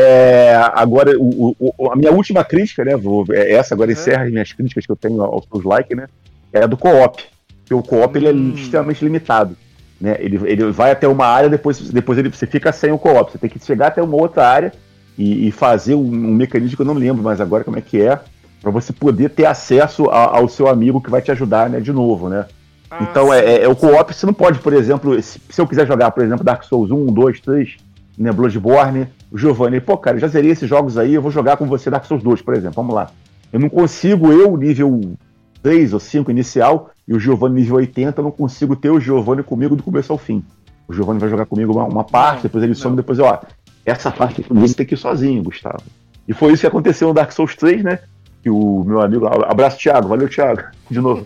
é, 0.52 0.54
agora, 0.74 1.16
o- 1.18 1.54
o- 1.58 1.90
a 1.90 1.96
minha 1.96 2.12
última 2.12 2.42
crítica, 2.44 2.84
né? 2.84 2.96
Vou, 2.96 3.24
é 3.30 3.52
essa 3.52 3.74
agora 3.74 3.92
encerra 3.92 4.24
as 4.24 4.30
minhas 4.30 4.52
críticas 4.52 4.84
que 4.86 4.92
eu 4.92 4.96
tenho 4.96 5.22
aos 5.22 5.44
seus 5.50 5.64
likes, 5.64 5.96
né? 5.96 6.06
É 6.52 6.62
a 6.62 6.66
do 6.66 6.76
co-op. 6.76 7.22
Porque 7.60 7.74
o 7.74 7.82
co-op 7.82 8.16
ele 8.16 8.28
é 8.28 8.32
Hum. 8.32 8.54
extremamente 8.54 9.02
limitado. 9.04 9.56
Né? 10.00 10.16
Ele, 10.18 10.38
ele 10.44 10.70
vai 10.72 10.90
até 10.90 11.06
uma 11.08 11.26
área, 11.26 11.48
depois, 11.48 11.78
depois 11.90 12.18
ele, 12.18 12.28
você 12.28 12.46
fica 12.46 12.72
sem 12.72 12.90
o 12.92 12.98
co-op. 12.98 13.32
Você 13.32 13.38
tem 13.38 13.48
que 13.48 13.64
chegar 13.64 13.88
até 13.88 14.02
uma 14.02 14.16
outra 14.16 14.46
área 14.46 14.72
e, 15.18 15.48
e 15.48 15.50
fazer 15.52 15.94
um, 15.94 16.00
um 16.04 16.34
mecanismo 16.34 16.76
que 16.76 16.82
eu 16.82 16.86
não 16.86 16.94
lembro 16.94 17.22
mais 17.22 17.40
agora 17.40 17.64
como 17.64 17.78
é 17.78 17.80
que 17.80 18.00
é, 18.00 18.18
para 18.60 18.70
você 18.70 18.92
poder 18.92 19.30
ter 19.30 19.46
acesso 19.46 20.08
a- 20.10 20.36
ao 20.38 20.48
seu 20.48 20.68
amigo 20.68 21.00
que 21.00 21.10
vai 21.10 21.20
te 21.22 21.30
ajudar, 21.30 21.68
né? 21.68 21.80
De 21.80 21.92
novo, 21.92 22.28
né? 22.28 22.46
Então, 23.00 23.32
é, 23.32 23.44
é- 23.44 23.62
é 23.64 23.68
o 23.68 23.74
co-op, 23.76 24.14
você 24.14 24.24
não 24.26 24.32
pode, 24.34 24.58
por 24.60 24.72
exemplo, 24.72 25.20
se, 25.22 25.40
se 25.50 25.60
eu 25.60 25.66
quiser 25.66 25.86
jogar, 25.86 26.10
por 26.12 26.22
exemplo, 26.22 26.44
Dark 26.44 26.62
Souls 26.64 26.90
1, 26.90 27.06
2, 27.06 27.40
3, 27.40 27.76
né, 28.16 28.30
Bloodborne, 28.32 29.08
o 29.32 29.36
Giovanni, 29.38 29.80
pô, 29.80 29.96
cara, 29.96 30.16
eu 30.16 30.20
já 30.20 30.28
zerei 30.28 30.50
esses 30.52 30.68
jogos 30.68 30.96
aí, 30.96 31.14
eu 31.14 31.20
vou 31.22 31.30
jogar 31.30 31.56
com 31.56 31.66
você 31.66 31.90
Dark 31.90 32.04
Souls 32.04 32.22
2, 32.22 32.40
por 32.42 32.54
exemplo, 32.54 32.76
vamos 32.76 32.94
lá. 32.94 33.08
Eu 33.52 33.58
não 33.60 33.68
consigo, 33.68 34.30
eu, 34.32 34.56
nível 34.56 35.00
3 35.62 35.92
ou 35.92 35.98
5 36.00 36.30
inicial, 36.30 36.90
e 37.06 37.12
o 37.14 37.18
Giovanni 37.18 37.56
nível 37.56 37.76
80, 37.76 38.20
eu 38.20 38.24
não 38.24 38.30
consigo 38.30 38.76
ter 38.76 38.90
o 38.90 39.00
Giovanni 39.00 39.42
comigo 39.42 39.74
do 39.74 39.82
começo 39.82 40.12
ao 40.12 40.18
fim. 40.18 40.42
O 40.86 40.92
Giovanni 40.92 41.18
vai 41.18 41.28
jogar 41.28 41.46
comigo 41.46 41.72
uma, 41.72 41.84
uma 41.84 42.04
parte, 42.04 42.36
Não, 42.36 42.42
depois 42.44 42.62
ele 42.64 42.74
some, 42.74 42.94
depois 42.96 43.18
ó, 43.18 43.40
essa 43.84 44.10
parte 44.10 44.44
você 44.48 44.74
tem 44.74 44.86
que 44.86 44.94
ir 44.94 44.98
sozinho, 44.98 45.42
Gustavo. 45.42 45.82
E 46.26 46.32
foi 46.32 46.52
isso 46.52 46.62
que 46.62 46.66
aconteceu 46.66 47.08
no 47.08 47.14
Dark 47.14 47.32
Souls 47.32 47.54
3, 47.54 47.82
né? 47.82 47.98
Que 48.42 48.50
o 48.50 48.82
meu 48.84 49.00
amigo, 49.00 49.26
abraço 49.26 49.78
Thiago, 49.78 50.08
valeu 50.08 50.28
Thiago, 50.28 50.62
de 50.90 51.00
novo. 51.00 51.24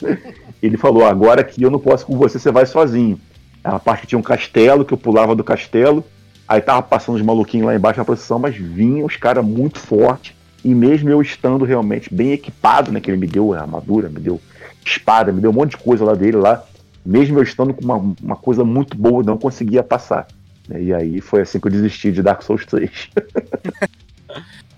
Ele 0.63 0.77
falou: 0.77 1.07
agora 1.07 1.45
que 1.45 1.63
eu 1.63 1.71
não 1.71 1.79
posso 1.79 2.05
com 2.05 2.17
você, 2.17 2.39
você 2.39 2.51
vai 2.51 2.67
sozinho. 2.67 3.21
A 3.63 3.79
parte 3.79 4.03
que 4.03 4.07
tinha 4.09 4.19
um 4.19 4.23
castelo, 4.23 4.85
que 4.85 4.95
eu 4.95 4.99
pulava 4.99 5.35
do 5.35 5.45
castelo, 5.45 6.05
aí 6.47 6.61
tava 6.61 6.83
passando 6.83 7.17
os 7.17 7.23
maluquinhos 7.23 7.67
lá 7.67 7.75
embaixo 7.75 7.99
na 7.99 8.05
procissão, 8.05 8.39
mas 8.39 8.57
vinham 8.57 9.05
os 9.05 9.17
caras 9.17 9.45
muito 9.45 9.79
fortes 9.79 10.35
E 10.65 10.75
mesmo 10.75 11.11
eu 11.11 11.21
estando 11.21 11.65
realmente 11.65 12.13
bem 12.13 12.33
equipado, 12.33 12.91
né? 12.91 13.01
Que 13.01 13.11
ele 13.11 13.19
me 13.19 13.27
deu 13.27 13.53
armadura, 13.53 14.09
me 14.09 14.21
deu 14.21 14.41
espada, 14.85 15.33
me 15.33 15.41
deu 15.41 15.51
um 15.51 15.55
monte 15.55 15.71
de 15.71 15.77
coisa 15.79 16.05
lá 16.05 16.15
dele 16.15 16.37
lá. 16.37 16.65
Mesmo 17.05 17.39
eu 17.39 17.43
estando 17.43 17.73
com 17.73 17.85
uma, 17.85 18.15
uma 18.23 18.37
coisa 18.37 18.65
muito 18.65 18.97
boa, 18.97 19.23
não 19.23 19.39
conseguia 19.39 19.83
passar. 19.83 20.27
Né, 20.69 20.83
e 20.83 20.95
aí 20.95 21.21
foi 21.21 21.43
assim 21.43 21.59
que 21.59 21.67
eu 21.67 21.73
desisti 21.73 22.13
de 22.13 22.23
Dark 22.23 22.43
Souls 22.43 22.65
3. 22.67 22.91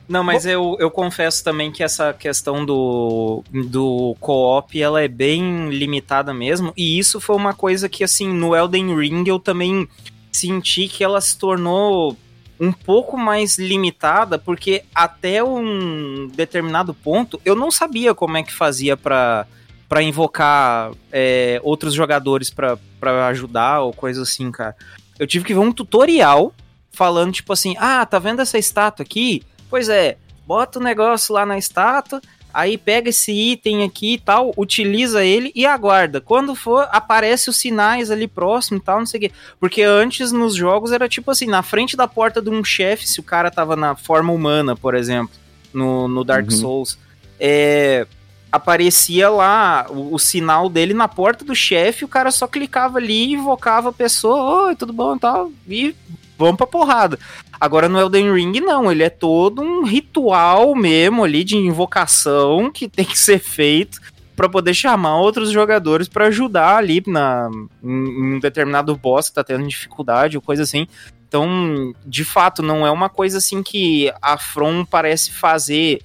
Não, 0.09 0.25
mas 0.25 0.45
eu, 0.45 0.77
eu 0.81 0.91
confesso 0.91 1.45
também 1.45 1.71
que 1.71 1.85
essa 1.85 2.13
questão 2.13 2.65
do, 2.67 3.45
do 3.53 4.17
co-op, 4.19 4.83
ela 4.83 5.01
é 5.01 5.07
bem 5.07 5.69
limitada 5.69 6.35
mesmo, 6.35 6.73
e 6.77 6.99
isso 6.99 7.21
foi 7.21 7.37
uma 7.37 7.55
coisa 7.55 7.89
que, 7.89 8.03
assim, 8.03 8.29
no 8.29 8.57
Elden 8.57 8.93
Ring 8.97 9.23
eu 9.29 9.39
também 9.39 9.89
senti 10.33 10.89
que 10.89 11.05
ela 11.05 11.21
se 11.21 11.39
tornou 11.39 12.17
um 12.59 12.73
pouco 12.73 13.17
mais 13.17 13.57
limitada, 13.57 14.37
porque 14.37 14.83
até 14.93 15.45
um 15.45 16.29
determinado 16.35 16.93
ponto 16.93 17.41
eu 17.45 17.55
não 17.55 17.71
sabia 17.71 18.13
como 18.13 18.37
é 18.37 18.43
que 18.43 18.53
fazia 18.53 18.97
para 18.97 19.47
para 19.89 20.05
invocar 20.05 20.93
é, 21.11 21.61
outros 21.65 21.95
jogadores 21.95 22.49
para 22.49 22.79
ajudar 23.27 23.81
ou 23.81 23.93
coisa 23.93 24.23
assim, 24.23 24.49
cara. 24.53 24.77
Eu 25.21 25.27
tive 25.27 25.45
que 25.45 25.53
ver 25.53 25.61
um 25.61 25.71
tutorial 25.71 26.55
falando, 26.91 27.33
tipo 27.33 27.53
assim, 27.53 27.77
ah, 27.79 28.07
tá 28.07 28.19
vendo 28.19 28.41
essa 28.41 28.57
estátua 28.57 29.03
aqui? 29.03 29.43
Pois 29.69 29.91
é, 29.91 30.17
bota 30.47 30.79
o 30.79 30.83
negócio 30.83 31.35
lá 31.35 31.45
na 31.45 31.59
estátua, 31.59 32.23
aí 32.55 32.79
pega 32.79 33.11
esse 33.11 33.31
item 33.31 33.85
aqui 33.85 34.15
e 34.15 34.19
tal, 34.19 34.55
utiliza 34.57 35.23
ele 35.23 35.53
e 35.55 35.67
aguarda. 35.67 36.23
Quando 36.23 36.55
for, 36.55 36.89
aparece 36.91 37.51
os 37.51 37.59
sinais 37.59 38.11
ali 38.11 38.27
próximo 38.27 38.79
e 38.79 38.81
tal, 38.81 39.01
não 39.01 39.07
sei 39.07 39.19
o 39.19 39.21
quê. 39.21 39.33
Porque 39.61 39.83
antes 39.83 40.33
nos 40.33 40.55
jogos 40.57 40.91
era 40.91 41.07
tipo 41.07 41.31
assim, 41.31 41.47
na 41.47 41.63
frente 41.63 41.99
da 41.99 42.09
porta 42.09 42.41
de 42.41 42.49
um 42.49 42.65
chefe, 42.65 43.07
se 43.07 43.21
o 43.21 43.23
cara 43.23 43.51
tava 43.51 43.77
na 43.77 43.95
forma 43.95 44.33
humana, 44.33 44.75
por 44.75 44.95
exemplo, 44.95 45.35
no, 45.71 46.09
no 46.09 46.25
Dark 46.25 46.47
uhum. 46.47 46.57
Souls, 46.57 46.99
é 47.39 48.07
aparecia 48.51 49.29
lá 49.29 49.87
o, 49.89 50.15
o, 50.15 50.19
sinal 50.19 50.69
dele 50.69 50.93
na 50.93 51.09
porta 51.09 51.45
do 51.45 51.55
chefe, 51.55 52.05
o 52.05 52.09
cara 52.09 52.31
só 52.31 52.47
clicava 52.47 52.99
ali, 52.99 53.33
invocava 53.33 53.91
a 53.91 53.93
pessoa, 53.93 54.67
oi, 54.67 54.77
tudo 54.77 54.93
bom 54.93 55.17
e 55.17 55.19
tal, 55.19 55.53
e 55.69 55.95
vamos 56.37 56.57
pra 56.57 56.67
porrada. 56.67 57.19
Agora 57.61 57.89
no 57.89 58.01
Elden 58.01 58.33
Ring, 58.33 58.61
não, 58.61 58.91
ele 58.91 59.03
é 59.03 59.11
todo 59.11 59.61
um 59.63 59.85
ritual 59.85 60.75
mesmo 60.75 61.23
ali 61.23 61.45
de 61.45 61.57
invocação 61.57 62.71
que 62.71 62.89
tem 62.89 63.05
que 63.05 63.19
ser 63.19 63.39
feito 63.39 64.01
para 64.35 64.49
poder 64.49 64.73
chamar 64.73 65.19
outros 65.19 65.51
jogadores 65.51 66.09
para 66.09 66.29
ajudar 66.29 66.77
ali 66.77 67.03
na, 67.07 67.51
em 67.83 68.37
um 68.37 68.41
determinado 68.41 68.97
boss 68.97 69.29
que 69.29 69.35
tá 69.35 69.45
tendo 69.45 69.69
dificuldade 69.69 70.39
ou 70.39 70.43
coisa 70.43 70.63
assim. 70.63 70.89
Então, 71.29 71.95
de 72.07 72.25
fato, 72.25 72.63
não 72.63 72.87
é 72.87 72.91
uma 72.91 73.11
coisa 73.11 73.39
assim 73.39 73.63
que 73.63 74.11
a 74.21 74.39
From 74.39 74.85
parece 74.85 75.31
fazer 75.31 76.01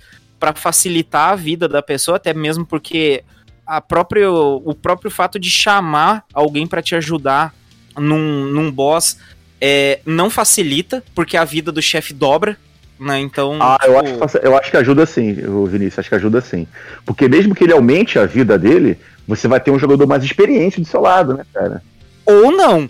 para 0.45 0.53
facilitar 0.53 1.31
a 1.31 1.35
vida 1.35 1.67
da 1.67 1.81
pessoa, 1.81 2.17
até 2.17 2.31
mesmo 2.31 2.63
porque 2.63 3.23
a 3.65 3.81
própria, 3.81 4.29
o 4.31 4.75
próprio 4.75 5.09
fato 5.09 5.39
de 5.39 5.49
chamar 5.49 6.23
alguém 6.31 6.67
para 6.67 6.83
te 6.83 6.93
ajudar 6.93 7.51
num, 7.97 8.45
num 8.45 8.71
boss 8.71 9.17
é, 9.59 10.01
não 10.05 10.29
facilita, 10.29 11.03
porque 11.15 11.35
a 11.35 11.43
vida 11.43 11.71
do 11.71 11.81
chefe 11.81 12.13
dobra, 12.13 12.57
né? 12.99 13.19
Então. 13.19 13.57
Ah, 13.59 13.79
tipo... 13.81 13.91
eu, 13.91 14.23
acho, 14.23 14.37
eu 14.37 14.55
acho 14.55 14.69
que 14.69 14.77
ajuda 14.77 15.03
sim, 15.07 15.33
Vinícius, 15.67 15.97
acho 15.97 16.09
que 16.09 16.15
ajuda 16.15 16.41
sim. 16.41 16.67
Porque 17.03 17.27
mesmo 17.27 17.55
que 17.55 17.63
ele 17.63 17.73
aumente 17.73 18.19
a 18.19 18.27
vida 18.27 18.55
dele, 18.55 18.99
você 19.27 19.47
vai 19.47 19.59
ter 19.59 19.71
um 19.71 19.79
jogador 19.79 20.05
mais 20.05 20.23
experiente 20.23 20.79
do 20.79 20.85
seu 20.85 21.01
lado, 21.01 21.33
né, 21.33 21.43
cara? 21.51 21.81
Ou 22.23 22.51
não. 22.51 22.87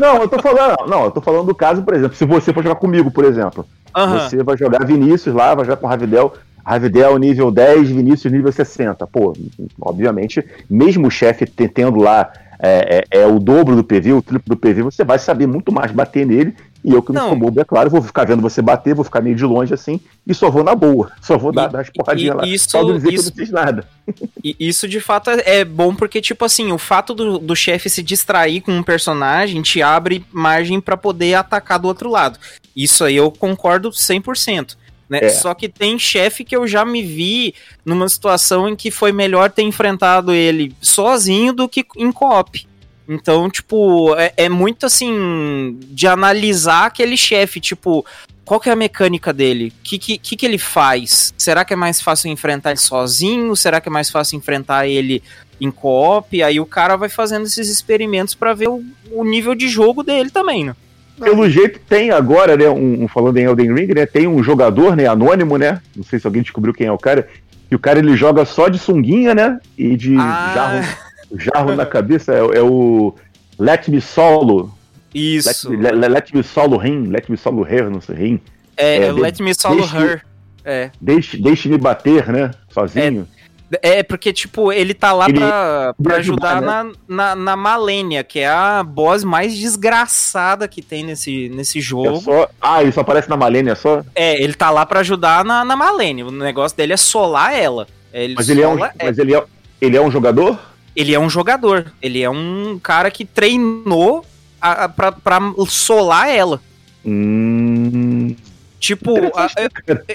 Não, 0.00 0.22
eu 0.22 0.28
tô 0.28 0.40
falando, 0.40 0.88
não, 0.88 1.04
eu 1.04 1.10
tô 1.10 1.20
falando 1.20 1.46
do 1.46 1.54
caso, 1.54 1.82
por 1.82 1.94
exemplo, 1.94 2.16
se 2.16 2.24
você 2.24 2.52
for 2.52 2.62
jogar 2.62 2.76
comigo, 2.76 3.10
por 3.10 3.24
exemplo, 3.24 3.66
Uhum. 3.96 4.18
Você 4.20 4.42
vai 4.42 4.56
jogar 4.56 4.84
Vinícius 4.84 5.34
lá, 5.34 5.54
vai 5.54 5.64
jogar 5.64 5.76
com 5.76 5.86
Ravidel. 5.86 6.32
Ravidel 6.64 7.18
nível 7.18 7.50
10, 7.50 7.90
Vinícius 7.90 8.32
nível 8.32 8.52
60. 8.52 9.06
Pô, 9.06 9.32
obviamente, 9.80 10.44
mesmo 10.70 11.08
o 11.08 11.10
chefe 11.10 11.44
tendo 11.46 11.98
lá 11.98 12.32
é, 12.64 13.04
é, 13.10 13.22
é, 13.22 13.26
o 13.26 13.40
dobro 13.40 13.74
do 13.74 13.82
PV, 13.82 14.12
o 14.12 14.22
triplo 14.22 14.54
do 14.54 14.56
PV, 14.56 14.82
você 14.82 15.02
vai 15.02 15.18
saber 15.18 15.48
muito 15.48 15.72
mais 15.72 15.90
bater 15.90 16.24
nele. 16.24 16.54
E 16.84 16.92
eu 16.92 17.02
que 17.02 17.12
não, 17.12 17.22
não 17.22 17.28
sou 17.30 17.38
bobo, 17.38 17.60
é 17.60 17.64
claro, 17.64 17.90
vou 17.90 18.02
ficar 18.02 18.24
vendo 18.24 18.42
você 18.42 18.60
bater, 18.60 18.94
vou 18.94 19.04
ficar 19.04 19.20
meio 19.20 19.36
de 19.36 19.44
longe 19.44 19.72
assim, 19.72 20.00
e 20.26 20.34
só 20.34 20.50
vou 20.50 20.64
na 20.64 20.74
boa. 20.74 21.12
Só 21.20 21.38
vou 21.38 21.52
dar, 21.52 21.68
e, 21.68 21.72
dar 21.72 21.80
as 21.80 21.90
porradinhas 21.90 22.36
lá. 22.36 22.46
Isso, 22.46 22.70
só 22.70 22.82
dizer 22.82 23.12
isso, 23.12 23.32
que 23.32 23.40
eu 23.40 23.44
não 23.44 23.46
fiz 23.46 23.50
nada. 23.50 23.86
E 24.44 24.56
isso 24.58 24.88
de 24.88 24.98
fato 24.98 25.30
é, 25.30 25.60
é 25.60 25.64
bom, 25.64 25.94
porque, 25.94 26.20
tipo 26.20 26.44
assim, 26.44 26.72
o 26.72 26.78
fato 26.78 27.14
do, 27.14 27.38
do 27.38 27.54
chefe 27.54 27.88
se 27.88 28.02
distrair 28.02 28.60
com 28.60 28.72
um 28.72 28.82
personagem 28.82 29.62
te 29.62 29.80
abre 29.80 30.24
margem 30.32 30.80
para 30.80 30.96
poder 30.96 31.34
atacar 31.34 31.78
do 31.78 31.86
outro 31.86 32.10
lado. 32.10 32.38
Isso 32.74 33.04
aí 33.04 33.14
eu 33.14 33.30
concordo 33.30 33.90
100%. 33.90 34.76
Né? 35.12 35.18
É. 35.24 35.28
Só 35.28 35.52
que 35.52 35.68
tem 35.68 35.98
chefe 35.98 36.42
que 36.42 36.56
eu 36.56 36.66
já 36.66 36.86
me 36.86 37.02
vi 37.02 37.54
numa 37.84 38.08
situação 38.08 38.66
em 38.66 38.74
que 38.74 38.90
foi 38.90 39.12
melhor 39.12 39.50
ter 39.50 39.60
enfrentado 39.60 40.32
ele 40.32 40.74
sozinho 40.80 41.52
do 41.52 41.68
que 41.68 41.84
em 41.98 42.10
co-op. 42.10 42.66
Então, 43.06 43.50
tipo, 43.50 44.16
é, 44.16 44.32
é, 44.38 44.48
muito 44.48 44.86
assim 44.86 45.78
de 45.90 46.06
analisar 46.06 46.86
aquele 46.86 47.14
chefe, 47.18 47.60
tipo, 47.60 48.06
qual 48.42 48.58
que 48.58 48.70
é 48.70 48.72
a 48.72 48.76
mecânica 48.76 49.34
dele? 49.34 49.70
O 49.80 49.82
que, 49.82 49.98
que, 49.98 50.16
que, 50.16 50.46
ele 50.46 50.56
faz? 50.56 51.34
Será 51.36 51.62
que 51.62 51.74
é 51.74 51.76
mais 51.76 52.00
fácil 52.00 52.30
enfrentar 52.30 52.70
ele 52.70 52.80
sozinho? 52.80 53.54
Será 53.54 53.82
que 53.82 53.90
é 53.90 53.92
mais 53.92 54.08
fácil 54.08 54.38
enfrentar 54.38 54.86
ele 54.86 55.22
em 55.60 55.70
co-op? 55.70 56.42
Aí 56.42 56.58
o 56.58 56.64
cara 56.64 56.96
vai 56.96 57.10
fazendo 57.10 57.44
esses 57.44 57.68
experimentos 57.68 58.34
para 58.34 58.54
ver 58.54 58.70
o, 58.70 58.82
o 59.10 59.24
nível 59.24 59.54
de 59.54 59.68
jogo 59.68 60.02
dele 60.02 60.30
também, 60.30 60.64
né? 60.64 60.74
Pelo 61.22 61.48
jeito 61.48 61.78
tem 61.88 62.10
agora, 62.10 62.56
né, 62.56 62.68
um, 62.68 63.06
falando 63.08 63.36
em 63.38 63.44
Elden 63.44 63.74
Ring, 63.74 63.94
né, 63.94 64.06
tem 64.06 64.26
um 64.26 64.42
jogador, 64.42 64.96
né, 64.96 65.06
anônimo, 65.06 65.56
né, 65.56 65.80
não 65.94 66.04
sei 66.04 66.18
se 66.18 66.26
alguém 66.26 66.42
descobriu 66.42 66.74
quem 66.74 66.86
é 66.86 66.92
o 66.92 66.98
cara, 66.98 67.28
e 67.70 67.74
o 67.74 67.78
cara 67.78 67.98
ele 67.98 68.16
joga 68.16 68.44
só 68.44 68.68
de 68.68 68.78
sunguinha, 68.78 69.34
né, 69.34 69.58
e 69.78 69.96
de 69.96 70.16
ah. 70.16 70.52
jarro, 70.54 70.98
jarro 71.38 71.76
na 71.76 71.86
cabeça, 71.86 72.32
é, 72.32 72.38
é, 72.38 72.62
o 72.62 73.14
Let 73.58 73.88
Me 73.88 74.00
Solo. 74.00 74.72
Isso. 75.14 75.70
Let, 75.70 75.94
let, 75.94 76.10
let 76.10 76.34
Me 76.34 76.42
Solo 76.42 76.76
Rim, 76.78 77.08
Let 77.08 77.28
Me 77.28 77.36
Solo 77.36 77.66
Her, 77.66 77.90
não 77.90 78.00
sei, 78.00 78.16
Rim. 78.16 78.40
É, 78.76 78.96
é 79.04 79.12
Let 79.12 79.40
Me 79.40 79.54
Solo 79.54 79.76
deixe, 79.76 79.96
Her. 79.96 80.22
É. 80.64 80.90
Deixe, 81.00 81.36
deixe 81.36 81.68
me 81.68 81.78
bater, 81.78 82.28
né, 82.28 82.50
sozinho. 82.70 83.28
É. 83.38 83.41
É, 83.80 84.02
porque, 84.02 84.32
tipo, 84.32 84.72
ele 84.72 84.92
tá 84.92 85.12
lá 85.12 85.28
ele 85.28 85.38
pra, 85.38 85.94
pra 86.02 86.16
ajudar 86.16 86.60
né? 86.60 86.66
na, 86.66 86.92
na, 87.08 87.36
na 87.36 87.56
Malenia, 87.56 88.22
que 88.22 88.40
é 88.40 88.48
a 88.48 88.82
boss 88.82 89.24
mais 89.24 89.56
desgraçada 89.56 90.68
que 90.68 90.82
tem 90.82 91.04
nesse, 91.04 91.48
nesse 91.48 91.80
jogo. 91.80 92.18
É 92.18 92.20
só... 92.20 92.48
Ah, 92.60 92.82
ele 92.82 92.92
só 92.92 93.00
aparece 93.00 93.28
na 93.28 93.36
Malenia 93.36 93.74
só? 93.74 94.04
É, 94.14 94.42
ele 94.42 94.54
tá 94.54 94.70
lá 94.70 94.84
pra 94.84 95.00
ajudar 95.00 95.44
na, 95.44 95.64
na 95.64 95.76
Malenia. 95.76 96.26
O 96.26 96.30
negócio 96.30 96.76
dele 96.76 96.92
é 96.92 96.96
solar 96.96 97.54
ela. 97.54 97.86
Ele 98.12 98.34
mas 98.34 98.48
ele 98.48 98.60
é 98.60 98.68
um, 98.68 98.76
mas 98.76 99.18
ele 99.18 99.34
é, 99.34 99.42
ele 99.80 99.96
é 99.96 100.00
um 100.00 100.10
jogador? 100.10 100.58
Ele 100.94 101.14
é 101.14 101.18
um 101.18 101.30
jogador. 101.30 101.90
Ele 102.02 102.22
é 102.22 102.28
um 102.28 102.78
cara 102.82 103.10
que 103.10 103.24
treinou 103.24 104.24
a, 104.60 104.84
a, 104.84 104.88
pra, 104.88 105.12
pra 105.12 105.40
solar 105.66 106.28
ela. 106.28 106.60
Hum, 107.04 108.36
Tipo, 108.82 109.14
a, 109.38 109.48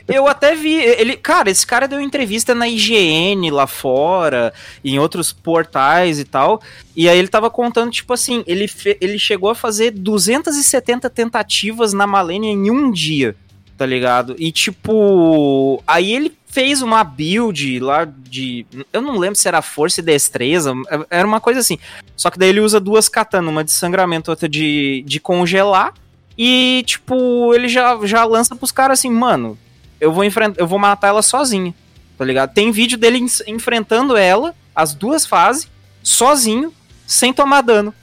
eu 0.09 0.27
até 0.27 0.53
vi. 0.53 0.75
Ele, 0.75 1.15
cara, 1.15 1.49
esse 1.49 1.65
cara 1.65 1.87
deu 1.87 2.01
entrevista 2.01 2.53
na 2.53 2.67
IGN 2.67 3.49
lá 3.49 3.65
fora, 3.65 4.53
em 4.83 4.99
outros 4.99 5.31
portais 5.31 6.19
e 6.19 6.25
tal. 6.25 6.61
E 6.93 7.07
aí 7.07 7.17
ele 7.17 7.29
tava 7.29 7.49
contando, 7.49 7.91
tipo 7.91 8.11
assim, 8.11 8.43
ele, 8.45 8.67
fe, 8.67 8.97
ele 8.99 9.17
chegou 9.17 9.49
a 9.49 9.55
fazer 9.55 9.91
270 9.91 11.09
tentativas 11.09 11.93
na 11.93 12.05
Malenia 12.05 12.51
em 12.51 12.69
um 12.69 12.91
dia, 12.91 13.37
tá 13.77 13.85
ligado? 13.85 14.35
E 14.37 14.51
tipo. 14.51 15.81
Aí 15.87 16.11
ele 16.11 16.37
fez 16.45 16.81
uma 16.81 17.05
build 17.05 17.79
lá 17.79 18.03
de. 18.03 18.65
Eu 18.91 19.01
não 19.01 19.17
lembro 19.17 19.39
se 19.39 19.47
era 19.47 19.61
força 19.61 20.01
e 20.01 20.03
destreza, 20.03 20.73
era 21.09 21.25
uma 21.25 21.39
coisa 21.39 21.61
assim. 21.61 21.79
Só 22.17 22.29
que 22.29 22.37
daí 22.37 22.49
ele 22.49 22.59
usa 22.59 22.81
duas 22.81 23.07
katanas, 23.07 23.49
uma 23.49 23.63
de 23.63 23.71
sangramento, 23.71 24.29
outra 24.29 24.49
de, 24.49 25.05
de 25.07 25.21
congelar. 25.21 25.93
E, 26.37 26.83
tipo, 26.85 27.53
ele 27.53 27.67
já, 27.67 27.97
já 28.03 28.23
lança 28.23 28.55
pros 28.55 28.71
caras 28.71 28.99
assim, 28.99 29.09
mano, 29.09 29.57
eu 29.99 30.11
vou 30.11 30.23
enfrentar, 30.23 30.59
eu 30.59 30.67
vou 30.67 30.77
matar 30.77 31.07
ela 31.07 31.21
sozinho, 31.21 31.73
tá 32.17 32.23
ligado? 32.23 32.53
Tem 32.53 32.71
vídeo 32.71 32.97
dele 32.97 33.25
enfrentando 33.47 34.15
ela, 34.15 34.53
as 34.75 34.93
duas 34.93 35.25
fases, 35.25 35.67
sozinho, 36.03 36.71
sem 37.07 37.33
tomar 37.33 37.61
dano. 37.61 37.93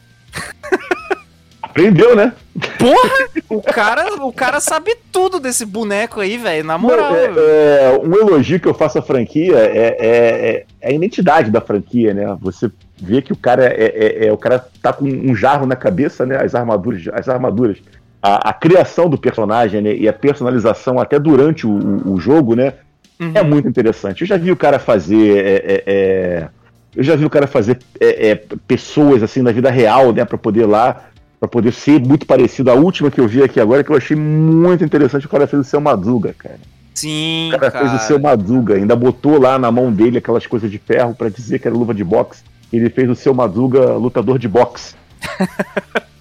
Aprendeu, 1.63 2.15
né? 2.15 2.33
Porra! 2.79 3.29
O 3.49 3.61
cara, 3.61 4.15
o 4.25 4.33
cara 4.33 4.61
sabe 4.61 4.97
tudo 5.11 5.41
desse 5.41 5.65
boneco 5.67 6.21
aí, 6.21 6.39
velho, 6.39 6.65
na 6.65 6.79
moral. 6.79 7.13
Não, 7.13 7.19
é, 7.19 7.27
é, 7.27 8.01
um 8.01 8.15
elogio 8.15 8.61
que 8.61 8.69
eu 8.69 8.75
faço 8.75 8.99
à 8.99 9.03
franquia 9.03 9.57
é, 9.57 9.79
é, 9.79 9.97
é, 9.99 10.67
é, 10.81 10.89
a 10.89 10.93
identidade 10.93 11.51
da 11.51 11.61
franquia, 11.61 12.15
né? 12.15 12.37
Você 12.41 12.71
vê 12.97 13.21
que 13.21 13.33
o 13.33 13.37
cara 13.37 13.65
é, 13.67 13.85
é, 13.85 14.27
é, 14.27 14.33
o 14.33 14.39
cara 14.39 14.65
tá 14.81 14.93
com 14.93 15.05
um 15.05 15.35
jarro 15.35 15.67
na 15.67 15.75
cabeça, 15.75 16.25
né? 16.25 16.37
As 16.43 16.55
armaduras, 16.55 17.03
as 17.13 17.29
armaduras 17.29 17.79
a, 18.25 18.49
a, 18.49 18.53
criação 18.55 19.07
do 19.11 19.19
personagem 19.19 19.83
né, 19.83 19.95
e 19.95 20.09
a 20.09 20.13
personalização 20.13 20.99
até 20.99 21.19
durante 21.19 21.67
o, 21.67 22.11
o 22.11 22.19
jogo, 22.19 22.57
né? 22.57 22.73
Uhum. 23.21 23.33
É 23.35 23.43
muito 23.43 23.69
interessante. 23.69 24.23
Eu 24.23 24.27
já 24.27 24.39
vi 24.39 24.51
o 24.51 24.57
cara 24.57 24.79
fazer. 24.79 25.37
É, 25.37 25.55
é, 25.55 25.83
é 25.87 26.49
eu 26.97 27.03
já 27.03 27.17
vi 27.17 27.27
o 27.27 27.31
cara 27.31 27.47
fazer 27.47 27.79
é, 28.01 28.31
é, 28.31 28.35
pessoas 28.67 29.23
assim 29.23 29.43
na 29.43 29.53
vida 29.53 29.71
real, 29.71 30.11
né? 30.11 30.25
Pra 30.25 30.39
poder 30.39 30.65
lá. 30.65 31.05
para 31.39 31.47
poder 31.47 31.71
ser 31.71 32.01
muito 32.01 32.25
parecido. 32.25 32.71
A 32.71 32.75
última 32.75 33.11
que 33.11 33.21
eu 33.21 33.29
vi 33.29 33.43
aqui 33.43 33.61
agora, 33.61 33.85
que 33.85 33.91
eu 33.91 33.97
achei 33.97 34.17
muito 34.17 34.83
interessante, 34.83 35.27
o 35.27 35.29
cara 35.29 35.47
fez 35.47 35.61
o 35.61 35.69
seu 35.69 35.81
Madruga, 35.81 36.35
cara. 36.39 36.61
Sim, 36.95 37.49
O 37.49 37.59
cara, 37.59 37.71
cara. 37.71 37.91
fez 37.91 38.03
o 38.03 38.07
seu 38.07 38.19
Madruga, 38.19 38.77
ainda 38.77 38.97
botou 38.97 39.39
lá 39.39 39.59
na 39.59 39.71
mão 39.71 39.93
dele 39.93 40.17
aquelas 40.17 40.47
coisas 40.47 40.71
de 40.71 40.79
ferro 40.79 41.15
pra 41.15 41.29
dizer 41.29 41.59
que 41.59 41.69
era 41.69 41.77
luva 41.77 41.93
de 41.93 42.05
boxe. 42.05 42.43
Ele 42.73 42.89
fez 42.89 43.11
o 43.11 43.15
seu 43.15 43.35
Madruga 43.35 43.97
lutador 43.97 44.39
de 44.39 44.49
boxe. 44.49 44.95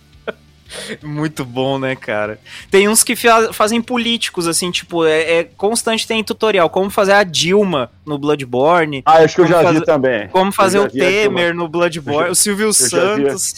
Muito 1.01 1.45
bom, 1.45 1.77
né, 1.79 1.95
cara? 1.95 2.39
Tem 2.71 2.87
uns 2.87 3.03
que 3.03 3.15
fa- 3.15 3.53
fazem 3.53 3.81
políticos, 3.81 4.47
assim, 4.47 4.71
tipo, 4.71 5.05
é, 5.05 5.39
é 5.39 5.43
constante 5.43 6.07
tem 6.07 6.23
tutorial. 6.23 6.69
Como 6.69 6.89
fazer 6.89 7.13
a 7.13 7.23
Dilma 7.23 7.91
no 8.05 8.17
Bloodborne. 8.17 9.01
Ah, 9.05 9.17
acho 9.19 9.35
que 9.35 9.41
eu 9.41 9.47
já 9.47 9.71
vi 9.71 9.83
também. 9.83 10.27
Como 10.29 10.51
fazer 10.51 10.79
já 10.79 10.85
o. 10.85 10.89
Temer 10.89 11.53
no 11.53 11.67
Bloodborne. 11.67 12.31
O 12.31 12.35
Silvio 12.35 12.71
já 12.71 13.15
vi. 13.15 13.29
Santos. 13.29 13.53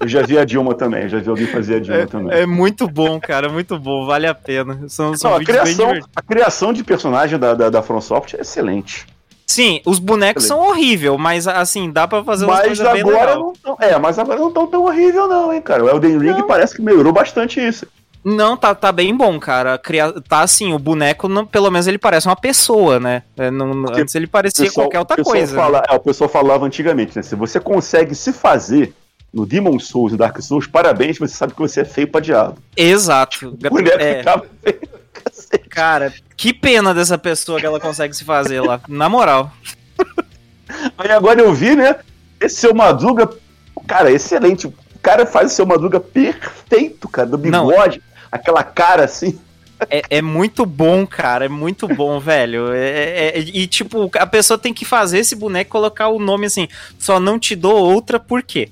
Eu 0.00 0.06
já 0.06 0.22
vi 0.22 0.38
a 0.38 0.44
Dilma 0.44 0.74
também, 0.74 1.08
já 1.08 1.18
vi 1.18 1.28
alguém 1.28 1.46
fazer 1.46 1.76
a 1.76 1.80
Dilma 1.80 2.06
também. 2.06 2.32
É, 2.38 2.42
é 2.42 2.46
muito 2.46 2.86
bom, 2.86 3.18
cara. 3.20 3.48
Muito 3.48 3.78
bom. 3.78 4.06
Vale 4.06 4.26
a 4.26 4.34
pena. 4.34 4.88
São, 4.88 5.16
são 5.16 5.32
Não, 5.32 5.38
a, 5.38 5.44
criação, 5.44 5.92
a 6.14 6.22
criação 6.22 6.72
de 6.72 6.84
personagem 6.84 7.38
da, 7.38 7.54
da, 7.54 7.68
da 7.68 7.82
From 7.82 8.00
Software 8.00 8.38
é 8.38 8.42
excelente. 8.42 9.06
Sim, 9.52 9.80
os 9.84 9.98
bonecos 9.98 10.44
são 10.44 10.58
horríveis, 10.68 11.16
mas 11.18 11.46
assim, 11.46 11.90
dá 11.90 12.08
pra 12.08 12.24
fazer 12.24 12.44
umas 12.46 12.58
Mas 12.58 12.66
coisas 12.78 12.92
bem 12.92 13.02
agora 13.02 13.34
não 13.34 13.52
tão, 13.52 13.76
É, 13.80 13.98
mas 13.98 14.18
agora 14.18 14.38
não 14.40 14.50
tão 14.50 14.66
tão 14.66 14.84
horrível, 14.84 15.28
não, 15.28 15.52
hein, 15.52 15.60
cara. 15.60 15.84
O 15.84 15.88
Elden 15.88 16.18
Ring 16.18 16.38
Não. 16.38 16.46
parece 16.46 16.74
que 16.74 16.80
melhorou 16.82 17.12
bastante 17.12 17.60
isso. 17.60 17.86
Não, 18.24 18.56
tá, 18.56 18.72
tá 18.74 18.92
bem 18.92 19.14
bom, 19.16 19.38
cara. 19.40 19.76
Cria... 19.76 20.12
Tá 20.28 20.40
assim, 20.42 20.72
o 20.72 20.78
boneco, 20.78 21.26
não- 21.28 21.44
pelo 21.44 21.70
menos 21.70 21.86
ele 21.88 21.98
parece 21.98 22.28
uma 22.28 22.36
pessoa, 22.36 23.00
né? 23.00 23.24
É, 23.36 23.50
não- 23.50 23.82
Porque 23.82 24.00
antes 24.00 24.14
ele 24.14 24.26
parecia 24.28 24.64
Pessoal- 24.64 24.86
qualquer 24.86 25.00
outra 25.00 25.22
coisa. 25.24 25.54
né? 25.56 25.60
Fala, 25.62 25.82
é, 25.90 25.94
o 25.94 26.00
pessoal 26.00 26.30
falava 26.30 26.64
antigamente, 26.64 27.16
né? 27.16 27.22
Se 27.22 27.34
você 27.34 27.58
consegue 27.58 28.14
se 28.14 28.32
fazer 28.32 28.94
no 29.34 29.44
Demon 29.44 29.78
Souls 29.80 30.12
e 30.12 30.16
Dark 30.16 30.40
Souls, 30.40 30.66
parabéns, 30.68 31.18
você 31.18 31.34
sabe 31.34 31.52
que 31.52 31.58
você 31.58 31.80
é 31.80 31.84
feio 31.84 32.06
pra 32.06 32.20
diabo. 32.20 32.58
Exato. 32.76 33.48
O 33.48 33.70
boneco 33.70 33.98
É, 34.00 34.18
ficava 34.18 34.46
feio. 34.62 34.80
Cara, 35.68 36.12
que 36.36 36.52
pena 36.52 36.92
dessa 36.94 37.16
pessoa 37.18 37.58
que 37.60 37.66
ela 37.66 37.80
consegue 37.80 38.14
se 38.14 38.24
fazer 38.24 38.60
lá. 38.60 38.80
Na 38.88 39.08
moral. 39.08 39.52
Aí 40.98 41.10
agora 41.10 41.40
eu 41.40 41.52
vi, 41.52 41.76
né? 41.76 41.96
Esse 42.40 42.56
seu 42.56 42.74
Madruga, 42.74 43.28
cara, 43.86 44.10
excelente. 44.10 44.66
O 44.66 44.74
cara 45.02 45.26
faz 45.26 45.52
o 45.52 45.54
seu 45.54 45.66
Madruga 45.66 46.00
perfeito, 46.00 47.08
cara, 47.08 47.28
do 47.28 47.38
Não. 47.38 47.66
bigode, 47.68 48.02
aquela 48.30 48.62
cara 48.62 49.04
assim. 49.04 49.38
É, 49.90 50.02
é 50.10 50.22
muito 50.22 50.64
bom, 50.64 51.06
cara. 51.06 51.46
É 51.46 51.48
muito 51.48 51.88
bom, 51.88 52.20
velho. 52.20 52.72
É- 52.72 52.78
é- 52.78 53.38
é- 53.38 53.40
e, 53.40 53.66
tipo, 53.66 54.10
a 54.16 54.26
pessoa 54.26 54.56
tem 54.56 54.72
que 54.72 54.84
fazer 54.84 55.18
esse 55.18 55.34
boneco 55.34 55.68
e 55.68 55.72
colocar 55.72 56.08
o 56.08 56.20
nome 56.20 56.46
assim. 56.46 56.68
Só 56.98 57.18
não 57.18 57.38
te 57.38 57.56
dou 57.56 57.74
outra, 57.76 58.20
por 58.20 58.42
quê? 58.42 58.70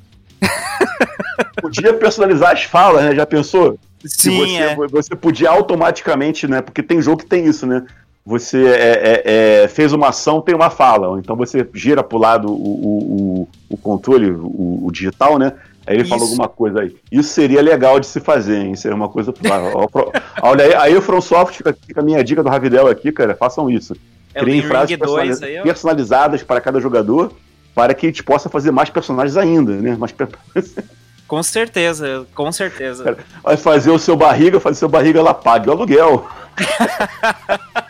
Podia 1.60 1.92
personalizar 1.94 2.52
as 2.52 2.62
falas, 2.62 3.04
né? 3.04 3.14
Já 3.14 3.26
pensou? 3.26 3.78
Se 4.04 4.30
Sim, 4.30 4.38
você, 4.38 4.56
é. 4.56 4.76
você 4.88 5.16
podia 5.16 5.50
automaticamente, 5.50 6.46
né? 6.46 6.60
Porque 6.62 6.82
tem 6.82 7.02
jogo 7.02 7.18
que 7.18 7.26
tem 7.26 7.44
isso, 7.46 7.66
né? 7.66 7.84
Você 8.24 8.64
é, 8.66 9.22
é, 9.24 9.62
é, 9.64 9.68
fez 9.68 9.92
uma 9.92 10.08
ação, 10.08 10.40
tem 10.40 10.54
uma 10.54 10.70
fala. 10.70 11.18
Então 11.18 11.34
você 11.36 11.66
gira 11.74 12.02
pro 12.02 12.18
lado 12.18 12.50
o, 12.50 12.54
o, 12.54 13.48
o, 13.68 13.76
controle, 13.76 14.30
o, 14.30 14.86
o 14.86 14.90
digital, 14.92 15.38
né? 15.38 15.52
Aí 15.86 15.96
ele 15.96 16.04
fala 16.04 16.22
alguma 16.22 16.48
coisa 16.48 16.82
aí. 16.82 16.94
Isso 17.10 17.30
seria 17.30 17.62
legal 17.62 17.98
de 17.98 18.06
se 18.06 18.20
fazer, 18.20 18.58
hein? 18.58 18.76
Seria 18.76 18.94
uma 18.94 19.08
coisa. 19.08 19.34
Olha 20.42 20.64
aí, 20.64 20.74
aí 20.74 20.96
o 20.96 21.02
FromSoft, 21.02 21.56
fica, 21.56 21.76
fica 21.86 22.00
a 22.00 22.04
minha 22.04 22.22
dica 22.22 22.42
do 22.42 22.48
Ravidel 22.48 22.86
aqui, 22.86 23.10
cara. 23.10 23.34
Façam 23.34 23.70
isso. 23.70 23.96
É 24.34 24.40
Criem 24.40 24.62
frases 24.62 24.90
Ring 24.90 24.98
2 24.98 25.10
personaliz- 25.10 25.42
aí, 25.42 25.62
personalizadas 25.62 26.42
para 26.42 26.60
cada 26.60 26.78
jogador, 26.80 27.32
para 27.74 27.94
que 27.94 28.06
a 28.06 28.08
gente 28.08 28.22
possa 28.22 28.48
fazer 28.48 28.70
mais 28.70 28.90
personagens 28.90 29.36
ainda, 29.36 29.72
né? 29.72 29.96
Mais 29.98 30.14
Com 31.30 31.44
certeza, 31.44 32.26
com 32.34 32.50
certeza. 32.50 33.04
Cara, 33.04 33.18
Vai 33.40 33.56
fazer 33.56 33.92
o 33.92 34.00
seu 34.00 34.16
barriga, 34.16 34.58
fazer 34.58 34.74
o 34.74 34.78
seu 34.80 34.88
barriga, 34.88 35.20
ela 35.20 35.32
pague 35.32 35.68
o 35.68 35.72
aluguel. 35.72 36.28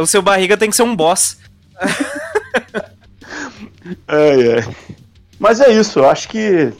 O 0.00 0.06
seu 0.06 0.22
barriga 0.22 0.56
tem 0.56 0.70
que 0.70 0.76
ser 0.76 0.82
um 0.82 0.96
boss. 0.96 1.38
É, 4.08 4.58
é. 4.58 4.68
Mas 5.38 5.60
é 5.60 5.70
isso, 5.72 6.00
eu 6.00 6.10
acho 6.10 6.28
que 6.28 6.72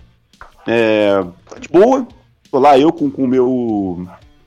é, 0.67 1.23
tá 1.49 1.59
de 1.61 1.69
boa. 1.69 2.05
Tô 2.51 2.59
lá 2.59 2.77
eu 2.77 2.93
com 2.93 3.09
com 3.09 3.23
o 3.23 3.29
meu. 3.29 3.49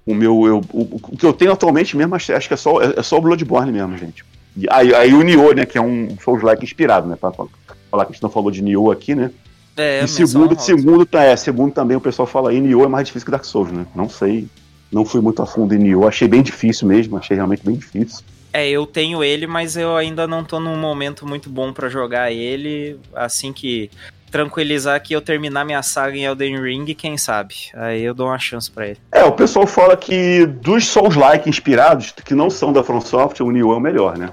O 0.06 0.14
meu. 0.14 0.46
Eu, 0.46 0.62
o, 0.74 0.82
o 0.82 1.18
que 1.18 1.26
eu 1.26 1.32
tenho 1.32 1.54
atualmente 1.54 1.96
mesmo, 1.96 2.16
acho, 2.16 2.34
acho 2.34 2.50
que 2.50 2.54
é 2.54 2.58
só, 2.58 2.82
é, 2.82 2.96
é 2.98 3.04
só 3.04 3.18
o 3.18 3.22
Bloodborne 3.22 3.72
mesmo, 3.72 3.98
gente. 3.98 4.26
E 4.58 4.66
aí, 4.70 4.94
aí 4.94 5.14
o 5.14 5.22
Nioh, 5.22 5.54
né? 5.54 5.66
Que 5.66 5.78
é 5.78 5.82
um 5.82 6.18
Souls-like 6.22 6.66
inspirado, 6.66 7.08
né? 7.08 7.16
Pra, 7.16 7.32
pra 7.32 7.46
falar 7.90 8.04
que 8.06 8.12
a 8.12 8.14
gente 8.14 8.24
não 8.24 8.30
falou 8.30 8.52
de 8.52 8.62
Nioh 8.62 8.92
aqui, 8.92 9.16
né? 9.16 9.32
É, 9.80 10.04
e 10.04 10.08
segundo, 10.10 10.60
segundo, 10.60 11.06
tá, 11.06 11.24
é, 11.24 11.36
segundo 11.38 11.74
também 11.74 11.96
o 11.96 12.02
pessoal 12.02 12.28
fala 12.28 12.50
aí, 12.50 12.60
Nioh 12.60 12.84
é 12.84 12.88
mais 12.90 13.08
difícil 13.08 13.26
que 13.26 13.32
Dark 13.32 13.46
Souls, 13.46 13.72
né? 13.72 13.86
Não 13.96 14.10
sei. 14.10 14.46
Não 14.92 15.06
fui 15.06 15.22
muito 15.22 15.42
a 15.42 15.46
fundo 15.46 15.74
em 15.74 15.78
Nioh, 15.78 16.06
achei 16.06 16.28
bem 16.28 16.42
difícil 16.42 16.86
mesmo, 16.86 17.16
achei 17.16 17.38
realmente 17.38 17.64
bem 17.64 17.76
difícil. 17.76 18.24
É, 18.52 18.68
eu 18.68 18.86
tenho 18.86 19.24
ele, 19.24 19.48
mas 19.48 19.78
eu 19.78 19.96
ainda 19.96 20.28
não 20.28 20.44
tô 20.44 20.60
num 20.60 20.76
momento 20.76 21.26
muito 21.26 21.50
bom 21.50 21.72
pra 21.72 21.88
jogar 21.88 22.32
ele. 22.32 23.00
Assim 23.14 23.54
que 23.54 23.90
tranquilizar 24.30 25.02
que 25.02 25.14
eu 25.14 25.22
terminar 25.22 25.64
minha 25.64 25.82
saga 25.82 26.18
em 26.18 26.26
Elden 26.26 26.62
Ring, 26.62 26.86
quem 26.94 27.18
sabe? 27.18 27.56
Aí 27.74 28.04
eu 28.04 28.14
dou 28.14 28.28
uma 28.28 28.40
chance 28.40 28.70
pra 28.70 28.88
ele. 28.88 28.98
É, 29.12 29.24
o 29.24 29.32
pessoal 29.32 29.66
fala 29.66 29.96
que 29.96 30.46
dos 30.46 30.88
Souls-like 30.88 31.48
inspirados, 31.48 32.12
que 32.12 32.36
não 32.36 32.50
são 32.50 32.74
da 32.74 32.84
From 32.84 33.02
Software, 33.02 33.46
o 33.46 33.52
Nioh 33.52 33.74
é 33.74 33.78
o 33.78 33.80
melhor, 33.80 34.18
né? 34.18 34.30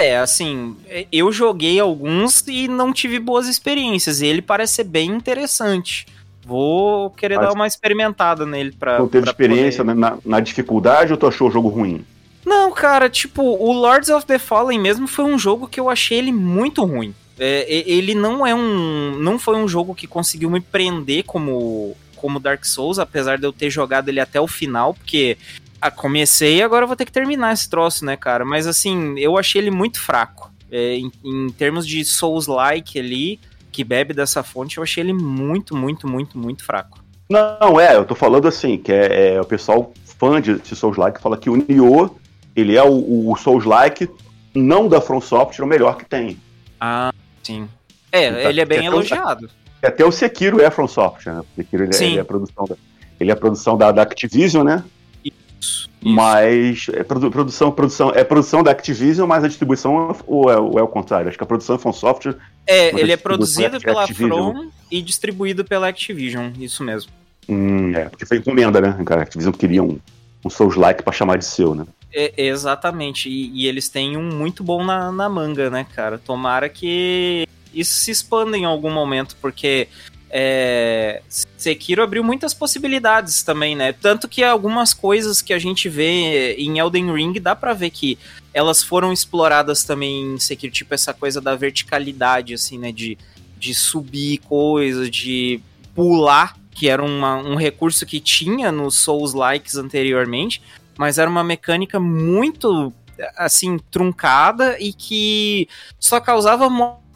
É, 0.00 0.16
assim, 0.18 0.76
eu 1.12 1.30
joguei 1.30 1.78
alguns 1.78 2.42
e 2.48 2.66
não 2.66 2.92
tive 2.92 3.18
boas 3.18 3.46
experiências. 3.46 4.20
E 4.22 4.26
ele 4.26 4.40
parece 4.40 4.74
ser 4.74 4.84
bem 4.84 5.10
interessante. 5.10 6.06
Vou 6.44 7.10
querer 7.10 7.36
Mas- 7.36 7.46
dar 7.48 7.52
uma 7.52 7.66
experimentada 7.66 8.46
nele 8.46 8.72
pra. 8.72 8.98
Não 8.98 9.06
teve 9.08 9.24
pra 9.24 9.30
experiência 9.32 9.84
poder- 9.84 9.98
na, 9.98 10.18
na 10.24 10.40
dificuldade 10.40 11.12
ou 11.12 11.18
tu 11.18 11.26
achou 11.26 11.48
o 11.48 11.50
jogo 11.50 11.68
ruim? 11.68 12.04
Não, 12.44 12.72
cara, 12.72 13.10
tipo, 13.10 13.42
o 13.42 13.72
Lords 13.72 14.08
of 14.08 14.24
the 14.26 14.38
Fallen 14.38 14.80
mesmo 14.80 15.06
foi 15.06 15.26
um 15.26 15.38
jogo 15.38 15.68
que 15.68 15.78
eu 15.78 15.90
achei 15.90 16.18
ele 16.18 16.32
muito 16.32 16.82
ruim. 16.84 17.14
É, 17.38 17.66
ele 17.86 18.14
não 18.14 18.46
é 18.46 18.54
um. 18.54 19.16
Não 19.18 19.38
foi 19.38 19.56
um 19.56 19.68
jogo 19.68 19.94
que 19.94 20.06
conseguiu 20.06 20.48
me 20.50 20.60
prender 20.60 21.24
como, 21.24 21.94
como 22.16 22.40
Dark 22.40 22.64
Souls, 22.64 22.98
apesar 22.98 23.38
de 23.38 23.44
eu 23.46 23.52
ter 23.52 23.68
jogado 23.70 24.08
ele 24.08 24.18
até 24.20 24.40
o 24.40 24.48
final, 24.48 24.94
porque 24.94 25.36
ah, 25.80 25.90
comecei 25.90 26.56
e 26.58 26.62
agora 26.62 26.86
vou 26.86 26.96
ter 26.96 27.04
que 27.04 27.12
terminar 27.12 27.52
esse 27.52 27.68
troço, 27.68 28.04
né, 28.04 28.16
cara? 28.16 28.44
Mas 28.44 28.66
assim, 28.66 29.18
eu 29.18 29.38
achei 29.38 29.60
ele 29.60 29.70
muito 29.70 30.00
fraco. 30.00 30.50
É, 30.70 30.94
em, 30.96 31.10
em 31.24 31.48
termos 31.50 31.86
de 31.86 32.04
Souls-like 32.04 32.98
ali, 32.98 33.40
que 33.72 33.82
bebe 33.82 34.14
dessa 34.14 34.42
fonte, 34.42 34.76
eu 34.78 34.82
achei 34.82 35.02
ele 35.02 35.12
muito, 35.12 35.76
muito, 35.76 36.06
muito, 36.06 36.38
muito 36.38 36.64
fraco. 36.64 37.02
Não, 37.28 37.80
é, 37.80 37.96
eu 37.96 38.04
tô 38.04 38.14
falando 38.14 38.46
assim, 38.46 38.76
que 38.76 38.92
é, 38.92 39.34
é 39.34 39.40
o 39.40 39.44
pessoal 39.44 39.92
fã 40.18 40.40
de, 40.40 40.58
de 40.58 40.76
Souls-like 40.76 41.20
fala 41.20 41.36
que 41.36 41.48
o 41.48 41.56
Nioh, 41.56 42.10
ele 42.54 42.76
é 42.76 42.82
o, 42.82 43.30
o 43.30 43.36
Souls-like, 43.36 44.08
não 44.54 44.88
da 44.88 45.00
From 45.00 45.20
Software, 45.20 45.64
o 45.64 45.68
melhor 45.68 45.96
que 45.96 46.04
tem. 46.04 46.36
Ah, 46.80 47.12
sim. 47.42 47.68
É, 48.12 48.30
Tá- 48.42 48.50
ele 48.50 48.60
é 48.60 48.64
bem 48.64 48.80
quer 48.80 48.86
elogiado. 48.86 49.48
Até 49.82 50.04
o 50.04 50.12
Sekiro 50.12 50.60
é 50.60 50.70
From 50.70 50.86
Software, 50.88 51.32
né? 51.34 51.40
O 51.40 51.46
Sekiro 51.56 51.84
ele, 51.84 51.96
é- 51.96 52.02
ele 52.04 52.18
é 52.18 52.20
a 52.20 52.24
produção 52.24 52.64
da, 52.66 52.76
ele 53.18 53.30
é 53.30 53.32
a 53.32 53.36
produção 53.36 53.78
da, 53.78 53.92
da 53.92 54.02
Activision, 54.02 54.64
né? 54.64 54.84
Isso. 55.60 55.90
Mas 56.02 56.86
é 56.92 57.04
produ- 57.04 57.30
produção, 57.30 57.70
produção, 57.70 58.10
é 58.14 58.24
produção 58.24 58.62
da 58.62 58.70
Activision, 58.70 59.28
mas 59.28 59.44
a 59.44 59.48
distribuição 59.48 60.16
ou 60.26 60.50
é, 60.50 60.56
ou 60.58 60.78
é 60.78 60.82
o 60.82 60.88
contrário? 60.88 61.28
Acho 61.28 61.36
que 61.36 61.44
a 61.44 61.46
produção 61.46 61.76
é 61.76 61.78
From 61.78 61.92
Software. 61.92 62.36
É, 62.66 62.88
ele 62.88 63.12
é 63.12 63.16
distribuição 63.16 63.22
produzido 63.22 63.76
é 63.76 63.80
pela 63.80 64.02
Activision. 64.02 64.52
From 64.52 64.70
e 64.90 65.02
distribuído 65.02 65.64
pela 65.64 65.88
Activision, 65.88 66.50
isso 66.58 66.82
mesmo. 66.82 67.12
Hum, 67.48 67.94
é, 67.94 68.08
porque 68.08 68.24
foi 68.24 68.38
encomenda, 68.38 68.80
né? 68.80 68.96
Cara, 69.04 69.20
a 69.20 69.24
Activision 69.24 69.52
queria 69.52 69.82
um, 69.82 69.98
um 70.44 70.48
Souls-like 70.48 71.02
pra 71.02 71.12
chamar 71.12 71.36
de 71.36 71.44
seu, 71.44 71.74
né? 71.74 71.84
É, 72.12 72.32
exatamente, 72.36 73.28
e, 73.28 73.50
e 73.54 73.66
eles 73.68 73.88
têm 73.88 74.16
um 74.16 74.36
muito 74.36 74.64
bom 74.64 74.82
na, 74.82 75.12
na 75.12 75.28
manga, 75.28 75.70
né, 75.70 75.86
cara? 75.94 76.18
Tomara 76.18 76.68
que 76.68 77.46
isso 77.72 77.94
se 77.94 78.10
expanda 78.10 78.56
em 78.56 78.64
algum 78.64 78.90
momento, 78.90 79.36
porque 79.40 79.86
é, 80.30 81.22
Sekiro 81.28 82.02
abriu 82.02 82.22
muitas 82.22 82.54
possibilidades 82.54 83.42
também, 83.42 83.74
né? 83.74 83.92
Tanto 83.92 84.28
que 84.28 84.44
algumas 84.44 84.94
coisas 84.94 85.42
que 85.42 85.52
a 85.52 85.58
gente 85.58 85.88
vê 85.88 86.54
em 86.54 86.78
Elden 86.78 87.12
Ring 87.12 87.32
dá 87.40 87.56
pra 87.56 87.74
ver 87.74 87.90
que 87.90 88.16
elas 88.54 88.82
foram 88.82 89.12
exploradas 89.12 89.82
também 89.82 90.34
em 90.34 90.38
Sekiro, 90.38 90.72
tipo 90.72 90.94
essa 90.94 91.12
coisa 91.12 91.40
da 91.40 91.56
verticalidade, 91.56 92.54
assim, 92.54 92.78
né? 92.78 92.92
De, 92.92 93.18
de 93.58 93.74
subir 93.74 94.38
coisas, 94.38 95.10
de 95.10 95.60
pular, 95.94 96.56
que 96.72 96.88
era 96.88 97.02
uma- 97.04 97.36
um 97.36 97.56
recurso 97.56 98.06
que 98.06 98.20
tinha 98.20 98.70
nos 98.70 98.96
Souls-likes 99.00 99.74
anteriormente, 99.76 100.62
mas 100.96 101.18
era 101.18 101.28
uma 101.28 101.42
mecânica 101.42 101.98
muito, 101.98 102.92
assim, 103.36 103.78
truncada 103.90 104.76
e 104.78 104.92
que 104.92 105.68
só 105.98 106.20
causava 106.20 106.70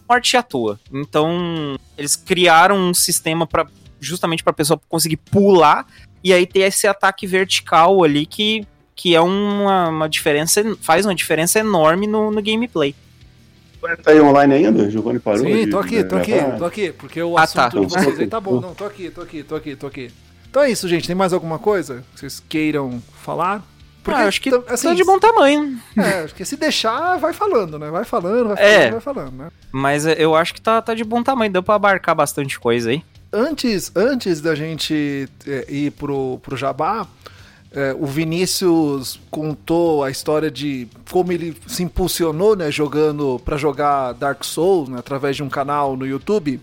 morte 0.08 0.36
à 0.36 0.42
toa. 0.42 0.78
Então, 0.92 1.76
eles 1.96 2.16
criaram 2.16 2.76
um 2.76 2.94
sistema 2.94 3.46
para 3.46 3.66
justamente 4.00 4.42
para 4.42 4.50
a 4.50 4.54
pessoa 4.54 4.78
conseguir 4.88 5.16
pular 5.16 5.86
e 6.22 6.32
aí 6.32 6.46
ter 6.46 6.60
esse 6.60 6.86
ataque 6.86 7.26
vertical 7.26 8.04
ali 8.04 8.26
que, 8.26 8.66
que 8.94 9.14
é 9.14 9.20
uma, 9.20 9.88
uma 9.88 10.08
diferença, 10.08 10.62
faz 10.80 11.06
uma 11.06 11.14
diferença 11.14 11.58
enorme 11.58 12.06
no, 12.06 12.30
no 12.30 12.42
gameplay. 12.42 12.94
Tá 14.02 14.12
aí 14.12 14.20
online 14.20 14.54
ainda? 14.54 14.90
Giovanni 14.90 15.18
parou? 15.18 15.44
Sim, 15.44 15.68
tô 15.68 15.78
aqui, 15.78 16.02
de 16.02 16.04
tô 16.04 16.16
aqui, 16.16 16.32
tô 16.58 16.64
aqui, 16.64 16.92
porque 16.92 17.22
o 17.22 17.36
Ah, 17.36 17.46
tá. 17.46 17.66
assunto 17.66 17.86
de 17.86 17.92
vocês 17.94 18.18
aí 18.18 18.26
tá 18.26 18.40
bom. 18.40 18.60
Não, 18.60 18.74
tô 18.74 18.84
aqui, 18.84 19.10
tô 19.10 19.20
aqui, 19.20 19.42
tô 19.42 19.54
aqui, 19.54 19.76
tô 19.76 19.86
aqui. 19.86 20.10
Então 20.48 20.62
é 20.62 20.70
isso, 20.70 20.88
gente. 20.88 21.06
Tem 21.06 21.16
mais 21.16 21.32
alguma 21.32 21.58
coisa 21.58 22.02
que 22.14 22.20
vocês 22.20 22.42
queiram 22.48 23.02
falar? 23.22 23.62
Porque 24.04 24.20
ah, 24.20 24.28
acho 24.28 24.40
que 24.42 24.50
assim, 24.68 24.88
tá 24.88 24.94
de 24.94 25.02
bom 25.02 25.18
tamanho. 25.18 25.80
É, 25.96 26.26
porque 26.26 26.44
se 26.44 26.56
deixar, 26.58 27.16
vai 27.16 27.32
falando, 27.32 27.78
né? 27.78 27.90
Vai 27.90 28.04
falando, 28.04 28.48
vai 28.48 28.56
falando, 28.56 28.70
é, 28.70 28.90
vai 28.90 29.00
falando, 29.00 29.32
né? 29.32 29.48
Mas 29.72 30.04
eu 30.04 30.36
acho 30.36 30.52
que 30.52 30.60
tá, 30.60 30.82
tá 30.82 30.94
de 30.94 31.02
bom 31.02 31.22
tamanho, 31.22 31.50
deu 31.50 31.62
pra 31.62 31.76
abarcar 31.76 32.14
bastante 32.14 32.60
coisa 32.60 32.90
aí. 32.90 33.02
Antes, 33.32 33.90
antes 33.96 34.42
da 34.42 34.54
gente 34.54 35.26
é, 35.46 35.64
ir 35.68 35.90
pro, 35.92 36.38
pro 36.42 36.54
Jabá, 36.54 37.06
é, 37.72 37.96
o 37.98 38.04
Vinícius 38.04 39.18
contou 39.30 40.04
a 40.04 40.10
história 40.10 40.50
de 40.50 40.86
como 41.10 41.32
ele 41.32 41.56
se 41.66 41.82
impulsionou, 41.82 42.54
né, 42.54 42.70
jogando 42.70 43.40
para 43.42 43.56
jogar 43.56 44.12
Dark 44.12 44.44
Souls, 44.44 44.90
né, 44.90 44.98
através 44.98 45.34
de 45.34 45.42
um 45.42 45.48
canal 45.48 45.96
no 45.96 46.06
YouTube. 46.06 46.60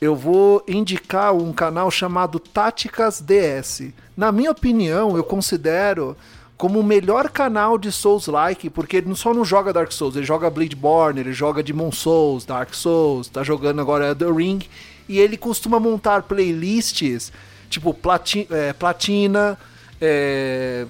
Eu 0.00 0.16
vou 0.16 0.64
indicar 0.66 1.32
um 1.32 1.52
canal 1.52 1.88
chamado 1.92 2.40
Táticas 2.40 3.20
DS. 3.20 3.92
Na 4.16 4.32
minha 4.32 4.50
opinião, 4.50 5.16
eu 5.16 5.22
considero 5.22 6.16
como 6.62 6.78
o 6.78 6.84
melhor 6.84 7.28
canal 7.28 7.76
de 7.76 7.90
Souls-like, 7.90 8.70
porque 8.70 8.98
ele 8.98 9.12
só 9.16 9.34
não 9.34 9.44
joga 9.44 9.72
Dark 9.72 9.90
Souls, 9.90 10.14
ele 10.14 10.24
joga 10.24 10.48
Bloodborne, 10.48 11.18
ele 11.18 11.32
joga 11.32 11.60
Demon 11.60 11.90
Souls, 11.90 12.44
Dark 12.44 12.72
Souls, 12.72 13.26
tá 13.26 13.42
jogando 13.42 13.80
agora 13.80 14.14
The 14.14 14.30
Ring, 14.30 14.60
e 15.08 15.18
ele 15.18 15.36
costuma 15.36 15.80
montar 15.80 16.22
playlists, 16.22 17.32
tipo 17.68 17.92
plati 17.92 18.46
é, 18.48 18.72
Platina, 18.72 19.58
é, 20.00 20.86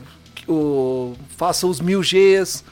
o, 0.47 1.15
faça 1.39 1.67
os 1.67 1.81
mil 1.81 2.03
Gs, 2.03 2.63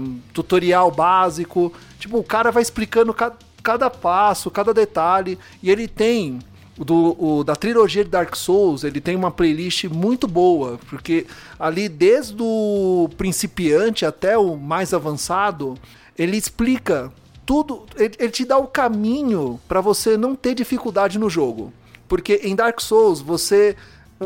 um, 0.00 0.18
tutorial 0.32 0.90
básico. 0.90 1.70
Tipo, 1.98 2.16
o 2.16 2.24
cara 2.24 2.50
vai 2.50 2.62
explicando 2.62 3.14
cada 3.62 3.90
passo, 3.90 4.50
cada 4.50 4.72
detalhe. 4.72 5.38
E 5.62 5.70
ele 5.70 5.86
tem 5.86 6.38
do, 6.76 7.16
o, 7.18 7.44
da 7.44 7.56
trilogia 7.56 8.04
de 8.04 8.10
Dark 8.10 8.34
Souls, 8.34 8.84
ele 8.84 9.00
tem 9.00 9.16
uma 9.16 9.30
playlist 9.30 9.84
muito 9.84 10.28
boa, 10.28 10.78
porque 10.88 11.26
ali 11.58 11.88
desde 11.88 12.36
o 12.38 13.08
principiante 13.16 14.04
até 14.04 14.36
o 14.36 14.56
mais 14.56 14.92
avançado, 14.92 15.76
ele 16.18 16.36
explica 16.36 17.12
tudo, 17.44 17.86
ele, 17.96 18.14
ele 18.18 18.30
te 18.30 18.44
dá 18.44 18.58
o 18.58 18.66
caminho 18.66 19.58
para 19.66 19.80
você 19.80 20.16
não 20.16 20.34
ter 20.34 20.54
dificuldade 20.54 21.18
no 21.18 21.30
jogo. 21.30 21.72
Porque 22.08 22.40
em 22.44 22.54
Dark 22.54 22.80
Souls 22.80 23.20
você 23.20 23.76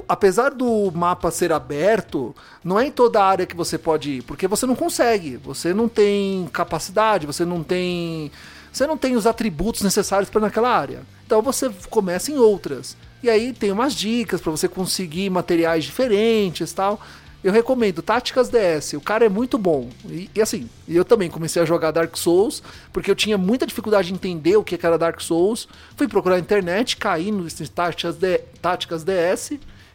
apesar 0.09 0.51
do 0.51 0.91
mapa 0.95 1.31
ser 1.31 1.53
aberto, 1.53 2.35
não 2.63 2.79
é 2.79 2.87
em 2.87 2.93
toda 2.93 3.21
a 3.21 3.27
área 3.27 3.47
que 3.47 3.57
você 3.57 3.77
pode 3.77 4.11
ir, 4.11 4.23
porque 4.23 4.47
você 4.47 4.65
não 4.65 4.77
consegue, 4.77 5.37
você 5.37 5.75
não 5.75 5.89
tem 5.89 6.49
capacidade, 6.53 7.27
você 7.27 7.45
não 7.45 7.63
tem, 7.63 8.31
você 8.73 8.87
não 8.87 8.97
tem 8.97 9.17
os 9.17 9.27
atributos 9.27 9.83
necessários 9.83 10.31
para 10.31 10.43
naquela 10.43 10.71
área. 10.71 11.01
Então 11.31 11.41
você 11.41 11.71
começa 11.89 12.33
em 12.33 12.39
outras. 12.39 12.97
E 13.23 13.31
aí 13.31 13.53
tem 13.53 13.71
umas 13.71 13.95
dicas 13.95 14.41
para 14.41 14.51
você 14.51 14.67
conseguir 14.67 15.31
materiais 15.31 15.85
diferentes, 15.85 16.73
tal. 16.73 17.01
Eu 17.45 17.53
recomendo 17.53 18.03
Táticas 18.03 18.49
DS, 18.49 18.95
o 18.95 19.01
cara 19.01 19.27
é 19.27 19.29
muito 19.29 19.57
bom. 19.57 19.91
E, 20.09 20.29
e, 20.35 20.43
assim, 20.43 20.69
eu 20.89 21.05
também 21.05 21.31
comecei 21.31 21.63
a 21.63 21.65
jogar 21.65 21.93
Dark 21.93 22.17
Souls, 22.17 22.65
porque 22.93 23.09
eu 23.09 23.15
tinha 23.15 23.39
muita 23.39 23.65
dificuldade 23.65 24.09
de 24.09 24.15
entender 24.15 24.57
o 24.57 24.65
que 24.65 24.85
era 24.85 24.99
Dark 24.99 25.21
Souls. 25.21 25.69
Fui 25.97 26.09
procurar 26.09 26.35
na 26.35 26.41
internet, 26.41 26.97
caí 26.97 27.31
no 27.31 27.47
Táticas, 27.49 28.17
Táticas 28.61 29.05
DS 29.05 29.53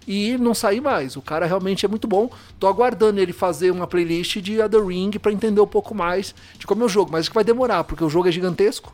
e 0.08 0.38
não 0.38 0.54
sair 0.54 0.80
mais. 0.80 1.18
O 1.18 1.22
cara 1.22 1.46
realmente 1.46 1.86
é 1.86 1.90
muito 1.90 2.08
bom. 2.08 2.30
Tô 2.58 2.66
aguardando 2.66 3.20
ele 3.20 3.34
fazer 3.34 3.72
uma 3.72 3.88
playlist 3.88 4.38
de 4.38 4.56
The 4.56 4.80
Ring 4.80 5.12
para 5.20 5.34
entender 5.34 5.60
um 5.60 5.68
pouco 5.68 5.94
mais 5.94 6.34
de 6.58 6.66
como 6.66 6.84
é 6.84 6.86
o 6.86 6.90
jogo, 6.90 7.12
mas 7.12 7.28
que 7.28 7.36
vai 7.36 7.44
demorar, 7.44 7.84
porque 7.84 8.06
o 8.06 8.10
jogo 8.10 8.30
é 8.30 8.32
gigantesco. 8.32 8.94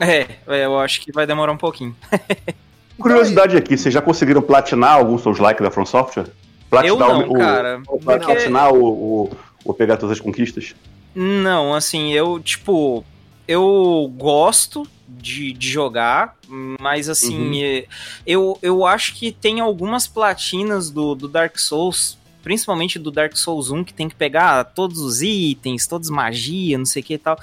É, 0.00 0.26
é 0.46 0.64
eu 0.64 0.78
acho 0.78 1.00
que 1.00 1.12
vai 1.12 1.26
demorar 1.26 1.52
um 1.52 1.56
pouquinho. 1.56 1.94
Curiosidade 2.98 3.56
aqui, 3.56 3.76
vocês 3.76 3.94
já 3.94 4.02
conseguiram 4.02 4.42
platinar 4.42 4.94
alguns 4.94 5.22
seus 5.22 5.38
likes 5.38 5.62
da 5.62 5.70
From 5.70 5.86
Software? 5.86 6.26
Platinar 6.68 6.88
eu 6.88 6.98
não, 6.98 7.28
o, 7.28 7.38
cara. 7.38 7.82
O, 7.88 7.98
porque... 7.98 8.24
Platinar 8.26 8.72
o, 8.72 8.84
o, 8.84 9.30
o 9.64 9.74
pegar 9.74 9.96
todas 9.96 10.18
as 10.18 10.20
conquistas? 10.20 10.74
Não, 11.14 11.74
assim, 11.74 12.12
eu, 12.12 12.40
tipo, 12.40 13.04
eu 13.46 14.12
gosto 14.16 14.86
de, 15.08 15.52
de 15.52 15.70
jogar, 15.70 16.36
mas 16.80 17.08
assim, 17.08 17.38
uhum. 17.38 17.60
É, 17.62 17.86
eu, 18.26 18.58
eu 18.60 18.84
acho 18.84 19.14
que 19.14 19.32
tem 19.32 19.60
algumas 19.60 20.06
platinas 20.06 20.90
do, 20.90 21.14
do 21.14 21.26
Dark 21.26 21.58
Souls, 21.58 22.18
principalmente 22.42 22.98
do 22.98 23.10
Dark 23.10 23.36
Souls 23.36 23.70
1, 23.70 23.84
que 23.84 23.94
tem 23.94 24.08
que 24.08 24.14
pegar 24.14 24.64
todos 24.64 25.00
os 25.00 25.22
itens, 25.22 25.86
todas 25.86 26.10
magia, 26.10 26.76
não 26.76 26.86
sei 26.86 27.02
o 27.02 27.04
que 27.04 27.14
e 27.14 27.18
tal. 27.18 27.38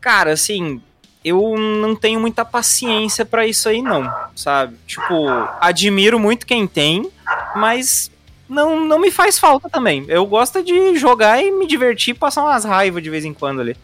Cara, 0.00 0.32
assim, 0.32 0.80
eu 1.28 1.56
não 1.56 1.94
tenho 1.94 2.20
muita 2.20 2.44
paciência 2.44 3.24
para 3.24 3.46
isso 3.46 3.68
aí, 3.68 3.82
não, 3.82 4.12
sabe? 4.34 4.76
Tipo, 4.86 5.28
admiro 5.60 6.18
muito 6.18 6.46
quem 6.46 6.66
tem, 6.66 7.10
mas 7.54 8.10
não, 8.48 8.84
não 8.84 8.98
me 8.98 9.10
faz 9.10 9.38
falta 9.38 9.68
também. 9.68 10.04
Eu 10.08 10.24
gosto 10.26 10.62
de 10.62 10.96
jogar 10.96 11.42
e 11.42 11.50
me 11.50 11.66
divertir, 11.66 12.14
passar 12.14 12.42
umas 12.42 12.64
raivas 12.64 13.02
de 13.02 13.10
vez 13.10 13.24
em 13.24 13.34
quando 13.34 13.60
ali. 13.60 13.76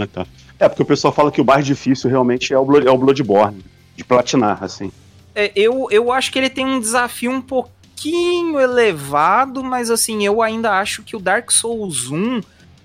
Ah, 0.00 0.06
tá. 0.06 0.26
É, 0.58 0.68
porque 0.68 0.82
o 0.82 0.86
pessoal 0.86 1.12
fala 1.12 1.30
que 1.32 1.40
o 1.40 1.44
mais 1.44 1.64
difícil 1.64 2.10
realmente 2.10 2.52
é 2.52 2.58
o, 2.58 2.64
Blood, 2.64 2.86
é 2.86 2.90
o 2.90 2.98
Bloodborne, 2.98 3.64
de 3.96 4.04
platinar, 4.04 4.62
assim. 4.62 4.92
É, 5.34 5.50
eu, 5.54 5.88
eu 5.90 6.12
acho 6.12 6.30
que 6.30 6.38
ele 6.38 6.50
tem 6.50 6.66
um 6.66 6.80
desafio 6.80 7.30
um 7.30 7.40
pouquinho 7.40 8.60
elevado, 8.60 9.62
mas 9.62 9.90
assim, 9.90 10.24
eu 10.26 10.42
ainda 10.42 10.78
acho 10.78 11.02
que 11.02 11.16
o 11.16 11.20
Dark 11.20 11.50
Souls 11.50 12.10
1 12.10 12.40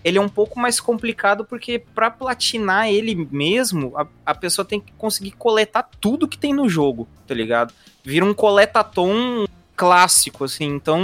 ele 0.06 0.20
é 0.20 0.22
um 0.22 0.30
pouco 0.30 0.60
mais 0.60 0.80
complicado 0.80 1.44
porque 1.44 1.80
para 1.80 2.12
platinar 2.12 2.88
ele 2.88 3.28
mesmo, 3.32 3.92
a, 3.98 4.06
a, 4.24 4.36
pessoa 4.36 4.64
tem 4.64 4.80
que 4.80 4.94
conseguir 4.94 5.32
coletar 5.32 5.90
tudo 6.00 6.28
que 6.28 6.38
tem 6.38 6.54
no 6.54 6.70
jogo, 6.70 7.08
tá 7.26 7.34
ligado? 7.34 7.74
Vira 8.04 8.24
um 8.24 8.34
coletatom 8.34 9.48
clássico, 9.76 10.44
assim, 10.44 10.66
então 10.66 11.02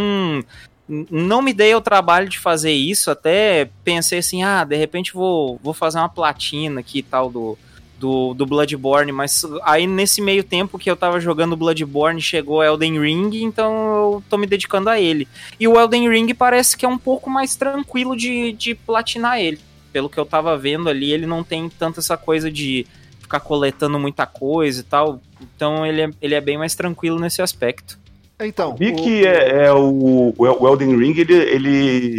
não 0.88 1.42
me 1.42 1.52
dei 1.52 1.74
o 1.74 1.82
trabalho 1.82 2.30
de 2.30 2.38
fazer 2.38 2.74
isso, 2.74 3.10
até 3.10 3.72
pensei 3.84 4.20
assim, 4.20 4.44
ah, 4.44 4.64
de 4.64 4.76
repente 4.76 5.14
vou, 5.14 5.60
vou 5.64 5.74
fazer 5.74 5.98
uma 5.98 6.08
platina 6.08 6.82
aqui 6.82 7.00
e 7.00 7.04
tal 7.04 7.32
do, 7.32 7.58
do, 8.02 8.34
do 8.34 8.48
Bloodborne, 8.48 9.12
mas 9.12 9.46
aí 9.64 9.86
nesse 9.86 10.22
meio 10.22 10.44
tempo 10.44 10.80
que 10.80 10.90
eu 10.90 10.96
tava 10.96 11.20
jogando 11.20 11.56
Bloodborne 11.56 12.20
chegou 12.20 12.64
Elden 12.64 13.00
Ring, 13.00 13.44
então 13.44 13.72
eu 13.72 14.24
tô 14.28 14.40
me 14.40 14.48
dedicando 14.48 14.90
a 14.90 15.00
ele. 15.00 15.28
E 15.60 15.68
o 15.68 15.80
Elden 15.80 16.10
Ring 16.10 16.34
parece 16.34 16.76
que 16.76 16.84
é 16.84 16.90
um 16.90 16.98
pouco 16.98 17.30
mais 17.30 17.56
tranquilo 17.56 18.18
de, 18.18 18.54
de 18.54 18.74
platinar 18.74 19.40
ele. 19.40 19.60
Pelo 19.94 20.10
que 20.10 20.18
eu 20.18 20.26
tava 20.26 20.58
vendo 20.58 20.90
ali, 20.90 21.12
ele 21.12 21.28
não 21.28 21.44
tem 21.44 21.70
tanto 21.70 22.00
essa 22.00 22.18
coisa 22.18 22.50
de 22.50 22.88
ficar 23.20 23.40
coletando 23.40 24.00
muita 24.00 24.26
coisa 24.26 24.82
e 24.82 24.84
tal. 24.84 25.22
Então 25.40 25.86
ele 25.86 26.02
é, 26.02 26.10
ele 26.20 26.34
é 26.34 26.42
bem 26.42 26.58
mais 26.58 26.74
tranquilo 26.74 27.20
nesse 27.20 27.40
aspecto. 27.42 28.00
Então, 28.40 28.76
vi 28.76 28.92
o... 28.92 28.96
que 28.96 29.28
é, 29.28 29.66
é 29.66 29.72
o, 29.72 30.34
o, 30.36 30.68
Elden 30.68 30.98
Ring 30.98 31.14
ele, 31.16 31.34
ele, 31.34 31.78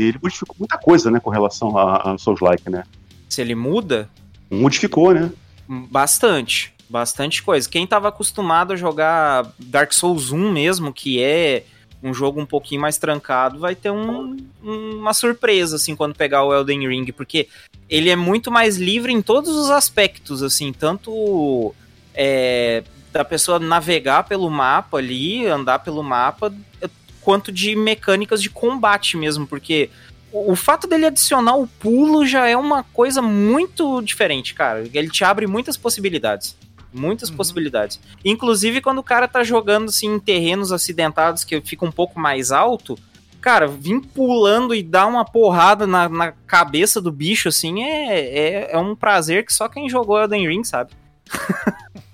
ele 0.08 0.18
modificou 0.22 0.54
muita 0.56 0.78
coisa, 0.78 1.10
né, 1.10 1.18
com 1.18 1.30
relação 1.30 1.76
a, 1.76 2.12
a 2.12 2.18
Souls-like, 2.18 2.70
né? 2.70 2.84
Se 3.28 3.40
ele 3.40 3.56
muda? 3.56 4.08
Modificou, 4.48 5.12
né? 5.12 5.32
Bastante, 5.68 6.74
bastante 6.88 7.42
coisa. 7.42 7.68
Quem 7.68 7.84
estava 7.84 8.08
acostumado 8.08 8.72
a 8.72 8.76
jogar 8.76 9.50
Dark 9.58 9.92
Souls 9.92 10.30
1 10.30 10.52
mesmo, 10.52 10.92
que 10.92 11.22
é 11.22 11.64
um 12.02 12.12
jogo 12.12 12.40
um 12.40 12.46
pouquinho 12.46 12.80
mais 12.80 12.98
trancado, 12.98 13.60
vai 13.60 13.74
ter 13.76 13.90
um, 13.90 14.36
uma 14.62 15.14
surpresa, 15.14 15.76
assim, 15.76 15.94
quando 15.94 16.16
pegar 16.16 16.44
o 16.44 16.52
Elden 16.52 16.88
Ring, 16.88 17.12
porque 17.12 17.48
ele 17.88 18.10
é 18.10 18.16
muito 18.16 18.50
mais 18.50 18.76
livre 18.76 19.12
em 19.12 19.22
todos 19.22 19.54
os 19.54 19.70
aspectos, 19.70 20.42
assim, 20.42 20.72
tanto 20.72 21.72
é, 22.12 22.82
da 23.12 23.24
pessoa 23.24 23.60
navegar 23.60 24.24
pelo 24.24 24.50
mapa 24.50 24.98
ali, 24.98 25.46
andar 25.46 25.78
pelo 25.78 26.02
mapa, 26.02 26.52
quanto 27.20 27.52
de 27.52 27.76
mecânicas 27.76 28.42
de 28.42 28.50
combate 28.50 29.16
mesmo, 29.16 29.46
porque 29.46 29.88
o, 30.32 30.52
o 30.52 30.56
fato 30.56 30.86
dele 30.86 31.06
adicionar 31.06 31.56
o 31.56 31.66
pulo 31.66 32.26
já 32.26 32.48
é 32.48 32.56
uma 32.56 32.82
coisa 32.82 33.20
muito 33.20 34.00
diferente, 34.02 34.54
cara. 34.54 34.84
Ele 34.92 35.10
te 35.10 35.24
abre 35.24 35.46
muitas 35.46 35.76
possibilidades. 35.76 36.56
Muitas 36.92 37.30
uhum. 37.30 37.36
possibilidades. 37.36 38.00
Inclusive, 38.24 38.80
quando 38.80 38.98
o 38.98 39.02
cara 39.02 39.28
tá 39.28 39.42
jogando 39.42 39.88
assim, 39.88 40.14
em 40.14 40.18
terrenos 40.18 40.72
acidentados 40.72 41.44
que 41.44 41.60
fica 41.60 41.84
um 41.84 41.92
pouco 41.92 42.20
mais 42.20 42.52
alto, 42.52 42.98
cara, 43.40 43.66
vir 43.66 44.00
pulando 44.14 44.74
e 44.74 44.82
dar 44.82 45.06
uma 45.06 45.24
porrada 45.24 45.86
na, 45.86 46.08
na 46.08 46.32
cabeça 46.46 47.00
do 47.00 47.10
bicho, 47.10 47.48
assim, 47.48 47.82
é, 47.82 48.20
é, 48.20 48.72
é 48.72 48.78
um 48.78 48.94
prazer 48.94 49.44
que 49.44 49.52
só 49.52 49.68
quem 49.68 49.88
jogou 49.88 50.20
Elden 50.20 50.48
Ring 50.48 50.64
sabe. 50.64 50.92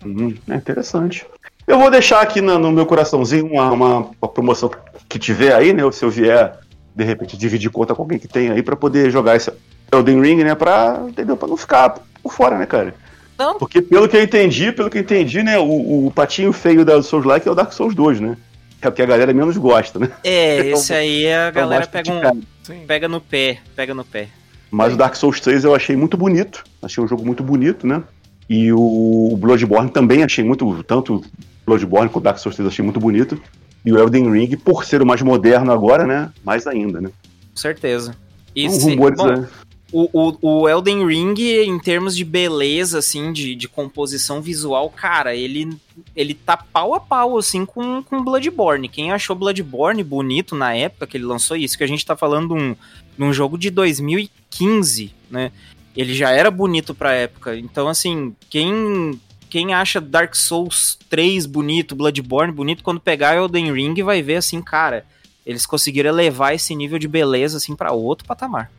Hum, 0.04 0.34
é 0.48 0.54
interessante. 0.54 1.26
Eu 1.66 1.78
vou 1.78 1.90
deixar 1.90 2.20
aqui 2.20 2.40
no, 2.40 2.58
no 2.58 2.72
meu 2.72 2.86
coraçãozinho 2.86 3.46
uma, 3.46 3.70
uma, 3.72 3.96
uma, 3.98 4.28
promoção 4.28 4.70
que 5.08 5.18
tiver 5.18 5.54
aí, 5.54 5.72
né? 5.72 5.82
Se 5.90 6.04
eu 6.04 6.10
vier, 6.10 6.58
de 6.98 7.04
repente, 7.04 7.36
dividir 7.36 7.70
conta 7.70 7.94
com 7.94 8.02
alguém 8.02 8.18
que 8.18 8.26
tem 8.26 8.50
aí 8.50 8.60
para 8.60 8.74
poder 8.74 9.08
jogar 9.08 9.36
esse 9.36 9.52
Elden 9.92 10.20
Ring, 10.20 10.42
né? 10.42 10.56
Pra, 10.56 11.00
entendeu? 11.08 11.36
pra 11.36 11.46
não 11.46 11.56
ficar 11.56 11.94
por 12.20 12.32
fora, 12.32 12.58
né, 12.58 12.66
cara? 12.66 12.92
Não. 13.38 13.56
Porque 13.56 13.80
pelo 13.80 14.08
que 14.08 14.16
eu 14.16 14.22
entendi, 14.22 14.72
pelo 14.72 14.90
que 14.90 14.98
eu 14.98 15.02
entendi, 15.02 15.40
né? 15.44 15.56
O, 15.60 16.06
o 16.06 16.12
patinho 16.12 16.52
feio 16.52 16.84
da 16.84 17.00
Souls 17.00 17.24
Like 17.24 17.46
é 17.46 17.50
o 17.52 17.54
Dark 17.54 17.72
Souls 17.72 17.94
2, 17.94 18.18
né? 18.18 18.36
É 18.82 18.88
o 18.88 18.92
que 18.92 19.00
a 19.00 19.06
galera 19.06 19.32
menos 19.32 19.56
gosta, 19.56 20.00
né? 20.00 20.10
É, 20.24 20.70
esse 20.70 20.92
aí 20.92 21.32
a 21.32 21.52
galera 21.52 21.86
pega, 21.86 22.10
um, 22.12 22.84
pega 22.84 23.08
no 23.08 23.20
pé, 23.20 23.58
pega 23.76 23.94
no 23.94 24.04
pé. 24.04 24.28
Mas 24.68 24.94
o 24.94 24.96
Dark 24.96 25.14
Souls 25.14 25.38
3 25.38 25.62
eu 25.62 25.76
achei 25.76 25.94
muito 25.94 26.16
bonito. 26.16 26.64
Achei 26.82 27.02
um 27.02 27.06
jogo 27.06 27.24
muito 27.24 27.44
bonito, 27.44 27.86
né? 27.86 28.02
E 28.50 28.72
o 28.72 29.36
Bloodborne 29.38 29.88
também 29.88 30.24
achei 30.24 30.42
muito, 30.42 30.82
tanto 30.82 31.24
Bloodborne 31.64 32.10
quanto 32.10 32.24
Dark 32.24 32.38
Souls 32.38 32.56
3 32.56 32.68
achei 32.68 32.84
muito 32.84 32.98
bonito. 32.98 33.40
E 33.88 33.92
o 33.92 33.98
Elden 33.98 34.30
Ring, 34.30 34.54
por 34.54 34.84
ser 34.84 35.00
o 35.00 35.06
mais 35.06 35.22
moderno 35.22 35.72
agora, 35.72 36.06
né, 36.06 36.30
mais 36.44 36.66
ainda, 36.66 37.00
né? 37.00 37.10
certeza. 37.54 38.14
E 38.54 38.68
se, 38.68 38.90
rumores, 38.90 39.16
bom, 39.16 39.26
né? 39.28 39.48
o, 39.90 40.10
o, 40.12 40.38
o, 40.42 40.68
Elden 40.68 41.06
Ring, 41.06 41.34
em 41.40 41.78
termos 41.78 42.14
de 42.14 42.22
beleza, 42.22 42.98
assim, 42.98 43.32
de, 43.32 43.54
de 43.54 43.66
composição 43.66 44.42
visual, 44.42 44.90
cara, 44.90 45.34
ele, 45.34 45.74
ele 46.14 46.34
tá 46.34 46.54
pau 46.54 46.94
a 46.94 47.00
pau, 47.00 47.38
assim, 47.38 47.64
com, 47.64 48.02
com 48.02 48.22
Bloodborne. 48.22 48.90
Quem 48.90 49.10
achou 49.10 49.34
Bloodborne 49.34 50.04
bonito 50.04 50.54
na 50.54 50.74
época 50.74 51.06
que 51.06 51.16
ele 51.16 51.24
lançou 51.24 51.56
isso, 51.56 51.78
que 51.78 51.84
a 51.84 51.88
gente 51.88 52.04
tá 52.04 52.14
falando 52.14 52.54
de 52.54 52.60
um, 52.60 52.76
de 53.16 53.24
um 53.24 53.32
jogo 53.32 53.56
de 53.56 53.70
2015, 53.70 55.14
né? 55.30 55.50
Ele 55.96 56.12
já 56.12 56.30
era 56.30 56.50
bonito 56.50 56.94
pra 56.94 57.14
época. 57.14 57.56
Então, 57.56 57.88
assim, 57.88 58.36
quem 58.50 59.18
quem 59.48 59.74
acha 59.74 60.00
Dark 60.00 60.34
Souls 60.34 60.98
3 61.08 61.46
bonito, 61.46 61.96
Bloodborne 61.96 62.52
bonito, 62.52 62.84
quando 62.84 63.00
pegar 63.00 63.36
Elden 63.36 63.72
Ring 63.72 64.02
vai 64.02 64.22
ver 64.22 64.36
assim, 64.36 64.62
cara, 64.62 65.04
eles 65.44 65.64
conseguiram 65.64 66.10
elevar 66.10 66.54
esse 66.54 66.74
nível 66.74 66.98
de 66.98 67.08
beleza 67.08 67.56
assim 67.56 67.74
para 67.74 67.92
outro 67.92 68.26
patamar. 68.26 68.70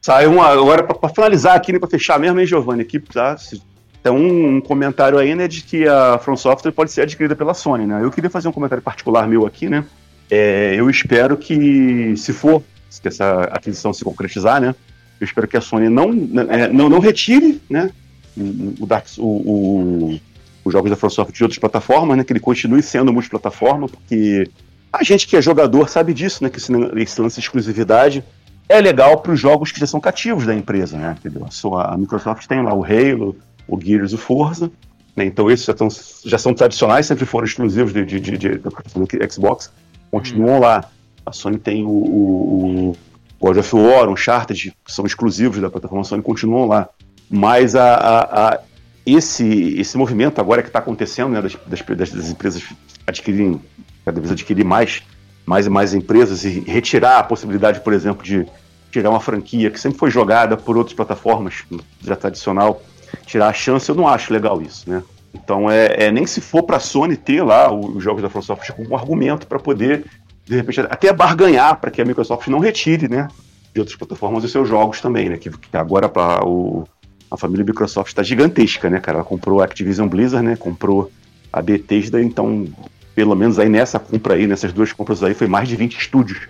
Saiu 0.00 0.32
uma, 0.32 0.46
agora 0.46 0.84
para 0.84 1.08
finalizar 1.08 1.56
aqui, 1.56 1.72
né, 1.72 1.80
para 1.80 1.88
fechar 1.88 2.18
mesmo, 2.18 2.38
hein, 2.38 2.46
Giovanni, 2.46 2.82
aqui, 2.82 3.00
tá? 3.00 3.36
Tem 4.02 4.12
um, 4.12 4.56
um, 4.56 4.60
comentário 4.60 5.18
aí, 5.18 5.34
né, 5.34 5.48
de 5.48 5.62
que 5.62 5.88
a 5.88 6.16
From 6.18 6.36
Software 6.36 6.70
pode 6.70 6.92
ser 6.92 7.02
adquirida 7.02 7.34
pela 7.34 7.52
Sony, 7.52 7.86
né? 7.86 8.00
Eu 8.00 8.10
queria 8.12 8.30
fazer 8.30 8.46
um 8.46 8.52
comentário 8.52 8.80
particular 8.80 9.26
meu 9.26 9.44
aqui, 9.44 9.68
né? 9.68 9.84
É, 10.30 10.76
eu 10.76 10.88
espero 10.88 11.36
que, 11.36 12.16
se 12.16 12.32
for, 12.32 12.62
se 12.88 13.00
essa 13.04 13.42
aquisição 13.50 13.92
se 13.92 14.04
concretizar, 14.04 14.60
né? 14.60 14.76
Eu 15.20 15.24
espero 15.24 15.48
que 15.48 15.56
a 15.56 15.60
Sony 15.60 15.88
não, 15.88 16.10
é, 16.50 16.68
não, 16.68 16.88
não 16.88 17.00
retire, 17.00 17.60
né? 17.68 17.90
O, 18.80 18.86
Dark, 18.86 19.06
o, 19.18 19.22
o, 19.22 20.20
os 20.64 20.72
jogos 20.72 20.90
da 20.90 20.96
FromSoft 20.96 21.32
de 21.32 21.42
outras 21.42 21.58
plataformas, 21.58 22.16
né? 22.16 22.24
Que 22.24 22.32
ele 22.32 22.40
continue 22.40 22.82
sendo 22.82 23.12
multiplataforma, 23.12 23.88
porque 23.88 24.48
a 24.92 25.02
gente 25.02 25.26
que 25.26 25.36
é 25.36 25.42
jogador 25.42 25.88
sabe 25.88 26.12
disso, 26.12 26.42
né? 26.42 26.50
Que 26.50 26.58
esse, 26.58 26.72
esse 26.96 27.20
lance 27.20 27.36
de 27.36 27.40
exclusividade 27.40 28.24
é 28.68 28.80
legal 28.80 29.18
para 29.18 29.32
os 29.32 29.40
jogos 29.40 29.70
que 29.70 29.78
já 29.78 29.86
são 29.86 30.00
cativos 30.00 30.44
da 30.44 30.54
empresa, 30.54 30.96
né? 30.96 31.16
Entendeu? 31.18 31.46
A, 31.74 31.94
a 31.94 31.96
Microsoft 31.96 32.46
tem 32.46 32.62
lá 32.62 32.74
o 32.74 32.84
Halo, 32.84 33.36
o 33.68 33.80
Gears 33.80 34.12
o 34.12 34.18
Forza, 34.18 34.70
né? 35.14 35.24
Então 35.24 35.50
esses 35.50 35.66
já, 35.66 35.74
tão, 35.74 35.88
já 36.24 36.38
são 36.38 36.52
tradicionais, 36.52 37.06
sempre 37.06 37.24
foram 37.24 37.46
exclusivos 37.46 37.92
de, 37.92 38.04
de, 38.04 38.20
de, 38.20 38.36
de 38.36 38.58
da 38.58 38.70
Xbox, 39.30 39.72
continuam 40.10 40.56
hum. 40.56 40.60
lá. 40.60 40.90
A 41.24 41.32
Sony 41.32 41.58
tem 41.58 41.84
o, 41.84 41.88
o, 41.88 42.90
o 42.90 42.96
God 43.40 43.56
of 43.56 43.74
War, 43.74 44.08
Uncharted, 44.08 44.76
que 44.84 44.92
são 44.92 45.04
exclusivos 45.04 45.60
da 45.60 45.68
plataforma 45.68 46.04
Sony, 46.04 46.22
continuam 46.22 46.66
lá. 46.66 46.88
Mas 47.30 47.74
a, 47.74 47.94
a, 47.94 48.48
a 48.48 48.60
esse, 49.04 49.78
esse 49.78 49.96
movimento 49.96 50.40
agora 50.40 50.62
que 50.62 50.68
está 50.68 50.80
acontecendo, 50.80 51.30
né, 51.30 51.40
das, 51.42 51.56
das, 51.66 52.10
das, 52.10 52.30
empresas 52.30 52.62
adquirirem, 53.06 53.60
cada 54.04 54.20
vez 54.20 54.32
adquirir 54.32 54.64
mais, 54.64 55.02
mais 55.44 55.66
e 55.66 55.70
mais 55.70 55.94
empresas 55.94 56.44
e 56.44 56.60
retirar 56.60 57.18
a 57.18 57.22
possibilidade, 57.22 57.80
por 57.80 57.92
exemplo, 57.92 58.24
de 58.24 58.46
tirar 58.90 59.10
uma 59.10 59.20
franquia 59.20 59.70
que 59.70 59.78
sempre 59.78 59.98
foi 59.98 60.10
jogada 60.10 60.56
por 60.56 60.76
outras 60.76 60.94
plataformas, 60.94 61.64
já 62.02 62.16
tradicional, 62.16 62.82
tirar 63.26 63.48
a 63.48 63.52
chance, 63.52 63.88
eu 63.88 63.94
não 63.94 64.08
acho 64.08 64.32
legal 64.32 64.60
isso, 64.60 64.88
né? 64.90 65.02
Então, 65.34 65.70
é, 65.70 66.06
é 66.06 66.10
nem 66.10 66.26
se 66.26 66.40
for 66.40 66.62
para 66.62 66.78
a 66.78 66.80
Sony 66.80 67.16
ter 67.16 67.42
lá 67.42 67.72
os 67.72 68.02
jogos 68.02 68.22
da 68.22 68.28
Microsoft 68.28 68.70
como 68.72 68.90
um 68.90 68.96
argumento 68.96 69.46
para 69.46 69.58
poder, 69.58 70.04
de 70.44 70.56
repente, 70.56 70.80
até 70.80 71.12
barganhar 71.12 71.78
para 71.78 71.90
que 71.90 72.00
a 72.00 72.04
Microsoft 72.04 72.48
não 72.48 72.58
retire, 72.58 73.06
né, 73.06 73.28
de 73.74 73.80
outras 73.80 73.96
plataformas 73.96 74.42
os 74.42 74.50
seus 74.50 74.66
jogos 74.66 75.00
também, 75.00 75.28
né? 75.28 75.36
Que, 75.36 75.50
que 75.50 75.76
agora 75.76 76.08
para 76.08 76.44
o 76.44 76.84
a 77.30 77.36
família 77.36 77.64
Microsoft 77.64 78.08
está 78.08 78.22
gigantesca, 78.22 78.88
né, 78.88 79.00
cara? 79.00 79.18
Ela 79.18 79.24
comprou 79.24 79.60
a 79.60 79.64
Activision 79.64 80.08
Blizzard, 80.08 80.46
né? 80.46 80.56
Comprou 80.56 81.10
a 81.52 81.60
Bethesda, 81.62 82.22
então, 82.22 82.66
pelo 83.14 83.34
menos 83.34 83.58
aí 83.58 83.68
nessa 83.68 83.98
compra 83.98 84.34
aí, 84.34 84.46
nessas 84.46 84.72
duas 84.72 84.92
compras 84.92 85.22
aí, 85.22 85.34
foi 85.34 85.46
mais 85.46 85.68
de 85.68 85.76
20 85.76 85.96
estúdios 85.96 86.40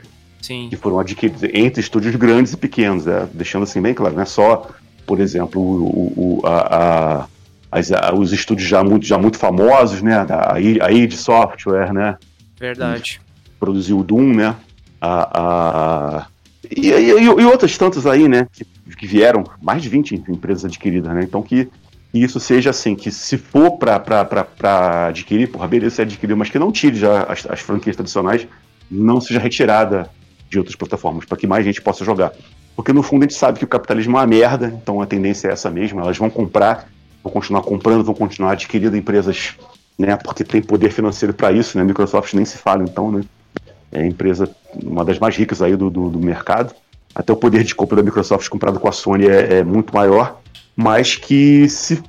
Sim. 0.43 0.69
que 0.69 0.77
foram 0.77 0.99
adquiridos 0.99 1.43
entre 1.55 1.81
estúdios 1.81 2.15
grandes 2.17 2.53
e 2.53 2.57
pequenos, 2.57 3.07
né? 3.07 3.29
deixando 3.33 3.63
assim 3.63 3.81
bem 3.81 3.95
claro, 3.95 4.15
não 4.15 4.23
é 4.23 4.27
só, 4.27 4.69
por 5.07 5.21
exemplo, 5.21 5.61
o, 5.61 6.41
o 6.41 6.47
a, 6.47 7.21
a, 7.21 7.27
as, 7.71 7.91
os 8.15 8.33
estúdios 8.33 8.69
já 8.69 8.83
muito, 8.83 9.07
já 9.07 9.19
muito 9.19 9.39
famosos, 9.39 10.03
né? 10.03 10.15
A, 10.29 10.55
a 10.55 10.93
id 10.93 11.13
Software, 11.15 11.93
né? 11.93 12.17
Verdade. 12.59 13.21
Produziu 13.59 13.99
o 13.99 14.05
Doom, 14.05 14.35
né? 14.35 14.57
A, 15.01 15.41
a, 15.41 16.27
e, 16.71 16.91
e, 16.91 17.23
e, 17.23 17.45
outras 17.45 17.77
tantas 17.77 18.07
aí, 18.07 18.29
né? 18.29 18.47
Que 18.53 18.67
que 18.95 19.07
vieram 19.07 19.45
mais 19.61 19.83
de 19.83 19.89
20 19.89 20.15
empresas 20.29 20.65
adquiridas, 20.65 21.13
né? 21.15 21.23
Então 21.23 21.43
que 21.43 21.69
isso 22.15 22.41
seja 22.41 22.71
assim, 22.71 22.95
que 22.95 23.11
se 23.11 23.37
for 23.37 23.79
para 23.79 25.09
adquirir, 25.09 25.51
porra, 25.51 25.67
beleza, 25.67 25.97
você 25.97 26.03
adquiriu, 26.03 26.37
mas 26.37 26.49
que 26.49 26.59
não 26.59 26.73
tire 26.73 26.97
já 26.97 27.25
as, 27.25 27.47
as 27.47 27.61
franquias 27.61 27.97
tradicionais, 27.97 28.47
não 28.91 29.21
seja 29.21 29.41
retirada 29.41 30.09
de 30.49 30.59
outras 30.59 30.77
plataformas, 30.77 31.25
para 31.25 31.37
que 31.37 31.47
mais 31.47 31.65
gente 31.65 31.83
possa 31.83 32.05
jogar. 32.05 32.33
Porque 32.75 32.93
no 32.93 33.03
fundo 33.03 33.25
a 33.25 33.29
gente 33.29 33.39
sabe 33.39 33.59
que 33.59 33.65
o 33.65 33.69
capitalismo 33.69 34.17
é 34.17 34.21
uma 34.21 34.27
merda, 34.27 34.69
então 34.69 35.01
a 35.01 35.07
tendência 35.07 35.49
é 35.49 35.53
essa 35.53 35.71
mesma, 35.71 36.03
elas 36.03 36.17
vão 36.17 36.31
comprar, 36.31 36.89
vão 37.23 37.33
continuar 37.33 37.63
comprando, 37.63 38.05
vão 38.05 38.15
continuar 38.15 38.53
adquirindo 38.53 38.97
empresas, 38.97 39.55
né, 39.99 40.17
porque 40.17 40.45
tem 40.45 40.63
poder 40.63 40.93
financeiro 40.93 41.35
para 41.35 41.53
isso, 41.53 41.77
né, 41.77 41.85
Microsoft 41.85 42.33
nem 42.35 42.45
se 42.45 42.59
fala 42.59 42.85
então, 42.85 43.11
né, 43.11 43.23
é 43.91 44.03
a 44.03 44.07
empresa, 44.07 44.49
uma 44.75 45.05
das 45.05 45.19
mais 45.19 45.37
ricas 45.37 45.63
aí 45.63 45.75
do, 45.75 45.91
do, 45.91 46.11
do 46.11 46.19
mercado, 46.19 46.75
até 47.17 47.33
o 47.33 47.37
poder 47.37 47.65
de 47.65 47.75
compra 47.75 47.97
da 47.97 48.03
Microsoft 48.03 48.47
comparado 48.51 48.79
com 48.79 48.87
a 48.87 48.93
Sony 48.93 49.27
é, 49.27 49.55
é 49.55 49.65
muito 49.65 49.95
maior, 49.95 50.39
mas 50.77 51.17
que 51.17 51.67
se 51.67 52.03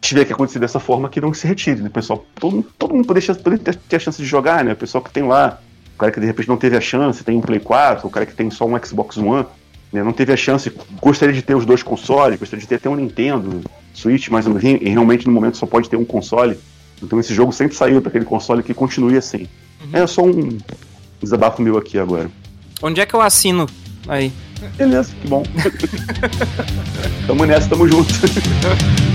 tiver 0.00 0.24
que 0.24 0.32
acontecer 0.32 0.60
dessa 0.60 0.78
forma, 0.78 1.08
que 1.08 1.20
não 1.20 1.34
se 1.34 1.48
retire, 1.48 1.82
né, 1.82 1.88
pessoal? 1.88 2.24
Todo, 2.36 2.64
todo 2.78 2.94
mundo 2.94 3.04
poder, 3.04 3.26
poder 3.42 3.58
ter, 3.58 3.74
ter, 3.74 3.96
a 3.96 3.98
chance 3.98 4.22
de 4.22 4.28
jogar, 4.28 4.64
né? 4.64 4.72
O 4.72 4.76
pessoal 4.76 5.02
que 5.02 5.10
tem 5.10 5.24
lá, 5.24 5.58
o 5.96 5.98
cara 5.98 6.12
que 6.12 6.20
de 6.20 6.26
repente 6.26 6.48
não 6.48 6.56
teve 6.56 6.76
a 6.76 6.80
chance, 6.80 7.24
tem 7.24 7.36
um 7.36 7.40
Play 7.40 7.58
4, 7.58 8.06
o 8.06 8.10
cara 8.10 8.24
que 8.24 8.34
tem 8.34 8.52
só 8.52 8.64
um 8.64 8.78
Xbox 8.84 9.16
One, 9.16 9.46
né, 9.92 10.00
não 10.04 10.12
teve 10.12 10.32
a 10.32 10.36
chance, 10.36 10.72
gostaria 11.00 11.34
de 11.34 11.42
ter 11.42 11.56
os 11.56 11.66
dois 11.66 11.82
consoles, 11.82 12.38
gostaria 12.38 12.62
de 12.62 12.68
ter 12.68 12.76
até 12.76 12.88
um 12.88 12.94
Nintendo 12.94 13.62
Switch, 13.92 14.28
mas 14.28 14.46
realmente 14.46 15.26
no 15.26 15.32
momento 15.32 15.56
só 15.56 15.66
pode 15.66 15.90
ter 15.90 15.96
um 15.96 16.04
console. 16.04 16.56
Então 17.02 17.18
esse 17.18 17.34
jogo 17.34 17.52
sempre 17.52 17.76
saiu 17.76 18.00
para 18.00 18.10
aquele 18.10 18.24
console 18.24 18.62
que 18.62 18.72
continue 18.72 19.16
assim. 19.16 19.48
Uhum. 19.82 19.90
É 19.92 20.06
só 20.06 20.22
um 20.22 20.56
desabafo 21.20 21.60
meu 21.60 21.76
aqui 21.76 21.98
agora. 21.98 22.30
Onde 22.80 23.00
é 23.00 23.06
que 23.06 23.14
eu 23.14 23.20
assino 23.20 23.66
aí? 24.08 24.32
Beleza, 24.76 25.12
que 25.20 25.28
bom. 25.28 25.42
tamo 27.26 27.44
nessa, 27.44 27.68
tamo 27.68 27.86
junto. 27.86 28.12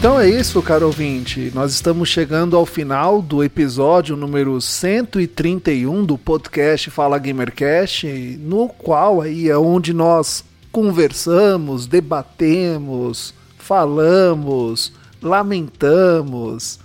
Então 0.00 0.18
é 0.18 0.30
isso, 0.30 0.62
caro 0.62 0.86
ouvinte. 0.86 1.52
Nós 1.54 1.72
estamos 1.72 2.08
chegando 2.08 2.56
ao 2.56 2.64
final 2.64 3.20
do 3.20 3.44
episódio 3.44 4.16
número 4.16 4.58
131 4.58 6.06
do 6.06 6.16
podcast 6.16 6.90
Fala 6.90 7.18
Gamercast, 7.18 8.06
no 8.40 8.66
qual 8.70 9.20
aí 9.20 9.50
é 9.50 9.58
onde 9.58 9.92
nós 9.92 10.42
conversamos, 10.72 11.86
debatemos, 11.86 13.34
falamos, 13.58 14.90
lamentamos. 15.20 16.80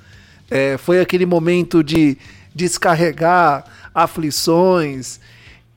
É, 0.51 0.77
foi 0.77 0.99
aquele 0.99 1.25
momento 1.25 1.81
de 1.81 2.17
descarregar 2.53 3.63
aflições, 3.93 5.21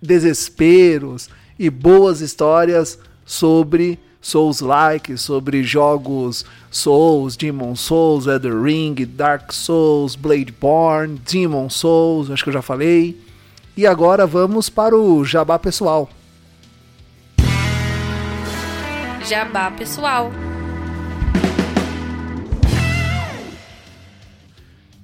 desesperos 0.03 1.31
e 1.57 1.71
boas 1.71 2.21
histórias 2.21 2.99
sobre 3.25 3.97
Souls-like, 4.21 5.17
sobre 5.17 5.63
jogos 5.63 6.45
Souls, 6.71 7.37
Demon 7.37 7.75
Souls, 7.77 8.27
Elder 8.27 8.61
Ring, 8.61 8.95
Dark 9.07 9.53
Souls, 9.53 10.17
Bloodborne, 10.17 11.21
Demon 11.31 11.71
Souls, 11.71 12.31
acho 12.31 12.43
que 12.43 12.51
eu 12.51 12.55
já 12.55 12.63
falei. 12.63 13.19
E 13.77 13.87
agora 13.87 14.27
vamos 14.27 14.69
para 14.69 14.97
o 14.97 15.25
jabá 15.25 15.59
pessoal. 15.59 16.11
Jabá 19.25 19.71
pessoal. 19.71 20.33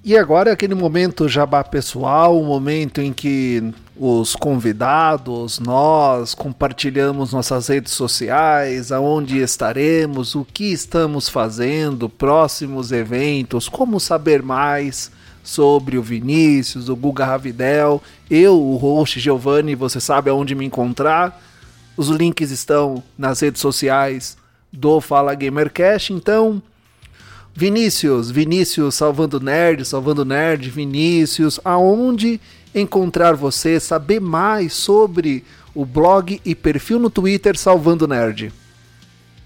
E 0.03 0.19
agora 0.19 0.51
é 0.51 0.53
aquele 0.53 0.75
momento 0.75 1.29
jabá 1.29 1.65
pessoal, 1.65 2.39
o 2.39 2.45
momento 2.45 3.01
em 3.01 3.11
que 3.11 3.73
os 3.97 4.35
convidados, 4.35 5.61
nós 5.61 6.35
compartilhamos 6.35 7.33
nossas 7.33 7.69
redes 7.69 7.93
sociais, 7.93 8.91
aonde 8.91 9.39
estaremos, 9.39 10.35
o 10.35 10.45
que 10.45 10.73
estamos 10.73 11.29
fazendo, 11.29 12.09
próximos 12.09 12.91
eventos, 12.91 13.69
como 13.69 14.01
saber 14.01 14.43
mais 14.43 15.13
sobre 15.45 15.97
o 15.97 16.03
Vinícius, 16.03 16.89
o 16.89 16.97
Guga 16.97 17.25
Ravidel, 17.25 18.03
eu, 18.29 18.61
o 18.61 18.77
host 18.77 19.21
Giovanni, 19.21 19.75
você 19.75 20.01
sabe 20.01 20.31
aonde 20.31 20.55
me 20.55 20.65
encontrar. 20.65 21.41
Os 21.97 22.09
links 22.09 22.51
estão 22.51 23.03
nas 23.17 23.41
redes 23.41 23.61
sociais 23.61 24.37
do 24.73 25.01
Fala 25.01 25.35
Gamercast, 25.35 26.13
então 26.13 26.61
Vinícius, 27.55 28.33
Vinícius 28.33 28.97
salvando 28.97 29.39
nerd, 29.39 29.85
salvando 29.85 30.25
nerd, 30.25 30.69
Vinícius, 30.69 31.61
aonde 31.65 32.41
encontrar 32.75 33.35
você, 33.35 33.79
saber 33.79 34.21
mais 34.21 34.73
sobre 34.73 35.45
o 35.75 35.85
blog 35.85 36.41
e 36.45 36.55
perfil 36.55 36.99
no 36.99 37.11
Twitter 37.11 37.57
Salvando 37.57 38.07
Nerd? 38.07 38.53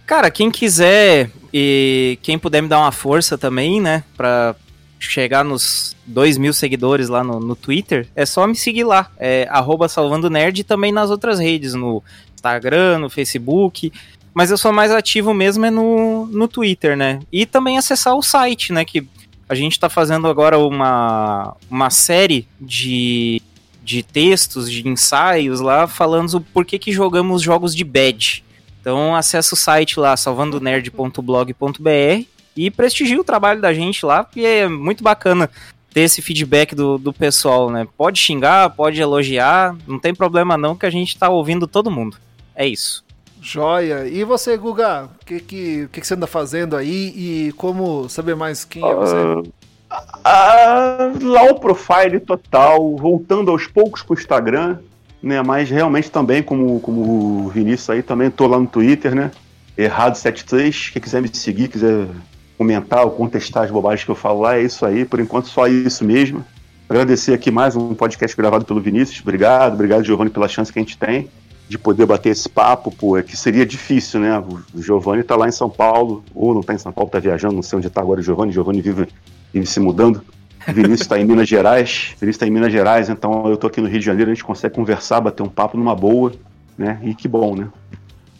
Cara, 0.06 0.30
quem 0.30 0.50
quiser 0.50 1.30
e 1.52 2.18
quem 2.22 2.38
puder 2.38 2.62
me 2.62 2.68
dar 2.68 2.80
uma 2.80 2.92
força 2.92 3.36
também, 3.36 3.80
né, 3.80 4.04
pra 4.16 4.54
chegar 4.98 5.44
nos 5.44 5.94
2 6.06 6.38
mil 6.38 6.52
seguidores 6.52 7.08
lá 7.08 7.22
no, 7.22 7.38
no 7.38 7.54
Twitter, 7.54 8.08
é 8.16 8.26
só 8.26 8.46
me 8.46 8.56
seguir 8.56 8.84
lá, 8.84 9.10
é 9.18 9.46
arroba 9.50 9.88
Salvando 9.88 10.30
Nerd 10.30 10.60
e 10.60 10.64
também 10.64 10.92
nas 10.92 11.10
outras 11.10 11.38
redes, 11.38 11.74
no 11.74 12.02
Instagram, 12.34 12.98
no 12.98 13.10
Facebook, 13.10 13.92
mas 14.34 14.50
eu 14.50 14.58
sou 14.58 14.72
mais 14.72 14.90
ativo 14.90 15.32
mesmo 15.34 15.66
é 15.66 15.70
no, 15.70 16.26
no 16.26 16.48
Twitter, 16.48 16.96
né, 16.96 17.20
e 17.30 17.46
também 17.46 17.78
acessar 17.78 18.14
o 18.14 18.22
site, 18.22 18.72
né, 18.72 18.84
que 18.84 19.06
a 19.48 19.54
gente 19.54 19.72
está 19.72 19.88
fazendo 19.88 20.26
agora 20.26 20.58
uma, 20.58 21.56
uma 21.70 21.90
série 21.90 22.46
de, 22.60 23.40
de 23.82 24.02
textos, 24.02 24.70
de 24.70 24.86
ensaios 24.86 25.60
lá, 25.60 25.86
falando 25.86 26.40
por 26.40 26.64
que, 26.64 26.78
que 26.78 26.92
jogamos 26.92 27.40
jogos 27.40 27.74
de 27.74 27.84
bad. 27.84 28.44
Então 28.80 29.16
acessa 29.16 29.54
o 29.54 29.58
site 29.58 29.98
lá, 29.98 30.16
salvandonerd.blog.br 30.16 32.24
e 32.56 32.70
prestigie 32.70 33.18
o 33.18 33.24
trabalho 33.24 33.60
da 33.60 33.72
gente 33.72 34.04
lá, 34.04 34.24
porque 34.24 34.40
é 34.40 34.68
muito 34.68 35.02
bacana 35.02 35.50
ter 35.92 36.02
esse 36.02 36.20
feedback 36.20 36.74
do, 36.74 36.98
do 36.98 37.12
pessoal, 37.12 37.70
né? 37.70 37.86
Pode 37.96 38.18
xingar, 38.18 38.70
pode 38.70 39.00
elogiar, 39.00 39.74
não 39.86 39.98
tem 39.98 40.14
problema 40.14 40.58
não, 40.58 40.76
que 40.76 40.84
a 40.84 40.90
gente 40.90 41.18
tá 41.18 41.28
ouvindo 41.28 41.66
todo 41.66 41.90
mundo. 41.90 42.18
É 42.54 42.66
isso. 42.66 43.04
Joia. 43.40 44.06
E 44.06 44.24
você, 44.24 44.56
Guga? 44.56 45.04
O 45.04 45.24
que, 45.24 45.40
que, 45.40 45.88
que, 45.92 46.00
que 46.00 46.06
você 46.06 46.14
anda 46.14 46.26
fazendo 46.26 46.76
aí 46.76 47.12
e 47.16 47.52
como 47.52 48.08
saber 48.08 48.34
mais 48.34 48.64
quem 48.64 48.84
é 48.84 48.94
você? 48.94 49.14
Uh, 49.14 49.42
uh, 49.90 51.24
low 51.24 51.58
profile 51.58 52.20
total, 52.20 52.96
voltando 52.96 53.50
aos 53.50 53.66
poucos 53.66 54.02
pro 54.02 54.14
Instagram, 54.14 54.78
né? 55.22 55.40
Mas 55.42 55.70
realmente 55.70 56.10
também, 56.10 56.42
como, 56.42 56.80
como 56.80 57.46
o 57.46 57.48
Vinícius 57.48 57.90
aí, 57.90 58.02
também 58.02 58.30
tô 58.30 58.46
lá 58.46 58.58
no 58.58 58.66
Twitter, 58.66 59.14
né? 59.14 59.30
Errado73, 59.76 60.92
quem 60.92 61.00
quiser 61.00 61.22
me 61.22 61.34
seguir, 61.34 61.68
quiser 61.68 62.08
comentar 62.56 63.04
ou 63.04 63.12
contestar 63.12 63.64
as 63.64 63.70
bobagens 63.70 64.04
que 64.04 64.10
eu 64.10 64.16
falo 64.16 64.40
lá, 64.40 64.56
é 64.56 64.62
isso 64.62 64.84
aí. 64.84 65.04
Por 65.04 65.20
enquanto, 65.20 65.48
só 65.48 65.68
isso 65.68 66.04
mesmo. 66.04 66.44
Agradecer 66.88 67.32
aqui 67.32 67.50
mais 67.50 67.76
um 67.76 67.94
podcast 67.94 68.36
gravado 68.36 68.64
pelo 68.64 68.80
Vinícius. 68.80 69.20
Obrigado, 69.20 69.74
obrigado, 69.74 70.04
Giovanni, 70.04 70.30
pela 70.30 70.48
chance 70.48 70.72
que 70.72 70.78
a 70.78 70.82
gente 70.82 70.98
tem 70.98 71.28
de 71.68 71.78
poder 71.78 72.06
bater 72.06 72.30
esse 72.30 72.48
papo, 72.48 72.90
pô, 72.90 73.18
é 73.18 73.22
que 73.22 73.36
seria 73.36 73.66
difícil, 73.66 74.20
né? 74.20 74.38
O 74.74 74.80
Giovanni 74.80 75.22
tá 75.22 75.36
lá 75.36 75.46
em 75.46 75.52
São 75.52 75.68
Paulo, 75.68 76.24
ou 76.34 76.54
não 76.54 76.62
tá 76.62 76.72
em 76.72 76.78
São 76.78 76.90
Paulo, 76.90 77.10
tá 77.10 77.18
viajando, 77.18 77.54
não 77.54 77.62
sei 77.62 77.78
onde 77.78 77.90
tá 77.90 78.00
agora 78.00 78.20
o 78.20 78.22
Giovanni, 78.22 78.52
Giovanni 78.52 78.80
vive, 78.80 79.06
vive 79.52 79.66
se 79.66 79.78
mudando. 79.78 80.22
O 80.66 80.72
Vinícius 80.72 81.02
está 81.02 81.18
em 81.18 81.24
Minas 81.24 81.48
Gerais, 81.48 82.14
o 82.16 82.20
Vinícius 82.20 82.36
está 82.36 82.46
em 82.46 82.50
Minas 82.50 82.72
Gerais, 82.72 83.08
então 83.08 83.48
eu 83.48 83.56
tô 83.56 83.66
aqui 83.66 83.80
no 83.80 83.88
Rio 83.88 84.00
de 84.00 84.06
Janeiro, 84.06 84.30
a 84.30 84.34
gente 84.34 84.44
consegue 84.44 84.74
conversar, 84.74 85.20
bater 85.20 85.42
um 85.42 85.48
papo 85.48 85.76
numa 85.76 85.94
boa, 85.94 86.32
né? 86.76 86.98
E 87.02 87.14
que 87.14 87.28
bom, 87.28 87.54
né? 87.54 87.68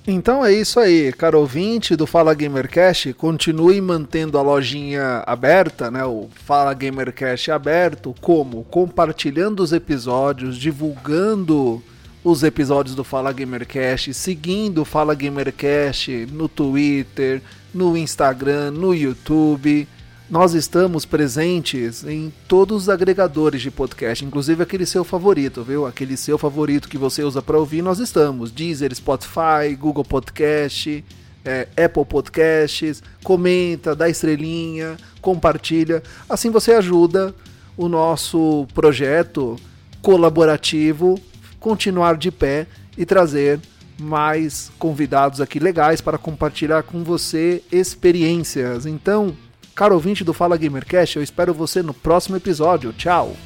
Então 0.06 0.42
é 0.42 0.50
isso 0.50 0.80
aí, 0.80 1.12
caro 1.12 1.38
ouvinte 1.38 1.94
do 1.94 2.06
Fala 2.06 2.32
Gamercast, 2.32 3.12
continue 3.12 3.78
mantendo 3.78 4.38
a 4.38 4.42
lojinha 4.42 5.22
aberta, 5.26 5.90
né? 5.90 6.02
O 6.02 6.28
Fala 6.46 6.72
Gamercast 6.72 7.50
aberto, 7.50 8.14
como? 8.22 8.64
Compartilhando 8.64 9.60
os 9.60 9.70
episódios, 9.74 10.56
divulgando 10.56 11.82
os 12.30 12.42
episódios 12.42 12.94
do 12.94 13.02
Fala 13.02 13.32
Gamercast, 13.32 14.12
seguindo 14.12 14.82
o 14.82 14.84
Fala 14.84 15.14
Gamercast 15.14 16.26
no 16.30 16.46
Twitter, 16.46 17.40
no 17.72 17.96
Instagram, 17.96 18.70
no 18.70 18.94
YouTube. 18.94 19.88
Nós 20.28 20.52
estamos 20.52 21.06
presentes 21.06 22.04
em 22.04 22.30
todos 22.46 22.82
os 22.82 22.88
agregadores 22.90 23.62
de 23.62 23.70
podcast, 23.70 24.22
inclusive 24.26 24.62
aquele 24.62 24.84
seu 24.84 25.04
favorito, 25.04 25.62
viu? 25.62 25.86
Aquele 25.86 26.18
seu 26.18 26.36
favorito 26.36 26.86
que 26.86 26.98
você 26.98 27.22
usa 27.22 27.40
para 27.40 27.58
ouvir, 27.58 27.80
nós 27.80 27.98
estamos. 27.98 28.50
Deezer, 28.50 28.94
Spotify, 28.94 29.74
Google 29.78 30.04
Podcast, 30.04 31.02
é, 31.42 31.66
Apple 31.82 32.04
Podcasts. 32.04 33.02
Comenta, 33.24 33.96
dá 33.96 34.06
estrelinha, 34.06 34.98
compartilha. 35.22 36.02
Assim 36.28 36.50
você 36.50 36.72
ajuda 36.74 37.34
o 37.74 37.88
nosso 37.88 38.66
projeto 38.74 39.56
colaborativo 40.02 41.18
continuar 41.60 42.16
de 42.16 42.30
pé 42.30 42.66
e 42.96 43.04
trazer 43.04 43.60
mais 44.00 44.70
convidados 44.78 45.40
aqui 45.40 45.58
legais 45.58 46.00
para 46.00 46.18
compartilhar 46.18 46.82
com 46.82 47.02
você 47.02 47.62
experiências. 47.70 48.86
Então, 48.86 49.36
caro 49.74 49.94
ouvinte 49.94 50.24
do 50.24 50.32
Fala 50.32 50.56
Gamercast, 50.56 51.16
eu 51.16 51.22
espero 51.22 51.52
você 51.52 51.82
no 51.82 51.92
próximo 51.92 52.36
episódio. 52.36 52.92
Tchau. 52.92 53.36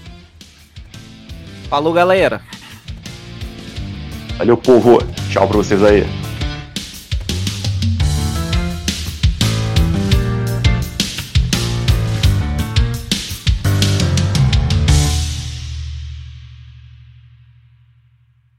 Falou, 1.68 1.92
galera. 1.92 2.42
Valeu, 4.36 4.56
povo. 4.56 4.98
Tchau 5.30 5.48
pra 5.48 5.56
vocês 5.56 5.82
aí. 5.82 6.31